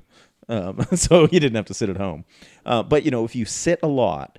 um, 0.49 0.81
so 0.95 1.29
you 1.31 1.41
didn't 1.41 1.57
have 1.57 1.67
to 1.67 1.75
sit 1.75 1.91
at 1.91 1.99
home. 1.99 2.25
Uh, 2.65 2.83
but 2.83 3.05
you 3.05 3.11
know, 3.11 3.27
if 3.27 3.37
you 3.37 3.45
sit 3.45 3.81
a 3.83 3.87
lot, 3.87 4.39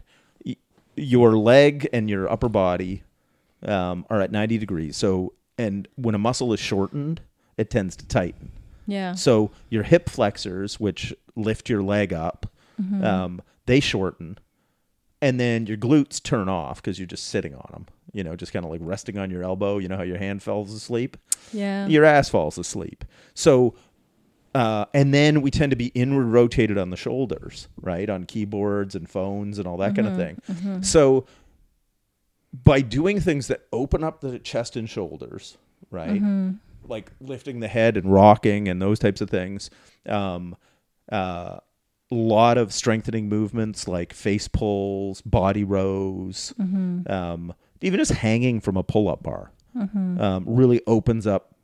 your 0.95 1.37
leg 1.37 1.87
and 1.93 2.09
your 2.09 2.27
upper 2.31 2.49
body 2.49 3.03
um, 3.63 4.05
are 4.09 4.21
at 4.21 4.31
90 4.31 4.57
degrees. 4.57 4.97
So, 4.97 5.33
and 5.57 5.87
when 5.95 6.15
a 6.15 6.19
muscle 6.19 6.53
is 6.53 6.59
shortened, 6.59 7.21
it 7.57 7.69
tends 7.69 7.95
to 7.97 8.07
tighten. 8.07 8.51
Yeah. 8.85 9.15
So 9.15 9.51
your 9.69 9.83
hip 9.83 10.09
flexors, 10.09 10.79
which 10.79 11.13
lift 11.35 11.69
your 11.69 11.83
leg 11.83 12.13
up, 12.13 12.49
mm-hmm. 12.81 13.03
um, 13.03 13.41
they 13.65 13.79
shorten, 13.79 14.39
and 15.21 15.39
then 15.39 15.65
your 15.65 15.77
glutes 15.77 16.21
turn 16.21 16.47
off 16.47 16.81
because 16.81 16.99
you're 16.99 17.07
just 17.07 17.27
sitting 17.27 17.53
on 17.53 17.69
them. 17.71 17.85
You 18.13 18.23
know, 18.23 18.35
just 18.35 18.53
kind 18.53 18.65
of 18.65 18.71
like 18.71 18.79
resting 18.83 19.17
on 19.17 19.29
your 19.29 19.43
elbow. 19.43 19.77
You 19.77 19.89
know 19.89 19.97
how 19.97 20.03
your 20.03 20.17
hand 20.17 20.41
falls 20.41 20.73
asleep. 20.73 21.17
Yeah. 21.51 21.87
Your 21.87 22.05
ass 22.05 22.29
falls 22.29 22.57
asleep. 22.57 23.03
So, 23.33 23.75
uh, 24.55 24.85
and 24.93 25.13
then 25.13 25.41
we 25.41 25.51
tend 25.51 25.71
to 25.71 25.75
be 25.75 25.87
inward 25.87 26.25
rotated 26.25 26.77
on 26.77 26.89
the 26.89 26.97
shoulders, 26.97 27.67
right, 27.81 28.09
on 28.09 28.25
keyboards 28.25 28.95
and 28.95 29.09
phones 29.09 29.59
and 29.59 29.67
all 29.67 29.77
that 29.77 29.93
mm-hmm. 29.93 29.95
kind 29.95 30.07
of 30.07 30.15
thing. 30.15 30.41
Mm-hmm. 30.49 30.81
So 30.83 31.25
by 32.63 32.81
doing 32.81 33.19
things 33.19 33.47
that 33.47 33.67
open 33.71 34.03
up 34.03 34.21
the 34.21 34.39
chest 34.39 34.75
and 34.75 34.89
shoulders, 34.89 35.57
right? 35.91 36.21
Mm-hmm. 36.21 36.51
Like 36.85 37.11
lifting 37.19 37.59
the 37.59 37.67
head 37.67 37.97
and 37.97 38.11
rocking 38.11 38.67
and 38.67 38.81
those 38.81 38.99
types 38.99 39.21
of 39.21 39.29
things. 39.29 39.69
Um, 40.07 40.55
uh, 41.11 41.59
a 42.09 42.15
lot 42.15 42.57
of 42.57 42.73
strengthening 42.73 43.27
movements 43.27 43.87
like 43.87 44.13
face 44.13 44.47
pulls, 44.47 45.21
body 45.21 45.63
rows, 45.63 46.53
mm-hmm. 46.59 47.11
um, 47.11 47.53
even 47.81 47.99
just 47.99 48.13
hanging 48.13 48.61
from 48.61 48.77
a 48.77 48.83
pull 48.83 49.09
up 49.09 49.23
bar 49.23 49.51
mm-hmm. 49.77 50.19
um, 50.19 50.45
really 50.47 50.81
opens 50.87 51.27
up 51.27 51.55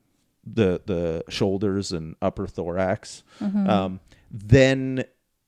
the 0.45 0.81
the 0.85 1.23
shoulders 1.29 1.91
and 1.91 2.15
upper 2.21 2.47
thorax. 2.47 3.23
Mm-hmm. 3.39 3.69
Um, 3.69 3.99
then 4.29 5.05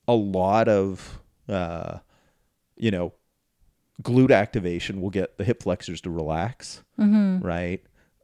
a 0.07 0.13
lot 0.13 0.67
of 0.67 1.19
uh, 1.49 1.99
you 2.77 2.91
know 2.91 3.13
glute 4.01 4.31
activation 4.31 5.01
will 5.01 5.09
get 5.09 5.37
the 5.37 5.43
hip 5.43 5.63
flexors 5.63 6.01
to 6.01 6.09
relax, 6.09 6.83
mm-hmm. 6.99 7.45
right? 7.45 7.83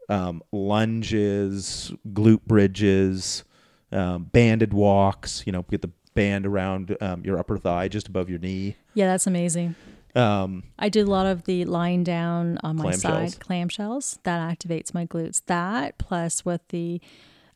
Um, 0.10 0.41
lunges, 0.52 1.91
glute 2.10 2.43
bridges, 2.45 3.43
um, 3.91 4.26
banded 4.26 4.73
walks. 4.73 5.43
You 5.45 5.53
know, 5.53 5.64
get 5.64 5.81
the 5.81 5.91
band 6.14 6.45
around 6.45 6.95
um, 7.02 7.23
your 7.23 7.38
upper 7.38 7.57
thigh, 7.57 7.88
just 7.88 8.07
above 8.07 8.30
your 8.30 8.39
knee. 8.39 8.76
Yeah, 8.93 9.07
that's 9.07 9.27
amazing. 9.27 9.76
Um, 10.15 10.64
I 10.77 10.89
did 10.89 11.07
a 11.07 11.10
lot 11.10 11.26
of 11.26 11.43
the 11.43 11.64
lying 11.65 12.03
down 12.03 12.57
on 12.64 12.76
my 12.76 12.91
side 12.91 13.31
clamshells. 13.31 14.19
That 14.23 14.41
activates 14.41 14.93
my 14.93 15.06
glutes. 15.06 15.41
That 15.45 15.98
plus 15.98 16.43
with 16.43 16.68
the 16.69 16.99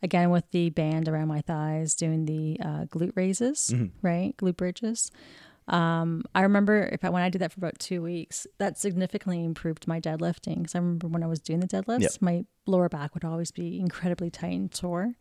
again 0.02 0.30
with 0.30 0.50
the 0.50 0.70
band 0.70 1.08
around 1.08 1.28
my 1.28 1.40
thighs, 1.42 1.94
doing 1.94 2.24
the 2.24 2.58
uh, 2.60 2.84
glute 2.86 3.12
raises, 3.14 3.72
mm-hmm. 3.74 4.06
right? 4.06 4.36
Glute 4.36 4.56
bridges. 4.56 5.10
Um, 5.68 6.24
I 6.34 6.42
remember 6.42 6.88
if 6.92 7.04
I, 7.04 7.10
when 7.10 7.22
I 7.22 7.28
did 7.28 7.40
that 7.40 7.52
for 7.52 7.58
about 7.58 7.78
two 7.78 8.02
weeks, 8.02 8.46
that 8.58 8.78
significantly 8.78 9.44
improved 9.44 9.88
my 9.88 10.00
deadlifting. 10.00 10.58
Because 10.58 10.74
I 10.74 10.78
remember 10.78 11.08
when 11.08 11.22
I 11.22 11.26
was 11.26 11.40
doing 11.40 11.60
the 11.60 11.66
deadlifts, 11.66 12.02
yep. 12.02 12.12
my 12.20 12.44
lower 12.66 12.88
back 12.88 13.14
would 13.14 13.24
always 13.24 13.50
be 13.50 13.80
incredibly 13.80 14.30
tight 14.30 14.52
and 14.52 14.74
sore 14.74 15.14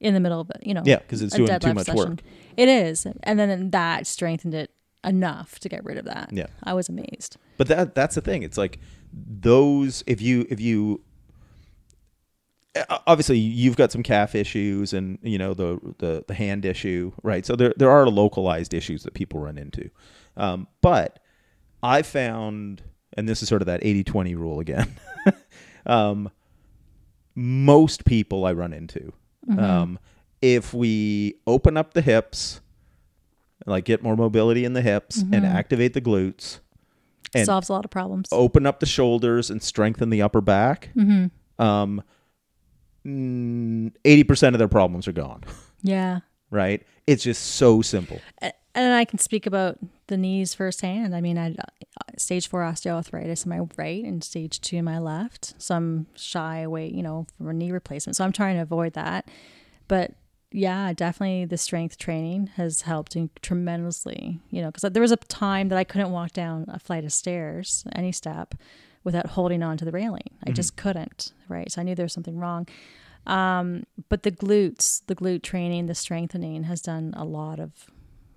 in 0.00 0.14
the 0.14 0.20
middle 0.20 0.40
of 0.40 0.50
it. 0.50 0.66
You 0.66 0.74
know, 0.74 0.82
yeah, 0.84 0.98
because 0.98 1.22
it's 1.22 1.34
doing 1.34 1.58
too 1.58 1.74
much 1.74 1.86
session. 1.86 2.10
work. 2.10 2.20
It 2.56 2.68
is, 2.68 3.06
and 3.22 3.38
then 3.38 3.70
that 3.70 4.06
strengthened 4.06 4.54
it 4.54 4.70
enough 5.04 5.58
to 5.60 5.68
get 5.68 5.84
rid 5.84 5.96
of 5.96 6.04
that. 6.04 6.30
Yeah, 6.32 6.46
I 6.62 6.74
was 6.74 6.88
amazed. 6.88 7.36
But 7.56 7.68
that 7.68 7.94
that's 7.94 8.14
the 8.14 8.20
thing. 8.20 8.42
It's 8.42 8.58
like 8.58 8.78
those 9.12 10.04
if 10.06 10.20
you 10.20 10.46
if 10.50 10.60
you 10.60 11.02
obviously 13.06 13.38
you've 13.38 13.76
got 13.76 13.92
some 13.92 14.02
calf 14.02 14.34
issues 14.34 14.92
and 14.92 15.18
you 15.22 15.38
know 15.38 15.54
the 15.54 15.78
the, 15.98 16.24
the 16.26 16.34
hand 16.34 16.64
issue 16.64 17.12
right 17.22 17.46
so 17.46 17.56
there, 17.56 17.72
there 17.76 17.90
are 17.90 18.08
localized 18.08 18.74
issues 18.74 19.02
that 19.02 19.14
people 19.14 19.40
run 19.40 19.58
into 19.58 19.90
um, 20.36 20.66
but 20.80 21.18
i 21.82 22.02
found 22.02 22.82
and 23.16 23.28
this 23.28 23.42
is 23.42 23.48
sort 23.48 23.62
of 23.62 23.66
that 23.66 23.80
80-20 23.82 24.36
rule 24.36 24.60
again 24.60 24.94
um, 25.86 26.30
most 27.34 28.04
people 28.04 28.44
i 28.44 28.52
run 28.52 28.72
into 28.72 29.12
mm-hmm. 29.48 29.58
um, 29.58 29.98
if 30.42 30.74
we 30.74 31.34
open 31.46 31.76
up 31.76 31.94
the 31.94 32.02
hips 32.02 32.60
like 33.66 33.84
get 33.84 34.02
more 34.02 34.16
mobility 34.16 34.64
in 34.64 34.72
the 34.72 34.82
hips 34.82 35.22
mm-hmm. 35.22 35.34
and 35.34 35.46
activate 35.46 35.94
the 35.94 36.00
glutes 36.00 36.60
and 37.34 37.46
solves 37.46 37.68
a 37.68 37.72
lot 37.72 37.84
of 37.84 37.90
problems 37.90 38.28
open 38.32 38.66
up 38.66 38.80
the 38.80 38.86
shoulders 38.86 39.50
and 39.50 39.62
strengthen 39.62 40.10
the 40.10 40.22
upper 40.22 40.40
back 40.40 40.90
mm-hmm. 40.96 41.62
um, 41.62 42.02
Mm, 43.06 43.92
80% 44.04 44.52
of 44.52 44.58
their 44.58 44.68
problems 44.68 45.08
are 45.08 45.12
gone. 45.12 45.42
Yeah. 45.82 46.20
Right? 46.50 46.84
It's 47.06 47.22
just 47.22 47.42
so 47.54 47.82
simple. 47.82 48.20
And 48.74 48.92
I 48.94 49.04
can 49.04 49.18
speak 49.18 49.46
about 49.46 49.78
the 50.08 50.16
knees 50.16 50.54
firsthand. 50.54 51.14
I 51.14 51.20
mean, 51.20 51.38
I 51.38 51.54
stage 52.16 52.48
four 52.48 52.62
osteoarthritis 52.62 53.44
in 53.44 53.50
my 53.50 53.66
right 53.76 54.04
and 54.04 54.22
stage 54.22 54.60
two 54.60 54.76
in 54.76 54.84
my 54.84 54.98
left. 54.98 55.54
So 55.58 55.74
I'm 55.74 56.06
shy 56.16 56.60
away, 56.60 56.88
you 56.88 57.02
know, 57.02 57.26
from 57.36 57.48
a 57.48 57.52
knee 57.52 57.72
replacement. 57.72 58.16
So 58.16 58.24
I'm 58.24 58.32
trying 58.32 58.56
to 58.56 58.62
avoid 58.62 58.94
that. 58.94 59.28
But 59.88 60.12
yeah, 60.50 60.92
definitely 60.92 61.44
the 61.44 61.58
strength 61.58 61.98
training 61.98 62.48
has 62.56 62.82
helped 62.82 63.16
tremendously, 63.42 64.40
you 64.50 64.62
know, 64.62 64.70
because 64.70 64.90
there 64.92 65.02
was 65.02 65.12
a 65.12 65.16
time 65.16 65.68
that 65.68 65.78
I 65.78 65.84
couldn't 65.84 66.10
walk 66.10 66.32
down 66.32 66.64
a 66.68 66.78
flight 66.78 67.04
of 67.04 67.12
stairs, 67.12 67.84
any 67.94 68.12
step, 68.12 68.54
without 69.08 69.28
holding 69.28 69.62
on 69.62 69.78
to 69.78 69.86
the 69.86 69.90
railing. 69.90 70.28
I 70.42 70.48
mm-hmm. 70.48 70.52
just 70.52 70.76
couldn't, 70.76 71.32
right? 71.48 71.72
So 71.72 71.80
I 71.80 71.84
knew 71.84 71.94
there 71.94 72.04
was 72.04 72.12
something 72.12 72.36
wrong. 72.36 72.68
Um, 73.26 73.84
but 74.10 74.22
the 74.22 74.30
glutes, 74.30 75.00
the 75.06 75.14
glute 75.14 75.42
training, 75.42 75.86
the 75.86 75.94
strengthening 75.94 76.64
has 76.64 76.82
done 76.82 77.14
a 77.16 77.24
lot 77.24 77.58
of 77.58 77.70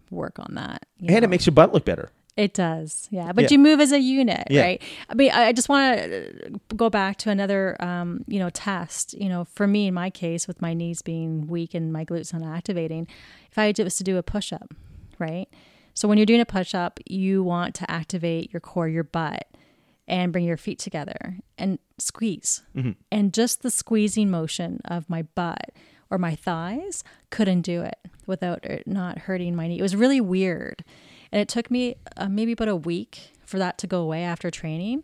work 0.10 0.40
on 0.40 0.56
that. 0.56 0.86
and 1.00 1.10
know? 1.10 1.18
it 1.18 1.30
makes 1.30 1.46
your 1.46 1.54
butt 1.54 1.74
look 1.74 1.84
better. 1.84 2.10
It 2.38 2.54
does, 2.54 3.10
yeah. 3.12 3.34
But 3.34 3.44
yeah. 3.44 3.48
you 3.52 3.60
move 3.60 3.82
as 3.82 3.92
a 3.92 4.00
unit, 4.00 4.48
yeah. 4.50 4.62
right? 4.62 4.82
I 5.10 5.14
mean, 5.14 5.32
I 5.32 5.52
just 5.52 5.68
want 5.68 5.98
to 5.98 6.60
go 6.74 6.90
back 6.90 7.18
to 7.18 7.30
another, 7.30 7.76
um, 7.84 8.24
you 8.28 8.40
know, 8.40 8.50
test. 8.50 9.14
You 9.14 9.28
know, 9.28 9.44
for 9.44 9.68
me, 9.68 9.88
in 9.88 9.94
my 9.94 10.10
case, 10.10 10.48
with 10.48 10.62
my 10.62 10.74
knees 10.74 11.02
being 11.02 11.48
weak 11.48 11.74
and 11.74 11.92
my 11.92 12.06
glutes 12.06 12.34
not 12.34 12.44
activating, 12.44 13.10
if 13.52 13.58
I 13.58 13.74
was 13.78 13.98
to 13.98 14.06
do 14.06 14.18
a 14.18 14.24
push 14.24 14.54
up, 14.54 14.74
right? 15.20 15.50
So 15.94 16.08
when 16.08 16.18
you're 16.18 16.26
doing 16.26 16.40
a 16.40 16.46
push 16.46 16.74
up, 16.74 17.02
you 17.06 17.44
want 17.44 17.76
to 17.76 17.92
activate 17.92 18.54
your 18.54 18.62
core, 18.62 18.88
your 18.88 19.04
butt 19.04 19.46
and 20.12 20.34
bring 20.34 20.44
your 20.44 20.58
feet 20.58 20.78
together 20.78 21.38
and 21.58 21.80
squeeze. 21.98 22.62
Mm-hmm. 22.76 22.92
And 23.12 23.34
just 23.34 23.64
the 23.64 23.72
squeezing 23.72 24.30
motion 24.30 24.82
of 24.86 25.10
my 25.10 25.24
butt 25.24 25.72
or 26.12 26.18
my 26.18 26.36
thighs 26.36 27.04
couldn't 27.30 27.62
do 27.62 27.82
it 27.82 27.98
without 28.28 28.66
it 28.66 28.86
not 28.86 29.20
hurting 29.20 29.56
my 29.56 29.70
knee. 29.70 29.80
It 29.80 29.82
was 29.82 29.96
really 29.96 30.20
weird. 30.20 30.84
And 31.32 31.40
it 31.40 31.48
took 31.48 31.72
me 31.72 31.96
uh, 32.18 32.28
maybe 32.28 32.52
about 32.52 32.68
a 32.68 32.76
week 32.76 33.32
for 33.46 33.58
that 33.58 33.78
to 33.80 33.88
go 33.88 34.02
away 34.02 34.24
after 34.24 34.52
training, 34.52 35.04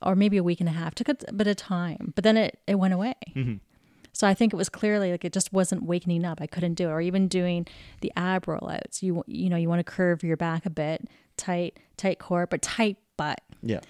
or 0.00 0.16
maybe 0.16 0.38
a 0.38 0.42
week 0.42 0.60
and 0.60 0.68
a 0.68 0.72
half. 0.72 0.92
It 0.92 0.96
took 0.96 1.08
a 1.28 1.32
bit 1.32 1.46
of 1.46 1.56
time, 1.56 2.14
but 2.14 2.24
then 2.24 2.38
it, 2.38 2.58
it 2.66 2.76
went 2.76 2.94
away. 2.94 3.14
Mm-hmm. 3.36 3.56
So 4.14 4.26
I 4.26 4.32
think 4.32 4.54
it 4.54 4.56
was 4.56 4.70
clearly 4.70 5.10
like 5.10 5.26
it 5.26 5.34
just 5.34 5.52
wasn't 5.52 5.82
wakening 5.82 6.24
up. 6.24 6.40
I 6.40 6.46
couldn't 6.46 6.74
do 6.74 6.88
it, 6.88 6.92
or 6.92 7.02
even 7.02 7.28
doing 7.28 7.66
the 8.00 8.10
ab 8.16 8.46
rollouts. 8.46 9.02
You 9.02 9.22
you 9.26 9.50
know 9.50 9.56
you 9.56 9.68
want 9.68 9.80
to 9.80 9.84
curve 9.84 10.24
your 10.24 10.38
back 10.38 10.64
a 10.64 10.70
bit, 10.70 11.06
tight 11.36 11.78
tight 11.98 12.18
core, 12.18 12.46
but 12.46 12.62
tight 12.62 12.96
butt. 13.18 13.40
Yeah 13.62 13.80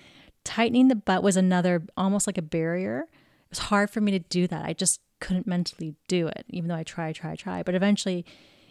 tightening 0.49 0.89
the 0.89 0.97
butt 0.97 1.23
was 1.23 1.37
another 1.37 1.83
almost 1.95 2.27
like 2.27 2.39
a 2.39 2.43
barrier. 2.43 3.01
It 3.03 3.51
was 3.51 3.59
hard 3.59 3.91
for 3.91 4.01
me 4.01 4.12
to 4.12 4.19
do 4.19 4.47
that. 4.47 4.65
I 4.65 4.73
just 4.73 5.01
couldn't 5.20 5.47
mentally 5.47 5.95
do 6.09 6.27
it, 6.27 6.47
even 6.49 6.69
though 6.69 6.75
I 6.75 6.85
try, 6.85 7.12
try, 7.12 7.37
try. 7.37 7.62
But 7.62 7.75
eventually, 7.75 8.25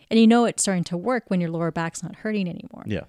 and 0.09 0.19
you 0.19 0.25
know 0.25 0.45
it's 0.45 0.63
starting 0.63 0.83
to 0.85 0.97
work 0.97 1.25
when 1.27 1.39
your 1.39 1.51
lower 1.51 1.69
back's 1.69 2.01
not 2.01 2.15
hurting 2.15 2.49
anymore. 2.49 2.83
Yeah. 2.87 3.03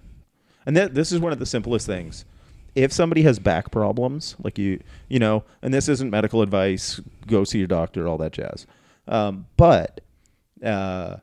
And 0.67 0.77
that, 0.77 0.95
this 0.95 1.13
is 1.13 1.19
one 1.19 1.33
of 1.33 1.39
the 1.39 1.47
simplest 1.47 1.87
things. 1.87 2.27
if 2.75 2.93
somebody 2.93 3.23
has 3.23 3.39
back 3.39 3.71
problems, 3.71 4.37
like 4.43 4.59
you, 4.59 4.81
you 5.09 5.19
know, 5.19 5.45
and 5.63 5.73
this 5.75 5.89
isn't 5.89 6.11
medical 6.11 6.43
advice, 6.43 7.01
go 7.27 7.43
see 7.45 7.59
your 7.59 7.67
doctor, 7.67 8.07
all 8.07 8.19
that 8.19 8.33
jazz. 8.33 8.67
Um, 9.09 9.47
but 9.57 10.01
uh, 10.63 11.17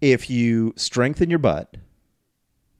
if 0.00 0.30
you 0.30 0.72
strengthen 0.76 1.28
your 1.28 1.38
butt, 1.38 1.76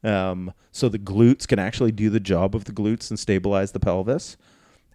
um, 0.05 0.53
so 0.71 0.89
the 0.89 0.99
glutes 0.99 1.47
can 1.49 1.59
actually 1.59 1.93
do 1.93 2.11
the 2.11 2.21
job 2.21 2.55
of 2.55 2.65
the 2.65 2.73
glutes 2.73 3.11
and 3.11 3.19
stabilize 3.19 3.73
the 3.73 3.81
pelvis, 3.81 4.37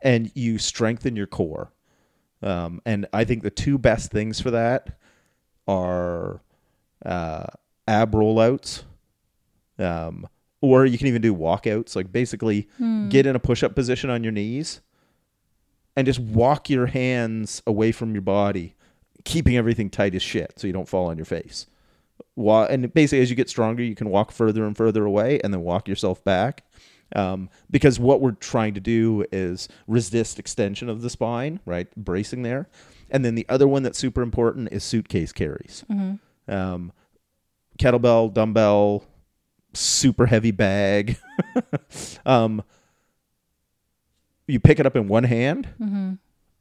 and 0.02 0.32
you 0.36 0.58
strengthen 0.58 1.16
your 1.16 1.28
core. 1.28 1.72
Um, 2.42 2.82
and 2.86 3.06
I 3.12 3.26
think 3.26 3.44
the 3.44 3.50
two 3.50 3.78
best 3.78 4.12
things 4.12 4.40
for 4.40 4.52
that 4.52 4.98
are 5.68 6.42
uh, 7.06 7.48
ab 7.88 8.14
rollouts, 8.14 8.84
um, 9.78 10.28
or 10.62 10.86
you 10.86 10.98
can 10.98 11.08
even 11.08 11.22
do 11.22 11.36
walkouts. 11.36 11.96
Like 11.96 12.12
basically, 12.12 12.70
get 13.10 13.26
in 13.26 13.36
a 13.36 13.40
push 13.40 13.64
up 13.64 13.76
position 13.76 14.10
on 14.10 14.24
your 14.24 14.32
knees 14.32 14.82
and 15.96 16.06
just 16.06 16.20
walk 16.20 16.70
your 16.70 16.86
hands 16.86 17.62
away 17.68 17.92
from 17.92 18.14
your 18.14 18.22
body, 18.22 18.76
keeping 19.26 19.58
everything 19.58 19.90
tight 19.90 20.16
as 20.16 20.22
shit 20.22 20.54
so 20.58 20.68
you 20.68 20.72
don't 20.74 20.88
fall 20.88 21.08
on 21.08 21.18
your 21.18 21.26
face. 21.26 21.66
Wa- 22.36 22.66
and 22.70 22.94
basically, 22.94 23.22
as 23.22 23.30
you 23.30 23.36
get 23.36 23.50
stronger, 23.50 23.84
you 23.84 23.96
can 23.96 24.10
walk 24.10 24.32
further 24.32 24.66
and 24.66 24.76
further 24.76 25.06
away 25.06 25.40
and 25.44 25.54
then 25.54 25.62
walk 25.62 25.88
yourself 25.88 26.24
back. 26.24 26.64
Um, 27.16 27.50
because 27.72 28.00
what 28.00 28.22
we're 28.22 28.34
trying 28.34 28.76
to 28.76 28.80
do 28.80 29.26
is 29.32 29.68
resist 29.88 30.38
extension 30.38 30.90
of 30.90 31.02
the 31.02 31.10
spine, 31.10 31.60
right? 31.66 31.88
Bracing 31.96 32.44
there. 32.44 32.70
And 33.10 33.26
then 33.26 33.34
the 33.34 33.48
other 33.50 33.68
one 33.68 33.82
that's 33.82 33.98
super 33.98 34.22
important 34.22 34.70
is 34.72 34.84
suitcase 34.84 35.32
carries. 35.32 35.84
Um, 36.48 36.92
kettlebell, 37.80 38.32
dumbbell, 38.32 39.06
super 39.74 40.28
heavy 40.28 40.52
bag. 40.52 41.18
um, 42.28 42.62
you 44.48 44.60
pick 44.60 44.80
it 44.80 44.86
up 44.86 44.96
in 44.96 45.08
one 45.08 45.24
hand 45.24 45.70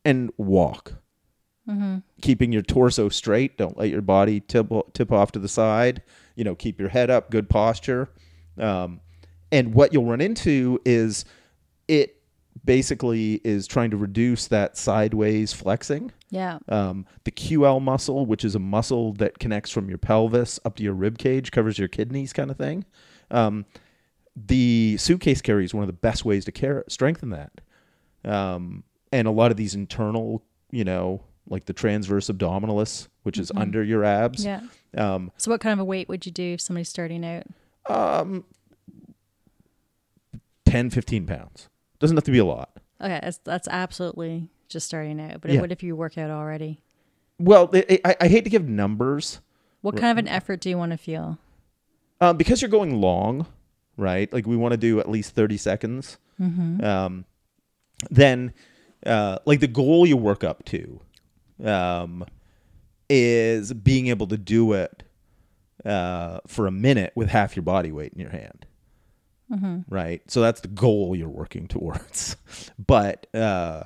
and 0.05 0.31
walk, 0.39 0.95
keeping 2.21 2.53
your 2.53 2.63
torso 2.63 3.09
straight. 3.09 3.57
Don't 3.57 3.77
let 3.77 3.91
your 3.91 4.03
body 4.03 4.41
tip 4.41 4.73
tip 4.93 5.13
off 5.13 5.33
to 5.33 5.39
the 5.39 5.49
side. 5.49 6.03
You 6.35 6.45
know, 6.45 6.55
keep 6.55 6.81
your 6.81 6.89
head 6.89 7.11
up, 7.11 7.31
good 7.31 7.49
posture. 7.49 8.09
Um, 8.59 9.01
and 9.51 9.75
what 9.75 9.93
you'll 9.93 10.05
run 10.05 10.21
into 10.21 10.81
is 10.85 11.25
it 11.87 12.17
basically 12.65 13.41
is 13.45 13.67
trying 13.67 13.91
to 13.91 13.97
reduce 13.97 14.47
that 14.49 14.77
sideways 14.77 15.53
flexing. 15.53 16.13
Yeah. 16.31 16.59
Um, 16.69 17.07
the 17.25 17.31
QL 17.31 17.81
muscle, 17.81 18.27
which 18.27 18.45
is 18.45 18.55
a 18.55 18.59
muscle 18.59 19.13
that 19.15 19.39
connects 19.39 19.71
from 19.71 19.89
your 19.89 19.99
pelvis 19.99 20.61
up 20.65 20.77
to 20.77 20.83
your 20.83 20.95
rib 20.95 21.19
cage, 21.19 21.51
covers 21.51 21.79
your 21.79 21.89
kidneys, 21.89 22.33
kind 22.33 22.51
of 22.51 22.57
thing. 22.57 22.85
Um, 23.31 23.65
the 24.37 24.97
suitcase 24.99 25.41
carry 25.41 25.65
is 25.65 25.75
one 25.75 25.83
of 25.83 25.89
the 25.89 25.95
best 25.95 26.25
ways 26.25 26.45
to 26.45 26.53
care, 26.53 26.85
strengthen 26.89 27.31
that. 27.31 27.61
Um, 28.25 28.85
and 29.13 29.27
a 29.27 29.31
lot 29.31 29.51
of 29.51 29.57
these 29.57 29.75
internal, 29.75 30.43
you 30.71 30.85
know, 30.85 31.23
like 31.49 31.65
the 31.67 31.73
transverse 31.73 32.29
abdominalis, 32.29 33.09
which 33.23 33.39
is 33.39 33.51
under 33.57 33.83
your 33.83 34.05
abs. 34.05 34.45
Yeah. 34.45 34.61
Um, 34.97 35.33
So 35.37 35.51
what 35.51 35.61
kind 35.61 35.73
of 35.73 35.79
a 35.81 35.85
weight 35.85 36.09
would 36.09 36.27
you 36.27 36.33
do 36.33 36.55
if 36.55 36.61
somebody's 36.61 36.89
starting 36.89 37.25
out? 37.25 37.45
um, 37.89 38.45
10, 40.67 40.91
15 40.91 41.27
pounds. 41.27 41.69
Doesn't 41.99 42.17
have 42.17 42.25
to 42.25 42.31
be 42.31 42.39
a 42.39 42.45
lot. 42.45 42.71
Okay, 43.01 43.19
that's 43.23 43.39
that's 43.39 43.69
absolutely 43.69 44.51
just 44.69 44.87
starting 44.87 45.21
out. 45.21 45.41
But 45.41 45.53
Yeah. 45.53 45.61
what 45.61 45.73
if 45.73 45.83
you 45.83 45.97
work 45.97 46.19
out 46.19 46.31
already? 46.31 46.81
Well, 47.39 47.71
I, 47.73 48.01
I, 48.05 48.17
I 48.23 48.29
hate 48.29 48.45
to 48.45 48.51
give 48.51 48.69
numbers 48.69 49.41
What 49.81 49.97
kind 49.97 50.11
of 50.11 50.19
an 50.19 50.29
effort 50.29 50.61
do 50.61 50.69
you 50.69 50.77
want 50.77 50.93
to 50.93 50.99
feel? 50.99 51.39
um, 52.21 52.37
because 52.37 52.61
you're 52.61 52.69
going 52.71 53.01
long, 53.01 53.47
right? 53.97 54.31
Like 54.33 54.47
we 54.47 54.57
want 54.57 54.73
to 54.73 54.77
do 54.77 54.99
at 55.01 55.09
least 55.09 55.35
30 55.35 55.57
seconds. 55.57 56.19
Um, 56.41 57.25
then, 58.11 58.53
uh, 59.07 59.39
like 59.45 59.61
the 59.61 59.67
goal 59.69 60.07
you 60.07 60.17
work 60.17 60.43
up 60.45 60.65
to 60.67 61.01
um, 61.65 62.25
is 63.09 63.73
being 63.73 64.09
able 64.09 64.27
to 64.29 64.37
do 64.37 64.73
it 64.75 65.03
uh, 65.85 66.41
for 66.47 66.67
a 66.67 66.71
minute 66.71 67.13
with 67.15 67.29
half 67.29 67.57
your 67.57 67.63
body 67.63 67.93
weight 67.93 68.13
in 68.13 68.21
your 68.21 68.31
hand. 68.31 68.67
Right. 69.89 70.23
So 70.31 70.41
that's 70.41 70.61
the 70.61 70.69
goal 70.69 71.17
you're 71.17 71.29
working 71.29 71.69
towards. 71.69 72.37
but, 72.87 73.27
uh, 73.35 73.85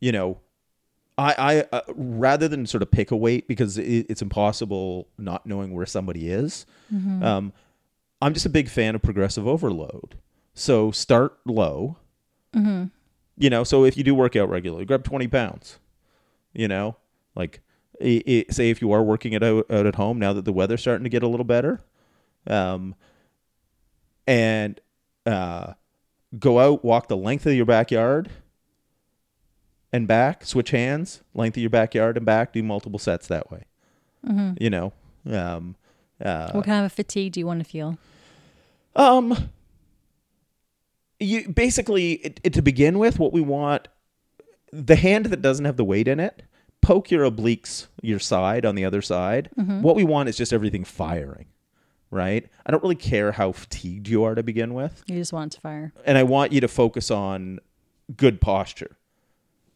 you 0.00 0.12
know, 0.12 0.38
I, 1.18 1.34
I 1.72 1.76
uh, 1.76 1.80
rather 1.94 2.46
than 2.48 2.64
sort 2.66 2.82
of 2.82 2.90
pick 2.90 3.10
a 3.10 3.16
weight 3.16 3.48
because 3.48 3.76
it, 3.76 4.06
it's 4.08 4.22
impossible 4.22 5.08
not 5.18 5.44
knowing 5.46 5.74
where 5.74 5.84
somebody 5.86 6.30
is. 6.30 6.64
Um, 7.22 7.52
I'm 8.22 8.34
just 8.34 8.46
a 8.46 8.50
big 8.50 8.68
fan 8.68 8.94
of 8.94 9.02
progressive 9.02 9.46
overload. 9.46 10.16
So 10.54 10.90
start 10.92 11.38
low. 11.44 11.96
You 13.36 13.50
know, 13.50 13.62
so 13.64 13.84
if 13.84 13.96
you 13.96 14.04
do 14.04 14.14
work 14.14 14.36
out 14.36 14.48
regularly, 14.48 14.84
grab 14.84 15.04
20 15.04 15.28
pounds. 15.28 15.78
You 16.58 16.66
know, 16.66 16.96
like 17.36 17.60
i 18.02 18.20
i 18.26 18.44
say 18.50 18.68
if 18.68 18.82
you 18.82 18.90
are 18.90 19.02
working 19.02 19.32
it 19.32 19.44
out, 19.44 19.70
out 19.70 19.86
at 19.86 19.94
home 19.94 20.18
now 20.18 20.32
that 20.32 20.44
the 20.44 20.52
weather's 20.52 20.80
starting 20.80 21.04
to 21.04 21.08
get 21.08 21.22
a 21.22 21.28
little 21.28 21.44
better, 21.44 21.80
um, 22.48 22.96
and 24.26 24.80
uh, 25.24 25.74
go 26.36 26.58
out, 26.58 26.84
walk 26.84 27.06
the 27.06 27.16
length 27.16 27.46
of 27.46 27.54
your 27.54 27.64
backyard 27.64 28.28
and 29.92 30.08
back, 30.08 30.44
switch 30.44 30.70
hands, 30.70 31.22
length 31.32 31.56
of 31.56 31.60
your 31.60 31.70
backyard 31.70 32.16
and 32.16 32.26
back, 32.26 32.52
do 32.52 32.62
multiple 32.62 32.98
sets 32.98 33.28
that 33.28 33.50
way. 33.52 33.62
You 34.60 34.70
know, 34.70 34.92
um, 35.30 35.76
uh, 36.22 36.50
what 36.50 36.64
kind 36.64 36.84
of 36.84 36.86
a 36.86 36.94
fatigue 36.94 37.34
do 37.34 37.40
you 37.40 37.46
want 37.46 37.60
to 37.60 37.64
feel? 37.64 37.96
um, 38.96 39.50
you 41.20 41.48
basically 41.48 42.14
it, 42.14 42.40
it, 42.42 42.52
to 42.54 42.62
begin 42.62 42.98
with, 42.98 43.20
what 43.20 43.32
we 43.32 43.40
want 43.40 43.86
the 44.72 44.96
hand 44.96 45.26
that 45.26 45.40
doesn't 45.40 45.64
have 45.64 45.76
the 45.76 45.84
weight 45.84 46.08
in 46.08 46.20
it, 46.20 46.42
poke 46.80 47.10
your 47.10 47.28
obliques 47.30 47.86
your 48.02 48.18
side 48.18 48.64
on 48.64 48.74
the 48.74 48.84
other 48.84 49.02
side. 49.02 49.50
Mm-hmm. 49.58 49.82
What 49.82 49.96
we 49.96 50.04
want 50.04 50.28
is 50.28 50.36
just 50.36 50.52
everything 50.52 50.84
firing, 50.84 51.46
right? 52.10 52.48
I 52.64 52.70
don't 52.70 52.82
really 52.82 52.94
care 52.94 53.32
how 53.32 53.52
fatigued 53.52 54.08
you 54.08 54.24
are 54.24 54.34
to 54.34 54.42
begin 54.42 54.74
with, 54.74 55.02
You 55.06 55.16
just 55.16 55.32
want 55.32 55.52
to 55.52 55.60
fire. 55.60 55.92
and 56.04 56.16
I 56.16 56.22
want 56.22 56.52
you 56.52 56.60
to 56.60 56.68
focus 56.68 57.10
on 57.10 57.60
good 58.16 58.40
posture, 58.40 58.96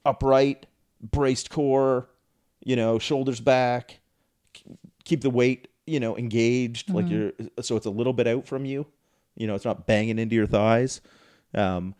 upright, 0.04 0.66
braced 1.00 1.50
core, 1.50 2.08
you 2.64 2.76
know, 2.76 2.98
shoulders 2.98 3.40
back, 3.40 4.00
keep 5.04 5.20
the 5.20 5.30
weight, 5.30 5.68
you 5.86 6.00
know, 6.00 6.16
engaged, 6.16 6.90
like 6.90 7.06
mm-hmm. 7.06 7.14
you're 7.14 7.32
uh, 7.58 7.62
so 7.62 7.76
it's 7.76 7.86
a 7.86 7.90
little 7.90 8.12
bit 8.12 8.26
out 8.26 8.46
from 8.46 8.64
you. 8.64 8.86
You 9.36 9.46
know, 9.46 9.54
it's 9.54 9.64
not 9.64 9.86
banging 9.86 10.18
into 10.18 10.34
your 10.34 10.46
thighs. 10.46 11.00
Um, 11.54 11.94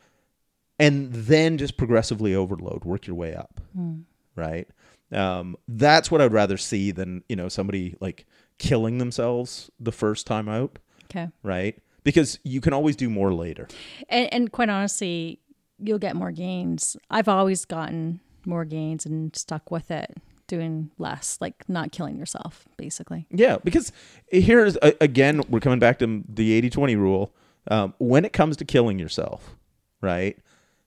and 0.78 1.12
then 1.12 1.58
just 1.58 1.76
progressively 1.76 2.34
overload, 2.34 2.84
work 2.84 3.06
your 3.06 3.16
way 3.16 3.34
up. 3.34 3.60
Mm. 3.76 4.02
Right. 4.34 4.68
Um, 5.12 5.56
that's 5.68 6.10
what 6.10 6.20
I'd 6.20 6.32
rather 6.32 6.56
see 6.56 6.90
than, 6.90 7.22
you 7.28 7.36
know, 7.36 7.48
somebody 7.48 7.96
like 8.00 8.26
killing 8.58 8.98
themselves 8.98 9.70
the 9.78 9.92
first 9.92 10.26
time 10.26 10.48
out. 10.48 10.78
Okay. 11.04 11.28
Right. 11.42 11.78
Because 12.04 12.38
you 12.42 12.60
can 12.60 12.72
always 12.72 12.96
do 12.96 13.08
more 13.10 13.32
later. 13.32 13.68
And, 14.08 14.32
and 14.32 14.52
quite 14.52 14.68
honestly, 14.68 15.40
you'll 15.78 15.98
get 15.98 16.16
more 16.16 16.32
gains. 16.32 16.96
I've 17.10 17.28
always 17.28 17.64
gotten 17.64 18.20
more 18.46 18.64
gains 18.64 19.06
and 19.06 19.34
stuck 19.36 19.70
with 19.70 19.90
it, 19.90 20.16
doing 20.46 20.90
less, 20.98 21.38
like 21.40 21.68
not 21.68 21.92
killing 21.92 22.16
yourself, 22.16 22.64
basically. 22.76 23.26
Yeah, 23.30 23.58
because 23.62 23.92
here's 24.28 24.76
again, 25.00 25.42
we're 25.48 25.60
coming 25.60 25.78
back 25.78 25.98
to 26.00 26.24
the 26.28 26.52
80 26.52 26.70
20 26.70 26.96
rule. 26.96 27.34
Um, 27.68 27.94
when 27.98 28.24
it 28.24 28.32
comes 28.32 28.56
to 28.56 28.64
killing 28.64 28.98
yourself, 28.98 29.54
right? 30.00 30.36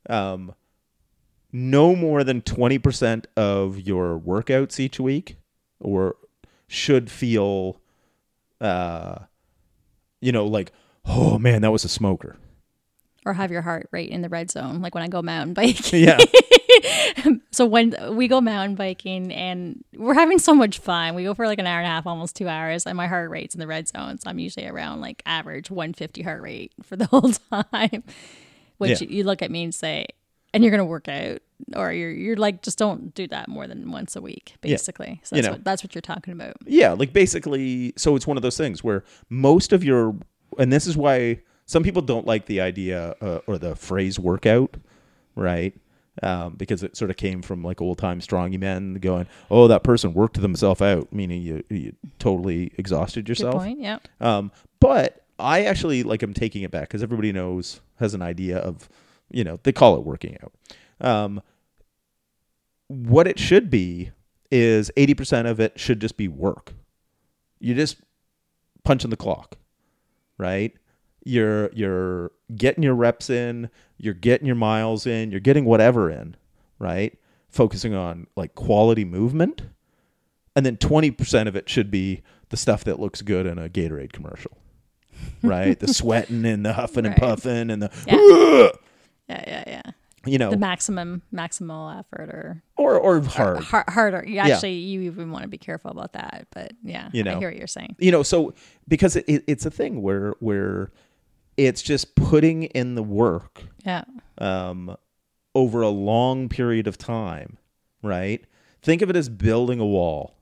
Um, 0.10 0.54
no 1.58 1.96
more 1.96 2.24
than 2.26 2.42
20% 2.42 3.26
of 3.38 3.80
your 3.80 4.20
workouts 4.20 4.78
each 4.80 5.00
week 5.00 5.38
or 5.80 6.16
should 6.68 7.10
feel, 7.10 7.80
uh, 8.60 9.20
you 10.20 10.34
know, 10.34 10.46
like, 10.46 10.74
oh 11.06 11.40
man, 11.40 11.62
that 11.62 11.72
was 11.72 11.86
a 11.86 11.90
smoker. 11.90 12.36
Or 13.26 13.34
have 13.34 13.52
your 13.52 13.62
heart 13.62 13.88
rate 13.92 14.10
in 14.10 14.22
the 14.22 14.28
red 14.30 14.52
zone, 14.52 14.82
like 14.82 14.94
when 14.94 15.04
I 15.04 15.08
go 15.08 15.22
mountain 15.22 15.54
biking. 15.56 16.04
Yeah. 16.04 16.18
So 17.52 17.66
when 17.66 17.96
we 18.18 18.28
go 18.28 18.42
mountain 18.42 18.76
biking 18.76 19.32
and 19.32 19.82
we're 19.96 20.14
having 20.14 20.40
so 20.40 20.54
much 20.54 20.78
fun, 20.80 21.16
we 21.16 21.24
go 21.24 21.34
for 21.34 21.48
like 21.48 21.58
an 21.58 21.66
hour 21.66 21.78
and 21.80 21.88
a 21.88 21.90
half, 21.90 22.06
almost 22.06 22.36
two 22.36 22.50
hours, 22.50 22.86
and 22.86 22.98
my 22.98 23.08
heart 23.08 23.30
rate's 23.30 23.56
in 23.56 23.62
the 23.62 23.66
red 23.68 23.88
zone. 23.88 24.20
So 24.20 24.30
I'm 24.30 24.40
usually 24.40 24.68
around 24.68 25.00
like 25.00 25.24
average 25.26 25.72
150 25.72 26.22
heart 26.22 26.42
rate 26.42 26.74
for 26.84 26.98
the 26.98 27.06
whole 27.12 27.32
time. 27.32 28.04
Which 28.78 29.02
Yeah. 29.02 29.08
you 29.10 29.24
look 29.24 29.42
at 29.42 29.50
me 29.52 29.64
and 29.64 29.74
say, 29.74 30.08
and 30.56 30.64
you're 30.64 30.72
gonna 30.72 30.86
work 30.86 31.08
out, 31.08 31.40
or 31.76 31.94
you're 31.94 32.12
you're 32.12 32.36
like 32.38 32.62
just 32.64 32.78
don't 32.80 33.14
do 33.14 33.28
that 33.28 33.48
more 33.48 33.68
than 33.68 33.92
once 33.92 34.16
a 34.16 34.22
week, 34.22 34.56
basically. 34.62 35.20
So 35.24 35.36
You 35.36 35.42
that's 35.42 35.48
know. 35.52 35.56
what 35.58 35.64
that's 35.64 35.84
what 35.84 35.94
you're 35.94 36.02
talking 36.02 36.34
about. 36.34 36.56
Yeah, 36.66 36.94
like 36.94 37.14
basically, 37.14 37.94
so 37.98 38.16
it's 38.16 38.26
one 38.26 38.38
of 38.38 38.44
those 38.44 38.58
things 38.58 38.84
where 38.84 39.04
most 39.30 39.72
of 39.74 39.84
your, 39.84 40.16
and 40.58 40.72
this 40.74 40.88
is 40.88 40.98
why 40.98 41.42
some 41.66 41.84
people 41.84 42.02
don't 42.02 42.26
like 42.26 42.46
the 42.48 42.62
idea 42.62 43.16
uh, 43.22 43.40
or 43.48 43.58
the 43.58 43.76
phrase 43.76 44.20
workout, 44.20 44.78
right? 45.36 45.74
Um, 46.24 46.54
because 46.56 46.82
it 46.82 46.96
sort 46.96 47.12
of 47.12 47.18
came 47.18 47.42
from 47.42 47.62
like 47.62 47.82
old 47.82 47.98
time 47.98 48.22
strongy 48.22 48.58
men 48.58 48.94
going, 48.96 49.28
oh, 49.52 49.68
that 49.68 49.84
person 49.84 50.14
worked 50.14 50.40
themselves 50.42 50.82
out, 50.82 51.12
meaning 51.12 51.42
you, 51.42 51.64
you 51.70 51.94
totally 52.20 52.72
exhausted 52.78 53.26
Good 53.26 53.30
yourself. 53.32 53.56
point. 53.56 53.80
Yeah. 53.82 53.98
Um, 54.22 54.52
but 54.80 55.26
I 55.38 55.66
actually 55.66 56.04
like 56.04 56.24
I'm 56.24 56.34
taking 56.34 56.62
it 56.64 56.72
back 56.72 56.84
because 56.84 57.04
everybody 57.04 57.34
knows 57.34 57.82
has 58.00 58.14
an 58.14 58.22
idea 58.22 58.58
of, 58.60 58.88
you 59.32 59.44
know, 59.44 59.60
they 59.64 59.72
call 59.72 59.96
it 59.98 60.04
working 60.04 60.38
out. 60.42 60.54
Um, 61.02 61.42
what 62.88 63.28
it 63.28 63.40
should 63.40 63.70
be 63.70 64.12
is 64.52 64.92
80% 64.96 65.50
of 65.50 65.60
it 65.60 65.80
should 65.80 66.00
just 66.00 66.18
be 66.18 66.28
work. 66.28 66.74
You're 67.60 67.76
just 67.76 67.98
punching 68.84 69.10
the 69.10 69.18
clock, 69.18 69.58
right? 70.38 70.74
You're 71.24 71.72
you're 71.74 72.32
getting 72.56 72.84
your 72.84 72.94
reps 72.94 73.30
in, 73.30 73.72
you're 73.98 74.14
getting 74.14 74.46
your 74.46 74.56
miles 74.56 75.08
in, 75.08 75.32
you're 75.32 75.40
getting 75.40 75.66
whatever 75.66 76.10
in, 76.12 76.36
right? 76.78 77.18
Focusing 77.50 77.96
on 77.96 78.28
like 78.36 78.54
quality 78.54 79.06
movement. 79.06 79.64
And 80.56 80.66
then 80.66 80.78
20% 80.78 81.48
of 81.48 81.56
it 81.56 81.68
should 81.68 81.92
be 81.92 82.22
the 82.50 82.56
stuff 82.58 82.84
that 82.86 83.00
looks 83.00 83.22
good 83.22 83.46
in 83.46 83.58
a 83.58 83.68
Gatorade 83.68 84.14
commercial. 84.14 84.58
Right? 85.42 85.78
the 85.80 85.88
sweating 85.94 86.46
and 86.46 86.66
the 86.66 86.74
huffing 86.74 87.06
and 87.06 87.16
puffing 87.16 87.72
and 87.72 87.82
the 87.82 87.92
Yeah. 88.06 88.70
Yeah, 89.30 89.44
yeah, 89.48 89.64
yeah. 89.68 89.82
you 90.26 90.38
know 90.38 90.52
The 90.52 90.58
maximum 90.58 91.22
maximal 91.34 91.98
effort 92.00 92.30
or 92.30 92.64
or 92.78 92.98
or 93.00 93.22
hard. 93.22 93.64
har- 93.64 93.86
harder. 93.88 94.24
You 94.28 94.40
actually, 94.40 94.74
you 94.76 95.02
even 95.02 95.32
want 95.32 95.44
to 95.44 95.48
be 95.50 95.58
careful 95.58 95.92
about 95.92 96.14
that. 96.14 96.48
But 96.52 96.74
yeah, 96.84 97.10
You 97.14 97.24
know. 97.24 97.36
I 97.36 97.40
hear 97.40 97.50
what 97.50 97.58
you're 97.58 97.68
saying. 97.68 97.96
you 98.00 98.12
know 98.12 98.24
so 98.24 98.54
because 98.88 99.16
it, 99.16 99.26
it, 99.28 99.44
it's 99.48 99.66
a 99.66 99.72
thing 99.72 100.02
where 100.02 100.36
where 100.40 100.92
it's 101.58 101.82
just 101.82 102.16
putting 102.16 102.64
in 102.64 102.96
the 102.96 103.04
work 103.04 103.64
Yeah. 103.86 104.04
um, 104.40 104.96
over 105.56 105.82
a 105.82 105.90
long 105.90 106.50
period 106.50 106.86
of 106.86 106.98
time 106.98 107.58
right 108.04 108.44
think 108.82 109.02
of 109.02 109.10
it 109.10 109.16
as 109.16 109.30
building 109.30 109.80
a 109.80 109.86
wall 109.86 110.36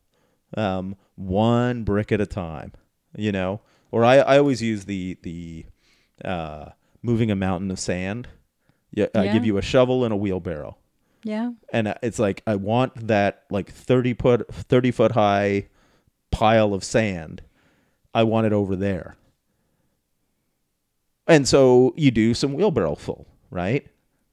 um, 0.58 0.96
one 1.16 1.84
brick 1.84 2.12
at 2.12 2.20
a 2.20 2.26
time 2.26 2.72
you 3.16 3.32
know 3.32 3.62
or 3.92 4.04
i, 4.04 4.16
I 4.18 4.38
always 4.40 4.62
use 4.62 4.86
the 4.86 5.18
the 5.22 5.66
uh, 6.26 6.70
moving 7.04 7.30
a 7.32 7.36
mountain 7.36 7.70
of 7.70 7.80
sand 7.80 8.28
yeah, 8.94 9.08
i 9.16 9.28
give 9.28 9.46
you 9.46 9.58
a 9.58 9.62
shovel 9.62 10.04
and 10.06 10.14
a 10.14 10.18
wheelbarrow 10.18 10.78
Yeah. 11.24 11.52
and 11.72 11.88
uh, 11.90 11.96
it's 12.02 12.20
like 12.20 12.42
I 12.48 12.56
want 12.56 13.08
that 13.08 13.44
like 13.50 13.70
thirty 13.72 14.14
foot 14.14 14.46
thirty 14.54 14.92
foot 14.92 15.12
high 15.14 15.68
pile 16.32 16.74
of 16.74 16.84
sand. 16.84 17.42
I 18.14 18.24
want 18.24 18.46
it 18.48 18.54
over 18.54 18.76
there. 18.76 19.16
And 21.28 21.48
so 21.48 21.94
you 21.96 22.12
do 22.12 22.34
some 22.34 22.54
wheelbarrow 22.54 22.96
full, 22.96 23.28
right? 23.50 23.88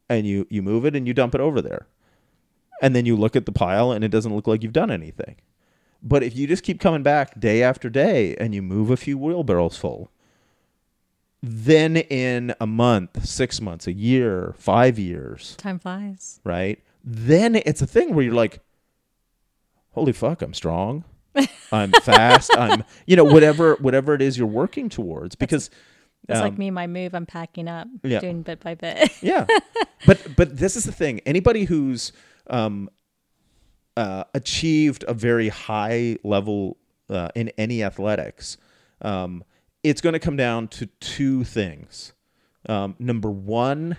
And 0.08 0.26
you 0.26 0.46
you 0.50 0.62
move 0.62 0.84
it 0.84 0.96
and 0.96 1.06
you 1.06 1.14
dump 1.14 1.34
it 1.34 1.40
over 1.40 1.62
there. 1.62 1.86
And 2.82 2.96
then 2.96 3.06
you 3.06 3.16
look 3.16 3.36
at 3.36 3.46
the 3.46 3.52
pile 3.52 3.92
and 3.92 4.02
it 4.04 4.08
doesn't 4.10 4.34
look 4.34 4.46
like 4.46 4.62
you've 4.62 4.72
done 4.72 4.90
anything. 4.90 5.36
But 6.02 6.22
if 6.22 6.34
you 6.34 6.46
just 6.46 6.62
keep 6.62 6.80
coming 6.80 7.02
back 7.02 7.38
day 7.38 7.62
after 7.62 7.90
day 7.90 8.34
and 8.36 8.54
you 8.54 8.62
move 8.62 8.90
a 8.90 8.96
few 8.96 9.18
wheelbarrows 9.18 9.76
full, 9.76 10.10
then 11.42 11.96
in 11.96 12.54
a 12.60 12.66
month, 12.66 13.24
6 13.26 13.60
months, 13.60 13.86
a 13.86 13.92
year, 13.92 14.54
5 14.58 14.98
years, 14.98 15.56
Time 15.56 15.78
flies. 15.78 16.40
right? 16.44 16.78
Then 17.02 17.56
it's 17.56 17.80
a 17.80 17.86
thing 17.86 18.14
where 18.14 18.24
you're 18.24 18.34
like, 18.34 18.60
holy 19.92 20.12
fuck, 20.12 20.42
I'm 20.42 20.52
strong. 20.54 21.04
I'm 21.72 21.92
fast. 21.92 22.50
I'm, 22.56 22.84
you 23.06 23.16
know, 23.16 23.24
whatever, 23.24 23.76
whatever 23.76 24.14
it 24.14 24.20
is 24.22 24.36
you're 24.36 24.46
working 24.46 24.88
towards 24.88 25.34
because, 25.34 25.70
It's 26.28 26.38
um, 26.38 26.44
like 26.44 26.58
me, 26.58 26.70
my 26.70 26.86
move. 26.86 27.14
I'm 27.14 27.24
packing 27.26 27.68
up, 27.68 27.88
yeah. 28.02 28.20
doing 28.20 28.42
bit 28.42 28.60
by 28.60 28.74
bit. 28.74 29.10
yeah. 29.22 29.46
But, 30.06 30.34
but 30.34 30.56
this 30.56 30.76
is 30.76 30.84
the 30.84 30.92
thing. 30.92 31.20
Anybody 31.26 31.64
who's, 31.64 32.12
um, 32.48 32.88
uh, 33.98 34.24
achieved 34.34 35.04
a 35.06 35.12
very 35.14 35.48
high 35.50 36.16
level, 36.24 36.78
uh, 37.10 37.28
in 37.34 37.50
any 37.58 37.82
athletics, 37.82 38.56
um, 39.02 39.44
it's 39.82 40.00
going 40.00 40.12
to 40.12 40.18
come 40.18 40.36
down 40.36 40.68
to 40.68 40.86
two 41.00 41.44
things. 41.44 42.12
Um, 42.68 42.94
number 42.98 43.30
one, 43.30 43.96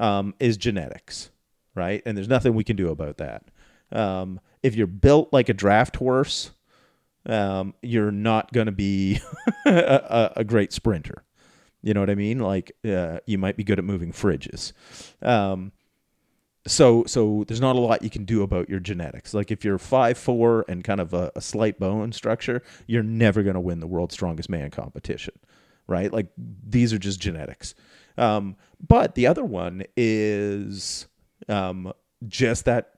um, 0.00 0.34
is 0.40 0.56
genetics, 0.56 1.30
right? 1.74 2.02
And 2.04 2.16
there's 2.16 2.28
nothing 2.28 2.54
we 2.54 2.64
can 2.64 2.76
do 2.76 2.88
about 2.88 3.18
that. 3.18 3.44
Um, 3.92 4.40
if 4.62 4.74
you're 4.74 4.86
built 4.86 5.32
like 5.32 5.48
a 5.48 5.54
draft 5.54 5.96
horse, 5.96 6.50
um, 7.26 7.74
you're 7.82 8.10
not 8.10 8.52
going 8.52 8.66
to 8.66 8.72
be 8.72 9.20
a, 9.66 10.32
a, 10.36 10.44
great 10.44 10.72
sprinter. 10.72 11.24
You 11.82 11.94
know 11.94 12.00
what 12.00 12.10
I 12.10 12.14
mean? 12.14 12.38
Like 12.38 12.72
uh, 12.84 13.20
you 13.26 13.38
might 13.38 13.56
be 13.56 13.64
good 13.64 13.78
at 13.78 13.84
moving 13.84 14.12
fridges. 14.12 14.72
So 16.66 17.04
so 17.06 17.44
there's 17.46 17.60
not 17.60 17.76
a 17.76 17.80
lot 17.80 18.02
you 18.02 18.10
can 18.10 18.24
do 18.24 18.42
about 18.42 18.68
your 18.68 18.80
genetics. 18.80 19.34
Like 19.34 19.50
if 19.50 19.64
you're 19.64 19.78
five 19.78 20.16
four 20.16 20.64
and 20.68 20.82
kind 20.82 21.00
of 21.00 21.12
a, 21.12 21.30
a 21.36 21.40
slight 21.40 21.78
bone 21.78 22.12
structure, 22.12 22.62
you're 22.86 23.02
never 23.02 23.42
going 23.42 23.54
to 23.54 23.60
win 23.60 23.80
the 23.80 23.86
world's 23.86 24.14
strongest 24.14 24.48
man 24.48 24.70
competition, 24.70 25.34
right? 25.86 26.12
Like 26.12 26.28
these 26.36 26.92
are 26.92 26.98
just 26.98 27.20
genetics. 27.20 27.74
Um, 28.16 28.56
but 28.86 29.14
the 29.14 29.26
other 29.26 29.44
one 29.44 29.84
is 29.96 31.06
um, 31.48 31.92
just 32.26 32.64
that 32.64 32.92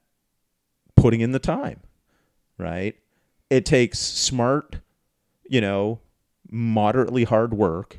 putting 0.94 1.20
in 1.20 1.32
the 1.32 1.38
time, 1.38 1.80
right? 2.59 2.94
It 3.51 3.64
takes 3.64 3.98
smart, 3.98 4.76
you 5.48 5.60
know, 5.60 6.01
moderately 6.51 7.24
hard 7.24 7.55
work 7.55 7.98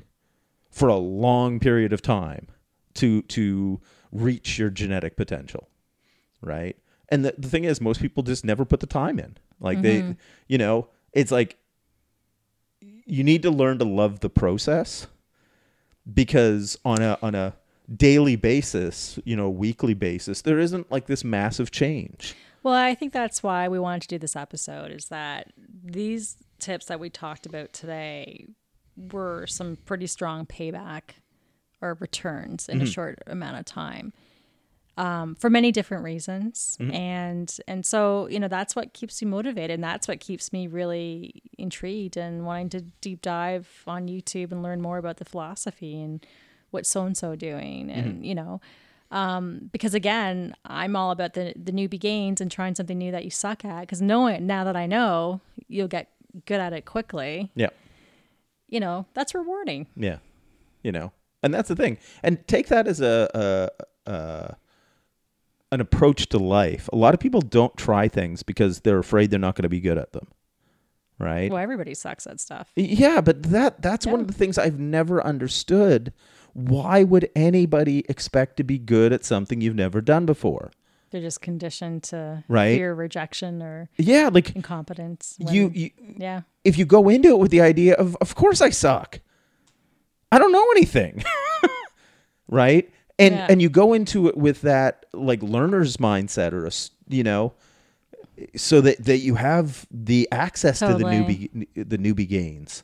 for 0.70 0.88
a 0.88 0.96
long 0.96 1.60
period 1.60 1.92
of 1.92 2.02
time 2.02 2.48
to 2.94 3.22
to 3.24 3.82
reach 4.12 4.58
your 4.58 4.70
genetic 4.70 5.16
potential, 5.16 5.70
right? 6.42 6.78
And 7.10 7.26
the, 7.26 7.36
the 7.38 7.50
thing 7.50 7.64
is, 7.64 7.80
most 7.80 8.02
people 8.02 8.24
just 8.24 8.44
never 8.44 8.66
put 8.66 8.80
the 8.80 8.88
time 8.88 9.20
in. 9.20 9.38
Like 9.60 9.82
they, 9.82 10.02
mm-hmm. 10.02 10.12
you 10.48 10.58
know, 10.58 10.90
it's 11.14 11.32
like 11.32 11.58
you 12.80 13.24
need 13.24 13.42
to 13.44 13.50
learn 13.52 13.80
to 13.80 13.86
love 13.86 14.20
the 14.20 14.30
process 14.30 15.08
because 16.14 16.78
on 16.86 17.02
a 17.02 17.18
on 17.22 17.36
a 17.36 17.54
daily 17.96 18.36
basis, 18.36 19.18
you 19.24 19.36
know, 19.36 19.50
weekly 19.50 19.94
basis, 19.94 20.42
there 20.42 20.60
isn't 20.60 20.92
like 20.92 21.08
this 21.08 21.24
massive 21.24 21.72
change. 21.72 22.36
Well, 22.64 22.74
I 22.74 22.96
think 22.96 23.14
that's 23.14 23.42
why 23.42 23.70
we 23.70 23.80
wanted 23.80 24.02
to 24.04 24.08
do 24.10 24.18
this 24.18 24.36
episode 24.36 24.92
is 24.92 25.06
that 25.06 25.54
these 25.84 26.36
tips 26.60 26.88
that 26.88 27.00
we 27.00 27.10
talked 27.10 27.46
about 27.46 27.72
today 27.72 28.48
were 29.12 29.48
some 29.48 29.78
pretty 29.86 30.08
strong 30.08 30.46
payback 30.46 31.12
or 31.82 31.98
returns 32.00 32.70
in 32.70 32.78
a 32.78 32.84
mm-hmm. 32.84 32.92
short 32.92 33.20
amount 33.28 33.58
of 33.58 33.66
time. 33.66 34.14
Um, 34.98 35.36
for 35.36 35.52
many 35.52 35.72
different 35.72 36.04
reasons, 36.04 36.76
mm-hmm. 36.82 36.92
and 36.92 37.58
and 37.68 37.86
so 37.86 38.28
you 38.32 38.40
know 38.40 38.48
that's 38.48 38.76
what 38.76 38.94
keeps 38.94 39.22
you 39.22 39.28
motivated, 39.28 39.76
and 39.76 39.84
that's 39.84 40.08
what 40.08 40.20
keeps 40.20 40.52
me 40.52 40.66
really 40.66 41.44
intrigued 41.56 42.18
and 42.18 42.48
wanting 42.48 42.70
to 42.70 42.82
deep 43.02 43.22
dive 43.22 43.84
on 43.86 44.08
YouTube 44.08 44.52
and 44.52 44.64
learn 44.64 44.82
more 44.82 44.98
about 44.98 45.18
the 45.18 45.26
philosophy 45.26 46.02
and 46.02 46.26
what 46.72 46.88
so 46.88 47.04
and 47.04 47.16
so 47.16 47.36
doing, 47.36 47.92
and 47.92 48.16
mm-hmm. 48.16 48.24
you 48.24 48.34
know, 48.34 48.60
um, 49.12 49.70
because 49.72 49.94
again, 49.94 50.56
I'm 50.66 50.96
all 50.96 51.12
about 51.12 51.36
the 51.36 51.54
the 51.56 51.72
newbie 51.72 52.00
gains 52.00 52.42
and 52.42 52.52
trying 52.52 52.74
something 52.74 52.98
new 52.98 53.12
that 53.12 53.24
you 53.24 53.30
suck 53.30 53.64
at. 53.64 53.82
Because 53.82 54.02
knowing 54.02 54.48
now 54.48 54.64
that 54.64 54.76
I 54.76 54.88
know, 54.88 55.42
you'll 55.68 55.88
get 55.88 56.10
good 56.46 56.60
at 56.60 56.74
it 56.74 56.86
quickly. 56.86 57.52
Yeah. 57.56 57.70
You 58.68 58.80
know, 58.80 59.06
that's 59.14 59.34
rewarding. 59.34 59.88
Yeah, 59.96 60.18
you 60.84 60.92
know, 60.92 61.14
and 61.44 61.54
that's 61.54 61.70
the 61.70 61.76
thing. 61.76 61.98
And 62.24 62.46
take 62.48 62.68
that 62.68 62.88
as 62.88 63.00
a, 63.02 63.70
a, 64.08 64.12
a 64.12 64.56
an 65.72 65.82
approach 65.82 66.28
to 66.30 66.38
life. 66.38 66.90
A 66.94 66.96
lot 66.96 67.14
of 67.14 67.20
people 67.20 67.42
don't 67.42 67.76
try 67.76 68.08
things 68.08 68.42
because 68.44 68.80
they're 68.82 69.00
afraid 69.00 69.32
they're 69.32 69.40
not 69.40 69.56
going 69.56 69.64
to 69.64 69.70
be 69.70 69.82
good 69.82 69.98
at 69.98 70.14
them. 70.14 70.28
Right? 71.20 71.52
Well, 71.52 71.62
everybody 71.62 71.94
sucks 71.96 72.28
at 72.28 72.40
stuff. 72.40 72.72
Yeah, 72.76 73.22
but 73.22 73.44
that 73.44 73.82
that's 73.82 74.06
one 74.06 74.20
of 74.20 74.28
the 74.28 74.34
things 74.34 74.58
I've 74.58 74.80
never 74.80 75.24
understood. 75.26 76.14
Why 76.54 77.04
would 77.04 77.30
anybody 77.36 78.04
expect 78.08 78.58
to 78.58 78.64
be 78.64 78.78
good 78.80 79.12
at 79.14 79.26
something 79.26 79.60
you've 79.60 79.76
never 79.76 80.00
done 80.02 80.26
before? 80.26 80.72
They're 81.10 81.22
just 81.22 81.42
conditioned 81.42 82.04
to 82.04 82.44
Right. 82.48 82.76
fear 82.78 82.94
rejection 82.94 83.62
or 83.64 83.90
Yeah, 83.98 84.30
like 84.32 84.56
incompetence. 84.56 85.38
you, 85.50 85.72
you 85.74 85.90
yeah. 86.18 86.42
if 86.64 86.78
you 86.78 86.86
go 86.86 87.10
into 87.10 87.30
it 87.30 87.40
with 87.40 87.50
the 87.52 87.62
idea 87.62 87.96
of 87.96 88.16
of 88.22 88.36
course 88.36 88.62
I 88.62 88.70
suck. 88.70 89.20
I 90.32 90.40
don't 90.40 90.52
know 90.52 90.66
anything. 90.76 91.24
right? 92.48 92.90
And 93.20 93.36
Yeah. 93.36 93.48
and 93.50 93.62
you 93.62 93.70
go 93.70 93.94
into 93.94 94.28
it 94.28 94.38
with 94.38 94.62
that 94.62 95.06
like 95.14 95.42
learner's 95.42 95.98
mindset 95.98 96.54
or 96.54 96.66
a 96.66 96.72
you 97.10 97.24
know 97.24 97.54
so 98.56 98.82
that 98.82 99.04
that 99.06 99.18
you 99.20 99.36
have 99.36 99.88
the 99.90 100.28
access 100.32 100.80
to 100.80 100.94
the 100.94 101.04
newbie 101.04 101.68
the 101.76 101.98
newbie 101.98 102.28
gains. 102.28 102.84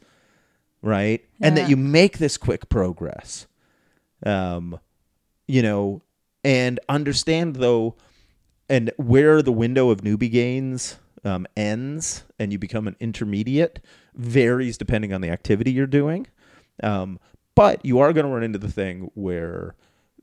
Right? 0.82 1.24
And 1.42 1.56
that 1.58 1.70
you 1.70 1.78
make 1.78 2.18
this 2.18 2.38
quick 2.38 2.70
progress. 2.70 3.48
Um 4.26 4.80
you 5.48 5.62
know 5.62 6.02
and 6.44 6.80
understand 6.90 7.58
though 7.58 7.96
and 8.70 8.92
where 8.98 9.42
the 9.42 9.52
window 9.52 9.90
of 9.90 10.02
newbie 10.02 10.32
gains 10.32 10.98
um, 11.26 11.46
ends 11.56 12.24
and 12.40 12.52
you 12.52 12.60
become 12.60 12.88
an 12.88 12.96
intermediate 13.00 13.80
varies 14.16 14.78
depending 14.78 15.14
on 15.14 15.22
the 15.22 15.30
activity 15.30 15.72
you're 15.72 15.88
doing. 15.88 16.28
Um, 16.82 17.20
but 17.56 17.86
you 17.86 18.00
are 18.00 18.14
going 18.14 18.26
to 18.26 18.32
run 18.32 18.44
into 18.44 18.60
the 18.60 18.72
thing 18.72 19.12
where 19.14 19.76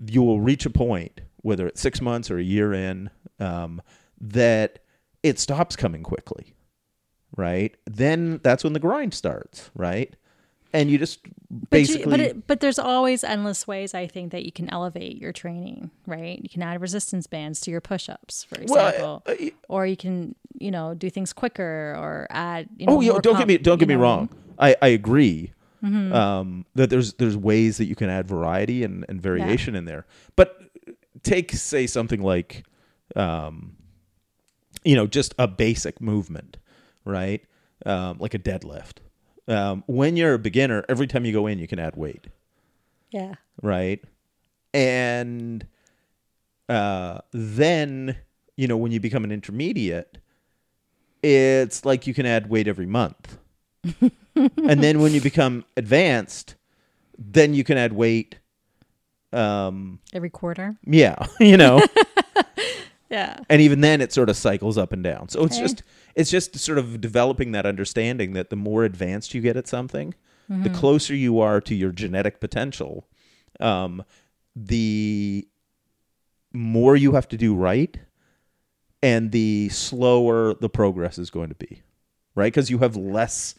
you 0.07 0.23
will 0.23 0.41
reach 0.41 0.67
a 0.67 0.71
point, 0.71 1.21
whether 1.43 1.67
it's 1.67 1.81
six 1.81 2.01
months 2.01 2.31
or 2.31 2.39
a 2.39 2.43
year 2.43 2.73
in, 2.73 3.11
um, 3.39 3.83
that 4.21 4.81
it 5.23 5.39
stops 5.39 5.77
coming 5.77 6.03
quickly, 6.03 6.55
right? 7.37 7.77
Then 7.87 8.41
that's 8.43 8.65
when 8.65 8.73
the 8.73 8.81
grind 8.81 9.15
starts, 9.15 9.71
right? 9.75 10.15
and 10.73 10.91
you 10.91 10.99
just 10.99 11.21
But, 11.51 11.71
basically 11.71 12.03
you, 12.03 12.11
but, 12.11 12.21
it, 12.21 12.47
but 12.47 12.61
there's 12.61 12.79
always 12.79 13.25
endless 13.25 13.67
ways 13.67 13.95
I 13.95 14.07
think 14.07 14.33
that 14.33 14.45
you 14.45 14.53
can 14.53 14.73
elevate 14.73 15.19
your 15.19 15.33
training, 15.33 15.91
right? 16.07 16.41
You 16.41 16.49
can 16.49 16.63
add 16.63 16.81
resistance 16.81 17.27
bands 17.27 17.61
to 17.63 17.71
your 17.71 17.81
push-ups, 17.81 18.45
for 18.45 18.57
Well, 18.67 18.89
example, 18.89 19.23
uh, 19.27 19.33
uh, 19.33 19.51
or 19.69 19.87
you 19.87 19.97
can, 19.97 20.35
you 20.59 20.71
know, 20.71 20.95
do 20.95 21.11
things 21.11 21.33
quicker 21.33 21.95
or 21.99 22.27
add. 22.31 22.69
You 22.77 22.87
know, 22.87 22.99
oh 22.99 23.01
yeah 23.01 23.19
don't 23.21 23.37
get 23.37 23.49
me 23.49 23.59
don't 23.59 23.79
get 23.79 23.89
me 23.89 23.95
wrong 23.95 24.29
i 24.59 24.77
i 24.83 24.89
agree 24.89 25.53
Mm-hmm. 25.83 26.13
um 26.13 26.67
that 26.75 26.91
there's 26.91 27.15
there's 27.15 27.37
ways 27.37 27.79
that 27.79 27.87
you 27.87 27.95
can 27.97 28.11
add 28.11 28.29
variety 28.29 28.85
and, 28.85 29.05
and 29.09 29.21
variation 29.23 29.75
in 29.75 29.87
there 29.87 30.05
but 30.37 30.61
take 31.23 31.53
say 31.53 31.87
something 31.87 32.21
like 32.23 32.65
um 33.17 33.77
you 34.85 34.95
know 34.95 35.07
just 35.07 35.35
a 35.39 35.49
basic 35.49 36.01
movement 36.01 36.59
right 37.07 37.43
um 37.87 38.19
like 38.19 38.35
a 38.35 38.39
deadlift 38.39 38.99
um 39.49 39.83
when 39.87 40.17
you're 40.19 40.35
a 40.35 40.39
beginner 40.39 40.85
every 40.89 41.07
time 41.07 41.25
you 41.25 41.33
go 41.33 41.47
in 41.47 41.59
you 41.59 41.67
can 41.67 41.79
add 41.79 41.97
weight 41.97 42.27
Yeah. 43.11 43.35
right? 43.63 44.05
And 44.73 45.67
uh, 46.69 47.19
then, 47.33 48.17
you 48.57 48.69
know, 48.69 48.77
when 48.77 48.93
you 48.93 49.01
become 49.01 49.25
an 49.25 49.33
intermediate, 49.33 50.19
it's 51.23 51.85
like 51.85 52.07
you 52.07 52.15
can 52.15 52.25
add 52.27 52.49
weight 52.49 52.69
every 52.69 52.87
month. 52.87 53.39
And 54.37 54.83
then 54.83 55.01
when 55.01 55.13
you 55.13 55.21
become 55.21 55.65
advanced, 55.77 56.55
then 57.19 57.55
you 57.55 57.65
can 57.65 57.77
add 57.79 57.93
weight. 57.93 58.39
Um, 59.33 60.01
Every 60.13 60.31
quarter. 60.31 60.77
yeah, 60.85 61.27
you 61.41 61.57
know, 61.57 61.81
Yeah. 63.11 63.39
and 63.49 63.61
even 63.61 63.81
then 63.81 64.01
it 64.01 64.13
sort 64.13 64.29
of 64.29 64.37
cycles 64.37 64.79
up 64.79 64.93
and 64.93 65.03
down. 65.03 65.29
So 65.29 65.45
it's 65.45 65.57
Okay. 65.57 65.63
just 65.63 65.83
it's 66.15 66.31
just 66.31 66.57
sort 66.59 66.79
of 66.79 67.01
developing 67.01 67.53
that 67.53 67.67
understanding 67.67 68.33
that 68.35 68.51
the 68.51 68.57
more 68.57 68.85
advanced 68.85 69.35
you 69.35 69.41
get 69.41 69.57
at 69.57 69.67
something, 69.69 70.15
the 70.49 70.71
closer 70.71 71.15
you 71.15 71.39
are 71.39 71.61
to 71.61 71.75
your 71.77 71.93
genetic 71.93 72.41
potential, 72.41 73.07
um, 73.61 74.03
the 74.57 75.47
more 76.53 76.97
you 76.97 77.13
have 77.13 77.29
to 77.29 77.37
do 77.37 77.55
right, 77.55 77.97
and 79.01 79.31
the 79.31 79.69
slower 79.69 80.55
the 80.55 80.69
progress 80.69 81.19
is 81.19 81.31
going 81.31 81.49
to 81.51 81.55
be, 81.55 81.83
right? 82.35 82.53
Because 82.53 82.69
you 82.71 82.79
have 82.79 82.97
less 82.97 83.55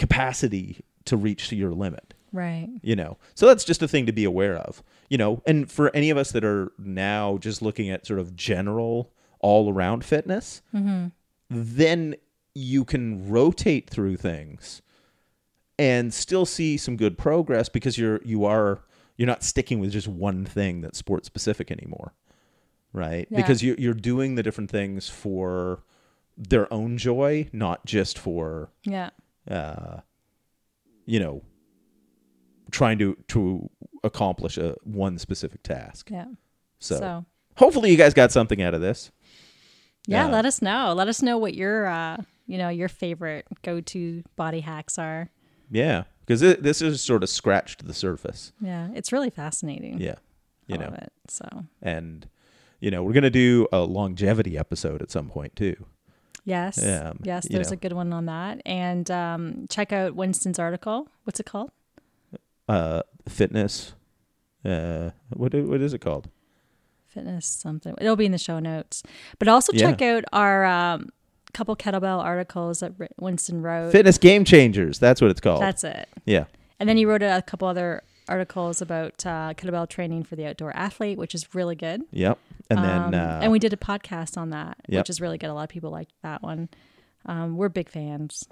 capacity 0.00 0.80
to 1.04 1.16
reach 1.16 1.48
to 1.48 1.56
your 1.56 1.70
limit 1.72 2.14
Right. 2.32 2.68
you 2.82 2.94
know 2.96 3.18
so 3.34 3.46
that's 3.46 3.64
just 3.64 3.82
a 3.82 3.88
thing 3.88 4.06
to 4.06 4.12
be 4.12 4.24
aware 4.24 4.56
of 4.56 4.82
you 5.08 5.18
know 5.18 5.42
and 5.46 5.70
for 5.70 5.90
any 5.94 6.10
of 6.10 6.16
us 6.16 6.30
that 6.32 6.44
are 6.44 6.70
now 6.78 7.38
just 7.38 7.60
looking 7.60 7.90
at 7.90 8.06
sort 8.06 8.20
of 8.20 8.34
general 8.36 9.12
all 9.40 9.72
around 9.72 10.04
fitness 10.04 10.62
mm-hmm. 10.74 11.08
then 11.48 12.14
you 12.54 12.84
can 12.84 13.28
rotate 13.28 13.90
through 13.90 14.16
things 14.16 14.80
and 15.78 16.12
still 16.14 16.46
see 16.46 16.76
some 16.76 16.96
good 16.96 17.16
progress 17.18 17.68
because 17.68 17.98
you're 17.98 18.20
you 18.24 18.44
are 18.44 18.80
you're 19.16 19.26
not 19.26 19.42
sticking 19.42 19.80
with 19.80 19.90
just 19.90 20.06
one 20.08 20.44
thing 20.44 20.80
that's 20.82 20.98
sport 20.98 21.24
specific 21.24 21.70
anymore 21.72 22.14
right 22.92 23.26
Yeah. 23.30 23.38
because 23.38 23.62
you're 23.62 23.76
you're 23.76 23.94
doing 23.94 24.36
the 24.36 24.42
different 24.44 24.70
things 24.70 25.08
for 25.08 25.82
their 26.38 26.72
own 26.72 26.96
joy 26.96 27.48
not 27.52 27.84
just 27.86 28.18
for 28.18 28.70
Yeah. 28.84 29.10
Uh, 29.50 30.00
you 31.06 31.20
know, 31.20 31.42
trying 32.70 32.98
to 32.98 33.16
to 33.28 33.68
accomplish 34.04 34.56
a 34.56 34.76
one 34.84 35.18
specific 35.18 35.62
task. 35.62 36.08
Yeah. 36.10 36.26
So, 36.78 36.98
so 36.98 37.24
hopefully 37.56 37.90
you 37.90 37.96
guys 37.96 38.14
got 38.14 38.32
something 38.32 38.62
out 38.62 38.74
of 38.74 38.80
this. 38.80 39.10
Yeah, 40.06 40.26
Yeah. 40.26 40.32
let 40.32 40.46
us 40.46 40.62
know. 40.62 40.94
Let 40.94 41.08
us 41.08 41.20
know 41.20 41.36
what 41.36 41.54
your 41.54 41.86
uh, 41.86 42.18
you 42.46 42.58
know, 42.58 42.68
your 42.68 42.88
favorite 42.88 43.46
go-to 43.62 44.22
body 44.36 44.60
hacks 44.60 44.98
are. 44.98 45.30
Yeah, 45.70 46.04
because 46.20 46.40
this 46.40 46.82
is 46.82 47.02
sort 47.02 47.22
of 47.22 47.28
scratched 47.28 47.86
the 47.86 47.94
surface. 47.94 48.52
Yeah, 48.60 48.88
it's 48.94 49.12
really 49.12 49.30
fascinating. 49.30 50.00
Yeah, 50.00 50.16
you 50.66 50.78
know, 50.78 50.92
it. 50.96 51.12
So 51.28 51.46
and 51.82 52.28
you 52.80 52.90
know 52.90 53.02
we're 53.04 53.12
gonna 53.12 53.30
do 53.30 53.68
a 53.72 53.80
longevity 53.80 54.56
episode 54.56 55.02
at 55.02 55.10
some 55.10 55.28
point 55.28 55.54
too. 55.54 55.86
Yes, 56.44 56.78
Um, 56.84 57.18
yes, 57.22 57.46
there's 57.48 57.70
know. 57.70 57.74
a 57.74 57.76
good 57.76 57.92
one 57.92 58.12
on 58.12 58.26
that. 58.26 58.60
And 58.66 59.10
um, 59.10 59.66
check 59.68 59.92
out 59.92 60.14
Winston's 60.14 60.58
article. 60.58 61.08
What's 61.24 61.40
it 61.40 61.46
called? 61.46 61.70
Uh, 62.68 63.02
fitness. 63.28 63.94
Uh, 64.64 65.10
what 65.30 65.54
what 65.54 65.80
is 65.80 65.92
it 65.94 66.00
called? 66.00 66.28
Fitness 67.08 67.46
something. 67.46 67.94
It'll 68.00 68.14
be 68.16 68.26
in 68.26 68.32
the 68.32 68.38
show 68.38 68.58
notes. 68.60 69.02
But 69.38 69.48
also 69.48 69.72
Yeah. 69.72 69.80
check 69.90 70.02
out 70.02 70.24
our 70.32 70.64
um, 70.64 71.08
couple 71.52 71.74
kettlebell 71.74 72.18
articles 72.22 72.80
that 72.80 72.92
Winston 73.18 73.62
wrote. 73.62 73.90
Fitness 73.90 74.18
game 74.18 74.44
changers. 74.44 74.98
That's 75.00 75.20
what 75.20 75.30
it's 75.30 75.40
called. 75.40 75.62
That's 75.62 75.82
it. 75.82 76.08
yeah. 76.24 76.44
And 76.78 76.88
then 76.88 76.96
he 76.96 77.04
wrote 77.04 77.22
a 77.22 77.42
couple 77.46 77.66
other 77.68 78.02
articles 78.30 78.80
about 78.80 79.26
uh, 79.26 79.52
kettlebell 79.54 79.88
training 79.88 80.22
for 80.24 80.36
the 80.36 80.46
outdoor 80.46 80.74
athlete, 80.76 81.18
which 81.18 81.34
is 81.34 81.54
really 81.54 81.74
good. 81.76 82.02
Yep. 82.12 82.38
And 82.70 82.78
then 82.84 83.00
Um, 83.02 83.14
uh, 83.14 83.40
and 83.42 83.52
we 83.52 83.58
did 83.58 83.72
a 83.72 83.76
podcast 83.76 84.38
on 84.38 84.50
that, 84.50 84.78
Yep. 84.88 85.00
which 85.00 85.10
is 85.10 85.20
really 85.20 85.36
good. 85.38 85.50
A 85.50 85.54
lot 85.54 85.64
of 85.64 85.68
people 85.68 85.90
liked 85.90 86.12
that 86.22 86.42
one. 86.42 86.68
Um, 87.26 87.56
we're 87.56 87.68
big 87.68 87.88
fans. 87.88 88.48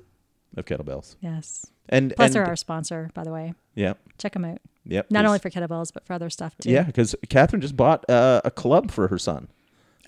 of 0.56 0.64
kettlebells. 0.64 1.14
Yes. 1.20 1.66
And 1.90 2.12
Plus, 2.16 2.26
and, 2.26 2.34
they're 2.34 2.46
our 2.46 2.56
sponsor, 2.56 3.10
by 3.14 3.22
the 3.22 3.30
way. 3.30 3.52
Yep. 3.74 3.98
Check 4.18 4.32
them 4.32 4.44
out. 4.46 4.58
Yep. 4.86 5.10
Not 5.10 5.24
only 5.26 5.38
for 5.38 5.50
kettlebells, 5.50 5.92
but 5.92 6.04
for 6.06 6.14
other 6.14 6.30
stuff 6.30 6.56
too. 6.58 6.70
Yeah, 6.70 6.82
because 6.84 7.14
Catherine 7.28 7.60
just 7.60 7.76
bought 7.76 8.08
uh, 8.10 8.40
a 8.44 8.50
club 8.50 8.90
for 8.90 9.08
her 9.08 9.18
son. 9.18 9.48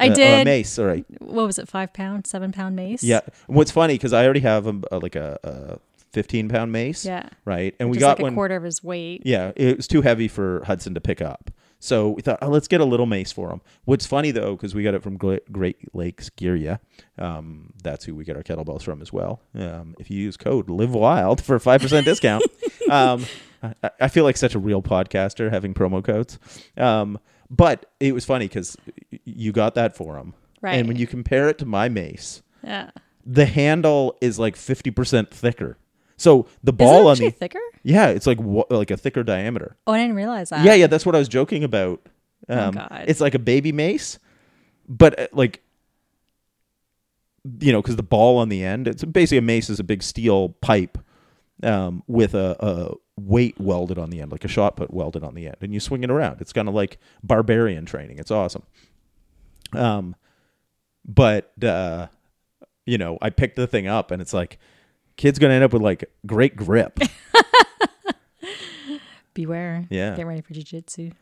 I 0.00 0.08
Uh, 0.08 0.14
did. 0.14 0.40
a 0.40 0.44
mace. 0.46 0.70
Sorry. 0.70 1.04
What 1.18 1.46
was 1.46 1.58
it? 1.58 1.68
Five 1.68 1.92
pound, 1.92 2.26
seven 2.26 2.52
pound 2.52 2.74
mace. 2.74 3.04
Yeah. 3.04 3.20
And 3.48 3.56
What's 3.56 3.70
funny 3.70 3.94
because 3.94 4.14
I 4.14 4.24
already 4.24 4.40
have 4.40 4.66
a, 4.66 4.98
like 4.98 5.14
a, 5.14 5.38
a 5.44 5.78
15 6.12 6.48
pound 6.48 6.72
mace. 6.72 7.04
Yeah. 7.04 7.28
Right. 7.44 7.74
And 7.80 7.90
we 7.90 7.98
got 7.98 8.18
like 8.18 8.20
a 8.20 8.22
one. 8.24 8.34
quarter 8.34 8.56
of 8.56 8.62
his 8.62 8.82
weight. 8.82 9.22
Yeah, 9.24 9.52
it 9.56 9.76
was 9.76 9.86
too 9.88 10.02
heavy 10.02 10.28
for 10.28 10.62
Hudson 10.64 10.94
to 10.94 11.00
pick 11.00 11.20
up. 11.22 11.50
So 11.82 12.10
we 12.10 12.20
thought, 12.20 12.38
oh, 12.42 12.48
let's 12.48 12.68
get 12.68 12.82
a 12.82 12.84
little 12.84 13.06
mace 13.06 13.32
for 13.32 13.50
him. 13.50 13.62
What's 13.86 14.04
funny 14.06 14.32
though, 14.32 14.54
because 14.54 14.74
we 14.74 14.82
got 14.82 14.92
it 14.94 15.02
from 15.02 15.16
Great 15.16 15.94
Lakes 15.94 16.28
Gear, 16.28 16.54
yeah, 16.54 16.76
um, 17.18 17.72
that's 17.82 18.04
who 18.04 18.14
we 18.14 18.24
get 18.24 18.36
our 18.36 18.42
kettlebells 18.42 18.82
from 18.82 19.00
as 19.00 19.12
well. 19.12 19.40
Um, 19.54 19.94
if 19.98 20.10
you 20.10 20.18
use 20.18 20.36
code 20.36 20.68
Live 20.68 20.92
Wild 20.94 21.42
for 21.42 21.54
a 21.54 21.60
five 21.60 21.80
percent 21.80 22.04
discount, 22.04 22.44
um, 22.90 23.24
I, 23.62 23.90
I 24.02 24.08
feel 24.08 24.24
like 24.24 24.36
such 24.36 24.54
a 24.54 24.58
real 24.58 24.82
podcaster 24.82 25.50
having 25.50 25.72
promo 25.72 26.04
codes. 26.04 26.38
Um, 26.76 27.18
but 27.48 27.86
it 27.98 28.12
was 28.12 28.26
funny 28.26 28.46
because 28.46 28.76
you 29.24 29.50
got 29.52 29.74
that 29.74 29.96
for 29.96 30.16
him, 30.18 30.34
Right. 30.60 30.74
And 30.74 30.86
when 30.86 30.98
you 30.98 31.06
compare 31.06 31.48
it 31.48 31.56
to 31.58 31.64
my 31.66 31.88
mace, 31.88 32.42
Yeah. 32.62 32.90
the 33.24 33.46
handle 33.46 34.18
is 34.20 34.38
like 34.38 34.54
fifty 34.54 34.90
percent 34.90 35.30
thicker. 35.30 35.78
So 36.20 36.46
the 36.62 36.72
Is 36.72 36.76
ball 36.76 37.08
it 37.08 37.12
on 37.12 37.16
the 37.16 37.30
thicker? 37.30 37.58
yeah, 37.82 38.08
it's 38.08 38.26
like 38.26 38.38
wa- 38.38 38.66
like 38.68 38.90
a 38.90 38.96
thicker 38.98 39.22
diameter. 39.22 39.76
Oh, 39.86 39.92
I 39.94 39.98
didn't 40.00 40.16
realize 40.16 40.50
that. 40.50 40.62
Yeah, 40.66 40.74
yeah, 40.74 40.86
that's 40.86 41.06
what 41.06 41.14
I 41.14 41.18
was 41.18 41.28
joking 41.28 41.64
about. 41.64 42.06
Oh, 42.46 42.58
Um, 42.68 42.74
God. 42.74 43.04
It's 43.08 43.22
like 43.22 43.34
a 43.34 43.38
baby 43.38 43.72
mace, 43.72 44.18
but 44.86 45.18
uh, 45.18 45.26
like, 45.32 45.62
you 47.60 47.72
know, 47.72 47.80
because 47.80 47.96
the 47.96 48.02
ball 48.02 48.36
on 48.36 48.50
the 48.50 48.62
end, 48.62 48.86
it's 48.86 49.02
basically 49.02 49.38
a 49.38 49.42
mace 49.42 49.70
is 49.70 49.80
a 49.80 49.84
big 49.84 50.02
steel 50.02 50.50
pipe 50.60 50.98
um, 51.62 52.02
with 52.06 52.34
a, 52.34 52.54
a 52.60 52.94
weight 53.18 53.58
welded 53.58 53.98
on 53.98 54.10
the 54.10 54.20
end, 54.20 54.30
like 54.30 54.44
a 54.44 54.48
shot 54.48 54.76
put 54.76 54.92
welded 54.92 55.24
on 55.24 55.34
the 55.34 55.46
end, 55.46 55.56
and 55.62 55.72
you 55.72 55.80
swing 55.80 56.04
it 56.04 56.10
around. 56.10 56.42
It's 56.42 56.52
kind 56.52 56.68
of 56.68 56.74
like 56.74 56.98
barbarian 57.22 57.86
training. 57.86 58.18
It's 58.18 58.30
awesome. 58.30 58.64
Um, 59.72 60.16
but 61.06 61.52
uh, 61.64 62.08
you 62.84 62.98
know, 62.98 63.16
I 63.22 63.30
picked 63.30 63.56
the 63.56 63.66
thing 63.66 63.86
up, 63.86 64.10
and 64.10 64.20
it's 64.20 64.34
like, 64.34 64.58
kid's 65.20 65.38
gonna 65.38 65.52
end 65.54 65.62
up 65.64 65.72
with 65.72 65.82
like 65.82 66.10
great 66.26 66.56
grip. 66.56 66.98
Beware. 69.34 69.86
Yeah. 69.90 70.16
Get 70.16 70.26
ready 70.26 70.40
for 70.40 70.54
jujitsu. 70.54 71.12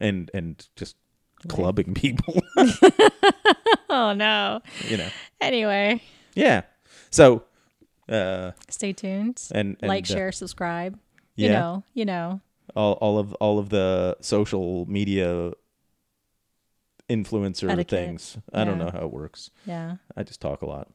and 0.00 0.30
and 0.34 0.66
just 0.76 0.96
clubbing 1.48 1.94
people 1.94 2.42
Oh 3.88 4.12
no. 4.14 4.60
you 4.88 4.96
know 4.96 5.08
Anyway, 5.40 6.02
yeah 6.34 6.62
so 7.10 7.44
uh 8.08 8.50
stay 8.68 8.92
tuned. 8.92 9.40
and, 9.52 9.76
and 9.80 9.88
like, 9.88 10.04
uh, 10.10 10.14
share, 10.14 10.32
subscribe. 10.32 10.98
You 11.36 11.48
yeah 11.48 11.58
know, 11.60 11.84
you 11.94 12.04
know. 12.04 12.40
all, 12.76 12.94
all 12.94 13.18
of 13.18 13.32
all 13.34 13.58
of 13.58 13.68
the 13.70 14.16
social 14.20 14.86
media 14.86 15.52
influencer 17.08 17.68
Etiquette. 17.70 17.88
things 17.90 18.38
i 18.54 18.64
don't 18.64 18.78
know 18.78 18.90
how 18.90 19.00
it 19.04 19.12
works 19.12 19.50
Yeah. 19.66 19.96
i 20.16 20.22
just 20.22 20.40
talk 20.40 20.62
a 20.62 20.66
lot 20.66 20.88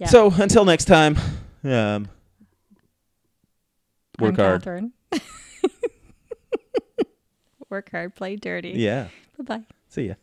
Yeah. 0.00 0.08
so 0.08 0.30
until 0.32 0.64
next 0.64 0.86
time 0.86 1.16
um 1.62 2.08
work 4.18 4.38
I'm 4.38 4.44
hard 4.44 4.62
Catherine. 4.62 4.92
Work 7.68 7.90
hard, 7.92 8.14
play 8.16 8.34
dirty. 8.36 8.70
yeah 8.70 9.08
Bye 9.38 9.44
bye. 9.44 9.64
see 9.88 10.08
ya 10.08 10.14